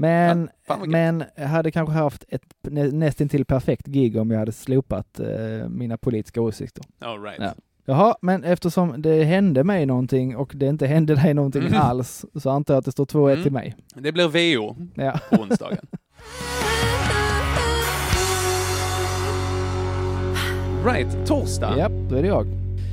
Men, 0.00 0.48
gött. 0.68 0.86
men 0.88 1.24
jag 1.36 1.46
hade 1.48 1.70
kanske 1.70 1.92
haft 1.94 2.24
ett 2.28 2.42
nä, 2.62 2.84
nästintill 2.84 3.44
perfekt 3.44 3.86
gig 3.86 4.16
om 4.16 4.30
jag 4.30 4.38
hade 4.38 4.52
slopat 4.52 5.20
eh, 5.20 5.68
mina 5.68 5.96
politiska 5.96 6.40
åsikter. 6.42 6.84
All 7.00 7.22
right. 7.22 7.38
Ja. 7.40 7.54
Jaha, 7.84 8.14
men 8.22 8.44
eftersom 8.44 9.02
det 9.02 9.24
hände 9.24 9.64
mig 9.64 9.86
någonting 9.86 10.36
och 10.36 10.52
det 10.56 10.66
inte 10.66 10.86
hände 10.96 11.14
dig 11.14 11.34
någonting 11.34 11.62
Mm. 11.66 11.80
alls 11.80 12.24
så 12.34 12.50
antar 12.50 12.74
jag 12.74 12.78
att 12.78 12.84
det 12.84 12.92
står 12.92 13.06
2-1 13.06 13.30
Mm. 13.32 13.42
till 13.42 13.52
mig. 13.52 13.74
Det 13.94 14.12
blir 14.12 14.28
VO 14.56 14.76
Ja. 14.94 15.20
på 15.30 15.36
onsdagen. 15.42 15.86
right, 20.84 21.26
torsdag. 21.26 21.74
ja, 21.78 21.88
då 21.88 22.16
är 22.16 22.22
det 22.22 22.28
jag. 22.28 22.46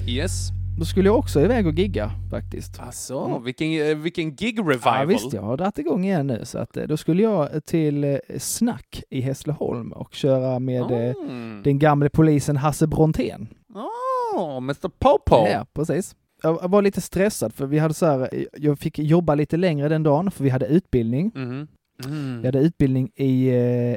Yes. 0.08 0.50
Då 0.78 0.86
skulle 0.86 1.10
jag 1.10 1.18
också 1.18 1.42
iväg 1.42 1.68
och 1.68 1.74
gigga 1.74 2.12
faktiskt. 2.32 2.80
Alltså, 2.80 3.42
vilken, 3.46 3.90
eh, 3.90 3.96
vilken 3.98 4.36
gig-revival. 4.36 5.00
Ja, 5.00 5.06
visst, 5.06 5.34
jag 5.34 5.42
har 5.42 5.58
dragit 5.58 5.78
igång 5.78 6.06
igen 6.06 6.28
nu 6.28 6.42
så 6.44 6.58
att 6.58 6.78
eh, 6.78 6.84
då 6.84 6.98
skulle 6.98 7.24
jag 7.24 7.66
till 7.66 8.04
eh, 8.04 8.18
Snack 8.38 9.04
i 9.10 9.22
Hässleholm 9.22 9.92
och 9.92 10.14
köra 10.14 10.60
med 10.60 10.92
Mm. 10.92 11.62
den 11.64 11.80
gamle 11.80 12.10
polisen 12.10 12.58
Hasse 12.58 12.88
Brontén. 12.88 13.48
Oh, 14.36 14.58
Mr 14.58 14.90
Popo. 15.00 15.48
Ja, 15.48 15.66
precis. 15.74 16.16
Jag 16.44 16.70
var 16.70 16.82
lite 16.82 17.02
stressad 17.02 17.54
för 17.54 17.66
vi 17.66 17.80
hade 17.80 17.94
så 17.94 18.06
här, 18.06 18.46
jag 18.58 18.80
fick 18.80 19.00
jobba 19.00 19.36
lite 19.36 19.58
längre 19.58 19.90
den 19.90 20.04
dagen 20.04 20.32
för 20.32 20.44
vi 20.44 20.50
hade 20.50 20.66
utbildning. 20.66 21.32
Mm. 21.36 21.68
Vi 22.42 22.48
hade 22.48 22.60
utbildning 22.60 23.12
i, 23.16 23.50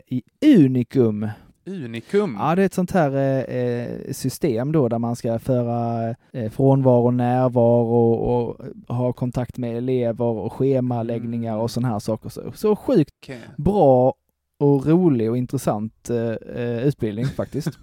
i 0.07 0.23
Unikum. 0.57 1.29
Unikum. 1.71 2.37
Ja, 2.41 2.55
det 2.55 2.63
är 2.63 2.67
ett 2.67 2.75
sånt 2.75 2.91
här 2.91 3.17
eh, 3.17 3.57
eh, 3.57 4.13
system 4.13 4.73
då 4.73 4.89
där 4.89 4.99
man 4.99 5.17
ska 5.17 5.39
föra 5.39 6.09
eh, 6.33 6.51
frånvaro, 6.51 7.11
närvaro 7.11 8.13
och 8.13 8.57
ha 8.97 9.13
kontakt 9.13 9.57
med 9.59 9.77
elever 9.77 10.25
och 10.25 10.53
schemaläggningar 10.53 11.57
och 11.57 11.71
sådana 11.71 11.89
här 11.93 11.99
saker. 11.99 12.29
Så, 12.29 12.53
så 12.55 12.77
sjukt 12.77 13.15
Okej. 13.23 13.41
bra 13.57 14.15
och 14.61 14.87
rolig 14.87 15.31
och 15.31 15.37
intressant 15.39 16.11
eh, 16.11 16.17
eh, 16.57 16.79
utbildning 16.87 17.27
faktiskt. 17.37 17.79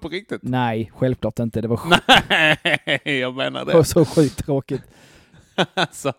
på 0.00 0.08
riktigt? 0.08 0.42
Nej, 0.42 0.90
självklart 0.94 1.38
inte. 1.38 1.60
Det 1.60 1.68
var, 1.68 1.76
sj- 1.76 2.00
Nej, 3.04 3.20
jag 3.20 3.34
menar 3.34 3.64
det 3.64 3.72
var 3.72 3.80
det. 3.80 3.84
så 3.84 4.04
sjukt 4.04 4.44
tråkigt. 4.44 4.82
alltså, 5.74 6.12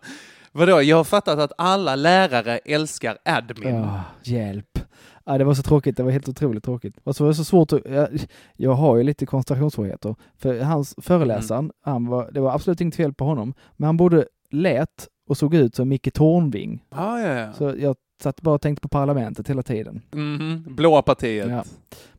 vadå, 0.52 0.82
jag 0.82 0.96
har 0.96 1.04
fattat 1.04 1.38
att 1.38 1.52
alla 1.58 1.96
lärare 1.96 2.58
älskar 2.58 3.18
admin. 3.24 3.74
Ja, 3.74 4.00
hjälp. 4.22 4.69
Ja, 5.32 5.38
det 5.38 5.44
var 5.44 5.54
så 5.54 5.62
tråkigt, 5.62 5.96
det 5.96 6.02
var 6.02 6.10
helt 6.10 6.28
otroligt 6.28 6.64
tråkigt. 6.64 6.94
Och 7.04 7.16
så 7.16 7.24
var 7.24 7.28
det 7.30 7.34
så 7.34 7.44
svårt 7.44 7.72
att, 7.72 7.80
jag, 7.84 8.08
jag 8.56 8.72
har 8.72 8.96
ju 8.96 9.02
lite 9.02 9.26
koncentrationssvårigheter. 9.26 10.14
För 10.36 10.60
hans 10.60 10.94
föreläsaren, 10.98 11.72
han 11.82 12.06
var, 12.06 12.30
det 12.32 12.40
var 12.40 12.54
absolut 12.54 12.80
inget 12.80 12.94
fel 12.96 13.14
på 13.14 13.24
honom, 13.24 13.54
men 13.76 13.86
han 13.86 13.96
både 13.96 14.26
lät 14.50 15.08
och 15.28 15.36
såg 15.36 15.54
ut 15.54 15.74
som 15.74 15.88
Micke 15.88 16.12
Tornving. 16.14 16.84
Ah, 16.88 17.18
ja, 17.20 17.34
ja. 17.40 17.52
Så 17.52 17.74
jag 17.78 17.96
satt 18.22 18.40
bara 18.40 18.54
och 18.54 18.60
tänkte 18.60 18.82
på 18.82 18.88
parlamentet 18.88 19.50
hela 19.50 19.62
tiden. 19.62 20.02
Mhm. 20.12 20.64
Blåa 20.76 21.02
partiet. 21.02 21.50
Ja, 21.50 21.64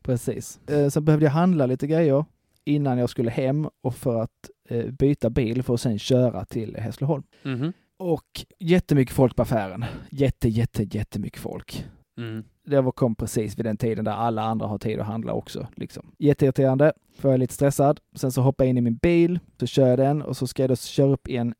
precis. 0.02 0.60
Eh, 0.68 0.88
Så 0.88 1.00
behövde 1.00 1.26
jag 1.26 1.32
handla 1.32 1.66
lite 1.66 1.86
grejer 1.86 2.24
innan 2.64 2.98
jag 2.98 3.10
skulle 3.10 3.30
hem 3.30 3.68
och 3.82 3.94
för 3.94 4.22
att 4.22 4.50
eh, 4.68 4.86
byta 4.86 5.30
bil 5.30 5.62
för 5.62 5.74
att 5.74 5.80
sen 5.80 5.98
köra 5.98 6.44
till 6.44 6.76
Hässleholm. 6.76 7.22
Mhm. 7.42 7.72
Och 7.98 8.44
jättemycket 8.58 9.14
folk 9.14 9.36
på 9.36 9.42
affären. 9.42 9.84
Jätte, 10.10 10.48
jätte, 10.48 10.82
jättemycket 10.96 11.40
folk. 11.40 11.86
Mm. 12.18 12.44
Det 12.64 12.80
var 12.80 12.92
kom 12.92 13.14
precis 13.14 13.58
vid 13.58 13.64
den 13.64 13.76
tiden 13.76 14.04
där 14.04 14.12
alla 14.12 14.42
andra 14.42 14.66
har 14.66 14.78
tid 14.78 15.00
att 15.00 15.06
handla 15.06 15.32
också. 15.32 15.66
Liksom. 15.74 16.06
Jätteirriterande, 16.18 16.92
för 17.18 17.28
jag 17.28 17.34
är 17.34 17.38
lite 17.38 17.54
stressad. 17.54 18.00
Sen 18.14 18.32
så 18.32 18.42
hoppar 18.42 18.64
jag 18.64 18.70
in 18.70 18.78
i 18.78 18.80
min 18.80 18.96
bil, 18.96 19.38
så 19.60 19.66
kör 19.66 19.88
jag 19.88 19.98
den 19.98 20.22
och 20.22 20.36
så 20.36 20.46
ska 20.46 20.62
jag 20.62 20.70
då 20.70 20.76
köra 20.76 21.12
upp 21.12 21.28
i 21.28 21.36
en, 21.36 21.54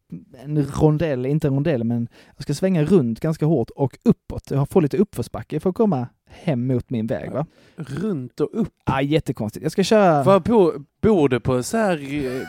en 0.45 0.67
rondell, 0.67 1.27
inte 1.27 1.49
en 1.49 1.55
rondell, 1.55 1.85
men 1.85 2.09
jag 2.37 2.43
ska 2.43 2.55
svänga 2.55 2.85
runt 2.85 3.21
ganska 3.21 3.47
hårt 3.47 3.71
och 3.71 3.99
uppåt. 4.05 4.51
Jag 4.51 4.69
får 4.69 4.83
lite 4.83 4.97
uppförsbacke 4.97 5.61
för 5.61 5.71
att 5.71 5.77
komma 5.77 6.09
hem 6.31 6.67
mot 6.67 6.91
min 6.91 7.07
väg. 7.07 7.31
Va? 7.31 7.47
Runt 7.77 8.41
och 8.41 8.49
upp. 8.53 8.73
Ah, 8.85 9.01
jättekonstigt. 9.01 9.63
Jag 9.63 9.73
ska 9.73 9.83
köra... 9.83 10.23
Var 10.23 10.41
bo, 10.41 10.73
bor 11.03 11.29
du 11.29 11.41
på 11.41 11.63
så 11.63 11.77
här, 11.77 12.25
eh, 12.27 12.43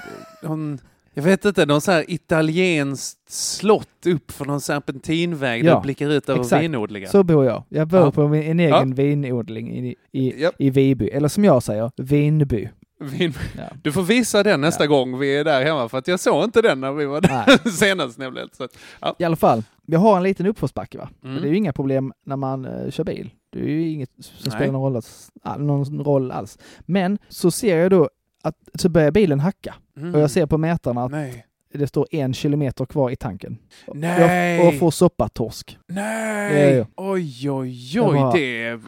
någon, 0.50 0.80
jag 1.14 1.24
vet 1.24 1.46
inte, 1.46 1.66
någon 1.66 1.82
så 1.82 1.92
här 1.92 2.06
italienskt 2.08 3.32
slott 3.32 4.06
upp 4.06 4.32
för 4.32 4.46
någon 4.46 4.62
serpentinväg 4.62 5.64
Ja, 5.64 5.70
där 5.70 5.76
du 5.76 5.82
blickar 5.82 6.10
ut 6.10 6.30
över 6.30 6.42
exakt. 6.42 6.64
vinodlingar? 6.64 7.10
Så 7.10 7.24
bor 7.24 7.46
jag. 7.46 7.64
Jag 7.70 7.88
bor 7.88 8.00
Ja. 8.00 8.12
på 8.12 8.22
en 8.22 8.60
egen 8.60 8.94
vinodling 8.96 9.86
i, 9.88 9.96
i, 10.12 10.42
Japp. 10.42 10.56
i 10.60 10.70
Viby. 10.70 11.08
Eller 11.10 11.28
som 11.28 11.44
jag 11.46 11.64
säger, 11.64 11.92
Vinby. 11.98 12.70
Vin, 13.00 13.34
Ja. 13.58 13.64
Du 13.84 13.92
får 13.92 14.04
visa 14.04 14.44
den 14.44 14.62
nästa 14.62 14.88
gång 14.88 15.20
vi 15.20 15.38
är 15.38 15.44
där 15.44 15.64
hemma 15.66 15.90
för 15.90 15.98
att 15.98 16.08
jag 16.08 16.20
såg 16.20 16.44
inte 16.44 16.62
den 16.62 16.82
när 16.82 16.92
vi 16.92 17.06
var 17.06 17.22
där 17.22 17.70
senast 17.70 18.18
nämligen. 18.18 18.50
Så, 18.58 18.68
ja. 19.02 19.16
I 19.20 19.24
alla 19.24 19.36
fall, 19.36 19.64
jag 19.86 20.00
har 20.00 20.18
en 20.18 20.24
liten 20.24 20.46
uppförsbacke 20.46 20.98
va. 20.98 21.10
Mm. 21.24 21.42
Det 21.42 21.48
är 21.48 21.50
ju 21.52 21.58
inga 21.58 21.74
problem 21.74 22.14
när 22.26 22.36
man 22.36 22.66
eh, 22.66 22.90
kör 22.92 23.04
bil. 23.04 23.30
Det 23.52 23.60
är 23.60 23.64
ju 23.68 23.90
inget 23.90 24.10
som 24.20 24.34
Nej. 24.46 24.52
spelar 24.52 24.72
någon 24.74 24.82
roll, 24.84 24.96
alls, 24.96 25.30
all, 25.44 25.62
någon 25.64 26.04
roll 26.04 26.32
alls. 26.32 26.58
Men 26.80 27.18
så 27.30 27.52
ser 27.52 27.78
jag 27.78 27.92
då 27.92 28.10
att 28.44 28.56
så 28.76 28.90
börjar 28.90 29.12
bilen 29.12 29.40
hacka. 29.40 29.76
Mm. 29.98 30.16
Och 30.16 30.22
jag 30.22 30.32
ser 30.32 30.46
på 30.46 30.58
mätarna 30.58 31.04
att 31.04 31.12
Nej. 31.12 31.46
det 31.74 31.88
står 31.88 32.08
en 32.12 32.34
kilometer 32.34 32.86
kvar 32.86 33.10
i 33.10 33.16
tanken. 33.16 33.58
Nej. 33.94 34.58
Jag, 34.58 34.68
och 34.68 34.80
får 34.80 34.92
soppatorsk. 34.92 35.78
Nej! 35.88 36.64
Ja, 36.64 36.70
ja. 36.78 36.86
Oj, 36.96 37.52
oj, 37.52 38.00
oj. 38.02 38.14
bara- 38.14 38.32
Det 38.32 38.64
är... 38.68 38.80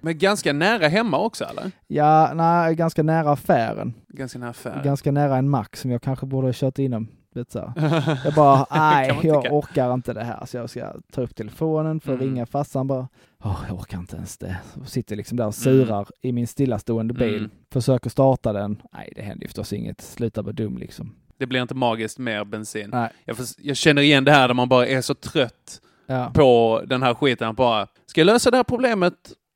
Men 0.00 0.18
ganska 0.18 0.52
nära 0.52 0.88
hemma 0.88 1.18
också 1.18 1.44
eller? 1.44 1.70
Ja, 1.86 2.30
nej, 2.34 2.74
ganska 2.74 3.02
nära 3.02 3.30
affären. 3.32 3.94
Ganska 4.08 4.38
nära 4.38 4.50
affär. 4.50 4.82
Ganska 4.84 5.12
nära 5.12 5.36
en 5.36 5.48
mack 5.48 5.76
som 5.76 5.90
jag 5.90 6.02
kanske 6.02 6.26
borde 6.26 6.46
ha 6.48 6.52
kört 6.54 6.78
inom. 6.78 7.08
Vet 7.34 7.50
så. 7.52 7.72
Jag 8.24 8.34
bara, 8.36 8.66
nej, 8.70 9.18
jag 9.22 9.52
orkar 9.52 9.94
inte 9.94 10.12
det 10.12 10.24
här. 10.24 10.46
Så 10.46 10.56
jag 10.56 10.70
ska 10.70 10.92
ta 11.12 11.20
upp 11.20 11.34
telefonen 11.36 12.00
för 12.00 12.12
att 12.14 12.20
Mm. 12.20 12.32
ringa 12.34 12.46
farsan 12.46 12.86
bara. 12.86 13.08
Åh, 13.44 13.60
jag 13.68 13.76
orkar 13.78 13.98
inte 13.98 14.16
ens 14.16 14.38
det. 14.38 14.56
Och 14.80 14.88
sitter 14.88 15.16
liksom 15.16 15.36
där 15.36 15.46
och 15.46 15.54
surar 15.54 16.08
i 16.22 16.32
min 16.32 16.46
stillastående 16.46 17.14
bil. 17.14 17.38
Mm. 17.38 17.50
Försöker 17.72 18.10
starta 18.10 18.52
den. 18.52 18.82
Nej, 18.92 19.12
det 19.16 19.22
händer 19.22 19.42
ju 19.42 19.48
förstås 19.48 19.72
inget. 19.72 20.00
Sluta 20.00 20.42
vara 20.42 20.52
dum 20.52 20.78
liksom. 20.78 21.14
Det 21.38 21.46
blir 21.46 21.62
inte 21.62 21.74
magiskt 21.74 22.18
mer 22.18 22.44
bensin. 22.44 22.90
Nej. 22.92 23.10
Jag, 23.24 23.36
förs- 23.36 23.54
jag 23.58 23.76
känner 23.76 24.02
igen 24.02 24.24
det 24.24 24.32
här 24.32 24.48
där 24.48 24.54
man 24.54 24.68
bara 24.68 24.86
är 24.86 25.00
så 25.00 25.14
trött 25.14 25.80
Ja. 26.06 26.30
på 26.34 26.82
den 26.86 27.02
här 27.02 27.14
skiten. 27.14 27.54
Bara, 27.54 27.86
ska 28.06 28.20
jag 28.20 28.26
lösa 28.26 28.50
det 28.50 28.56
här 28.56 28.64
problemet? 28.64 29.14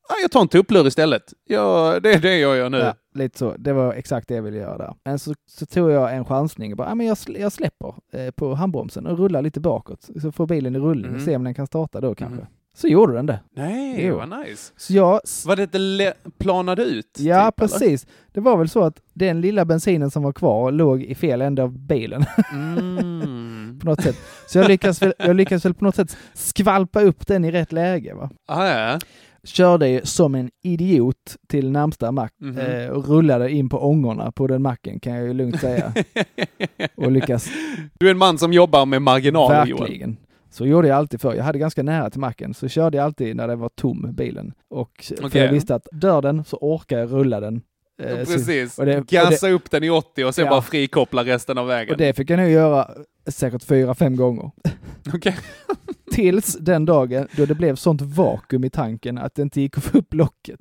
Ja, 0.09 0.14
jag 0.22 0.30
tar 0.30 0.41
en 0.41 0.49
tupplur 0.49 0.87
istället. 0.87 1.33
Ja, 1.45 2.01
det 2.03 2.12
är 2.12 2.20
det 2.20 2.39
jag 2.39 2.57
gör 2.57 2.70
nu. 2.70 2.78
Ja, 2.78 2.95
lite 3.14 3.39
så. 3.39 3.55
Det 3.59 3.72
var 3.72 3.95
exakt 3.95 4.28
det 4.28 4.35
jag 4.35 4.43
ville 4.43 4.57
göra 4.57 4.78
där. 4.78 4.95
Men 5.05 5.18
så, 5.18 5.35
så 5.47 5.66
tog 5.66 5.91
jag 5.91 6.16
en 6.16 6.24
chansning 6.24 6.72
och 6.72 6.76
bara, 6.76 6.89
ja, 6.89 6.95
men 6.95 7.07
jag, 7.07 7.18
jag 7.39 7.53
släpper 7.53 7.95
eh, 8.12 8.30
på 8.30 8.55
handbromsen 8.55 9.07
och 9.07 9.18
rullar 9.18 9.43
lite 9.43 9.61
bakåt. 9.61 10.09
Så 10.22 10.33
får 10.33 10.47
bilen 10.47 10.76
i 10.76 10.78
rullning 10.78 11.11
och 11.11 11.16
Mm. 11.16 11.24
se 11.26 11.37
om 11.37 11.45
den 11.45 11.55
kan 11.55 11.66
starta 11.66 12.01
då 12.01 12.14
kanske. 12.14 12.37
Mm. 12.41 12.47
Så 12.75 12.89
gjorde 12.89 13.12
den 13.14 13.27
det. 13.27 13.41
Nej, 13.57 14.07
Jo. 14.07 14.16
vad 14.16 14.41
nice. 14.41 14.73
Så 14.77 14.93
jag 14.93 15.20
Var 15.47 15.57
det 15.57 15.62
inte 15.62 16.14
planade 16.39 16.83
ut? 16.85 17.07
Ja, 17.18 17.51
typ, 17.51 17.61
eller? 17.61 17.68
precis. 17.68 18.07
Det 18.33 18.41
var 18.41 18.57
väl 18.57 18.68
så 18.68 18.83
att 18.83 19.01
den 19.14 19.41
lilla 19.41 19.64
bensinen 19.64 20.11
som 20.11 20.23
var 20.23 20.33
kvar 20.33 20.73
låg 20.73 21.03
i 21.03 21.14
fel 21.14 21.43
ände 21.43 21.62
av 21.62 21.79
bilen 21.79 22.25
Mm. 22.53 23.79
på 23.81 23.87
något 23.87 24.03
sätt. 24.03 24.16
Så 24.49 24.59
jag 24.59 24.68
lyckades, 24.68 25.03
väl, 25.03 25.14
jag 25.18 25.37
lyckades 25.37 25.64
väl 25.64 25.75
på 25.75 25.85
något 25.85 25.97
sätt 25.97 26.16
skvalpa 26.35 27.01
upp 27.03 27.27
den 27.27 27.45
i 27.45 27.51
rätt 27.51 27.73
läge. 27.73 28.14
Va? 28.14 28.31
Ah, 28.49 28.66
ja. 28.66 28.99
Körde 29.45 29.89
ju 29.89 30.01
som 30.05 30.35
en 30.35 30.51
idiot 30.62 31.37
till 31.49 31.70
närmsta 31.70 32.12
mack 32.12 32.33
Mhm. 32.41 32.59
eh, 32.59 32.87
och 32.89 33.09
rullade 33.09 33.51
in 33.51 33.68
på 33.68 33.79
ångorna 33.79 34.33
på 34.33 34.47
den 34.47 34.62
macken 34.62 35.01
kan 35.01 35.12
jag 35.14 35.25
ju 35.27 35.33
lugnt 35.35 35.61
säga. 35.61 35.93
och 36.97 37.12
lyckas 37.12 37.49
Du 37.99 38.07
är 38.07 38.11
en 38.11 38.18
man 38.18 38.39
som 38.39 38.53
jobbar 38.53 38.87
med 38.87 39.03
marginaler, 39.03 39.66
Joel. 39.66 39.81
verkligen. 39.81 40.16
Så 40.53 40.67
gjorde 40.67 40.89
jag 40.89 40.97
alltid 40.97 41.21
förr. 41.21 41.35
Jag 41.35 41.45
hade 41.45 41.59
ganska 41.59 41.83
nära 41.83 42.11
till 42.11 42.21
macken, 42.21 42.55
så 42.55 42.69
körde 42.69 42.97
jag 42.97 43.05
alltid 43.05 43.37
när 43.37 43.49
det 43.49 43.57
var 43.57 43.69
tom 43.69 44.09
bilen. 44.15 44.53
Och 44.71 44.91
för 45.19 45.27
Okej. 45.27 45.43
jag 45.43 45.53
visste 45.53 45.75
att 45.75 45.87
dör 45.93 46.23
den 46.23 46.45
så 46.45 46.57
orkar 46.61 46.99
jag 46.99 47.13
rulla 47.13 47.41
den. 47.41 47.63
Eh, 48.03 48.11
Ja, 48.11 48.25
så- 48.27 48.33
Precis. 48.33 48.79
och 48.79 48.87
det- 48.87 49.11
Gasa 49.11 49.49
upp 49.51 49.71
den 49.71 49.85
i 49.85 49.91
80 49.91 50.25
och 50.25 50.35
sen 50.35 50.45
Ja. 50.45 50.51
bara 50.51 50.63
frikoppla 50.63 51.25
resten 51.25 51.59
av 51.59 51.67
vägen. 51.67 51.93
Och 51.93 51.99
det 51.99 52.15
fick 52.17 52.31
jag 52.31 52.39
nog 52.39 52.49
göra 52.51 52.91
säkert 53.27 53.63
fyra, 53.65 53.95
fem 53.95 54.17
gånger. 54.17 54.51
Okej. 55.15 55.37
Tills 56.13 56.57
den 56.61 56.85
dagen 56.85 57.29
då 57.37 57.47
det 57.47 57.55
blev 57.55 57.77
sånt 57.77 58.01
vakuum 58.03 58.65
i 58.65 58.71
tanken 58.71 59.19
att 59.19 59.35
det 59.35 59.43
inte 59.43 59.61
gick 59.61 59.79
att 59.79 59.85
få 59.85 59.99
upp 59.99 60.15
locket. 60.15 60.61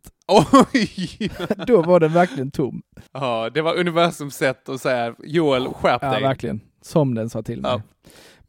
Oj! 0.74 1.32
Då 1.68 1.82
var 1.82 2.00
den 2.00 2.14
verkligen 2.14 2.52
tom. 2.52 2.82
Ja, 3.12 3.50
det 3.54 3.62
var 3.62 3.76
universums 3.80 4.36
sätt 4.36 4.70
att 4.70 4.82
säga 4.82 5.16
Joel, 5.24 5.68
skärp 5.68 6.00
Ja, 6.02 6.12
dig. 6.12 6.22
verkligen. 6.22 6.60
Som 6.82 7.16
den 7.16 7.30
sa 7.30 7.42
till 7.44 7.62
mig. 7.62 7.72
Ja. 7.72 7.82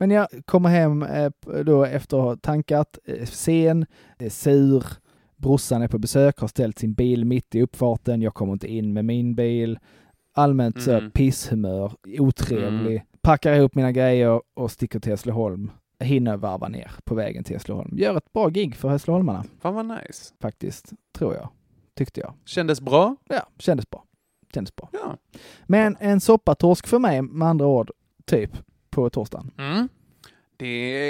Men 0.03 0.11
jag 0.11 0.29
kommer 0.45 0.69
hem 0.69 1.03
eh, 1.03 1.31
då 1.65 1.85
efter 1.85 2.17
att 2.17 2.23
ha 2.23 2.37
tankat, 2.37 2.99
eh, 3.05 3.25
sen, 3.27 3.87
är 4.19 4.29
sur, 4.29 4.85
brorsan 5.37 5.83
är 5.83 5.89
på 5.89 5.99
besök, 5.99 6.39
har 6.39 6.49
ställt 6.49 6.79
sin 6.79 6.95
bil 6.95 7.25
mitt 7.25 7.55
i 7.55 7.63
uppfarten, 7.63 8.23
jag 8.23 8.35
kommer 8.35 8.53
inte 8.53 8.69
in 8.73 8.93
med 8.93 9.05
min 9.05 9.35
bil. 9.35 9.79
Allmänt 10.35 10.83
så 10.83 10.93
Mm. 10.93 11.11
pisshumör, 11.11 11.93
otrevlig. 12.19 13.05
Packar 13.21 13.55
ihop 13.55 13.75
mina 13.75 13.93
grejer 13.93 14.41
och 14.55 14.71
sticker 14.71 15.01
till 15.01 15.13
Hässleholm. 15.13 15.71
Hinner 16.01 16.37
varva 16.37 16.69
ner 16.69 16.91
på 17.05 17.15
vägen 17.15 17.45
till 17.45 17.57
Hässleholm. 17.57 17.99
Gör 17.99 18.17
ett 18.17 18.33
bra 18.33 18.49
gig 18.49 18.75
för 18.77 18.89
hässleholmarna 18.89 19.45
Fan 19.61 19.75
vad 19.75 19.87
nice. 19.87 20.35
faktiskt, 20.41 20.93
tror 21.19 21.35
jag. 21.35 21.49
Tyckte 21.95 22.21
jag. 22.21 22.35
Kändes 22.45 22.81
bra? 22.81 23.17
Ja, 23.29 23.47
kändes 23.59 23.91
bra. 23.91 24.05
Kändes 24.55 24.77
bra. 24.77 24.89
Ja. 24.93 25.17
Men 25.67 25.97
en 26.01 26.21
soppatorsk 26.21 26.87
för 26.87 26.99
mig, 26.99 27.23
med 27.23 27.49
andra 27.49 27.67
ord, 27.67 27.91
typ, 28.25 28.51
på 28.93 29.11
torsdagen. 29.11 29.51
Mm. 29.59 29.89
Det 30.57 30.67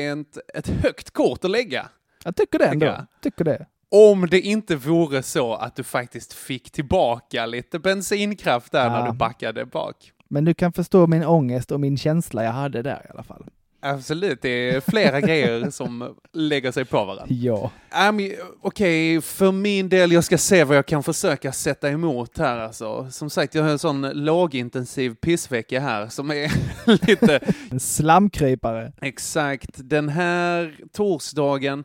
är 0.06 0.20
ett, 0.20 0.38
ett 0.54 0.68
högt 0.68 1.10
kort 1.10 1.44
att 1.44 1.50
lägga. 1.50 1.88
Jag 2.24 2.36
tycker 2.36 2.58
det 2.58 2.64
ändå. 2.66 2.86
Tycker. 2.86 3.06
Tycker 3.22 3.44
det. 3.44 3.66
Om 3.90 4.26
det 4.30 4.40
inte 4.40 4.76
vore 4.76 5.22
så 5.22 5.54
att 5.54 5.76
du 5.76 5.82
faktiskt 5.84 6.32
fick 6.32 6.70
tillbaka 6.70 7.46
lite 7.46 7.78
bensinkraft 7.78 8.72
där 8.72 8.90
när 8.90 8.98
Ja. 9.00 9.06
du 9.06 9.12
backade 9.18 9.66
bak. 9.66 10.12
Men 10.28 10.44
du 10.44 10.54
kan 10.54 10.72
förstå 10.72 11.06
min 11.06 11.24
ångest 11.24 11.72
och 11.72 11.80
min 11.80 11.96
känsla 11.96 12.44
jag 12.44 12.52
hade 12.52 12.82
där 12.82 13.06
i 13.08 13.10
alla 13.12 13.22
fall. 13.22 13.44
Absolut, 13.84 14.42
det 14.42 14.48
är 14.70 14.80
flera 14.80 15.20
grejer 15.20 15.70
som 15.70 16.14
lägger 16.32 16.72
sig 16.72 16.84
på 16.84 16.96
varandra. 17.04 17.26
Ja. 17.28 17.70
Men, 18.12 18.30
Okej, 18.60 19.20
för 19.20 19.52
min 19.52 19.88
del, 19.88 20.12
jag 20.12 20.24
ska 20.24 20.38
se 20.38 20.64
vad 20.64 20.76
jag 20.76 20.86
kan 20.86 21.02
försöka 21.02 21.52
sätta 21.52 21.90
emot 21.90 22.38
här 22.38 22.58
alltså. 22.58 23.10
Som 23.10 23.30
sagt, 23.30 23.54
jag 23.54 23.62
har 23.62 23.70
en 23.70 23.78
sån 23.78 24.10
lågintensiv 24.10 25.14
pissvecka 25.14 25.80
här 25.80 26.06
som 26.08 26.30
är 26.30 26.52
lite 27.08 27.40
En 27.70 27.80
slamkrypare. 27.80 28.92
exakt 29.00 29.70
den 29.76 30.08
här 30.08 30.74
torsdagen. 30.92 31.84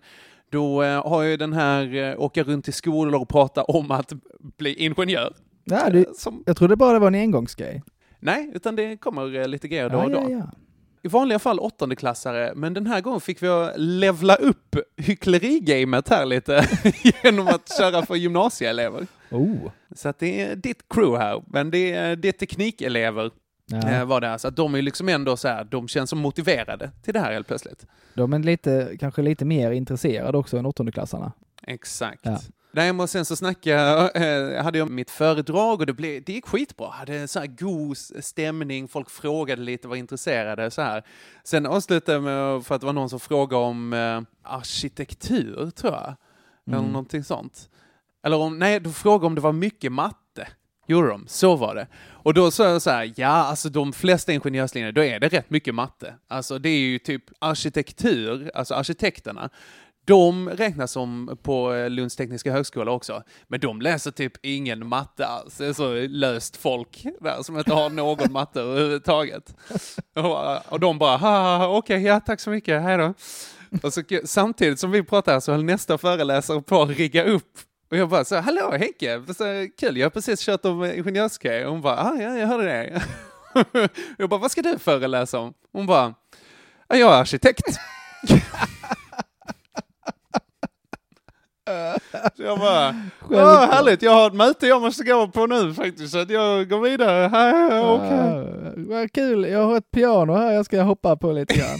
Då 0.52 0.84
eh, 0.84 1.08
har 1.10 1.24
jag 1.24 1.39
den 1.39 1.54
här 1.54 1.95
eh, 1.95 2.20
åka 2.22 2.43
runt 2.43 2.66
till 2.66 2.74
skolor 2.74 3.22
och 3.22 3.30
prata 3.30 3.64
om 3.64 3.91
att 3.91 4.14
bli 4.58 4.74
ingenjör. 4.74 5.34
Ja, 5.64 5.89
du, 5.89 6.06
Som, 6.18 6.43
jag 6.45 6.58
trodde 6.58 6.76
bara 6.76 6.93
det 6.93 7.00
var 7.00 7.08
en 7.08 7.16
engångsgrej. 7.16 7.84
nej, 8.20 8.52
utan 8.54 8.76
det 8.76 8.98
kommer 8.98 9.36
eh, 9.39 9.48
lite 9.48 9.68
grejer 9.68 9.89
då 9.89 9.98
Ja, 9.98 10.04
och 10.04 10.12
då. 10.12 10.18
ja, 10.18 10.30
ja. 10.30 10.52
I 11.02 11.08
vanliga 11.08 11.39
fall 11.39 11.60
åttondeklassare, 11.60 12.54
men 12.56 12.74
den 12.74 12.88
här 12.88 13.02
gången 13.02 13.22
fick 13.22 13.43
vi 13.43 13.70
levla 13.76 14.36
upp 14.36 14.76
hycklerigamet 14.98 16.10
här 16.10 16.26
lite 16.26 16.68
genom 17.24 17.48
att 17.48 17.78
köra 17.78 18.06
för 18.06 18.16
gymnasieelever. 18.16 19.08
Oh. 19.32 19.72
Så 19.95 20.10
att 20.10 20.20
det 20.20 20.41
är 20.41 20.56
ditt 20.56 20.84
crew 20.89 21.18
här, 21.26 21.43
men 21.48 21.72
det 21.72 21.91
är, 21.91 22.16
det 22.16 22.28
är 22.28 22.32
teknikelever 22.32 23.32
Ja. 23.72 23.89
eh, 23.89 24.06
var 24.06 24.22
det 24.22 24.28
här. 24.28 24.38
Så 24.38 24.48
att 24.48 24.56
de 24.56 24.76
är 24.76 24.82
liksom 24.82 25.10
ändå 25.10 25.38
så 25.38 25.48
här, 25.48 25.64
de 25.64 25.88
känns 25.88 26.10
som 26.10 26.20
motiverade 26.20 26.91
till 27.04 27.14
det 27.14 27.20
här 27.20 27.34
helt 27.34 27.48
plötsligt. 27.48 27.86
De 28.14 28.34
är 28.34 28.39
lite, 28.39 28.98
kanske 29.00 29.22
lite 29.22 29.45
mer 29.45 29.72
intresserade 29.72 30.38
också 30.38 30.58
än 30.58 30.66
åttondeklassarna. 30.66 31.32
Exakt. 31.64 32.20
Ja. 32.24 32.39
Nej, 32.78 32.93
men 32.93 33.07
sen 33.07 33.25
så 33.25 33.36
snackade 33.36 33.75
jag, 33.82 34.15
eh, 34.55 34.63
hade 34.63 34.78
jag 34.78 34.89
mitt 34.89 35.09
föredrag 35.11 35.80
och 35.80 35.86
det, 35.86 35.93
blev, 35.93 36.23
det 36.23 36.34
gick 36.34 36.45
skitbra. 36.45 36.89
Hade 36.89 37.28
så 37.28 37.39
här 37.39 37.47
god 37.47 37.97
stämning, 37.97 38.88
folk 38.88 39.09
frågade 39.09 39.61
lite, 39.61 39.88
var 39.88 39.95
intresserade 39.95 40.71
så 40.71 40.82
här. 40.82 41.03
Sen 41.43 41.65
avslutade 41.65 42.15
jag 42.15 42.23
med, 42.23 42.65
för 42.65 42.75
att 42.75 42.82
det 42.82 42.86
var 42.88 42.93
någon 42.93 43.09
som 43.09 43.19
frågade 43.19 43.63
om 43.63 43.93
eh, 43.93 44.21
arkitektur, 44.43 45.71
tror 45.75 45.93
jag. 45.93 46.15
Eller 46.67 46.78
Mm. 46.78 46.91
någonting 46.91 47.23
sånt. 47.23 47.69
Eller 48.23 48.38
om, 48.38 48.59
nej, 48.59 48.80
de 48.80 48.93
frågade 48.93 49.25
om 49.28 49.36
det 49.36 49.41
var 49.41 49.51
mycket 49.53 49.91
matte. 49.91 50.47
Gjorde 50.88 51.07
de, 51.07 51.25
så 51.28 51.55
var 51.55 51.75
det. 51.75 51.88
Och 52.09 52.34
då 52.34 52.51
sa 52.51 52.69
jag 52.69 52.82
så 52.82 52.89
här, 52.89 53.13
ja, 53.15 53.28
alltså 53.28 53.69
de 53.69 53.93
flesta 53.93 54.34
ingenjörslinjer, 54.34 54.91
då 54.91 55.03
är 55.03 55.19
det 55.19 55.28
rätt 55.28 55.49
mycket 55.49 55.75
matte. 55.75 56.13
Alltså 56.28 56.59
det 56.59 56.69
är 56.69 56.80
ju 56.80 56.99
typ 56.99 57.23
arkitektur, 57.39 58.51
alltså 58.55 58.73
arkitekterna, 58.75 59.49
de 60.08 60.49
räknas 60.49 60.91
som 60.91 61.38
på 61.41 61.74
eh, 61.74 61.89
Lunds 61.89 62.16
tekniska 62.16 62.51
högskola 62.51 62.91
också, 62.91 63.24
men 63.47 63.60
de 63.60 63.82
läser 63.82 64.12
typ 64.12 64.34
ingen 64.45 64.88
matte 64.88 65.28
alls. 65.28 65.58
Det 65.58 65.66
är 65.66 65.74
så 65.74 65.93
löst 65.93 66.58
folk 66.58 67.05
där 67.22 67.43
som 67.43 67.58
inte 67.58 67.74
har 67.74 67.89
någon 67.89 68.32
matte 68.32 68.62
överhuvudtaget. 68.62 69.55
Och, 70.16 70.74
och 70.74 70.80
de 70.80 70.97
bara, 70.97 71.16
okej, 71.16 71.68
okay, 71.68 71.97
okej, 71.97 72.03
ja 72.03 72.20
tack 72.20 72.39
så 72.39 72.49
mycket, 72.49 72.82
hej 72.82 72.97
då. 72.97 73.14
Och 73.84 73.93
så, 73.93 74.03
samtidigt 74.26 74.80
som 74.80 74.91
vi 74.91 75.03
pratar 75.03 75.39
så 75.39 75.51
höll 75.51 75.64
nästa 75.64 75.97
föreläsare 75.97 76.62
på 76.62 76.82
att 76.82 76.89
rigga 76.89 77.24
upp 77.24 77.60
och 77.91 77.97
jag 77.97 78.10
bara 78.10 78.26
så 78.26 78.36
hallå 78.36 78.72
Henke, 78.72 79.22
så, 79.38 79.68
kul, 79.80 79.97
jag 79.97 80.05
har 80.05 80.10
precis 80.10 80.45
kört 80.45 80.66
om 80.66 80.84
ingenjörsgrejer. 80.86 81.66
Hon 81.66 81.82
bara, 81.82 81.97
ah, 81.97 82.16
ja, 82.16 82.38
jag 82.38 82.47
hörde 82.47 82.64
det. 82.64 83.01
jag 84.18 84.30
bara, 84.30 84.39
vad 84.39 84.51
ska 84.51 84.62
du 84.62 84.80
föreläsa 84.80 85.39
om? 85.39 85.53
Hon 85.72 85.86
bara, 85.86 86.14
jag 86.88 86.99
är 86.99 87.22
arkitekt. 87.22 87.80
Så 92.38 92.43
jag 92.43 92.59
bara, 92.59 92.95
ja 93.32 93.70
härligt, 93.72 94.01
jag 94.01 94.11
har 94.11 94.28
ett 94.28 94.34
möte 94.34 94.68
jag 94.68 94.82
måste 94.82 95.03
gå 95.03 95.28
på 95.28 95.45
nu 95.45 95.74
faktiskt, 95.74 96.11
så 96.11 96.20
att 96.20 96.30
jag 96.30 96.70
går 96.70 96.80
vidare. 96.80 97.28
Hej, 97.32 97.80
okej. 97.82 98.20
Ah, 98.20 98.74
vad 98.76 99.11
kul, 99.11 99.43
jag 99.49 99.63
har 99.68 99.78
ett 99.78 99.91
piano 99.91 100.34
här 100.34 100.51
jag 100.53 100.65
ska 100.65 100.82
hoppa 100.82 101.15
på 101.18 101.32
lite 101.32 101.53
grann. 101.53 101.78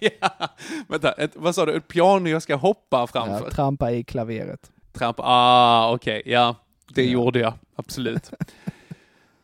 ja. 0.20 0.48
Vänta, 0.88 1.12
ett, 1.12 1.30
vad 1.34 1.54
sa 1.54 1.66
du? 1.66 1.76
Ett 1.76 1.88
piano 1.88 2.28
jag 2.28 2.42
ska 2.42 2.54
hoppa 2.56 3.06
framför? 3.06 3.44
Ja, 3.44 3.50
trampa 3.50 3.90
i 3.92 4.04
klaveret. 4.04 4.70
Trampa, 4.92 5.22
ah 5.26 5.92
okej, 5.94 6.22
ja. 6.26 6.54
Det 6.88 7.04
Ja. 7.04 7.10
gjorde 7.12 7.38
jag, 7.38 7.52
absolut. 7.76 8.30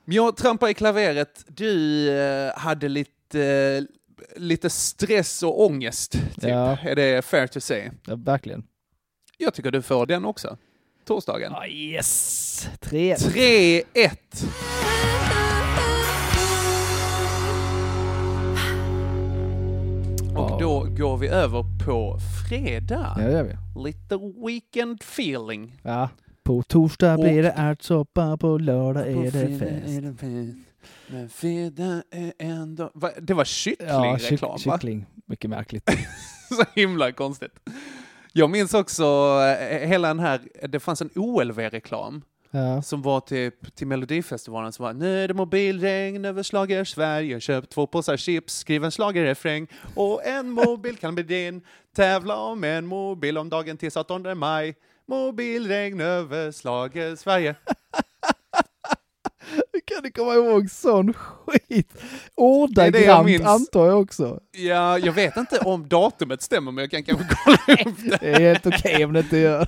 Men 0.05 0.17
jag 0.17 0.37
trampade 0.37 0.71
i 0.71 0.75
klaveret, 0.75 1.45
du 1.49 2.09
eh, 2.21 2.53
hade 2.59 2.89
lite, 2.89 3.41
eh, 3.43 3.83
lite 4.37 4.71
stress 4.71 5.43
och 5.43 5.65
ångest, 5.65 6.13
typ. 6.13 6.23
Ja. 6.51 6.79
Är 6.83 6.95
det 6.95 7.25
fair 7.25 7.47
to 7.47 7.61
say? 7.61 7.91
Ja, 8.07 8.15
verkligen. 8.17 8.63
Jag 9.43 9.55
tycker 9.55 9.71
du 9.71 9.83
får 9.83 10.07
den 10.07 10.25
också. 10.25 10.57
Torsdagen. 11.05 11.53
Ah, 11.55 11.67
yes! 11.67 12.69
Tre. 12.81 13.15
3-1. 13.15 14.17
Och 20.37 20.61
då 20.61 20.87
går 20.99 21.17
vi 21.17 21.29
över 21.29 21.65
på 21.87 22.19
fredag. 22.49 23.15
Ja, 23.19 23.25
det 23.25 23.33
gör 23.33 23.43
vi. 23.43 23.81
Lite 23.85 24.19
weekend 24.47 25.03
feeling. 25.03 25.77
Ja. 25.83 26.09
På 26.43 26.63
torsdag 26.63 27.15
Och- 27.15 27.21
blir 27.25 27.43
det 27.43 27.51
ärtsoppa, 27.57 28.37
på 28.37 28.59
lördag 28.59 29.09
är 29.09 29.23
det 29.31 29.59
fest. 29.59 30.23
Men 31.09 31.29
fredag 31.29 32.03
är 32.11 32.33
ändå... 32.39 32.91
Va, 32.95 33.11
Det 33.21 33.35
var 33.35 33.41
Ja, 33.41 33.45
kycklingreklam 33.45 34.19
kyck, 34.59 34.67
va? 34.67 34.75
kyckling. 34.79 35.07
Mycket 35.27 35.51
märkligt. 35.51 35.91
Så 36.49 36.65
himla 36.75 37.13
konstigt. 37.13 37.53
Jag 38.33 38.51
minns 38.51 38.75
också 38.75 39.05
eh, 39.61 39.89
hela 39.89 40.09
den 40.09 40.21
här, 40.21 40.41
det 40.69 40.81
fanns 40.81 41.01
en 41.03 41.11
OLV-reklam 41.15 42.23
Ja. 42.55 42.83
som 42.83 43.03
var 43.03 43.21
typ 43.21 43.75
till 43.75 43.87
Melodifestivalen 43.87 44.73
som 44.73 44.85
var 44.85 44.93
Nu 44.93 45.25
är 45.25 45.29
det 45.29 45.35
mobilregn 45.35 46.25
över 46.25 46.43
slager 46.43 46.85
Sverige, 46.85 47.41
köp 47.41 47.69
två 47.71 47.87
påsar 47.87 48.17
chips, 48.17 48.55
skriv 48.57 48.85
en 48.85 48.91
schlagerrefräng 48.91 49.67
och 49.95 50.27
en 50.27 50.51
mobil 50.51 50.97
kan 50.97 51.15
bli 51.15 51.25
din. 51.25 51.63
Tävla 51.97 52.37
om 52.37 52.65
en 52.65 52.87
mobil 52.87 53.39
om 53.39 53.49
dagen 53.49 53.77
till 53.77 53.91
18 53.95 54.39
maj. 54.39 54.75
Mobilregn 55.09 56.01
över 56.01 56.51
slager 56.53 57.17
Sverige. 57.17 57.55
Hur 59.87 59.95
kan 59.95 60.03
du 60.03 60.11
komma 60.11 60.35
ihåg 60.35 60.71
sån 60.71 61.13
skit? 61.15 61.93
Det 62.75 62.83
är 62.83 62.91
det 62.91 63.01
jag 63.01 63.21
Ordagrant 63.21 63.27
minns. 63.27 63.47
antar 63.47 63.87
jag 63.87 64.01
också. 64.01 64.41
Ja, 64.53 64.99
jag 64.99 65.13
vet 65.13 65.37
inte 65.37 65.59
om 65.59 65.89
datumet 65.89 66.43
stämmer, 66.43 66.73
men 66.73 66.83
jag 66.83 66.91
kan 66.91 67.03
kanske 67.05 67.37
kolla 67.45 67.81
upp 67.91 67.97
det. 68.05 68.17
Det 68.21 68.33
är 68.33 68.41
helt 68.41 68.67
okej 68.67 69.05
om 69.05 69.13
det 69.13 69.21
inte 69.21 69.37
gör. 69.39 69.67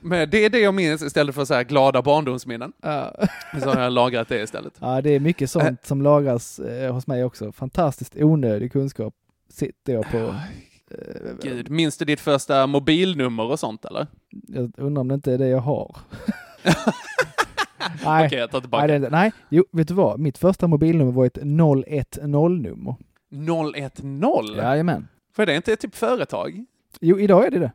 Men 0.00 0.30
det 0.30 0.44
är 0.44 0.50
det 0.50 0.58
jag 0.58 0.74
minns 0.74 1.02
istället 1.02 1.34
för 1.34 1.44
så 1.44 1.54
här 1.54 1.64
glada 1.64 2.02
barndomsminnen. 2.02 2.72
Ja. 2.82 3.14
Så 3.62 3.70
har 3.70 3.80
jag 3.82 3.92
lagrat 3.92 4.28
det 4.28 4.42
istället. 4.42 4.72
ja, 4.80 5.00
det 5.00 5.10
är 5.10 5.20
mycket 5.20 5.50
sånt 5.50 5.86
som 5.86 6.02
lagras 6.02 6.58
eh, 6.58 6.92
hos 6.94 7.06
mig 7.06 7.24
också. 7.24 7.52
Fantastiskt 7.52 8.16
onödig 8.16 8.72
kunskap 8.72 9.14
sitter 9.52 9.92
jag 9.92 10.10
på. 10.10 10.18
Eh, 10.18 11.32
Gud, 11.42 11.70
minns 11.70 11.96
du 11.96 12.04
ditt 12.04 12.20
första 12.20 12.66
mobilnummer 12.66 13.44
och 13.44 13.60
sånt 13.60 13.84
eller? 13.84 14.06
Jag 14.48 14.72
undrar 14.76 15.00
om 15.00 15.08
det 15.08 15.14
inte 15.14 15.32
är 15.32 15.38
det 15.38 15.48
jag 15.48 15.60
har. 15.60 15.96
nej, 18.04 18.26
Okej, 18.26 18.38
jag 18.38 18.50
tar 18.50 18.60
tillbaka. 18.60 18.86
nej, 18.86 18.98
det 18.98 19.10
nej, 19.10 19.32
jo, 19.48 19.64
vet 19.72 19.88
du 19.88 19.94
vad? 19.94 20.20
Mitt 20.20 20.38
första 20.38 20.66
mobilnummer 20.66 21.12
var 21.12 21.26
ett 21.26 21.38
010-nummer. 21.38 22.94
010? 24.50 24.56
Jajamän. 24.56 25.08
För 25.36 25.46
det 25.46 25.52
är 25.52 25.56
inte 25.56 25.76
typ 25.76 25.94
företag? 25.94 26.64
Jo, 27.00 27.18
idag 27.18 27.46
är 27.46 27.50
det 27.50 27.58
det. 27.58 27.72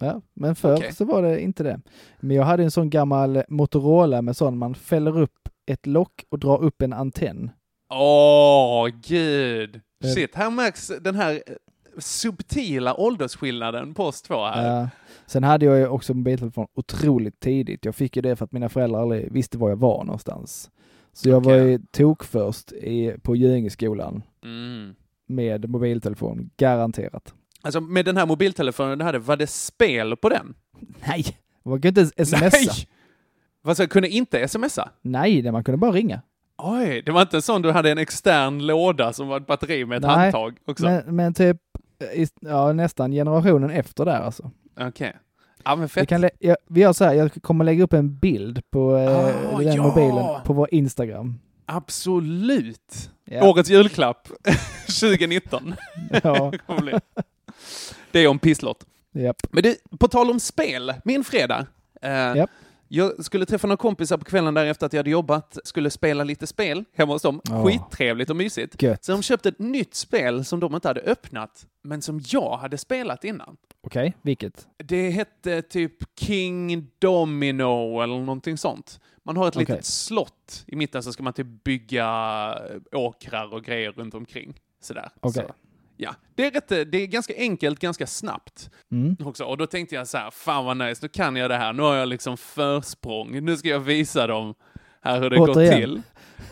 Ja. 0.00 0.20
men 0.34 0.54
förr 0.56 0.76
Okej. 0.76 0.94
så 0.94 1.04
var 1.04 1.22
det 1.22 1.40
inte 1.40 1.62
det. 1.62 1.80
Men 2.20 2.36
jag 2.36 2.44
hade 2.44 2.62
en 2.62 2.70
sån 2.70 2.90
gammal 2.90 3.42
Motorola 3.48 4.22
med 4.22 4.36
sån 4.36 4.58
man 4.58 4.74
fäller 4.74 5.18
upp 5.18 5.48
ett 5.66 5.86
lock 5.86 6.24
och 6.28 6.38
drar 6.38 6.62
upp 6.62 6.82
en 6.82 6.92
antenn. 6.92 7.50
Åh, 7.90 8.88
gud. 9.06 9.80
Eh. 10.04 10.10
Shit, 10.10 10.34
här 10.34 10.50
märks 10.50 10.92
den 11.00 11.14
här 11.14 11.32
eh, 11.32 11.54
subtila 11.98 12.94
åldersskillnaden 12.94 13.94
på 13.94 14.04
oss 14.04 14.22
två 14.22 14.44
här. 14.44 14.80
Ja. 14.80 14.88
Sen 15.28 15.44
hade 15.44 15.66
jag 15.66 15.78
ju 15.78 15.86
också 15.88 16.14
mobiltelefon 16.14 16.66
otroligt 16.74 17.40
tidigt. 17.40 17.84
Jag 17.84 17.94
fick 17.94 18.16
ju 18.16 18.22
det 18.22 18.36
för 18.36 18.44
att 18.44 18.52
mina 18.52 18.68
föräldrar 18.68 19.00
aldrig 19.02 19.32
visste 19.32 19.58
var 19.58 19.68
jag 19.68 19.76
var 19.76 20.04
någonstans. 20.04 20.70
Så 21.12 21.28
jag 21.28 21.44
var 21.44 21.52
Okej. 21.52 21.70
ju 21.70 21.78
tok 21.90 22.24
först 22.24 22.72
i, 22.72 23.14
på 23.22 23.36
Göingeskolan 23.36 24.22
Mm. 24.44 24.94
med 25.28 25.70
mobiltelefon, 25.70 26.50
garanterat. 26.56 27.34
Alltså 27.62 27.80
med 27.80 28.04
den 28.04 28.16
här 28.16 28.26
mobiltelefonen 28.26 28.98
du 28.98 29.04
hade, 29.04 29.18
var 29.18 29.36
det 29.36 29.46
spel 29.46 30.16
på 30.16 30.28
den? 30.28 30.54
Nej, 31.08 31.24
man 31.64 31.80
kunde 31.82 32.00
inte 32.00 32.24
smsa. 32.26 32.38
Nej! 32.52 33.78
Jag, 33.78 33.90
kunde 33.90 34.08
inte 34.08 34.48
smsa? 34.48 34.90
Nej, 35.02 35.42
det 35.42 35.52
man 35.52 35.64
kunde 35.64 35.78
bara 35.78 35.92
ringa. 35.92 36.20
Oj, 36.62 37.02
det 37.06 37.12
var 37.12 37.22
inte 37.22 37.42
sån 37.42 37.62
du 37.62 37.70
hade 37.72 37.90
en 37.90 37.98
extern 37.98 38.66
låda 38.66 39.12
som 39.12 39.28
var 39.28 39.36
ett 39.40 39.46
batteri 39.46 39.84
med 39.84 39.96
ett 39.96 40.02
Nej, 40.02 40.16
handtag 40.16 40.56
också? 40.66 40.84
Men, 40.84 41.16
men 41.16 41.34
typ, 41.34 41.56
ja, 42.40 42.72
nästan 42.72 43.12
generationen 43.12 43.70
efter 43.70 44.04
där 44.04 44.20
alltså. 44.20 44.50
Okej. 44.80 45.16
Ja 45.64 45.76
men 45.76 45.82
Vi, 45.84 45.88
fett. 45.88 46.08
kan 46.08 46.20
lä- 46.20 46.30
jag, 46.38 46.56
vi 46.66 46.80
gör 46.80 46.92
så 46.92 47.04
här, 47.04 47.14
jag 47.14 47.42
kommer 47.42 47.64
lägga 47.64 47.84
upp 47.84 47.92
en 47.92 48.16
bild 48.18 48.62
på 48.70 48.96
eh, 48.96 49.16
Ah, 49.54 49.58
den 49.58 49.72
ja! 49.76 49.82
mobilen 49.82 50.42
på 50.44 50.52
vår 50.52 50.68
Instagram. 50.74 51.38
Absolut. 51.66 53.10
Ja. 53.24 53.48
Årets 53.48 53.70
julklapp 53.70 54.28
2019. 55.00 55.74
Ja. 56.22 56.52
Det 58.10 58.18
är 58.24 58.28
om 58.28 58.38
pisslott. 58.38 58.86
Japp. 59.12 59.36
Men 59.50 59.62
det, 59.62 59.76
på 59.98 60.08
tal 60.08 60.30
om 60.30 60.40
spel, 60.40 60.94
min 61.04 61.24
fredag. 61.24 61.66
Eh, 62.02 62.10
Japp. 62.36 62.50
Jag 62.88 63.24
skulle 63.24 63.46
träffa 63.46 63.66
några 63.66 63.76
kompisar 63.76 64.16
på 64.16 64.24
kvällen 64.24 64.54
där 64.54 64.66
efter 64.66 64.86
att 64.86 64.92
jag 64.92 64.98
hade 64.98 65.10
jobbat, 65.10 65.58
skulle 65.64 65.90
spela 65.90 66.24
lite 66.24 66.46
spel 66.46 66.84
hemma 66.94 67.12
hos 67.12 67.22
dem. 67.22 67.40
Ja. 67.44 67.64
Skittrevligt 67.64 68.30
och 68.30 68.36
mysigt. 68.36 68.82
Gött. 68.82 69.04
Så 69.04 69.12
de 69.12 69.22
köpte 69.22 69.48
ett 69.48 69.58
nytt 69.58 69.94
spel 69.94 70.44
som 70.44 70.60
de 70.60 70.74
inte 70.74 70.88
hade 70.88 71.00
öppnat, 71.00 71.66
men 71.82 72.02
som 72.02 72.20
jag 72.24 72.56
hade 72.56 72.78
spelat 72.78 73.24
innan. 73.24 73.56
Okej, 73.80 74.16
vilket? 74.22 74.68
Det 74.76 75.10
hette 75.10 75.62
typ 75.62 76.18
King 76.20 76.90
Domino 76.98 78.00
eller 78.00 78.18
någonting 78.18 78.58
sånt. 78.58 79.00
Man 79.22 79.36
har 79.36 79.48
ett 79.48 79.56
Okej. 79.56 79.66
litet 79.66 79.84
slott 79.84 80.64
i 80.66 80.76
mitten 80.76 81.02
så 81.02 81.12
ska 81.12 81.22
man 81.22 81.32
typ 81.32 81.64
bygga 81.64 82.08
åkrar 82.92 83.54
och 83.54 83.64
grejer 83.64 83.92
runt 83.92 84.14
omkring. 84.14 84.60
Sådär. 84.80 85.10
Okej. 85.20 85.44
Så, 85.48 85.54
ja, 85.98 86.14
det 86.34 86.46
är, 86.46 86.50
rätt, 86.50 86.68
det 86.68 87.02
är 87.02 87.06
ganska 87.06 87.34
enkelt, 87.36 87.78
ganska 87.80 88.06
snabbt 88.06 88.70
Mm. 88.92 89.16
också. 89.24 89.44
Och 89.44 89.56
då 89.58 89.66
tänkte 89.66 89.94
jag 89.94 90.08
så 90.08 90.18
här, 90.18 90.30
fan 90.30 90.64
vad 90.64 90.76
nice, 90.76 90.98
då 91.06 91.08
kan 91.08 91.36
jag 91.36 91.50
det 91.50 91.56
här. 91.56 91.72
Nu 91.72 91.82
har 91.82 91.94
jag 91.94 92.08
liksom 92.08 92.36
försprång. 92.36 93.44
Nu 93.44 93.56
ska 93.56 93.68
jag 93.68 93.80
visa 93.80 94.26
dem 94.26 94.54
här 95.02 95.20
hur 95.20 95.30
det 95.30 95.36
går 95.36 95.48
Återigen. 95.50 95.74
till. 95.80 96.02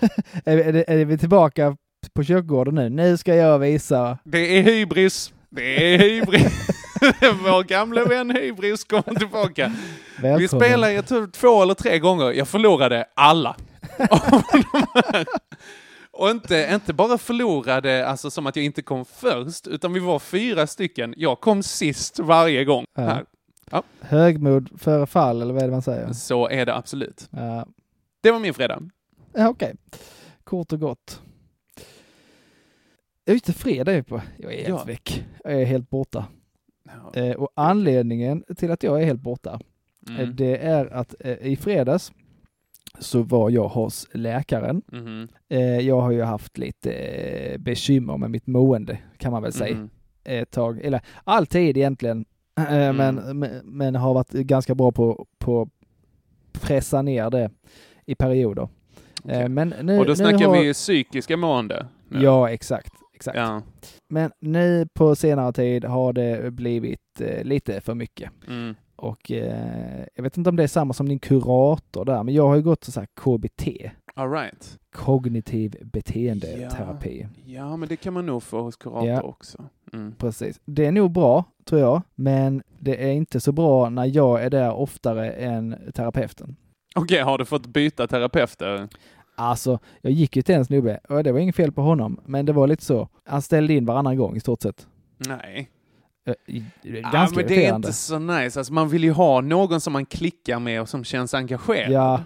Är, 0.45 0.59
är, 0.59 0.85
är 0.91 1.05
vi 1.05 1.19
tillbaka 1.19 1.77
på 2.15 2.25
kyrkogården 2.25 2.75
nu? 2.75 2.89
Nu 2.89 3.17
ska 3.17 3.35
jag 3.35 3.59
visa. 3.59 4.19
Det 4.25 4.59
är 4.59 4.63
hybris. 4.63 5.33
Det 5.51 5.95
är 5.95 5.99
hybris. 5.99 6.69
Vår 7.45 7.63
gamla 7.63 8.05
vän 8.05 8.31
hybris 8.31 8.85
kommer 8.85 9.15
tillbaka. 9.19 9.73
Vi 10.17 10.23
Välkommen. 10.23 10.49
spelade 10.67 10.93
jag 10.93 11.07
tror, 11.07 11.27
två 11.27 11.63
eller 11.63 11.75
tre 11.75 11.99
gånger. 11.99 12.33
Jag 12.33 12.49
förlorade 12.49 13.07
alla. 13.17 13.57
Och 16.19 16.31
inte, 16.31 16.69
inte 16.73 16.93
bara 16.95 17.19
förlorade, 17.19 18.07
alltså 18.07 18.31
som 18.31 18.47
att 18.47 18.57
jag 18.57 18.65
inte 18.65 18.83
kom 18.83 19.05
först, 19.05 19.67
utan 19.67 19.93
vi 19.93 20.01
var 20.01 20.19
fyra 20.19 20.67
stycken. 20.67 21.15
Jag 21.17 21.41
kom 21.41 21.63
sist 21.63 22.19
varje 22.19 22.65
gång. 22.65 22.85
Ja. 22.95 23.03
Här. 23.03 23.25
Högmod 24.01 24.81
före 24.81 25.07
fall, 25.07 25.43
eller 25.43 25.55
vad 25.55 25.63
är 25.63 25.67
det 25.67 25.73
man 25.73 25.83
säger? 25.83 26.13
Så 26.13 26.49
är 26.49 26.67
det 26.67 26.75
absolut. 26.75 27.29
Ja, 27.31 27.67
Det 28.21 28.31
var 28.31 28.39
min 28.41 28.55
fredag. 28.55 28.83
ja 29.33 29.49
okej. 29.49 29.75
Kort 30.45 30.73
och 30.73 30.81
gott. 30.81 31.21
Ja, 33.25 33.33
just 33.33 33.45
det, 33.47 33.53
fredag 33.53 33.93
är 33.93 34.03
på. 34.03 34.21
Jag 34.39 34.53
är 34.53 34.57
helt 34.57 34.69
Ja. 34.69 34.85
väck. 34.85 35.25
Jag 35.45 35.53
är 35.63 35.65
helt 35.65 35.91
borta. 35.91 36.27
Ja. 37.15 37.21
Eh, 37.21 37.33
och 37.37 37.51
anledningen 37.55 38.45
till 38.57 38.71
att 38.71 38.83
jag 38.83 39.01
är 39.03 39.05
helt 39.07 39.21
borta, 39.21 39.61
eh, 40.09 40.21
Mm. 40.21 40.37
det 40.37 40.57
är 40.57 40.87
att 40.87 41.15
eh, 41.21 41.33
i 41.47 41.57
fredags 41.57 42.13
så 42.99 43.23
var 43.23 43.51
jag 43.51 43.69
hos 43.69 44.07
läkaren. 44.13 44.83
Eh, 45.49 45.61
jag 45.81 46.01
har 46.01 46.11
ju 46.11 46.23
haft 46.23 46.59
lite 46.59 46.93
eh, 46.93 47.59
bekymmer 47.59 48.17
med 48.17 48.31
mitt 48.31 48.47
mående, 48.47 48.99
kan 49.19 49.33
man 49.33 49.43
väl 49.43 49.53
säga. 49.53 49.77
Mhm. 49.77 49.91
ett 50.25 50.51
tag, 50.51 50.81
eller 50.85 51.01
alltid 51.25 51.77
egentligen, 51.77 52.25
Eh, 52.59 52.73
Mm. 52.89 52.97
men, 52.97 53.39
men, 53.39 53.61
men 53.65 53.95
har 53.95 54.15
varit 54.15 54.31
ganska 54.33 54.75
bra 54.75 54.93
på 54.93 55.27
på 55.39 55.69
pressa 56.53 57.03
ner 57.03 57.31
det 57.31 57.51
i 58.07 58.15
perioder. 58.15 58.69
Eh, 59.29 59.49
Men 59.49 59.75
nu, 59.83 59.99
Och 59.99 60.05
då 60.05 60.11
nu 60.11 60.17
snackar 60.17 60.47
har, 60.47 60.61
vi 60.63 60.73
psykiska 60.73 61.37
mående. 61.37 61.87
nu. 62.09 62.23
Ja, 62.23 62.51
exakt. 62.51 62.93
exakt. 63.15 63.37
Ja. 63.39 63.63
Men 64.09 64.31
nu 64.41 64.89
på 64.95 65.17
senare 65.17 65.53
tid 65.53 65.85
har 65.85 66.13
det 66.13 66.51
blivit 66.53 67.21
lite 67.43 67.81
för 67.81 67.95
mycket. 67.95 68.31
Mm. 68.49 68.75
Och 68.97 69.31
eh, 69.33 70.05
jag 70.15 70.23
vet 70.23 70.37
inte 70.37 70.51
om 70.51 70.57
det 70.57 70.63
är 70.63 70.67
samma 70.67 70.93
som 70.93 71.09
din 71.09 71.19
kurator 71.19 72.05
där, 72.05 72.23
men 72.23 72.35
jag 72.35 72.49
har 72.49 72.57
ju 72.57 72.63
gått 72.63 72.85
så 72.85 73.01
här 73.01 73.07
KBT, 73.07 73.91
All 74.15 74.31
right. 74.31 74.79
kognitiv 74.93 75.77
beteendeterapi. 75.93 77.27
Ja, 77.47 77.77
men 77.77 77.89
det 77.89 77.97
kan 77.97 78.13
man 78.15 78.27
nog 78.27 78.43
få 78.43 78.63
hos 78.63 78.77
kurator 78.77 79.09
Ja. 79.09 79.23
också. 79.23 79.65
Mm. 79.93 80.15
Precis. 80.19 80.61
Det 80.65 80.87
är 80.87 80.93
nog 80.93 81.11
bra, 81.13 81.45
tror 81.65 81.81
jag, 81.81 82.03
men 82.15 82.63
det 82.79 83.05
är 83.09 83.13
inte 83.13 83.41
så 83.41 83.53
bra 83.53 83.89
när 83.91 84.05
jag 84.17 84.43
är 84.45 84.51
där 84.51 84.73
oftare 84.73 85.31
än 85.33 85.77
terapeuten. 85.95 86.57
Okej, 86.95 87.21
har 87.23 87.39
du 87.39 87.45
fått 87.45 87.67
byta 87.67 88.07
terapeuter? 88.07 88.89
Alltså, 89.39 89.79
jag 90.01 90.13
gick 90.13 90.37
ju 90.37 90.43
till 90.43 90.55
en 90.55 90.65
snubbe 90.65 91.01
och 91.09 91.25
det 91.25 91.33
var 91.33 91.39
inget 91.41 91.57
fel 91.57 91.73
på 91.73 91.83
honom, 91.83 92.21
men 92.27 92.47
det 92.47 92.53
var 92.53 92.67
lite 92.67 92.85
så. 92.85 93.09
Han 93.25 93.43
ställde 93.43 93.75
in 93.75 93.87
varannan 93.87 94.17
gång 94.17 94.37
i 94.37 94.41
stort 94.41 94.63
sett. 94.63 94.87
Nej. 95.19 95.71
Eh, 96.27 96.33
det 96.83 96.89
är 96.89 97.03
Ja, 97.03 97.11
Ganska 97.13 97.37
men 97.41 97.49
det 97.49 97.67
är 97.67 97.77
inte 97.77 97.93
så 97.93 98.19
nice. 98.19 98.61
Alltså, 98.61 98.73
man 98.73 98.89
vill 98.89 99.05
ju 99.05 99.11
ha 99.13 99.41
någon 99.41 99.81
som 99.81 99.93
man 99.93 100.07
klickar 100.07 100.59
med 100.59 100.81
och 100.81 100.89
som 100.89 101.05
känns 101.05 101.35
engagerad. 101.35 101.93
Ja, 101.93 102.21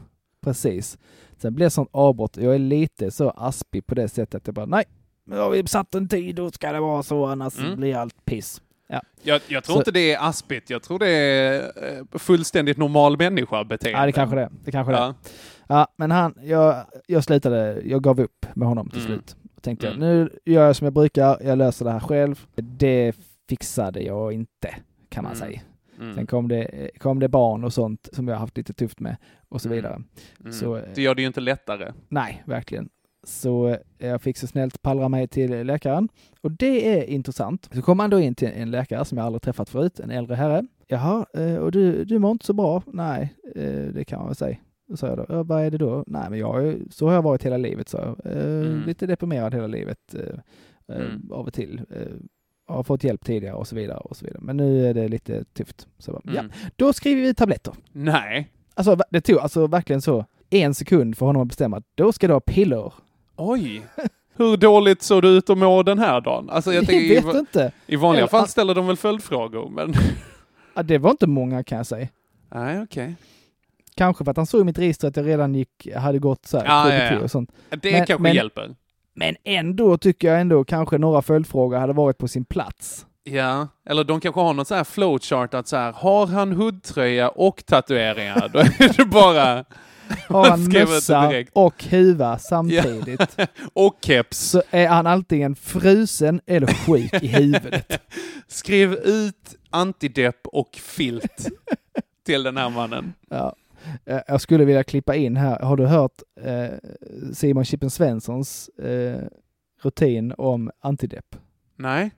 precis. 0.45 0.99
Sen 1.39 1.55
blev 1.55 1.67
det 1.67 1.71
sånt 1.71 1.89
avbrott. 1.93 2.37
Jag 2.37 2.55
är 2.55 2.59
lite 2.59 3.11
så 3.11 3.31
aspig 3.31 3.87
på 3.87 3.95
det 3.95 4.09
sättet 4.09 4.35
att 4.35 4.47
jag 4.47 4.55
bara, 4.55 4.67
nej, 4.67 4.85
nu 5.27 5.37
har 5.39 5.51
vi 5.51 5.67
satt 5.67 5.95
en 5.95 6.09
tid, 6.09 6.35
då 6.37 6.51
ska 6.51 6.73
det 6.73 6.81
vara 6.81 7.03
så, 7.03 7.27
annars 7.27 7.59
Mm. 7.59 7.77
blir 7.77 7.97
allt 7.97 8.25
piss. 8.25 8.63
Ja, 8.89 9.03
Jag, 9.23 9.41
jag 9.47 9.65
tror 9.65 9.75
Så- 9.75 9.81
inte 9.81 9.91
det 9.91 10.13
är 10.15 10.29
aspigt. 10.29 10.71
Jag 10.71 10.83
tror 10.83 10.99
det 10.99 11.09
är 11.09 11.63
eh, 11.63 12.19
fullständigt 12.19 12.77
normal 12.79 13.17
människa-beteende. 13.19 13.99
ja 14.01 14.07
det 14.07 14.13
kanske 14.13 14.37
det. 14.37 14.51
Det 14.65 14.71
kanske 14.73 14.93
det 14.93 14.99
är. 14.99 15.03
Ja. 15.03 15.15
Ja, 15.69 15.87
men 15.97 16.11
han, 16.11 16.35
jag, 16.43 16.85
jag 17.07 17.25
slutade, 17.25 17.81
jag 17.85 18.03
gav 18.03 18.21
upp 18.21 18.47
med 18.55 18.69
honom 18.69 18.89
till 18.91 18.99
Mm. 19.01 19.07
slut. 19.13 19.37
Och 19.57 19.63
tänkte 19.63 19.87
jag, 19.87 19.95
Mm. 19.95 20.09
nu 20.09 20.39
gör 20.45 20.67
jag 20.67 20.77
som 20.77 20.85
jag 20.85 20.95
brukar, 20.95 21.39
jag 21.45 21.59
löser 21.59 21.85
det 21.85 21.91
här 21.91 22.01
själv. 22.01 22.47
Det 22.55 23.13
fixade 23.51 24.01
jag 24.03 24.33
inte, 24.33 24.75
kan 25.09 25.25
man 25.25 25.33
Mm. 25.33 25.41
säga. 25.49 25.61
Mm. 26.01 26.15
Sen 26.15 26.27
kom 26.27 26.49
det, 26.49 26.91
kom 26.99 27.19
det 27.21 27.29
barn 27.29 27.65
och 27.65 27.73
sånt 27.73 28.09
som 28.13 28.29
jag 28.29 28.37
haft 28.37 28.57
lite 28.57 28.73
tufft 28.73 29.01
med 29.01 29.17
och 29.49 29.61
så 29.61 29.69
Mm. 29.69 29.77
vidare. 29.77 30.03
Mm. 30.41 30.53
Så, 30.53 30.77
eh, 30.77 30.83
Det 30.95 31.03
gör 31.03 31.15
det 31.15 31.21
ju 31.23 31.27
inte 31.27 31.41
lättare. 31.41 31.93
nej, 32.09 32.43
verkligen. 32.47 32.89
Så 33.25 33.69
eh, 33.69 33.77
jag 33.99 34.23
fick 34.23 34.37
så 34.37 34.47
snällt 34.47 34.83
pallra 34.83 35.09
mig 35.09 35.29
till 35.29 35.67
läkaren. 35.67 36.09
Och 36.41 36.51
det 36.53 36.99
är 36.99 37.05
intressant. 37.05 37.69
Så 37.75 37.83
kom 37.83 37.99
han 37.99 38.11
då 38.11 38.21
in 38.21 38.35
till 38.35 38.49
en 38.55 38.71
läkare 38.71 39.05
som 39.05 39.19
jag 39.19 39.25
aldrig 39.27 39.43
träffat 39.43 39.69
förut, 39.69 40.01
en 40.01 40.11
äldre 40.11 40.35
herre. 40.37 40.67
Jaha, 40.87 41.27
eh, 41.35 41.57
och 41.57 41.73
du, 41.73 42.05
du 42.05 42.19
mår 42.19 42.31
inte 42.31 42.47
så 42.47 42.53
bra? 42.53 42.83
Nej, 42.87 43.35
det 43.95 44.05
kan 44.07 44.19
man 44.19 44.29
väl 44.29 44.37
säga. 44.37 44.57
Sa 44.95 45.07
jag 45.07 45.19
då, 45.19 45.27
"Ja, 45.29 45.43
vad 45.43 45.63
är 45.65 45.71
det 45.71 45.79
då? 45.79 46.05
Nej, 46.07 46.31
men 46.31 46.39
jag, 46.39 46.77
så 46.91 47.07
har 47.07 47.15
jag 47.15 47.23
varit 47.23 47.43
hela 47.47 47.57
livet, 47.57 47.89
så 47.89 47.97
jag. 47.97 48.33
Mm. 48.37 48.83
Lite 48.87 49.07
deprimerad 49.07 49.55
hela 49.55 49.67
livet 49.67 50.15
Mm. 50.89 51.33
av 51.33 51.47
och 51.47 51.55
till. 51.55 51.81
Har 52.71 52.83
fått 52.83 53.05
hjälp 53.05 53.25
tidigare 53.25 53.55
och 53.55 53.67
så 53.69 53.75
vidare 53.77 53.99
och 53.99 54.17
så 54.17 54.25
vidare. 54.25 54.41
Men 54.43 54.57
nu 54.57 54.87
är 54.87 54.95
det 54.95 55.09
lite 55.09 55.45
tufft. 55.45 55.87
Så 55.99 56.13
bara, 56.13 56.23
Mm. 56.25 56.51
ja, 56.63 56.69
då 56.77 56.93
skriver 56.93 57.23
vi 57.23 57.35
tabletter. 57.35 57.75
Nej. 57.93 58.49
Alltså 58.75 58.97
det 59.11 59.21
tog 59.21 59.39
alltså 59.39 59.67
verkligen 59.67 60.03
så 60.03 60.25
en 60.51 60.75
sekund 60.75 61.17
för 61.19 61.27
honom 61.27 61.43
att 61.43 61.49
bestämma 61.49 61.77
att 61.77 61.85
då 61.95 62.13
ska 62.13 62.27
du 62.27 62.33
ha 62.33 62.41
piller. 62.41 62.93
Oj. 63.37 63.83
Hur 64.37 64.57
dåligt 64.57 65.03
såg 65.03 65.23
du 65.23 65.29
ut 65.29 65.51
att 65.51 65.59
må 65.59 65.83
den 65.83 65.99
här 65.99 66.21
dagen? 66.21 66.51
Alltså 66.51 66.73
jag 66.73 66.83
Jag 66.83 66.89
tänker, 66.89 67.05
i, 67.17 67.21
vet 67.21 67.35
inte. 67.37 67.73
i 67.87 67.97
vanliga 67.97 68.21
Eller- 68.23 68.29
fall 68.31 68.49
ställer 68.49 68.75
de 68.75 68.87
väl 68.87 68.97
följdfrågor, 68.97 69.69
men... 69.69 69.95
Ja, 70.75 70.83
det 70.83 70.99
var 70.99 71.11
inte 71.11 71.27
många 71.27 71.65
kan 71.65 71.77
jag 71.79 71.87
säga. 71.87 72.09
Nej, 72.55 72.83
okej. 72.83 73.15
Kanske 73.95 74.25
för 74.25 74.31
att 74.31 74.37
han 74.37 74.47
såg 74.47 74.61
i 74.61 74.65
mitt 74.65 74.79
register 74.79 75.09
att 75.09 75.17
jag 75.17 75.27
redan 75.27 75.55
gick, 75.55 75.89
hade 75.97 76.19
gått 76.19 76.47
så 76.47 76.59
här, 76.59 76.65
KBT 76.65 76.95
ja, 76.95 77.13
ja. 77.19 77.25
och 77.25 77.31
sånt. 77.31 77.53
Det 77.71 77.91
Men- 77.93 78.07
kanske 78.07 78.23
men- 78.23 78.35
hjälper. 78.35 78.75
Men 79.15 79.37
ändå 79.45 79.99
tycker 79.99 80.29
jag 80.29 80.41
ändå 80.41 80.65
kanske 80.65 80.99
några 80.99 81.23
följdfrågor 81.23 81.79
hade 81.79 81.93
varit 81.93 82.19
på 82.19 82.29
sin 82.29 82.45
plats. 82.45 83.07
Ja, 83.25 83.69
eller 83.87 84.05
de 84.05 84.21
kanske 84.21 84.41
har 84.41 84.55
något 84.55 84.69
så 84.69 84.75
här 84.75 84.85
flowchart 84.85 85.55
att 85.55 85.69
så 85.69 85.77
här, 85.77 85.93
har 85.93 86.27
han 86.27 86.53
hoodtröja 86.53 87.29
och 87.29 87.67
tatueringar? 87.67 88.51
Då 88.53 88.59
är 88.59 88.97
det 88.97 89.05
bara... 89.05 89.65
Har 90.29 90.51
han 90.51 90.65
mössa 90.65 91.45
och 91.53 91.85
huva 91.85 92.39
samtidigt 92.39 93.37
och 93.73 93.99
keps. 94.03 94.39
så 94.39 94.63
är 94.71 94.89
han 94.89 95.07
antingen 95.07 95.57
frusen 95.57 96.41
eller 96.47 96.67
sjuk 96.67 97.23
i 97.23 97.27
huvudet. 97.27 98.03
Skriv 98.47 98.93
ut 98.95 99.57
antidepp 99.71 100.47
och 100.47 100.77
filt 100.77 101.49
till 102.27 102.43
den 102.43 102.57
här 102.57 102.71
mannen. 102.71 103.15
Ja. 103.29 103.55
Eh, 104.05 104.21
Jag 104.29 104.41
skulle 104.41 104.65
vilja 104.65 104.85
klippa 104.85 105.15
in 105.17 105.37
här. 105.37 105.59
Har 105.59 105.77
du 105.77 105.87
hört 105.87 106.23
eh, 106.41 106.69
Simon 107.33 107.65
Chippen 107.65 107.91
Svenssons 107.91 108.69
eh, 108.69 109.21
rutin 109.83 110.35
om 110.39 110.71
antidepp? 110.81 111.37
Nej, 111.77 112.11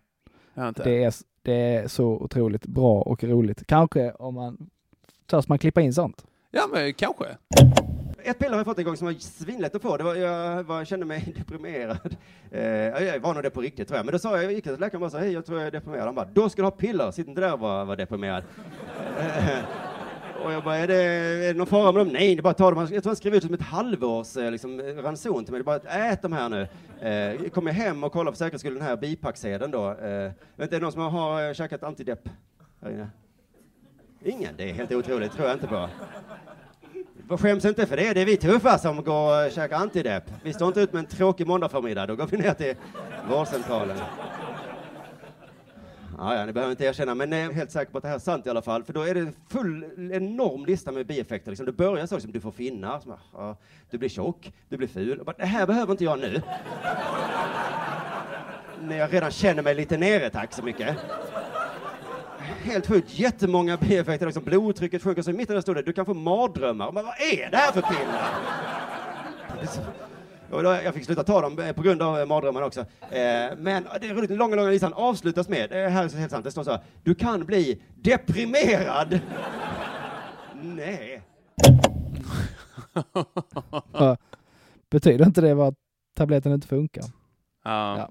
jag 0.54 0.62
har 0.62 0.68
inte. 0.68 0.84
Det 0.84 1.04
är, 1.04 1.14
det 1.42 1.52
är 1.76 1.88
så 1.88 2.04
otroligt 2.06 2.66
bra 2.66 3.02
och 3.02 3.24
roligt. 3.24 3.66
Kanske 3.66 4.12
om 4.12 4.34
man 4.34 4.70
törs 5.26 5.48
man 5.48 5.58
klippa 5.58 5.80
in 5.80 5.92
sånt. 5.92 6.24
Ja, 6.50 6.62
men 6.72 6.94
kanske. 6.94 7.24
Ett 8.24 8.38
piller 8.38 8.50
har 8.50 8.58
jag 8.58 8.66
fått 8.66 8.78
en 8.78 8.84
gång 8.84 8.96
som 8.96 9.06
var 9.06 9.14
svinlätt 9.14 9.74
att 9.74 9.82
få. 9.82 9.96
Det 9.96 10.04
var, 10.04 10.14
jag 10.14 10.62
var, 10.64 10.84
kände 10.84 11.06
mig 11.06 11.34
deprimerad. 11.38 12.16
Eh, 12.50 12.62
jag 13.04 13.20
var 13.20 13.34
nog 13.34 13.42
det 13.42 13.50
på 13.50 13.60
riktigt 13.60 13.88
tror 13.88 13.96
jag. 13.98 14.06
Men 14.06 14.12
då 14.12 14.18
sa 14.18 14.36
jag, 14.36 14.44
jag 14.44 14.52
gick 14.52 14.64
till 14.64 14.80
läkaren 14.80 15.02
och 15.04 15.10
så, 15.10 15.18
hej 15.18 15.32
jag 15.32 15.46
tror 15.46 15.58
jag 15.58 15.66
är 15.66 15.70
deprimerad. 15.70 16.04
Han 16.04 16.14
bara, 16.14 16.28
då 16.32 16.48
ska 16.48 16.62
du 16.62 16.66
ha 16.66 16.70
piller, 16.70 17.10
sitt 17.10 17.28
inte 17.28 17.40
där 17.40 17.52
och 17.52 17.60
var, 17.60 17.84
var 17.84 17.96
deprimerad. 17.96 18.42
Och 20.44 20.52
jag 20.52 20.64
bara, 20.64 20.76
är 20.76 20.86
det, 20.86 20.94
är 20.94 21.52
det 21.52 21.58
någon 21.58 21.66
fara 21.66 21.92
med 21.92 22.00
dem? 22.00 22.08
Nej, 22.08 22.34
det 22.34 22.40
är 22.40 22.42
bara 22.42 22.50
att 22.50 22.58
ta 22.58 22.70
dem. 22.70 22.88
Jag 22.92 23.02
tror 23.02 23.10
han 23.10 23.16
skrev 23.16 23.34
ut 23.34 23.42
som 23.42 23.54
ett 23.54 23.62
halvårs 23.62 24.36
eh, 24.36 24.50
liksom, 24.50 24.80
ranson 24.80 25.44
till 25.44 25.52
mig. 25.52 25.58
Det 25.58 25.62
är 25.62 25.64
bara 25.64 25.76
att 25.76 26.12
ät 26.12 26.22
de 26.22 26.32
här 26.32 26.48
nu. 26.48 26.68
Eh, 27.08 27.50
kommer 27.50 27.70
jag 27.70 27.76
hem 27.76 28.04
och 28.04 28.12
kollar 28.12 28.32
för 28.32 28.38
säkerhets 28.38 28.60
skull 28.60 28.74
den 28.74 28.82
här 28.82 28.96
bipacksedeln 28.96 29.70
då. 29.70 29.90
Eh, 29.90 30.30
vet 30.56 30.62
inte, 30.62 30.62
är 30.62 30.68
det 30.70 30.78
någon 30.78 30.92
som 30.92 31.02
har 31.02 31.48
eh, 31.48 31.54
käkat 31.54 31.82
antidepp 31.82 32.28
här 32.82 32.90
inne? 32.90 33.10
Ingen? 34.24 34.54
Det 34.56 34.70
är 34.70 34.74
helt 34.74 34.92
otroligt, 34.92 35.32
tror 35.32 35.46
jag 35.46 35.56
inte 35.56 35.66
på. 35.66 35.88
Skäms 37.36 37.64
inte 37.64 37.86
för 37.86 37.96
det, 37.96 38.12
det 38.12 38.20
är 38.20 38.26
vi 38.26 38.36
tuffa 38.36 38.78
som 38.78 39.04
går 39.04 39.46
och 39.46 39.52
käkar 39.52 39.76
antidepp. 39.76 40.24
Vi 40.42 40.52
står 40.52 40.68
inte 40.68 40.80
ut 40.80 40.92
med 40.92 41.00
en 41.00 41.06
tråkig 41.06 41.46
måndagförmiddag, 41.46 42.06
då 42.06 42.16
går 42.16 42.26
vi 42.26 42.36
ner 42.36 42.54
till 42.54 42.74
vårdcentralen. 43.30 43.96
Ja, 46.22 46.36
ja, 46.36 46.46
ni 46.46 46.52
behöver 46.52 46.70
inte 46.70 46.84
erkänna, 46.84 47.14
men 47.14 47.32
jag 47.32 47.40
är 47.40 47.52
helt 47.52 47.70
säker 47.70 47.92
på 47.92 47.98
att 47.98 48.02
det 48.02 48.08
här 48.08 48.16
är 48.16 48.20
sant 48.20 48.46
i 48.46 48.50
alla 48.50 48.62
fall. 48.62 48.84
För 48.84 48.92
då 48.92 49.02
är 49.02 49.14
det 49.14 49.20
en 49.20 49.34
full, 49.48 50.10
enorm 50.12 50.66
lista 50.66 50.92
med 50.92 51.06
bieffekter. 51.06 51.50
Liksom. 51.50 51.66
Det 51.66 51.72
börjar 51.72 52.06
så 52.06 52.14
liksom, 52.14 52.32
du 52.32 52.40
får 52.40 52.52
finnar, 52.52 53.00
som, 53.00 53.14
ja, 53.32 53.56
du 53.90 53.98
blir 53.98 54.08
tjock, 54.08 54.52
du 54.68 54.76
blir 54.76 54.88
ful. 54.88 55.22
Bara, 55.24 55.36
det 55.38 55.46
här 55.46 55.66
behöver 55.66 55.92
inte 55.92 56.04
jag 56.04 56.18
nu. 56.18 56.32
När 58.82 58.96
jag 58.96 59.12
redan 59.12 59.30
känner 59.30 59.62
mig 59.62 59.74
lite 59.74 59.96
nere, 59.96 60.30
tack 60.30 60.52
så 60.52 60.62
mycket. 60.62 60.96
Helt 62.62 62.86
sjukt, 62.86 63.18
jättemånga 63.18 63.76
bieffekter. 63.76 64.26
Liksom 64.26 64.44
blodtrycket 64.44 65.02
sjunker, 65.02 65.22
så 65.22 65.30
i 65.30 65.34
mitten 65.34 65.54
där 65.54 65.62
stod 65.62 65.76
det, 65.76 65.82
du 65.82 65.92
kan 65.92 66.06
få 66.06 66.14
mardrömmar. 66.14 66.92
Men 66.92 67.04
vad 67.04 67.14
är 67.20 67.50
det 67.50 67.56
här 67.56 67.72
för 67.72 67.82
piller? 67.82 68.30
Och 70.52 70.62
då, 70.62 70.68
jag 70.84 70.94
fick 70.94 71.04
sluta 71.04 71.24
ta 71.24 71.40
dem 71.40 71.58
eh, 71.58 71.72
på 71.72 71.82
grund 71.82 72.02
av 72.02 72.18
eh, 72.18 72.26
mardrömmarna 72.26 72.66
också. 72.66 72.80
Eh, 72.80 72.86
men 73.58 73.86
det 74.00 74.08
är 74.08 74.14
roligt, 74.14 74.28
den 74.28 74.38
långa, 74.38 74.56
långa 74.56 74.68
listan 74.70 74.92
avslutas 74.92 75.48
med, 75.48 75.70
det 75.70 75.88
här 75.88 76.04
är 76.04 76.08
så 76.08 76.16
helt 76.16 76.30
sant, 76.30 76.44
det 76.44 76.50
står 76.50 76.64
så 76.64 76.70
här, 76.70 76.80
du 77.02 77.14
kan 77.14 77.44
bli 77.44 77.82
deprimerad. 78.02 79.20
Nej. 80.62 81.22
Betyder 84.90 85.26
inte 85.26 85.40
det 85.40 85.54
bara 85.54 85.68
att 85.68 85.74
tabletten 86.16 86.52
inte 86.52 86.68
funkar? 86.68 87.04
Ja. 87.64 87.98
Ja. 87.98 88.10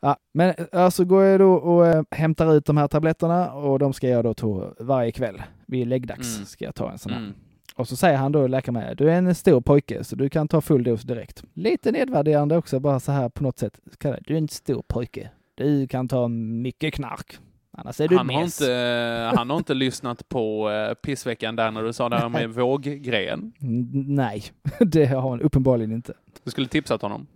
Ja, 0.00 0.16
men 0.32 0.54
alltså 0.72 1.04
går 1.04 1.24
jag 1.24 1.40
då 1.40 1.52
och 1.54 2.06
hämtar 2.10 2.54
ut 2.54 2.64
de 2.64 2.76
här 2.76 2.88
tabletterna 2.88 3.52
och 3.52 3.78
de 3.78 3.92
ska 3.92 4.08
jag 4.08 4.24
då 4.24 4.34
ta 4.34 4.72
varje 4.80 5.12
kväll. 5.12 5.42
Vid 5.66 5.86
läggdags 5.86 6.34
Mm. 6.36 6.46
ska 6.46 6.64
jag 6.64 6.74
ta 6.74 6.90
en 6.90 6.98
sån 6.98 7.12
här. 7.12 7.18
Mm. 7.20 7.34
Och 7.78 7.88
så 7.88 7.96
säger 7.96 8.16
han 8.16 8.32
då, 8.32 8.46
läkaren 8.46 8.74
med, 8.74 8.96
du 8.96 9.10
är 9.10 9.14
en 9.18 9.34
stor 9.34 9.60
pojke 9.60 10.04
så 10.04 10.16
du 10.16 10.28
kan 10.28 10.48
ta 10.48 10.60
full 10.60 10.84
dos 10.84 11.02
direkt. 11.02 11.44
Lite 11.54 11.92
nedvärderande 11.92 12.56
också, 12.56 12.80
bara 12.80 13.00
så 13.00 13.12
här 13.12 13.28
på 13.28 13.42
något 13.42 13.58
sätt. 13.58 13.80
Du 14.26 14.34
är 14.34 14.38
en 14.38 14.48
stor 14.48 14.82
pojke. 14.88 15.30
Du 15.54 15.86
kan 15.88 16.08
ta 16.08 16.28
mycket 16.28 16.94
knark. 16.94 17.38
Annars 17.72 18.00
är 18.00 18.08
du 18.08 18.16
Han 18.16 18.28
har, 18.30 18.40
mes. 18.42 18.60
inte, 18.60 19.30
han 19.36 19.50
har 19.50 19.56
inte 19.56 19.74
lyssnat 19.74 20.28
på 20.28 20.70
uh, 20.70 20.94
pissveckan 20.94 21.56
där 21.56 21.70
när 21.70 21.82
du 21.82 21.92
sa 21.92 22.08
det 22.08 22.16
här 22.16 22.28
med 22.28 22.50
våggrejen. 22.54 23.52
N- 23.60 23.90
Nej, 24.08 24.42
det 24.80 25.06
har 25.06 25.30
han 25.30 25.40
uppenbarligen 25.40 25.92
inte. 25.92 26.14
Du 26.44 26.50
skulle 26.50 26.66
tipsat 26.68 27.02
honom. 27.02 27.26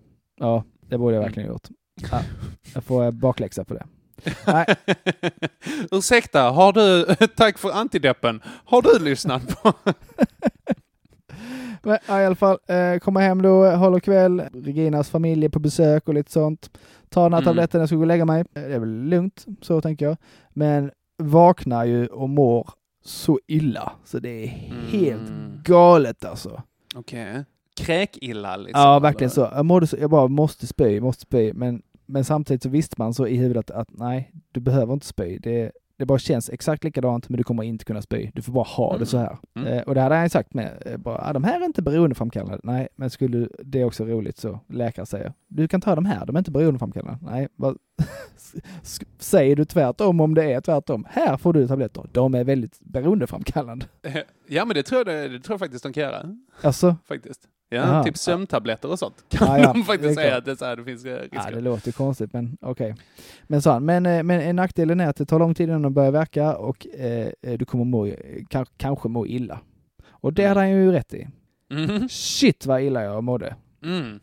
Ja, 0.41 0.65
det 0.81 0.99
borde 0.99 1.15
jag 1.15 1.23
verkligen 1.23 1.49
gjort. 1.49 1.69
Ja, 2.11 2.21
jag 2.75 2.85
får 2.85 3.05
eh, 3.05 3.11
bakläxa 3.11 3.65
på 3.65 3.75
det. 3.75 3.87
Nej. 4.47 4.67
Ursäkta, 5.91 6.43
har 6.43 6.73
du, 6.73 7.15
tack 7.37 7.59
för 7.59 7.71
antideppen, 7.71 8.41
har 8.65 8.83
du 8.83 8.99
lyssnat 9.05 9.63
på? 9.63 9.73
Men 11.83 11.99
ja, 12.09 12.21
i 12.21 12.27
alla 12.27 12.35
fall, 12.35 12.59
eh, 12.67 12.99
kommer 12.99 13.21
hem 13.21 13.43
då, 13.43 13.71
håller 13.71 14.01
kväll, 14.01 14.43
Reginas 14.55 15.11
familj 15.11 15.45
är 15.45 15.49
på 15.49 15.59
besök 15.59 16.09
och 16.09 16.15
lite 16.15 16.33
sånt. 16.33 16.71
Tar 17.09 17.23
den 17.23 17.33
här 17.33 17.41
Mm. 17.41 17.45
tabletten, 17.51 17.81
jag 17.81 17.89
ska 17.89 17.97
gå 17.97 18.03
och 18.03 18.07
lägga 18.07 18.25
mig. 18.25 18.41
Eh, 18.41 18.63
Det 18.63 18.75
är 18.75 18.79
väl 18.79 19.03
lugnt, 19.05 19.47
så 19.63 19.81
tänker 19.81 20.07
jag. 20.07 20.17
Men 20.51 20.91
vaknar 21.19 21.85
ju 21.85 22.07
och 22.07 22.29
mår 22.29 22.71
så 23.05 23.41
illa, 23.47 23.93
så 24.05 24.19
det 24.19 24.45
är 24.45 24.47
helt 24.89 25.29
Mm. 25.29 25.61
galet 25.65 26.25
alltså. 26.25 26.63
Okej. 26.95 27.45
Kräkilla 27.81 28.57
liksom? 28.57 28.81
ja, 28.81 28.91
eller? 28.97 29.01
verkligen 29.01 29.31
så. 29.31 29.41
Jag, 29.55 29.67
mådde 29.67 29.87
så. 29.87 29.97
jag 30.01 30.11
bara 30.11 30.29
måste 30.29 30.67
spy, 30.67 31.01
måste 31.01 31.23
spy. 31.23 31.53
Men, 31.53 31.83
men 32.13 32.25
samtidigt 32.25 32.63
så 32.63 32.69
visste 32.69 32.95
man 32.99 33.15
så 33.15 33.27
i 33.27 33.37
huvudet 33.37 33.71
att, 33.71 33.77
att 33.81 33.89
nej, 33.99 34.33
du 34.53 34.61
behöver 34.61 34.93
inte 34.93 35.07
spy. 35.07 35.39
Det, 35.39 35.73
det 35.97 36.07
bara 36.07 36.19
känns 36.19 36.51
exakt 36.51 36.85
likadant, 36.85 37.29
men 37.29 37.37
du 37.39 37.45
kommer 37.45 37.63
inte 37.63 37.85
kunna 37.85 38.03
spy. 38.03 38.31
Du 38.35 38.43
får 38.43 38.53
bara 38.53 38.65
ha 38.65 38.91
Mm. 38.91 39.01
det 39.01 39.07
så 39.07 39.19
här. 39.19 39.39
Mm. 39.57 39.69
Eh, 39.69 39.83
och 39.83 39.95
det 39.95 40.01
hade 40.01 40.15
han 40.15 40.31
sagt 40.31 40.55
med, 40.55 40.83
eh, 40.87 40.97
bara, 40.97 41.19
ah, 41.29 41.33
de 41.33 41.45
här 41.45 41.61
är 41.61 41.65
inte 41.65 41.83
beroendeframkallande. 41.83 42.61
Nej, 42.65 42.89
men 42.97 43.11
skulle 43.11 43.49
det 43.65 43.81
är 43.81 43.85
också 43.85 44.05
roligt 44.05 44.37
så 44.39 44.61
läkaren 44.69 45.07
säger, 45.07 45.33
du 45.49 45.69
kan 45.69 45.81
ta 45.81 45.95
de 45.95 46.05
här, 46.07 46.27
de 46.27 46.37
är 46.37 46.41
inte 46.41 46.51
beroendeframkallande. 46.51 47.19
Nej, 47.23 47.49
s- 48.83 49.01
säger 49.19 49.57
du 49.57 49.65
tvärtom 49.65 50.21
om 50.21 50.35
det 50.35 50.53
är 50.53 50.61
tvärtom? 50.61 51.07
Här 51.11 51.37
får 51.37 51.53
du 51.53 51.69
tabletter, 51.69 52.05
de 52.13 52.35
är 52.35 52.45
väldigt 52.45 52.81
beroendeframkallande. 52.81 53.87
Ja, 54.49 54.65
men 54.65 54.75
det 54.75 54.83
tror 54.83 55.09
jag, 55.11 55.31
det 55.31 55.41
tror 55.41 55.53
jag 55.55 55.61
faktiskt 55.61 55.83
de 55.85 55.93
kan 55.93 56.03
göra. 56.03 56.37
Alltså, 56.63 56.97
Faktiskt. 57.09 57.49
Ja, 57.73 57.83
Aha. 57.83 58.05
typ 58.05 58.17
sömntabletter 58.17 58.91
och 58.91 58.99
sånt. 58.99 59.25
Kan 59.29 59.49
Ja, 59.49 59.59
ja, 59.59 59.73
de 59.73 59.85
faktiskt 59.85 60.15
säga 60.15 60.37
att 60.37 60.45
det, 60.45 60.57
så 60.57 60.65
här, 60.65 60.77
det 60.77 60.85
finns 60.85 61.05
eh, 61.05 61.19
risker. 61.19 61.41
Ja, 61.45 61.51
det 61.51 61.61
låter 61.61 61.93
konstigt, 61.93 62.33
men 62.33 62.57
okej. 62.61 62.95
Men, 63.47 63.63
sa 63.63 63.73
han, 63.73 63.85
men, 63.85 64.07
eh, 64.07 64.23
men 64.23 64.41
en 64.41 64.57
nackdelen 64.57 65.01
är 65.01 65.09
att 65.09 65.17
det 65.17 65.27
tar 65.27 65.39
lång 65.39 65.55
tid 65.55 65.69
innan 65.69 65.83
de 65.83 65.95
börjar 65.95 66.11
verka 66.11 66.57
och 66.57 66.87
eh, 66.99 67.29
eh, 67.43 67.59
du 67.59 67.65
kommer 67.65 67.85
må, 67.85 68.13
kan, 68.49 68.67
kanske 68.77 69.09
må 69.09 69.27
illa. 69.27 69.61
Och 70.11 70.33
det 70.33 70.47
hade 70.47 70.61
han 70.61 70.71
ju 70.71 70.93
rätt 70.93 71.15
i. 71.15 71.29
Mhm. 71.71 72.09
Shit 72.09 72.67
vad 72.67 72.83
illa 72.83 73.03
jag 73.03 73.25
mådde. 73.25 73.57
Mm. 73.85 74.21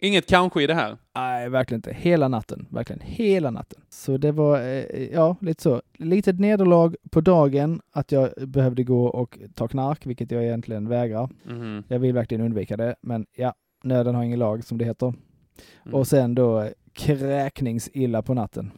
Inget 0.00 0.26
kanske 0.26 0.62
i 0.62 0.66
det 0.66 0.74
här. 0.74 0.96
Nej, 1.18 1.48
verkligen 1.48 1.78
inte. 1.78 1.92
Hela 1.92 2.28
natten. 2.28 2.66
Verkligen 2.70 3.00
hela 3.04 3.50
natten. 3.50 3.80
Så 3.88 4.16
det 4.16 4.32
var, 4.32 4.60
eh, 4.60 5.12
ja, 5.12 5.36
lite 5.40 5.62
så. 5.62 5.82
Litet 5.94 6.40
nederlag 6.40 6.96
på 7.10 7.20
dagen 7.20 7.80
att 7.92 8.12
jag 8.12 8.30
behövde 8.48 8.84
gå 8.84 9.06
och 9.06 9.38
ta 9.54 9.68
knark, 9.68 10.06
vilket 10.06 10.30
jag 10.30 10.44
egentligen 10.44 10.88
vägrar. 10.88 11.28
Mhm. 11.44 11.84
Jag 11.88 11.98
vill 11.98 12.14
verkligen 12.14 12.44
undvika 12.44 12.76
det, 12.76 12.96
men 13.00 13.26
ja, 13.36 13.54
nöden 13.84 14.14
har 14.14 14.22
ingen 14.22 14.38
lag 14.38 14.64
som 14.64 14.78
det 14.78 14.84
heter. 14.84 15.06
Mm. 15.06 15.94
Och 15.94 16.06
sen 16.06 16.34
då 16.34 16.60
eh, 16.60 16.70
kräkningsilla 16.92 18.22
på 18.22 18.34
natten. 18.34 18.70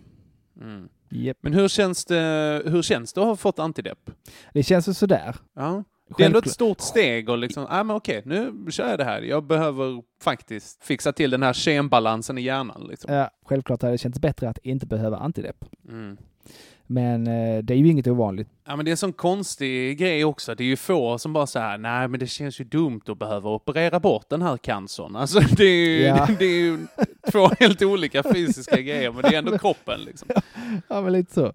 Mm. 0.61 0.89
Japp. 1.11 1.37
Men 1.41 1.53
hur 1.53 1.69
känns, 1.69 2.05
det, 2.05 2.63
hur 2.67 2.83
känns 2.83 3.13
det 3.13 3.21
att 3.21 3.27
ha 3.27 3.37
fått 3.37 3.59
antidepp? 3.59 4.11
Det 4.55 4.63
känns 4.63 4.89
ju 4.89 4.95
sådär. 4.95 5.37
Ja. 5.55 5.85
Det 6.17 6.23
är 6.23 6.27
ändå 6.27 6.39
ett 6.39 6.51
stort 6.51 6.81
steg 6.81 7.29
och 7.29 7.39
liksom, 7.39 7.67
ah, 7.69 7.85
men 7.85 7.97
okej, 7.97 8.23
nu 8.25 8.67
kör 8.71 8.89
jag 8.89 8.99
det 8.99 9.05
här. 9.05 9.23
Jag 9.23 9.45
behöver 9.45 10.03
faktiskt 10.23 10.85
fixa 10.85 11.13
till 11.13 11.31
den 11.31 11.43
här 11.43 11.53
kembalansen 11.53 12.39
i 12.39 12.43
hjärnan. 12.43 12.87
Liksom. 12.91 13.15
Ja, 13.15 13.31
självklart 13.45 13.83
hade 13.83 13.95
det 13.95 13.99
känts 13.99 14.19
bättre 14.19 14.49
att 14.49 14.59
inte 14.59 14.87
behöva 14.87 15.17
antidepp. 15.17 15.65
Mm. 15.89 16.17
Men 16.87 17.27
eh, 17.27 17.59
det 17.63 17.75
är 17.75 17.79
ju 17.79 17.89
inget 17.89 18.07
ovanligt. 18.07 18.49
Ja, 18.67 18.77
men 18.77 18.85
det 18.85 18.89
är 18.89 18.93
en 18.93 18.97
sån 18.97 19.13
konstig 19.13 19.99
grej 19.99 20.25
också. 20.25 20.55
Det 20.55 20.65
är 20.65 20.67
ju 20.67 20.77
få 20.77 21.19
som 21.19 21.33
bara 21.33 21.47
säger 21.47 21.79
nej 21.79 22.09
men 22.09 22.21
det 22.21 22.27
känns 22.27 22.61
ju 22.61 22.65
dumt 22.65 23.01
att 23.07 23.19
behöva 23.19 23.51
operera 23.51 24.01
bort 24.01 24.29
den 24.29 24.43
här 24.43 24.57
cancern. 24.57 25.17
Alltså 25.17 25.41
det 25.57 25.65
är 25.65 25.99
ju, 25.99 26.03
Ja. 26.03 26.29
det 26.39 26.45
är 26.45 26.61
ju 26.61 26.79
två 27.33 27.51
helt 27.61 27.83
olika 27.83 28.23
fysiska 28.23 28.81
grejer, 28.81 29.13
men 29.13 29.23
det 29.23 29.29
är 29.29 29.39
ändå 29.39 29.59
kroppen 29.59 30.01
liksom. 30.01 30.29
Ja, 30.89 31.01
men 31.01 31.13
lite 31.13 31.35
så 31.35 31.53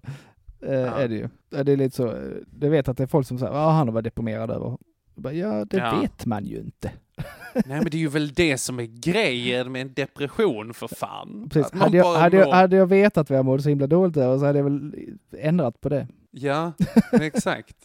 eh, 0.62 0.92
är 0.92 1.08
det 1.08 1.14
ju. 1.14 1.28
Ja, 1.50 1.64
Det 1.64 1.72
är 1.72 1.76
lite 1.76 1.96
så. 1.96 2.06
eh, 2.08 2.22
Jag 2.60 2.70
vet 2.70 2.88
att 2.88 2.96
det 2.96 3.02
är 3.02 3.06
folk 3.06 3.26
som 3.26 3.38
säger 3.38 3.52
att 3.52 3.72
han 3.74 3.88
har 3.88 3.92
varit 3.94 4.04
deprimerad 4.04 4.50
över. 4.50 4.78
Bara, 5.14 5.32
Ja, 5.32 5.64
det 5.64 5.76
Ja. 5.76 6.00
vet 6.00 6.26
man 6.26 6.44
ju 6.44 6.56
inte. 6.58 6.90
Nej 7.54 7.62
men 7.80 7.84
det 7.84 7.96
är 7.96 7.98
ju 8.00 8.08
väl 8.08 8.32
det 8.32 8.58
som 8.58 8.78
är 8.80 8.84
grejen 8.84 9.72
med 9.72 9.82
en 9.82 9.92
depression 9.94 10.74
för 10.74 10.88
fan. 10.88 11.48
Precis. 11.52 11.72
Hade, 11.80 11.96
jag, 11.96 12.14
hade, 12.14 12.36
jag, 12.36 12.52
hade 12.52 12.76
jag 12.76 12.86
vetat 12.86 13.30
vad 13.30 13.38
jag 13.38 13.44
mådde 13.44 13.62
så 13.62 13.68
himla 13.68 13.86
dåligt 13.86 14.16
över 14.16 14.38
så 14.38 14.44
hade 14.44 14.58
jag 14.58 14.64
väl 14.64 14.92
ändrat 15.38 15.80
på 15.80 15.88
det. 15.88 16.08
Ja, 16.30 16.72
exakt. 17.12 17.76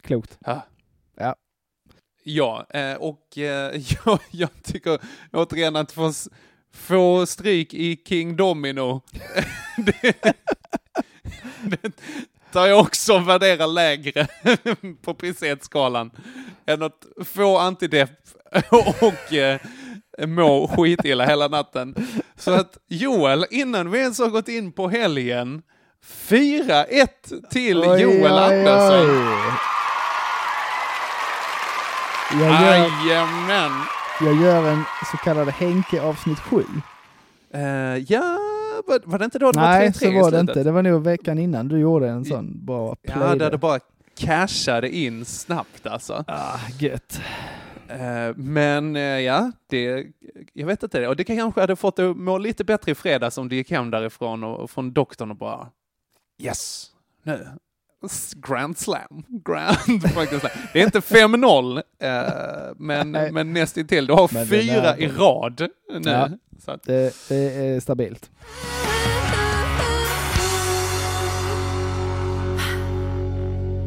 Klokt. 0.00 0.38
Ja. 0.46 0.62
Ja. 1.16 1.36
Ja, 2.24 2.66
eh, 2.70 2.94
och 2.94 3.38
eh, 3.38 3.72
jag, 4.06 4.18
jag 4.30 4.48
tycker 4.62 4.98
återigen 5.32 5.76
att 5.76 5.92
få, 5.92 6.12
få 6.74 7.26
stryk 7.26 7.74
i 7.74 7.96
King 8.08 8.36
Domino, 8.36 9.00
det, 9.76 10.22
tar 12.52 12.66
jag 12.66 12.80
också 12.80 13.18
värderar 13.18 13.66
lägre 13.66 14.26
på 15.02 15.14
pissetsskalan 15.14 16.10
än 16.66 16.82
att 16.82 17.06
få 17.24 17.58
antidepp 17.58 18.10
och 19.00 19.32
eh, 19.32 19.60
må 20.26 20.68
skitilla 20.68 21.26
hela 21.26 21.48
natten. 21.48 21.94
Så 22.36 22.50
att 22.50 22.78
Joel, 22.88 23.46
innan 23.50 23.90
vi 23.90 23.98
ens 23.98 24.18
har 24.18 24.28
gått 24.28 24.48
in 24.48 24.72
på 24.72 24.88
helgen, 24.88 25.62
4-1 26.28 27.08
till 27.50 27.78
Oj, 27.78 28.00
Joel 28.00 28.38
Andersson. 28.38 29.32
Jajamän. 32.40 33.72
jag 34.20 34.42
gör 34.42 34.68
en 34.68 34.84
så 35.10 35.16
kallad 35.16 35.48
Henke 35.48 36.02
avsnitt 36.02 36.38
7. 36.40 36.64
Uh, 37.54 37.98
ja, 37.98 38.38
var, 38.86 39.00
var 39.04 39.18
det 39.18 39.24
inte 39.24 39.38
då 39.38 39.52
det 39.52 39.60
Nej, 39.60 39.86
var 39.86 39.92
3-3 39.92 39.98
så 39.98 40.22
var 40.22 40.30
det 40.30 40.40
inte. 40.40 40.62
Det 40.62 40.72
var 40.72 40.82
nog 40.82 41.04
veckan 41.04 41.38
innan 41.38 41.68
du 41.68 41.78
gjorde 41.78 42.08
en 42.08 42.24
sån 42.24 42.64
bra 42.64 42.94
play. 42.94 43.16
Ja, 43.20 43.34
där 43.34 43.50
det 43.50 43.58
bara 43.58 43.80
cashade 44.18 44.96
in 44.96 45.24
snabbt 45.24 45.86
alltså. 45.86 46.24
Ah, 46.26 46.58
gött. 46.78 47.20
Eh, 47.88 48.36
men 48.36 48.96
eh, 48.96 49.02
ja, 49.02 49.52
det, 49.66 50.06
jag 50.52 50.66
vet 50.66 50.82
inte. 50.82 51.08
Och 51.08 51.16
det 51.16 51.24
kanske 51.24 51.60
hade 51.60 51.76
fått 51.76 51.96
det 51.96 52.10
att 52.10 52.16
må 52.16 52.38
lite 52.38 52.64
bättre 52.64 52.92
i 52.92 52.94
fredags 52.94 53.38
om 53.38 53.48
du 53.48 53.56
gick 53.56 53.70
hem 53.70 53.90
därifrån 53.90 54.44
och, 54.44 54.60
och 54.60 54.70
från 54.70 54.92
doktorn 54.92 55.30
och 55.30 55.36
bara 55.36 55.68
yes, 56.38 56.90
nu. 57.22 57.46
Grand 58.48 58.78
slam. 58.78 59.22
Grand 59.44 60.02
slam. 60.40 60.50
Det 60.72 60.80
är 60.80 60.84
inte 60.84 61.00
5-0, 61.00 61.82
eh, 62.02 62.12
men, 62.76 63.12
Nej. 63.12 63.32
men 63.32 63.52
nästintill. 63.52 64.06
Du 64.06 64.12
har 64.12 64.30
Men 64.34 64.46
fyra 64.46 64.96
i 64.96 65.08
rad 65.08 65.68
nu. 66.00 66.10
Ja. 66.10 66.28
Så 66.64 66.78
Det, 66.84 67.14
det 67.28 67.36
är 67.36 67.80
stabilt. 67.80 68.30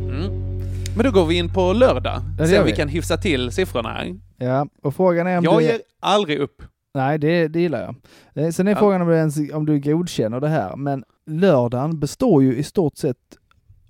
mm. 0.09 0.31
Men 0.95 1.05
då 1.05 1.11
går 1.11 1.25
vi 1.25 1.35
in 1.37 1.53
på 1.53 1.73
lördag. 1.73 2.21
det 2.37 2.47
Se 2.47 2.53
gör 2.53 2.61
om 2.61 2.65
vi 2.67 2.75
kan 2.75 2.87
hyfsa 2.87 3.17
till 3.17 3.51
siffrorna. 3.51 4.05
Ja, 4.37 4.67
och 4.83 4.95
frågan 4.95 5.27
är 5.27 5.37
om 5.37 5.43
Jag 5.43 5.59
du... 5.59 5.63
ger 5.63 5.81
aldrig 5.99 6.39
upp. 6.39 6.61
Nej, 6.93 7.17
det, 7.19 7.47
det 7.47 7.59
gillar 7.59 7.81
jag. 7.81 7.95
Eh, 8.45 8.51
Sen 8.51 8.67
är 8.67 8.71
Ja. 8.71 8.77
frågan 8.77 9.01
om 9.01 9.07
du, 9.07 9.15
ens, 9.15 9.35
om 9.53 9.65
du 9.65 9.79
godkänner 9.79 10.39
det 10.39 10.47
här, 10.49 10.75
men 10.75 11.03
lördagen 11.27 11.99
består 11.99 12.43
ju 12.43 12.55
i 12.57 12.63
stort 12.63 12.97
sett 12.97 13.17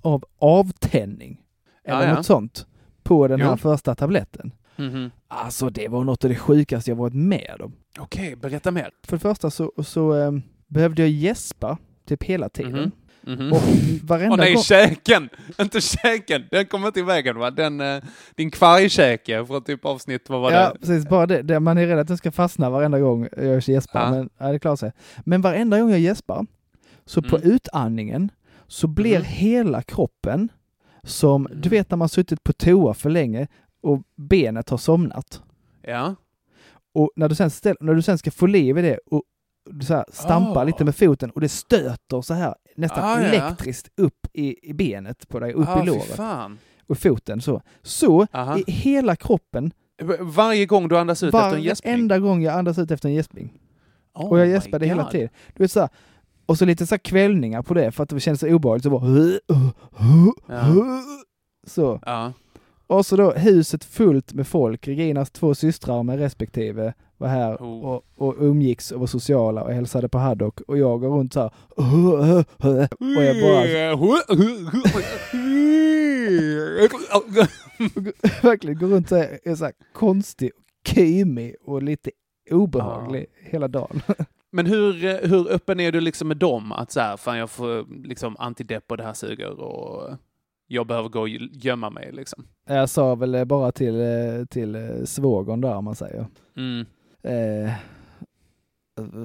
av 0.05 0.23
avtändning. 0.39 1.41
Ja, 1.85 1.93
Eller 1.93 2.07
ja. 2.07 2.15
något 2.15 2.25
sånt. 2.25 2.65
På 3.03 3.27
den 3.27 3.41
här 3.41 3.51
Jo. 3.51 3.57
första 3.57 3.95
tabletten. 3.95 4.51
Mhm. 4.75 5.11
Alltså 5.27 5.69
det 5.69 5.87
var 5.87 6.03
något 6.03 6.23
av 6.23 6.29
det 6.29 6.35
sjukaste 6.35 6.91
jag 6.91 6.95
varit 6.95 7.13
med 7.13 7.55
om. 7.61 7.73
Okej, 7.99 8.35
berätta 8.35 8.71
mer. 8.71 8.89
För 9.07 9.15
det 9.17 9.21
första 9.21 9.49
så, 9.49 9.71
så 9.83 10.13
eh, 10.15 10.31
behövde 10.67 11.01
jag 11.01 11.09
gäspa 11.11 11.77
typ 12.07 12.23
hela 12.23 12.49
tiden. 12.49 12.71
Mhm. 12.73 12.91
Mhm. 13.27 13.53
Och 13.53 13.61
varenda 14.03 14.33
Åh 14.33 14.37
nej, 14.37 14.53
gång... 14.53 14.63
käken! 14.63 15.29
Inte 15.61 15.81
käken! 15.81 16.43
Den 16.51 16.65
kommer 16.65 16.87
inte 16.87 16.99
i 16.99 17.03
vägen 17.03 17.39
va? 17.39 17.51
Den, 17.51 17.81
eh, 17.81 18.03
din 18.35 18.51
kvargkäke 18.51 19.45
från 19.45 19.63
typ 19.63 19.85
avsnitt, 19.85 20.29
vad 20.29 20.41
var 20.41 20.51
Ja, 20.51 20.71
det? 20.73 20.79
precis. 20.79 21.09
Bara 21.09 21.25
det, 21.25 21.41
det. 21.41 21.59
Man 21.59 21.77
är 21.77 21.87
rädd 21.87 21.99
att 21.99 22.07
den 22.07 22.17
ska 22.17 22.31
fastna 22.31 22.69
varenda 22.69 22.99
gång 22.99 23.27
jag 23.37 23.61
gäspar, 23.69 23.99
Ja. 24.01 24.11
men 24.11 24.29
ja, 24.37 24.51
det 24.51 24.59
klarar 24.59 24.75
sig. 24.75 24.91
Men 25.25 25.41
varenda 25.41 25.79
gång 25.79 25.89
jag 25.89 25.99
gäspar, 25.99 26.45
så 27.05 27.21
på 27.21 27.35
Mm. 27.37 27.51
utandningen, 27.51 28.31
så 28.67 28.87
blir 28.87 29.17
Mhm. 29.19 29.25
hela 29.25 29.81
kroppen 29.81 30.49
som, 31.03 31.47
du 31.55 31.69
vet 31.69 31.89
när 31.89 31.97
man 31.97 32.09
suttit 32.09 32.43
på 32.43 32.53
toa 32.53 32.93
för 32.93 33.09
länge 33.09 33.47
och 33.81 34.01
benet 34.15 34.69
har 34.69 34.77
somnat. 34.77 35.41
Ja. 35.81 36.15
Och 36.93 37.09
när 37.15 37.29
du 37.29 37.35
sen, 37.35 37.49
ställ, 37.49 37.75
när 37.79 37.93
du 37.93 38.01
sen 38.01 38.17
ska 38.17 38.31
få 38.31 38.45
liv 38.45 38.77
i 38.77 38.81
det 38.81 38.97
och 39.05 39.23
du 39.71 39.85
så 39.85 39.93
här 39.93 40.05
stampar 40.11 40.61
Ah. 40.61 40.63
lite 40.63 40.83
med 40.85 40.95
foten 40.95 41.29
och 41.31 41.41
det 41.41 41.49
stöter 41.49 42.21
så 42.21 42.33
här 42.33 42.55
nästan 42.75 43.03
Ah, 43.03 43.21
ja. 43.21 43.27
elektriskt 43.27 43.89
upp 43.97 44.27
i, 44.33 44.69
i 44.69 44.73
benet 44.73 45.27
på 45.27 45.39
dig, 45.39 45.53
upp 45.53 45.67
ah, 45.67 45.83
i 45.83 45.85
låret 45.85 46.03
fan. 46.15 46.57
och 46.87 46.97
foten 46.97 47.41
så. 47.41 47.61
Så 47.81 48.27
Aha. 48.33 48.57
i 48.57 48.71
hela 48.71 49.15
kroppen, 49.15 49.71
Varje 50.19 50.65
gång 50.65 50.87
du 50.87 50.97
andas 50.97 51.23
ut 51.23 51.33
efter 51.33 51.55
en 51.55 51.61
gäspning? 51.63 51.91
varenda 51.93 52.19
gång 52.19 52.41
jag 52.41 52.53
andas 52.59 52.77
ut 52.79 52.91
efter 52.91 53.09
en 53.09 53.15
gäspning. 53.15 53.53
Oh 54.13 54.29
och 54.29 54.39
jag 54.39 54.47
gäspade 54.47 54.85
hela 54.85 55.05
tiden. 55.05 55.29
Du 55.55 55.63
vet 55.63 55.71
så 55.71 55.79
här, 55.79 55.89
och 56.45 56.57
så 56.57 56.65
lite 56.65 56.85
så 56.85 56.97
kvällningar 56.97 57.61
på 57.61 57.73
det 57.73 57.91
för 57.91 58.03
att 58.03 58.09
det 58.09 58.19
kändes 58.19 58.39
så 58.39 58.47
obehagligt. 58.47 58.83
Så 58.83 58.89
bara... 58.89 59.05
Ja. 60.47 61.03
Så. 61.67 61.99
Ja. 62.05 62.33
Och 62.87 63.05
så 63.05 63.15
då 63.15 63.31
huset 63.31 63.83
fullt 63.83 64.33
med 64.33 64.47
folk. 64.47 64.87
Reginas 64.87 65.31
två 65.31 65.55
systrar 65.55 66.03
med 66.03 66.19
respektive 66.19 66.93
var 67.17 67.27
här 67.27 67.55
Oh. 67.55 67.85
och, 67.85 68.05
och 68.15 68.35
umgicks 68.39 68.91
och 68.91 68.99
var 68.99 69.07
sociala 69.07 69.63
och 69.63 69.73
hälsade 69.73 70.09
på 70.09 70.17
Haddock 70.17 70.61
och 70.61 70.77
jag 70.77 70.99
går 70.99 71.09
runt 71.09 71.33
så 71.33 71.39
här 71.39 71.51
och 71.75 73.23
jag 73.23 73.41
bara 73.41 73.65
verkligen 78.41 78.79
går 78.79 78.87
runt 78.87 79.09
så 79.09 79.15
här, 79.15 79.39
är 79.43 79.55
så 79.55 79.65
här 79.65 79.73
konstig, 79.93 80.51
kymig 80.87 81.55
och 81.65 81.83
lite 81.83 82.11
obehaglig 82.51 83.25
hela 83.35 83.67
dagen. 83.67 84.01
Men 84.55 84.65
hur, 84.65 85.05
eh, 85.05 85.29
hur 85.29 85.51
öppen 85.51 85.79
är 85.79 85.91
du 85.91 86.01
liksom 86.01 86.27
med 86.27 86.37
dem? 86.37 86.71
Att 86.71 86.91
så 86.91 86.99
här, 86.99 87.17
fan 87.17 87.37
jag 87.37 87.49
får 87.49 88.03
liksom 88.07 88.35
antidepp 88.39 88.91
och 88.91 88.97
det 88.97 89.03
här 89.03 89.13
suger 89.13 89.59
och 89.59 90.17
jag 90.67 90.87
behöver 90.87 91.09
gå 91.09 91.21
och 91.21 91.29
gömma 91.29 91.89
mig 91.89 92.11
liksom. 92.11 92.47
Jag 92.65 92.89
sa 92.89 93.15
väl 93.15 93.45
bara 93.45 93.71
till, 93.71 94.01
eh, 94.01 94.45
till 94.49 94.75
eh, 94.75 95.03
svågern 95.05 95.61
där 95.61 95.75
om 95.75 95.85
man 95.85 95.95
säger. 95.95 96.27
Mm. 96.57 96.85
Eh, 97.23 97.73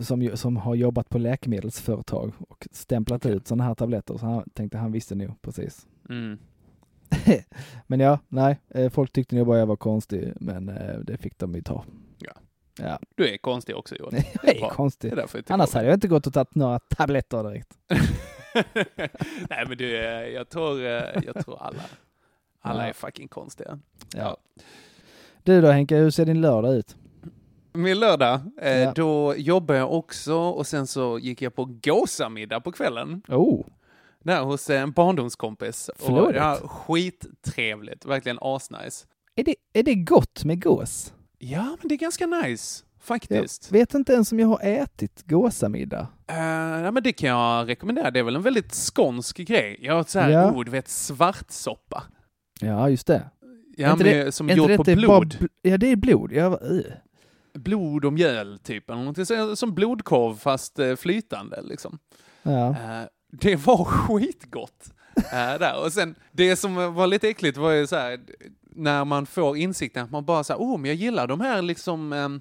som, 0.02 0.30
som 0.34 0.56
har 0.56 0.74
jobbat 0.74 1.08
på 1.08 1.18
läkemedelsföretag 1.18 2.32
och 2.48 2.68
stämplat 2.70 3.26
ut 3.26 3.46
sådana 3.46 3.64
här 3.64 3.74
tabletter. 3.74 4.16
Så 4.16 4.26
han 4.26 4.50
tänkte 4.54 4.78
han 4.78 4.92
visste 4.92 5.14
nog 5.14 5.42
precis. 5.42 5.86
Mm. 6.08 6.38
Men 7.86 8.00
ja, 8.00 8.18
nej, 8.28 8.58
folk 8.92 9.12
tyckte 9.12 9.36
nog 9.36 9.46
bara 9.46 9.58
jag 9.58 9.66
var 9.66 9.76
konstig, 9.76 10.32
men 10.40 10.66
det 11.02 11.16
fick 11.16 11.38
de 11.38 11.54
ju 11.54 11.62
ta. 11.62 11.84
Ja. 12.82 12.98
Du 13.14 13.28
är 13.28 13.36
konstig 13.36 13.76
också 13.76 13.94
Johan. 13.96 14.12
jag 14.42 14.54
är 14.56 14.60
bra. 14.60 14.70
konstig. 14.70 15.10
Det 15.16 15.22
är 15.22 15.28
jag 15.34 15.44
Annars 15.48 15.74
hade 15.74 15.86
jag 15.86 15.94
inte 15.96 16.08
gått 16.08 16.26
och 16.26 16.32
tagit 16.32 16.54
några 16.54 16.78
tabletter 16.78 17.42
direkt. 17.50 17.78
Nej 19.50 19.64
men 19.68 19.78
du, 19.78 19.96
eh, 19.96 20.28
jag 20.28 20.48
tror, 20.48 20.84
eh, 20.84 21.02
jag 21.26 21.44
tror 21.44 21.62
alla, 21.62 21.82
alla 22.60 22.82
Ja. 22.82 22.88
är 22.88 22.92
fucking 22.92 23.28
konstiga. 23.28 23.78
Ja. 24.16 24.36
Du 25.42 25.60
då 25.60 25.68
Henke, 25.70 25.96
hur 25.96 26.10
ser 26.10 26.24
din 26.26 26.40
lördag 26.40 26.74
ut? 26.74 26.96
Min 27.72 28.00
lördag, 28.00 28.40
eh, 28.60 28.78
Ja. 28.78 28.92
då 28.96 29.34
jobbade 29.36 29.78
jag 29.78 29.92
också 29.92 30.34
och 30.34 30.66
sen 30.66 30.86
så 30.86 31.18
gick 31.18 31.42
jag 31.42 31.54
på 31.54 31.64
gåsamiddag 31.82 32.60
på 32.60 32.72
kvällen. 32.72 33.22
Oh, 33.28 33.66
Där 34.22 34.42
hos 34.42 34.70
en 34.70 34.92
barndomskompis. 34.92 35.88
Och, 35.88 36.32
ja, 36.34 36.58
skittrevligt, 36.64 38.04
verkligen 38.04 38.38
asnice. 38.40 39.06
är 39.36 39.44
det, 39.44 39.54
är 39.72 39.82
det 39.82 39.94
gott 39.94 40.44
med 40.44 40.62
gås? 40.62 41.12
Ja, 41.42 41.76
men 41.80 41.88
det 41.88 41.94
är 41.94 41.98
ganska 41.98 42.26
nice, 42.26 42.84
faktiskt. 43.00 43.68
Jag 43.70 43.78
vet 43.78 43.94
inte 43.94 44.12
ens 44.12 44.32
om 44.32 44.38
jag 44.40 44.46
har 44.48 44.60
ätit 44.62 45.22
gåsamiddag. 45.26 46.06
Eh, 46.26 46.36
ja, 46.84 46.90
men 46.90 47.02
det 47.02 47.12
kan 47.12 47.28
jag 47.28 47.68
rekommendera. 47.68 48.10
Det 48.10 48.18
är 48.18 48.22
väl 48.22 48.36
en 48.36 48.42
väldigt 48.42 48.72
skånsk 48.74 49.36
grej. 49.36 49.76
Jag 49.80 49.94
har 49.94 50.04
så 50.04 50.18
här, 50.18 50.30
Ja. 50.30 50.62
du 50.64 50.70
vet, 50.70 50.88
svartsoppa. 50.88 52.02
Ja, 52.60 52.88
just 52.90 53.06
det. 53.06 53.30
Ja, 53.76 53.96
med, 53.96 54.06
det- 54.06 54.32
som 54.32 54.50
är 54.50 54.54
gjord 54.56 54.76
på 54.76 54.82
bara 54.84 54.96
blod. 54.96 55.34
bl- 55.40 55.48
ja, 55.62 55.78
det 55.78 55.86
är 55.92 55.96
blod. 55.96 56.32
Jag 56.32 56.52
uh. 56.52 56.80
Blod 57.54 58.04
och 58.04 58.12
mjöl, 58.12 58.58
typ. 58.58 58.84
Som 59.54 59.74
blodkorv, 59.74 60.34
fast 60.36 60.78
eh, 60.78 60.96
flytande, 60.96 61.62
liksom. 61.62 61.98
Ja. 62.42 62.68
Eh, 62.70 63.02
det 63.32 63.56
var 63.56 63.84
skitgott. 63.84 64.92
där. 65.32 65.84
Och 65.84 65.92
sen, 65.92 66.14
det 66.32 66.56
som 66.56 66.94
var 66.94 67.06
lite 67.06 67.28
äckligt 67.28 67.58
var 67.58 67.70
ju 67.70 67.86
så 67.86 67.96
här, 67.96 68.20
när 68.74 69.04
man 69.04 69.26
får 69.26 69.56
insikten 69.56 70.04
att 70.04 70.10
man 70.10 70.24
bara 70.24 70.42
här, 70.48 70.56
oh, 70.56 70.78
men 70.78 70.84
jag 70.88 70.94
gillar 70.94 71.26
de 71.26 71.40
här 71.40 71.62
liksom, 71.62 72.12
ehm, 72.12 72.40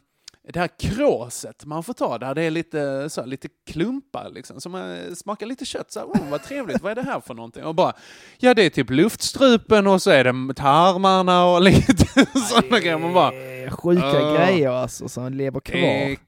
det 0.54 0.60
här 0.60 0.70
kråset 0.80 1.66
man 1.66 1.84
får 1.84 1.94
ta, 1.94 2.18
där 2.18 2.36
det 2.36 2.42
är 2.44 2.52
lite, 2.52 3.10
så 3.10 3.22
här, 3.22 3.28
lite 3.28 3.48
klumpar 3.72 4.30
liksom, 4.30 4.62
som 4.62 4.76
eh, 4.76 5.14
smakar 5.16 5.46
lite 5.46 5.66
kött. 5.66 5.92
Så 5.92 6.00
här, 6.00 6.08
oh, 6.08 6.30
vad 6.30 6.44
trevligt, 6.44 6.82
vad 6.82 6.92
är 6.92 6.96
det 6.96 7.02
här 7.02 7.20
för 7.20 7.34
någonting? 7.34 7.64
Och 7.64 7.76
bara, 7.76 7.94
ja 8.38 8.54
det 8.54 8.64
är 8.66 8.70
typ 8.70 8.90
luftstrupen 8.90 9.88
och 9.88 10.02
så 10.02 10.10
är 10.12 10.24
det 10.24 10.54
tarmarna 10.54 11.46
och 11.46 11.62
lite 11.72 12.06
sådana 12.50 12.80
grejer. 12.80 12.98
Man 12.98 13.14
bara, 13.14 13.32
Sjuka 13.72 14.22
Åh. 14.22 14.34
grejer 14.38 14.70
alltså 14.70 15.10
som 15.10 15.34
lever 15.34 15.60
kvar. 15.60 15.80
Äck- 15.80 16.20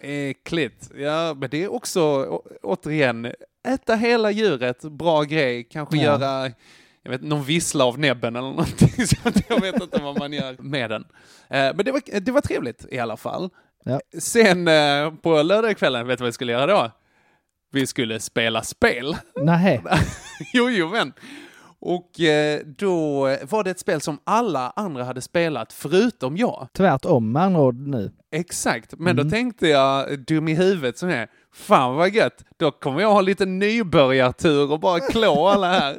Äckligt. 0.00 0.90
Ja, 0.98 1.34
men 1.34 1.50
det 1.50 1.62
är 1.64 1.72
också 1.72 2.00
å- 2.02 2.42
återigen, 2.62 3.32
äta 3.68 3.94
hela 3.94 4.30
djuret, 4.30 4.82
bra 4.82 5.22
grej. 5.22 5.64
Kanske 5.64 5.96
Ja. 5.96 6.02
göra 6.02 6.50
jag 7.06 7.18
vet, 7.18 7.22
någon 7.22 7.44
vissla 7.44 7.84
av 7.84 7.98
näbben 7.98 8.36
eller 8.36 8.48
någonting. 8.48 9.06
Så 9.06 9.16
jag 9.48 9.60
vet 9.60 9.82
inte 9.82 10.02
vad 10.02 10.18
man 10.18 10.32
gör 10.32 10.56
med 10.58 10.90
den. 10.90 11.02
Eh, 11.50 11.74
men 11.76 11.84
det 11.84 11.92
var, 11.92 12.20
det 12.20 12.32
var 12.32 12.40
trevligt 12.40 12.86
i 12.90 12.98
alla 12.98 13.16
fall. 13.16 13.50
Ja. 13.84 14.00
Sen 14.18 14.68
eh, 14.68 15.10
på 15.22 15.42
lördagskvällen, 15.42 16.06
vet 16.06 16.18
du 16.18 16.22
vad 16.22 16.28
vi 16.28 16.32
skulle 16.32 16.52
göra 16.52 16.66
då? 16.66 16.90
Vi 17.72 17.86
skulle 17.86 18.20
spela 18.20 18.62
spel. 18.62 19.16
Nej. 19.36 19.82
jo, 20.52 20.70
jo, 20.70 20.88
men. 20.88 21.12
Och 21.80 22.20
eh, 22.20 22.60
då 22.78 23.20
var 23.42 23.64
det 23.64 23.70
ett 23.70 23.78
spel 23.80 24.00
som 24.00 24.18
alla 24.24 24.72
andra 24.76 25.04
hade 25.04 25.20
spelat 25.20 25.72
förutom 25.72 26.36
jag. 26.36 26.68
Tvärtom 26.76 27.32
med 27.32 27.42
andra 27.42 27.60
ord 27.60 27.88
nu. 27.88 28.12
Exakt, 28.32 28.94
men 28.98 29.06
Mm. 29.12 29.24
då 29.24 29.30
tänkte 29.30 29.68
jag, 29.68 30.18
dum 30.18 30.48
i 30.48 30.54
huvudet 30.54 30.98
som 30.98 31.08
är, 31.08 31.28
fan 31.54 31.94
vad 31.96 32.10
gött, 32.14 32.44
då 32.56 32.70
kommer 32.70 33.00
jag 33.00 33.12
ha 33.12 33.20
lite 33.20 33.46
nybörjartur 33.46 34.72
och 34.72 34.80
bara 34.80 35.00
klå 35.00 35.46
alla 35.48 35.72
här. 35.72 35.96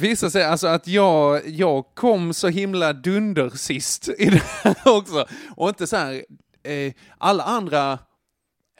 Visar 0.00 0.28
sig 0.28 0.44
alltså 0.44 0.66
att 0.66 0.86
jag, 0.86 1.48
jag 1.48 1.84
kom 1.94 2.34
så 2.34 2.48
himla 2.48 2.92
dunder 2.92 3.50
sist 3.50 4.08
i 4.18 4.24
det 4.30 4.42
här 4.62 4.76
också. 4.98 5.26
Och 5.56 5.68
inte 5.68 5.86
så 5.86 5.96
här, 5.96 6.24
eh, 6.62 6.92
alla 7.18 7.42
andra, 7.42 7.92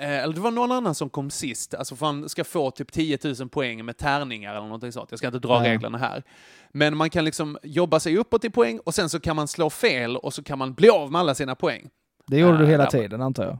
eh, 0.00 0.18
eller 0.18 0.34
det 0.34 0.40
var 0.40 0.50
någon 0.50 0.72
annan 0.72 0.94
som 0.94 1.10
kom 1.10 1.30
sist, 1.30 1.74
alltså 1.74 1.96
för 1.96 2.06
man 2.06 2.28
ska 2.28 2.44
få 2.44 2.70
typ 2.70 2.92
10 2.92 3.18
000 3.38 3.48
poäng 3.48 3.84
med 3.84 3.96
tärningar 3.96 4.50
eller 4.50 4.60
någonting 4.62 4.92
sånt. 4.92 5.10
Jag 5.10 5.18
ska 5.18 5.26
inte 5.28 5.38
dra 5.38 5.64
Ja. 5.66 5.72
reglerna 5.72 5.98
här. 5.98 6.22
Men 6.72 6.96
man 6.96 7.10
kan 7.10 7.24
liksom 7.24 7.58
jobba 7.62 8.00
sig 8.00 8.16
uppåt 8.18 8.44
i 8.44 8.50
poäng 8.50 8.78
och 8.84 8.94
sen 8.94 9.08
så 9.08 9.20
kan 9.20 9.36
man 9.36 9.48
slå 9.48 9.70
fel 9.70 10.16
och 10.16 10.34
så 10.34 10.42
kan 10.42 10.58
man 10.58 10.74
bli 10.74 10.88
av 10.90 11.12
med 11.12 11.20
alla 11.20 11.34
sina 11.34 11.54
poäng. 11.54 11.88
Det 12.26 12.38
gjorde 12.38 12.58
du 12.58 12.64
Ah, 12.64 12.68
hela 12.68 12.84
där 12.84 12.90
tiden 12.90 13.22
antar 13.22 13.44
jag. 13.44 13.58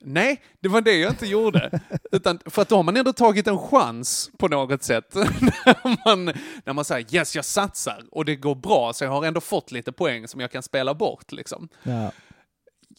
Nej, 0.00 0.42
det 0.60 0.68
var 0.68 0.80
det 0.80 0.96
jag 0.96 1.12
inte 1.12 1.26
gjorde. 1.26 1.80
Utan 2.12 2.38
för 2.46 2.62
att 2.62 2.68
då 2.68 2.76
har 2.76 2.82
man 2.82 2.96
ändå 2.96 3.12
tagit 3.12 3.46
en 3.46 3.58
chans 3.58 4.30
på 4.38 4.48
något 4.48 4.82
sätt. 4.82 5.14
när 5.14 6.06
man, 6.06 6.24
när 6.64 6.72
man 6.72 6.84
säger 6.84 7.14
yes, 7.14 7.36
jag 7.36 7.44
satsar 7.44 8.04
och 8.10 8.24
det 8.24 8.36
går 8.36 8.54
bra 8.54 8.92
så 8.92 9.04
jag 9.04 9.10
har 9.10 9.24
ändå 9.24 9.40
fått 9.40 9.72
lite 9.72 9.92
poäng 9.92 10.28
som 10.28 10.40
jag 10.40 10.50
kan 10.50 10.62
spela 10.62 10.94
bort 10.94 11.32
liksom. 11.32 11.68
Ja. 11.82 12.12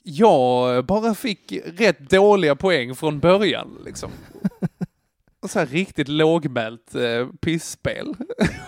Jag 0.04 0.86
bara 0.86 1.14
fick 1.14 1.54
rätt 1.66 2.10
dåliga 2.10 2.56
poäng 2.56 2.96
från 2.96 3.20
början 3.20 3.78
liksom. 3.86 4.12
Så 5.48 5.60
här 5.60 5.66
riktigt 5.66 6.08
lågmält 6.08 6.96
eh, 6.96 7.28
pissspel 7.42 8.16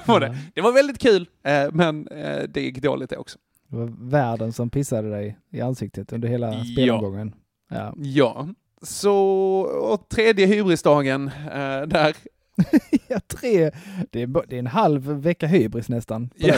var 0.05 0.19
det. 0.19 0.37
Det 0.53 0.61
var 0.61 0.71
väldigt 0.71 0.99
kul, 0.99 1.29
eh, 1.43 1.67
men 1.71 2.07
eh, 2.07 2.43
det 2.49 2.61
gick 2.61 2.81
dåligt 2.81 3.09
det 3.09 3.17
också. 3.17 3.37
Det 3.67 3.75
var 3.77 4.09
världen 4.09 4.53
som 4.53 4.69
pissade 4.69 5.09
dig 5.09 5.37
i 5.51 5.61
ansiktet 5.61 6.13
under 6.13 6.27
hela 6.27 6.63
spelomgången. 6.63 7.33
Ja. 7.35 7.48
Ja, 7.97 8.47
så 8.81 9.15
och 9.61 10.09
tredje 10.09 10.45
hybrisdagen 10.45 11.27
eh, 11.27 11.81
där 11.81 12.15
ja, 13.07 13.19
tre. 13.27 13.71
Det 14.11 14.21
är, 14.21 14.27
det 14.47 14.55
är 14.55 14.59
en 14.59 14.67
halv 14.67 15.01
vecka 15.11 15.47
hybris 15.47 15.89
nästan. 15.89 16.29
Ja, 16.35 16.55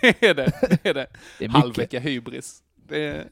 det. 0.00 0.22
är 0.26 0.34
det. 0.34 0.52
Det 0.82 0.88
är 0.88 0.94
det. 0.94 1.06
Det 1.38 1.44
är 1.44 1.48
mycket. 1.48 1.62
Halvvecka 1.62 1.98
hybris. 2.00 2.62
Är, 2.90 3.24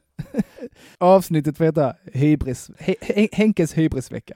Avsnittet 0.97 1.57
får 1.57 1.63
heta 1.65 1.95
hybris, 2.13 2.69
He- 2.79 2.95
He- 3.01 3.29
Henkes 3.31 3.73
hybrisvecka. 3.77 4.33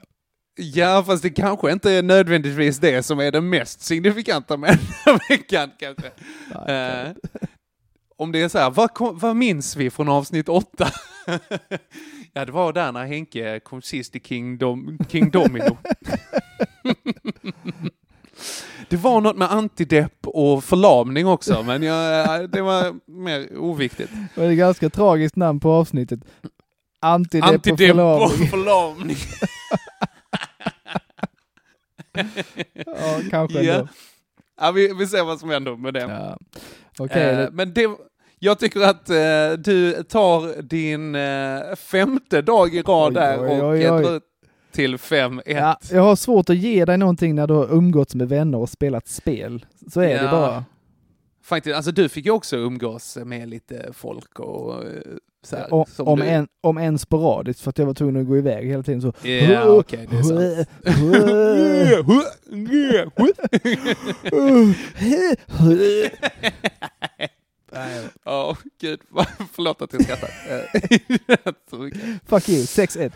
ja, 0.55 1.03
fast 1.07 1.23
det 1.23 1.29
kanske 1.29 1.71
inte 1.71 1.91
är 1.91 2.03
nödvändigtvis 2.03 2.77
det 2.79 3.03
som 3.03 3.19
är 3.19 3.31
det 3.31 3.41
mest 3.41 3.81
signifikanta 3.81 4.57
med 4.57 4.69
den 4.69 4.79
här 5.05 5.19
veckan 5.29 5.71
kanske. 5.79 6.07
Eh, 6.73 7.11
om 8.17 8.31
det 8.31 8.41
är 8.41 8.49
så 8.49 8.57
här, 8.57 8.69
vad, 8.71 8.93
kom, 8.93 9.19
vad 9.19 9.35
minns 9.35 9.75
vi 9.75 9.89
från 9.89 10.09
avsnitt 10.09 10.49
åtta? 10.49 10.87
Ja, 12.33 12.45
det 12.45 12.51
var 12.51 12.73
där 12.73 12.91
när 12.91 13.05
Henke 13.05 13.59
kom 13.59 13.81
sist 13.81 14.15
i 14.15 14.19
King, 14.19 14.57
Dom, 14.57 14.97
King 15.09 15.29
Domino. 15.31 15.77
det 18.89 18.97
var 18.97 19.21
något 19.21 19.37
med 19.37 19.51
antidepp 19.51 20.27
och 20.27 20.63
förlamning 20.63 21.27
också, 21.27 21.63
men 21.63 21.83
jag, 21.83 22.49
det 22.49 22.61
var 22.61 22.95
mer 23.11 23.57
oviktigt. 23.57 24.09
Det 24.35 24.41
var 24.41 24.51
ett 24.51 24.57
ganska 24.57 24.89
tragiskt 24.89 25.35
namn 25.35 25.59
på 25.59 25.71
avsnittet. 25.71 26.19
Antidepp, 26.99 27.49
Antidepp 27.49 27.95
och 27.95 28.23
och 28.23 28.31
förlamning. 28.31 28.47
förlamning. 28.49 29.17
ja, 32.85 33.19
kanske 33.29 33.61
Ja. 33.61 33.73
ändå. 33.73 33.87
Ja, 34.61 34.71
vi, 34.71 34.93
vi 34.93 35.07
ser 35.07 35.23
vad 35.23 35.39
som 35.39 35.49
händer 35.49 35.75
med 35.75 35.93
det. 35.93 35.99
Ja. 36.01 36.37
Okej, 36.99 37.21
Eh, 37.23 37.37
det- 37.37 37.49
men 37.51 37.73
det, 37.73 37.89
jag 38.43 38.59
tycker 38.59 38.79
att 38.81 39.09
eh, 39.09 39.51
du 39.63 40.03
tar 40.03 40.61
din 40.61 41.15
eh, 41.15 41.75
femte 41.75 42.41
dag 42.41 42.75
i 42.75 42.81
rad 42.81 43.07
Oj, 43.07 43.13
där 43.13 43.39
oj, 43.43 43.61
och 43.61 43.69
oj, 43.69 43.91
oj. 43.91 44.03
drar 44.03 44.15
ut 44.15 44.23
till 44.71 44.95
5-1. 44.97 45.41
Ja, 45.45 45.77
jag 45.91 46.01
har 46.01 46.15
svårt 46.15 46.49
att 46.49 46.57
ge 46.57 46.85
dig 46.85 46.97
någonting 46.97 47.35
när 47.35 47.47
du 47.47 47.53
har 47.53 47.73
umgåtts 47.73 48.15
med 48.15 48.29
vänner 48.29 48.57
och 48.57 48.69
spelat 48.69 49.07
spel. 49.07 49.65
Så 49.91 50.01
är 50.01 50.07
det 50.07 50.13
Ja. 50.23 50.31
bara. 50.31 50.65
Faktiskt, 51.43 51.75
alltså 51.75 51.91
du 51.91 52.09
fick 52.09 52.25
ju 52.25 52.31
också 52.31 52.57
umgås 52.57 53.17
med 53.25 53.49
lite 53.49 53.89
folk 53.93 54.39
och 54.39 54.73
eh, 54.83 54.89
så 55.45 55.55
här, 55.55 55.73
O- 55.73 55.85
som 55.95 56.07
om, 56.07 56.19
du, 56.19 56.25
en, 56.25 56.47
om 56.61 56.77
en 56.77 56.99
sporadiskt 56.99 57.61
för 57.61 57.69
att 57.69 57.77
jag 57.77 57.85
var 57.85 57.93
tvungen 57.93 58.21
att 58.21 58.27
gå 58.27 58.37
iväg 58.37 58.67
hela 58.67 58.83
tiden 58.83 59.01
så. 59.01 59.13
Ja, 59.27 59.63
okej, 59.65 60.07
det 60.11 60.17
är 60.17 60.23
sant. 60.23 60.69
Ja, 68.23 68.57
gud, 68.81 68.99
vad- 69.09 69.27
förlåt 69.53 69.81
att 69.81 69.93
jag 69.93 70.03
skrattar. 70.03 70.29
Fuck 72.25 72.49
you, 72.49 72.61
6-1. 72.65 73.11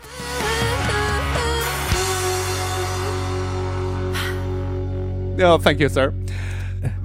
Ja, 5.38 5.58
thank 5.62 5.80
you 5.80 5.90
sir. 5.90 6.12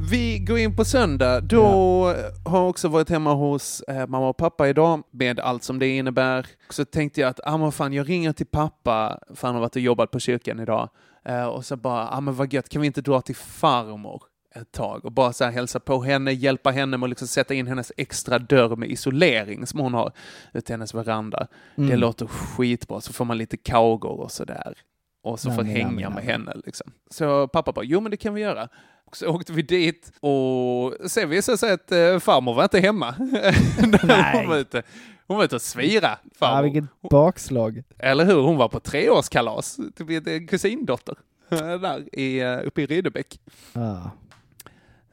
Vi 0.10 0.39
går 0.39 0.58
in 0.60 0.76
på 0.76 0.86
söndag. 0.86 1.41
Då 1.41 1.66
har 2.45 2.60
jag 2.60 2.70
också 2.70 2.88
varit 2.88 3.10
hemma 3.10 3.34
hos 3.34 3.82
eh, 3.82 4.08
mamma 4.08 4.30
och 4.30 4.38
pappa 4.38 4.70
idag 4.70 5.04
med 5.12 5.39
allt 5.39 5.64
som 5.64 5.80
det 5.80 5.88
innebär. 5.88 6.47
Så 6.70 6.86
tänkte 6.86 7.22
jag 7.22 7.30
att, 7.30 7.39
ah, 7.43 7.58
men 7.58 7.72
fan, 7.72 7.93
jag 7.93 8.10
ringer 8.10 8.34
till 8.34 8.45
pappa 8.45 9.20
för 9.36 9.47
han 9.47 9.56
har 9.56 9.62
varit 9.62 9.76
och 9.76 9.82
jobbat 9.82 10.12
på 10.12 10.20
kyrkan 10.20 10.60
idag. 10.60 10.89
Eh, 11.26 11.43
och 11.45 11.66
så 11.66 11.76
bara, 11.76 12.08
ah, 12.10 12.22
men 12.22 12.36
vad 12.36 12.54
gött, 12.54 12.70
kan 12.70 12.82
vi 12.82 12.88
inte 12.88 13.01
dra 13.01 13.22
till 13.22 13.36
farmor 13.36 14.24
ett 14.56 14.72
tag 14.72 15.06
och 15.06 15.12
bara 15.12 15.34
så 15.34 15.43
här 15.43 15.51
hälsa 15.51 15.80
på 15.80 16.04
henne, 16.04 16.32
hjälpa 16.32 16.72
henne 16.72 16.97
med 16.97 17.06
att 17.08 17.10
liksom 17.10 17.28
sätta 17.28 17.54
in 17.54 17.68
hennes 17.68 17.91
extra 17.97 18.39
dörr 18.39 18.76
med 18.76 18.89
isolering 18.89 19.68
som 19.68 19.80
hon 19.80 19.93
har 19.93 20.12
ute 20.54 20.72
i 20.72 20.74
hennes 20.74 20.93
veranda. 20.93 21.47
Mm. 21.76 21.89
Det 21.89 21.95
låter 21.95 22.26
skitbra, 22.26 23.01
så 23.01 23.14
får 23.14 23.26
man 23.26 23.38
lite 23.38 23.58
kaugor 23.58 24.20
och 24.20 24.32
sådär. 24.32 24.74
Och 25.24 25.39
så 25.39 25.49
får 25.49 25.58
Namni, 25.58 25.72
hänga 25.72 26.10
namni, 26.10 26.16
med 26.16 26.24
henne 26.24 26.54
liksom. 26.66 26.91
Så 27.10 27.47
pappa 27.47 27.72
bara, 27.72 27.86
jo 27.86 28.01
men 28.01 28.12
det 28.12 28.18
kan 28.18 28.34
vi 28.34 28.41
göra. 28.41 28.70
Och 29.06 29.18
så 29.18 29.28
åkte 29.28 29.54
vi 29.54 29.62
dit 29.62 30.12
och 30.20 31.10
sen 31.10 31.30
visade 31.30 31.54
det 31.54 31.58
sig 31.58 31.72
att 31.72 31.91
eh, 31.91 32.20
farmor 32.20 32.54
var 32.54 32.64
inte 32.64 32.80
hemma. 32.80 33.16
När 33.20 34.34
hon 34.38 34.49
var 34.49 34.58
ute. 34.58 34.84
Hon 35.28 35.38
var 35.38 35.43
ute 35.43 35.56
och 35.56 35.62
svira, 35.62 36.18
Ja, 36.39 36.62
vilket 36.62 36.84
bakslag. 37.10 37.84
Eller 37.99 38.26
hur? 38.26 38.41
Hon 38.41 38.58
var 38.58 38.70
på 38.70 38.80
treårskalas 38.80 39.80
till 39.95 40.28
en 40.28 40.47
kusindotter. 40.47 41.16
Där 41.49 42.16
i, 42.20 42.39
eh, 42.39 42.60
uppe 42.68 42.82
i 42.82 42.86
Rydebäck. 42.86 43.39
Ja. 43.74 44.12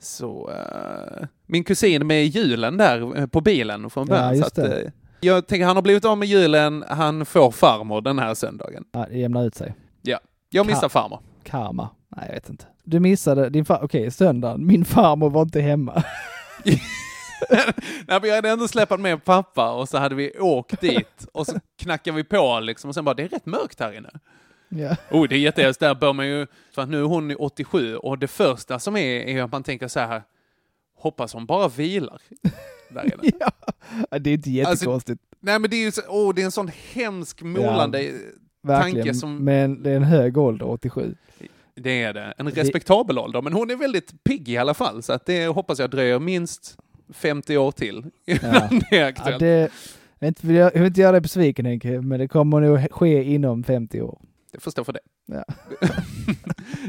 Så 0.02 0.50
eh, 0.50 1.26
min 1.46 1.64
kusin 1.64 2.06
med 2.06 2.26
julen 2.26 2.76
där 2.76 3.18
eh, 3.18 3.26
på 3.26 3.40
bilen 3.40 3.90
från 3.90 4.06
Ja, 4.08 4.14
början. 4.14 4.28
så 4.28 4.34
just 4.34 4.46
att, 4.58 4.70
det. 4.70 4.82
eh, 4.82 4.90
jag 5.20 5.46
tänker 5.46 5.66
han 5.66 5.76
har 5.76 5.82
blivit 5.82 6.04
av 6.04 6.18
med 6.18 6.28
julen, 6.28 6.84
han 6.88 7.26
får 7.26 7.50
farmor 7.50 8.00
den 8.00 8.18
här 8.18 8.34
söndagen. 8.34 8.84
Ja, 8.92 9.06
det 9.10 9.18
jämnar 9.18 9.44
ut 9.46 9.54
sig. 9.54 9.74
Ja, 10.02 10.18
jag 10.50 10.66
missar 10.66 10.86
Ka- 10.88 10.90
farmor. 10.90 11.20
Karma. 11.42 11.88
Nej, 12.16 12.24
jag 12.28 12.34
vet 12.34 12.48
inte. 12.50 12.64
Du 12.84 13.00
missade 13.00 13.50
din 13.50 13.64
far... 13.64 13.78
Okej, 13.84 14.10
söndagen. 14.10 14.66
Min 14.66 14.84
farmor 14.84 15.30
var 15.30 15.42
inte 15.42 15.60
hemma. 15.60 16.02
Nej, 18.08 18.18
men 18.20 18.28
jag 18.28 18.34
hade 18.36 18.50
ändå 18.50 18.68
släpat 18.68 19.00
med 19.00 19.24
pappa 19.24 19.72
och 19.72 19.88
så 19.88 19.98
hade 19.98 20.14
vi 20.14 20.38
åkt 20.38 20.80
dit 20.80 21.26
och 21.32 21.46
så 21.46 21.60
knackade 21.82 22.16
vi 22.16 22.24
på 22.24 22.60
liksom 22.62 22.88
och 22.88 22.94
sen 22.94 23.04
bara, 23.04 23.14
det 23.14 23.22
är 23.22 23.28
rätt 23.28 23.46
mörkt 23.46 23.80
här 23.80 23.92
inne. 23.96 24.10
Ja. 24.70 24.96
Oh, 25.10 25.28
det 25.28 25.34
är 25.34 25.38
jättehemskt, 25.38 25.80
där 25.80 25.94
bör 25.94 26.12
man 26.12 26.26
ju, 26.28 26.46
för 26.74 26.82
att 26.82 26.88
nu 26.88 26.98
är 26.98 27.02
hon 27.04 27.30
i 27.30 27.34
87 27.34 27.96
och 27.96 28.18
det 28.18 28.28
första 28.28 28.78
som 28.78 28.96
är, 28.96 29.20
är 29.20 29.42
att 29.42 29.52
man 29.52 29.62
tänker 29.62 29.88
så 29.88 30.00
här, 30.00 30.22
hoppas 30.96 31.32
hon 31.34 31.46
bara 31.46 31.68
vilar 31.68 32.18
där 32.90 33.04
inne. 33.04 33.32
ja. 33.40 33.50
Det 34.18 34.30
är 34.30 34.34
inte 34.34 34.50
jättekonstigt. 34.50 35.20
Nej 35.40 35.58
men 35.58 35.70
det 35.70 35.76
är 35.76 35.84
ju 35.84 35.90
så, 35.92 36.00
oh, 36.08 36.34
det 36.34 36.40
är 36.42 36.44
en 36.44 36.50
sån 36.50 36.70
hemsk 36.92 37.42
målande 37.42 38.12
Verkligen. 38.62 38.96
tanke 39.04 39.14
som, 39.14 39.44
Men 39.44 39.82
det 39.82 39.90
är 39.90 39.96
en 39.96 40.02
hög 40.04 40.38
ålder, 40.38 40.68
87. 40.70 41.14
det 41.74 42.02
är 42.02 42.14
det, 42.14 42.34
en 42.38 42.50
respektabel 42.50 43.18
ålder, 43.18 43.42
men 43.42 43.52
hon 43.52 43.70
är 43.70 43.76
väldigt 43.76 44.24
pigg 44.24 44.48
i 44.48 44.56
alla 44.56 44.74
fall, 44.74 45.02
så 45.02 45.12
att 45.12 45.26
det 45.26 45.46
hoppas 45.46 45.78
jag 45.78 45.90
dröjer 45.90 46.18
minst 46.18 46.76
50 47.12 47.56
år 47.56 47.72
till 47.72 48.04
innan 48.26 48.68
det 48.90 48.96
är 48.96 49.00
Ja, 49.00 49.06
aktuellt. 49.08 49.38
det, 49.40 49.70
jag, 50.18 50.26
vill 50.26 50.28
inte, 50.28 50.46
jag 50.52 50.70
vill 50.72 50.84
inte 50.86 51.00
göra 51.00 51.12
dig 51.12 51.20
besviken 51.20 51.66
Henke, 51.66 52.00
men 52.00 52.18
det 52.20 52.28
kommer 52.28 52.60
nog 52.60 52.92
ske 52.92 53.22
inom 53.24 53.64
50 53.64 54.00
år. 54.02 54.18
Jag 54.52 54.62
förstår 54.62 54.84
för 54.84 54.92
det. 54.92 55.00
Ja. 55.26 55.44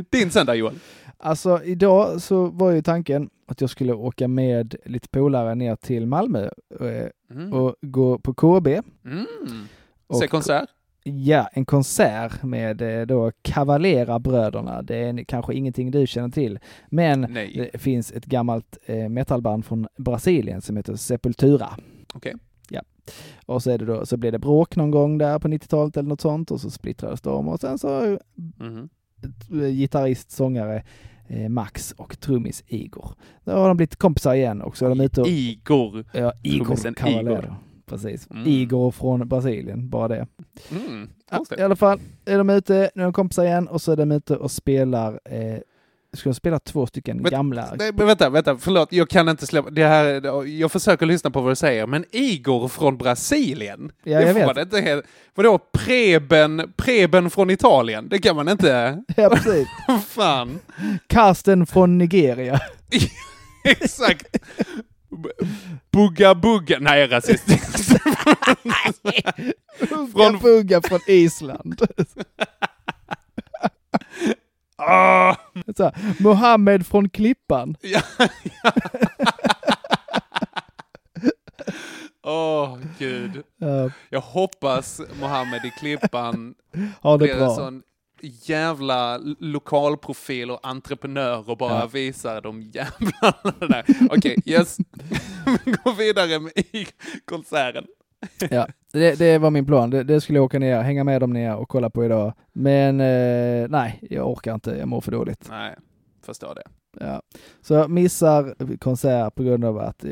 Din 0.09 0.31
söndag 0.31 0.55
Johan? 0.55 0.79
Alltså 1.17 1.63
idag 1.63 2.21
så 2.21 2.45
var 2.47 2.71
ju 2.71 2.81
tanken 2.81 3.29
att 3.47 3.61
jag 3.61 3.69
skulle 3.69 3.93
åka 3.93 4.27
med 4.27 4.75
lite 4.85 5.07
polare 5.09 5.55
ner 5.55 5.75
till 5.75 6.05
Malmö 6.07 6.49
eh, 6.79 7.07
Mm. 7.31 7.53
och 7.53 7.75
gå 7.81 8.19
på 8.19 8.33
KB. 8.33 8.67
Mm. 9.05 9.25
Och- 10.07 10.17
Se 10.17 10.27
konsert? 10.27 10.69
Ja, 11.03 11.49
en 11.53 11.65
konsert 11.65 12.43
med 12.43 12.81
eh, 12.81 13.05
då 13.05 13.31
Cavalera-bröderna. 13.41 14.81
Det 14.81 14.95
är 14.97 15.23
kanske 15.23 15.53
ingenting 15.53 15.91
du 15.91 16.07
känner 16.07 16.29
till, 16.29 16.59
men 16.89 17.21
Nej. 17.29 17.69
det 17.73 17.79
finns 17.79 18.11
ett 18.11 18.25
gammalt 18.25 18.77
eh, 18.85 19.09
metalband 19.09 19.65
från 19.65 19.87
Brasilien 19.97 20.61
som 20.61 20.77
heter 20.77 20.95
Sepultura. 20.95 21.69
Okej. 22.13 22.35
Och 23.45 23.63
så, 23.63 23.71
är 23.71 23.77
det 23.77 23.85
då, 23.85 24.05
så 24.05 24.17
blev 24.17 24.31
det 24.31 24.39
bråk 24.39 24.75
någon 24.75 24.91
gång 24.91 25.17
där 25.17 25.39
på 25.39 25.47
90-talet 25.47 25.97
eller 25.97 26.09
något 26.09 26.21
sånt 26.21 26.51
och 26.51 26.61
så 26.61 26.69
splittrades 26.69 27.21
de 27.21 27.47
och 27.47 27.59
sen 27.59 27.77
så 27.77 28.17
Mhm. 28.59 28.89
eh, 29.53 29.69
gitarrist, 29.69 30.31
sångare 30.31 30.83
eh, 31.27 31.49
Max 31.49 31.91
och 31.97 32.19
trummis 32.19 32.63
Igor. 32.67 33.11
Då 33.43 33.51
har 33.51 33.67
de 33.67 33.77
blivit 33.77 33.95
kompisar 33.95 34.33
igen 34.33 34.61
och 34.61 34.77
så 34.77 34.85
är 34.85 34.89
de 34.89 35.01
ute 35.01 35.21
och... 35.21 35.27
Igor. 35.27 36.05
Ja, 36.13 36.33
Igor. 36.43 36.77
Igor. 37.07 37.55
Precis. 37.85 38.27
Mm. 38.31 38.43
Igor 38.47 38.91
från 38.91 39.27
Brasilien, 39.27 39.89
bara 39.89 40.07
det. 40.07 40.27
Mm. 40.71 41.09
Ja. 41.31 41.45
I 41.57 41.61
alla 41.61 41.75
fall 41.75 41.99
är 42.25 42.37
de 42.37 42.49
ute, 42.49 42.89
nu 42.95 43.01
är 43.01 43.05
de 43.05 43.13
kompisar 43.13 43.43
igen 43.45 43.67
och 43.67 43.81
så 43.81 43.91
är 43.91 43.95
de 43.95 44.11
ute 44.11 44.35
och 44.37 44.51
spelar, 44.51 45.19
eh, 45.25 45.57
ska 46.17 46.29
de 46.29 46.33
spela 46.35 46.59
två 46.59 46.87
stycken 46.87 47.17
Men- 47.17 47.31
gamla... 47.31 47.75
Nej, 47.79 47.91
men 47.93 48.07
vänta, 48.07 48.29
vänta, 48.29 48.57
förlåt, 48.57 48.91
jag 48.93 49.09
kan 49.09 49.29
inte 49.29 49.47
släppa, 49.47 49.69
det 49.69 49.85
här, 49.87 50.45
jag 50.47 50.71
försöker 50.71 51.05
lyssna 51.05 51.31
på 51.31 51.41
vad 51.41 51.51
du 51.51 51.55
säger, 51.55 51.87
men 51.87 52.05
Igor 52.11 52.67
från 52.67 52.97
Brasilien? 52.97 53.91
Ja, 54.03 54.17
det 54.19 54.23
jag 54.25 54.31
får 54.33 54.39
vet. 54.39 54.55
man 54.55 54.59
inte 54.59 54.81
helt, 54.81 55.05
vadå, 55.35 55.59
Preben, 55.73 56.73
Preben 56.77 57.29
från 57.29 57.49
Italien? 57.49 58.07
Det 58.09 58.19
kan 58.19 58.35
man 58.35 58.49
inte, 58.49 59.01
Ja, 59.15 59.29
precis. 59.29 59.67
fan. 60.07 60.59
Karsten 61.07 61.65
från 61.67 61.97
Nigeria. 61.97 62.59
Exakt. 63.63 64.37
Bugga 65.91 66.35
Bugga, 66.35 66.77
nej 66.79 67.07
rasistiskt. 67.07 67.97
Från 70.13 70.39
Fugga 70.39 70.81
från 70.81 70.99
Island. 71.07 71.81
Ah! 74.81 75.35
Så 75.77 75.83
här, 75.83 75.93
Mohammed 76.23 76.87
från 76.87 77.09
Klippan. 77.09 77.75
Ja, 77.81 78.01
ja. 78.63 78.71
Åh, 82.23 82.77
gud. 82.99 83.43
Ja. 83.57 83.89
Jag 84.09 84.21
hoppas 84.21 85.01
Mohammed 85.19 85.65
i 85.65 85.69
Klippan 85.79 86.55
Ha 87.01 87.11
det 87.11 87.17
blir 87.17 87.33
en 87.33 87.39
bra. 87.39 87.55
sån 87.55 87.83
jävla 88.21 89.17
lokalprofil 89.39 90.51
och 90.51 90.59
entreprenör 90.67 91.49
och 91.49 91.57
bara 91.57 91.79
Ja. 91.79 91.85
visar 91.85 92.41
de 92.41 92.61
jävlarna 92.61 93.53
där. 93.59 93.85
Okej, 94.09 94.37
yes. 94.45 94.77
Vi 95.65 95.71
går 95.71 95.93
vidare 95.93 96.33
i 96.55 96.87
konserten. 97.25 97.85
Ja, 98.49 98.67
det, 98.91 99.19
det 99.19 99.37
var 99.37 99.49
min 99.49 99.65
plan. 99.65 99.89
Det, 99.89 100.03
det 100.03 100.21
skulle 100.21 100.37
jag 100.37 100.45
åka 100.45 100.59
ner, 100.59 100.81
hänga 100.81 101.03
med 101.03 101.21
dem 101.21 101.33
ner 101.33 101.55
och 101.55 101.69
kolla 101.69 101.89
på 101.89 102.05
idag. 102.05 102.33
Men 102.53 102.99
eh, 102.99 103.69
nej, 103.69 103.99
jag 104.09 104.31
orkar 104.31 104.53
inte. 104.53 104.71
Jag 104.71 104.87
mår 104.87 105.01
för 105.01 105.11
dåligt. 105.11 105.47
Nej, 105.49 105.75
förstår 106.25 106.55
det. 106.55 106.63
Ja. 106.99 107.21
Så 107.61 107.73
jag 107.73 107.89
missar 107.89 108.77
konsert 108.77 109.35
på 109.35 109.43
grund 109.43 109.65
av 109.65 109.77
att 109.77 110.03
eh, 110.03 110.11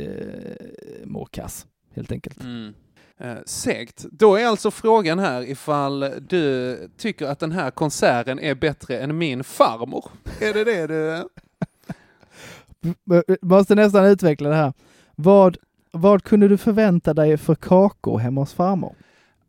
mår 1.05 1.25
kass, 1.31 1.67
helt 1.95 2.11
enkelt. 2.11 2.43
Mm. 2.43 2.73
Eh, 3.17 3.37
segt. 3.45 4.05
Då 4.11 4.35
är 4.35 4.45
alltså 4.45 4.71
frågan 4.71 5.19
här 5.19 5.49
ifall 5.49 6.05
du 6.29 6.77
tycker 6.97 7.25
att 7.25 7.39
den 7.39 7.51
här 7.51 7.71
konserten 7.71 8.39
är 8.39 8.55
bättre 8.55 8.99
än 8.99 9.17
min 9.17 9.43
farmor. 9.43 10.05
Är 10.41 10.53
det 10.53 10.63
det 10.63 10.87
du... 10.87 11.27
Måste 13.41 13.75
nästan 13.75 14.05
utveckla 14.05 14.49
det 14.49 14.55
här. 14.55 14.73
Vad, 15.15 15.57
vad 15.91 16.23
kunde 16.23 16.47
du 16.47 16.57
förvänta 16.57 17.13
dig 17.13 17.37
för 17.37 17.55
kakor 17.55 18.17
hemma 18.17 18.41
hos 18.41 18.53
farmor? 18.53 18.95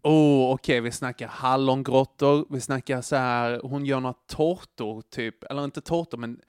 Oh, 0.03 0.55
okej, 0.55 0.81
vi 0.81 0.93
snackar 0.93 1.29
hallongrottor, 1.29 2.47
vi 2.51 2.61
snackar 2.61 3.01
så 3.01 3.17
här, 3.17 3.61
hon 3.63 3.87
gör 3.87 4.01
några 4.01 4.15
tårtor 4.27 5.03
typ, 5.11 5.45
eller 5.45 5.65
inte 5.65 5.81
tårtor 5.81 6.19
men 6.19 6.41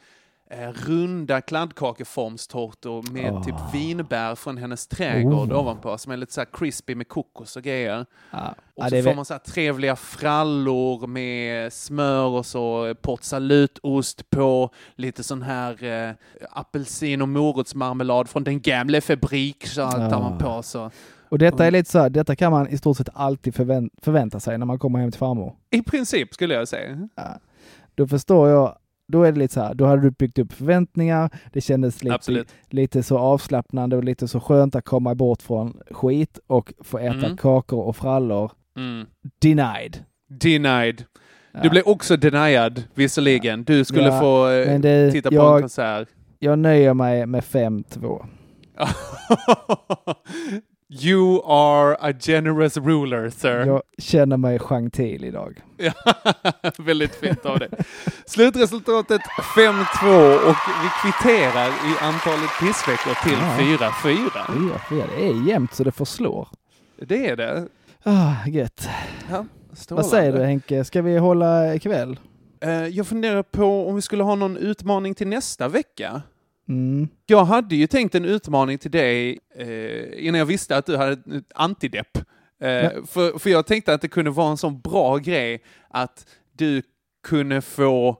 runda 0.88 1.42
kladdkakeformstårtor 1.42 3.12
med 3.12 3.34
Åh. 3.34 3.44
typ 3.44 3.56
vinbär 3.74 4.36
från 4.36 4.58
hennes 4.58 4.88
trädgård 4.88 5.52
Oh. 5.52 5.60
ovanpå 5.60 5.98
som 5.98 6.12
är 6.12 6.18
lite 6.18 6.34
så 6.34 6.42
här 6.42 6.48
crispy 6.54 6.96
med 6.96 7.08
kokos 7.08 7.56
och 7.56 7.64
grejer. 7.64 8.06
Ja. 8.32 8.56
Och 8.76 8.84
Ja, 8.86 8.90
så 8.90 9.02
får 9.04 9.16
man 9.16 9.26
så 9.26 9.34
här 9.34 9.40
trevliga 9.40 9.96
frallor 9.96 11.08
med 11.08 11.74
smör 11.74 12.26
och 12.28 12.46
så 12.46 12.96
port 13.02 13.24
salutost 13.24 14.30
på, 14.30 14.70
lite 14.96 15.24
sån 15.24 15.42
här 15.42 15.84
eh, 15.84 16.16
apelsin 16.52 17.22
och 17.22 17.30
morotsmarmelad 17.30 18.30
från 18.30 18.44
den 18.44 18.62
gamla 18.62 19.02
fabrik 19.02 19.68
så 19.68 19.92
tar 19.92 20.00
Ja. 20.10 20.20
man 20.20 20.38
på 20.38 20.64
så. 20.64 20.92
Och 21.30 21.38
detta 21.40 21.66
är 21.66 21.72
lite 21.72 21.92
så 21.92 22.00
här, 22.00 22.10
detta 22.10 22.36
kan 22.36 22.52
man 22.52 22.68
i 22.68 22.78
stort 22.78 22.98
sett 22.98 23.10
alltid 23.14 23.56
förvän- 23.56 23.90
förvänta 24.02 24.40
sig 24.40 24.58
när 24.58 24.66
man 24.66 24.80
kommer 24.80 25.00
hem 25.00 25.12
till 25.12 25.20
farmor. 25.20 25.56
I 25.70 25.82
princip 25.82 26.34
skulle 26.34 26.54
jag 26.54 26.68
säga. 26.68 27.10
Då 27.96 28.08
förstår 28.08 28.50
jag, 28.50 28.78
då 29.12 29.24
är 29.24 29.32
det 29.32 29.40
lite 29.40 29.54
så 29.54 29.62
här, 29.62 29.74
då 29.74 29.86
hade 29.86 30.02
du 30.02 30.12
byggt 30.12 30.40
upp 30.40 30.54
förväntningar, 30.54 31.30
det 31.54 31.62
kändes 31.62 32.04
lite, 32.04 32.16
Absolut. 32.16 32.54
lite 32.70 33.04
så 33.04 33.18
avslappnande 33.18 33.96
och 33.98 34.04
lite 34.04 34.28
så 34.28 34.40
skönt 34.40 34.76
att 34.76 34.86
komma 34.86 35.16
bort 35.16 35.42
från 35.42 35.78
skit 35.92 36.40
och 36.48 36.74
få 36.84 36.98
äta 36.98 37.26
Mm. 37.26 37.38
kakor 37.38 37.84
och 37.84 37.96
frallor. 37.96 38.52
Mm. 38.78 39.06
Denied. 39.42 39.98
Denied. 40.30 41.04
Ja. 41.52 41.60
Du 41.64 41.70
blev 41.70 41.84
också 41.86 42.18
denied, 42.18 42.84
visserligen. 42.96 43.64
Du 43.64 43.86
skulle 43.86 44.08
Ja, 44.08 44.20
få 44.20 44.48
eh, 44.50 44.80
det- 44.80 45.12
titta 45.12 45.30
på 45.30 45.36
jag- 45.36 45.56
en 45.56 45.62
konsert. 45.62 46.08
Jag 46.40 46.60
nöjer 46.60 46.94
mig 46.94 47.26
med 47.26 47.44
5-2. 47.44 48.26
you 51.04 51.42
are 51.46 51.96
a 52.00 52.14
generous 52.20 52.78
ruler, 52.78 53.30
sir. 53.30 53.66
Jag 53.66 53.82
känner 53.98 54.38
mig 54.38 54.60
gentil 54.60 55.24
idag. 55.26 55.62
Ja, 55.78 55.94
väldigt 56.78 57.16
fint 57.16 57.46
av 57.46 57.60
dig. 57.60 57.70
Slutresultatet 58.26 59.22
5-2 59.56 60.36
och 60.36 60.56
vi 60.84 60.90
kvitterar 61.02 61.68
i 61.68 61.96
antalet 62.02 62.50
pissveckor 62.60 63.24
till 63.24 63.38
Ja. 63.80 63.88
4-4. 63.88 63.92
Fyra, 64.04 64.82
fyra. 64.90 65.06
Det 65.18 65.28
är 65.28 65.48
jämnt 65.48 65.74
så 65.74 65.84
det 65.84 65.92
förslår. 65.92 66.48
Det 67.02 67.28
är 67.30 67.36
det. 67.36 67.68
Ah, 68.04 68.48
gött. 68.48 68.90
Ja, 69.30 69.46
Vad 69.90 70.06
säger 70.06 70.34
du 70.34 70.44
Henke, 70.44 70.84
ska 70.84 71.02
vi 71.02 71.18
hålla 71.18 71.76
ikväll? 71.76 72.20
Eh, 72.62 72.72
Jag 72.88 73.08
funderar 73.08 73.44
på 73.44 73.88
om 73.90 73.96
vi 73.96 74.02
skulle 74.02 74.24
ha 74.24 74.36
någon 74.36 74.58
utmaning 74.58 75.16
till 75.16 75.28
nästa 75.28 75.68
vecka. 75.68 76.22
Mm. 76.70 77.08
Jag 77.26 77.46
hade 77.46 77.76
ju 77.76 77.88
tänkt 77.88 78.16
en 78.16 78.26
utmaning 78.26 78.78
till 78.78 78.92
dig 78.92 79.40
eh, 79.56 80.26
innan 80.28 80.40
jag 80.40 80.46
visste 80.46 80.78
att 80.78 80.86
du 80.86 80.98
hade 80.98 81.12
ett 81.38 81.52
antidepp. 81.56 82.18
Eh, 82.62 82.70
Ja. 82.70 82.90
för, 83.08 83.40
för 83.40 83.50
jag 83.50 83.66
tänkte 83.68 83.94
att 83.94 84.02
det 84.02 84.08
kunde 84.08 84.32
vara 84.32 84.52
en 84.52 84.58
sån 84.58 84.82
bra 84.82 85.18
grej 85.18 85.64
att 85.90 86.26
du 86.58 86.82
kunde 87.24 87.62
få, 87.62 88.18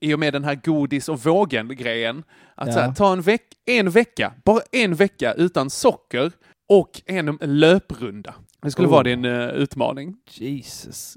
i 0.00 0.14
och 0.14 0.18
med 0.18 0.32
den 0.32 0.44
här 0.44 0.54
godis 0.64 1.08
och 1.08 1.20
vågen-grejen, 1.20 2.22
att 2.54 2.68
Ja. 2.68 2.74
här, 2.74 2.92
ta 2.92 3.12
en, 3.12 3.22
veck, 3.22 3.42
en 3.64 3.90
vecka, 3.90 4.32
bara 4.44 4.60
en 4.72 4.94
vecka 4.94 5.32
utan 5.32 5.70
socker 5.70 6.32
och 6.68 7.02
en 7.06 7.38
löprunda. 7.42 8.34
Det 8.62 8.70
skulle 8.70 8.88
Oh. 8.88 8.92
vara 8.92 9.02
din 9.02 9.24
eh, 9.24 9.48
utmaning. 9.48 10.16
Jesus. 10.30 11.14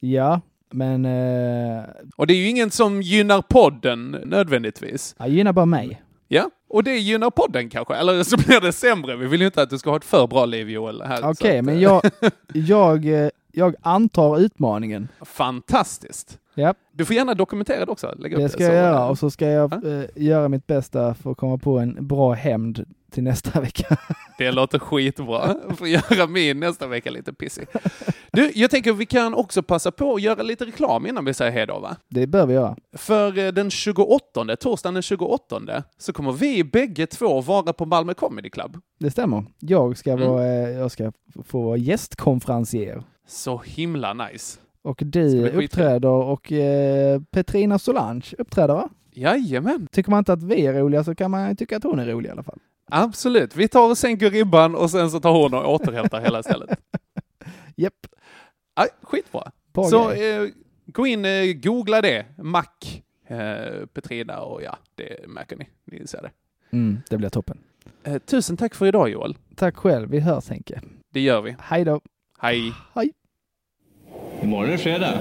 Ja, 0.00 0.40
men 0.74 1.04
eh, 1.04 1.84
Och 2.16 2.26
det 2.26 2.34
är 2.34 2.38
ju 2.38 2.48
ingen 2.48 2.70
som 2.70 3.02
gynnar 3.02 3.42
podden 3.42 4.10
nödvändigtvis. 4.10 5.14
jag 5.18 5.28
gynnar 5.28 5.52
bara 5.52 5.66
mig. 5.66 6.02
Ja, 6.28 6.50
och 6.68 6.84
det 6.84 6.98
gynnar 6.98 7.30
podden 7.30 7.70
kanske. 7.70 7.94
Eller 7.94 8.22
så 8.22 8.36
blir 8.36 8.60
det 8.60 8.72
sämre. 8.72 9.16
Vi 9.16 9.26
vill 9.26 9.40
ju 9.40 9.46
inte 9.46 9.62
att 9.62 9.70
du 9.70 9.78
ska 9.78 9.90
ha 9.90 9.96
ett 9.96 10.04
för 10.04 10.26
bra 10.26 10.44
liv 10.46 10.70
Joel. 10.70 11.02
Okej, 11.22 11.58
att, 11.58 11.64
men 11.64 11.74
eh, 11.74 11.82
jag, 11.82 12.02
jag, 12.52 13.06
eh, 13.06 13.28
jag 13.52 13.74
antar 13.82 14.38
utmaningen. 14.40 15.08
Fantastiskt. 15.20 16.38
Ja, 16.54 16.74
Du 16.92 17.04
får 17.04 17.16
gärna 17.16 17.34
dokumentera 17.34 17.84
det 17.84 17.92
också. 17.92 18.14
Lägga 18.18 18.38
det 18.38 18.48
ska 18.48 18.58
så- 18.58 18.64
jag 18.64 18.74
göra 18.74 19.08
och 19.08 19.18
så 19.18 19.30
ska 19.30 19.46
jag 19.46 19.72
eh, 19.86 20.04
göra 20.16 20.48
mitt 20.48 20.66
bästa 20.66 21.14
för 21.14 21.30
att 21.30 21.36
komma 21.36 21.58
på 21.58 21.78
en 21.78 22.06
bra 22.06 22.32
hämnd 22.32 22.84
till 23.10 23.22
nästa 23.22 23.60
vecka. 23.60 23.96
Det 24.38 24.52
låter 24.52 24.78
skitbra. 24.78 25.54
Får 25.76 25.88
göra 25.88 26.26
min 26.26 26.60
nästa 26.60 26.86
vecka 26.86 27.10
lite 27.10 27.32
pissig. 27.32 27.66
Du, 28.32 28.52
jag 28.54 28.70
tänker 28.70 28.92
vi 28.92 29.06
kan 29.06 29.34
också 29.34 29.62
passa 29.62 29.90
på 29.90 30.14
att 30.14 30.22
göra 30.22 30.42
lite 30.42 30.64
reklam 30.64 31.06
innan 31.06 31.24
vi 31.24 31.34
säger 31.34 31.52
hej 31.52 31.66
då, 31.66 31.78
va? 31.78 31.96
Det 32.10 32.26
bör 32.26 32.46
vi 32.46 32.54
göra. 32.54 32.76
För 32.96 33.38
eh, 33.38 33.48
den 33.52 33.70
28, 33.70 34.56
torsdagen 34.60 34.94
den 34.94 35.02
28, 35.02 35.60
så 35.98 36.12
kommer 36.12 36.32
vi 36.32 36.64
bägge 36.64 37.06
två 37.06 37.40
vara 37.40 37.72
på 37.72 37.86
Malmö 37.86 38.14
Comedy 38.14 38.50
Club. 38.50 38.76
Det 39.00 39.10
stämmer. 39.10 39.44
Jag 39.58 39.96
ska, 39.98 40.12
Mm. 40.12 40.28
vara, 40.28 40.44
eh, 40.44 40.70
jag 40.70 40.90
ska 40.90 41.12
få 41.46 41.62
vara 41.62 41.76
gästkonferencier. 41.76 43.02
Så 43.28 43.62
himla 43.64 44.12
nice. 44.14 44.58
Och 44.84 45.02
du 45.04 45.48
uppträder 45.48 46.08
och 46.08 46.52
eh, 46.52 47.20
Petrina 47.30 47.78
Solange 47.78 48.34
uppträder 48.38 48.74
va? 48.74 48.88
Jajamän. 49.12 49.86
Tycker 49.92 50.10
man 50.10 50.18
inte 50.18 50.32
att 50.32 50.42
vi 50.42 50.66
är 50.66 50.72
roliga 50.72 51.04
så 51.04 51.14
kan 51.14 51.30
man 51.30 51.56
tycka 51.56 51.76
att 51.76 51.84
hon 51.84 51.98
är 51.98 52.06
rolig 52.06 52.28
i 52.28 52.32
alla 52.32 52.42
fall. 52.42 52.58
Absolut. 52.90 53.56
Vi 53.56 53.68
tar 53.68 53.90
och 53.90 53.98
sänker 53.98 54.30
ribban 54.30 54.74
och 54.74 54.90
sen 54.90 55.10
så 55.10 55.20
tar 55.20 55.32
hon 55.32 55.54
och 55.54 55.74
återhämtar 55.74 56.20
hela 56.20 56.42
stället. 56.42 56.80
Japp. 57.76 58.06
Aj, 58.74 58.88
skitbra. 59.02 59.50
Bra 59.72 59.84
så 59.84 60.10
eh, 60.10 60.48
gå 60.86 61.06
in, 61.06 61.24
eh, 61.24 61.52
googla 61.52 62.00
det. 62.02 62.26
Mac, 62.38 62.64
eh, 63.26 63.86
Petrina 63.86 64.40
och 64.40 64.62
ja, 64.62 64.78
det 64.94 65.28
märker 65.28 65.56
ni. 65.56 65.68
Ni 65.84 66.06
ser 66.06 66.22
det. 66.22 66.30
Mm, 66.76 66.98
det 67.10 67.16
blir 67.16 67.28
toppen. 67.28 67.58
Eh, 68.04 68.18
tusen 68.18 68.56
tack 68.56 68.74
för 68.74 68.86
idag 68.86 69.08
Joel. 69.08 69.36
Tack 69.54 69.76
själv, 69.76 70.10
vi 70.10 70.20
hörs 70.20 70.48
Henke. 70.48 70.80
Det 71.12 71.20
gör 71.20 71.40
vi. 71.40 71.56
Hej 71.58 71.84
då. 71.84 72.00
Hej. 72.38 72.72
Hej. 72.94 73.12
Imorgon 74.42 74.72
är 74.72 74.76
fredag. 74.76 75.18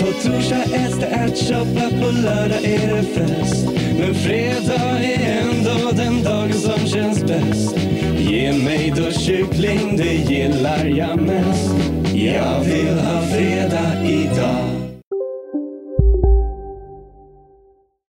På 0.00 0.06
torsdag 0.06 0.62
äts 0.62 0.98
det 1.00 1.06
ärtsoppa, 1.06 1.90
på 2.00 2.10
lördag 2.10 2.64
är 2.64 2.96
det 2.96 3.02
fest. 3.02 3.66
Men 3.98 4.14
fredag 4.14 4.98
är 5.02 5.40
ändå 5.42 5.90
den 5.90 6.22
dagen 6.24 6.52
som 6.52 6.86
känns 6.86 7.24
bäst. 7.24 7.76
Ge 8.18 8.52
mig 8.52 8.92
då 8.96 9.10
kyckling, 9.10 9.96
det 9.96 10.12
gillar 10.14 10.84
jag 10.84 11.20
mest. 11.20 11.70
Jag 12.14 12.60
vill 12.60 12.98
ha 12.98 13.22
fredag 13.22 14.04
idag. 14.04 14.68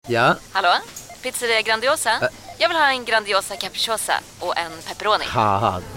Ja, 0.07 0.35
Hallå? 0.51 0.69
Pizzeria 1.23 1.61
Grandiosa? 1.61 2.09
Jag 2.57 2.69
vill 2.69 2.77
ha 2.77 2.89
en 2.89 3.05
Grandiosa 3.05 3.55
capriciosa 3.55 4.13
och 4.39 4.57
en 4.57 4.71
pepperoni. 4.87 5.25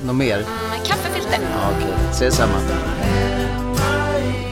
något 0.04 0.16
mer? 0.16 0.36
Med 0.70 0.86
kaffefilter. 0.86 1.38
Ja, 1.42 1.70
Okej, 1.78 1.92
ses 2.10 2.34
samma. 2.34 2.58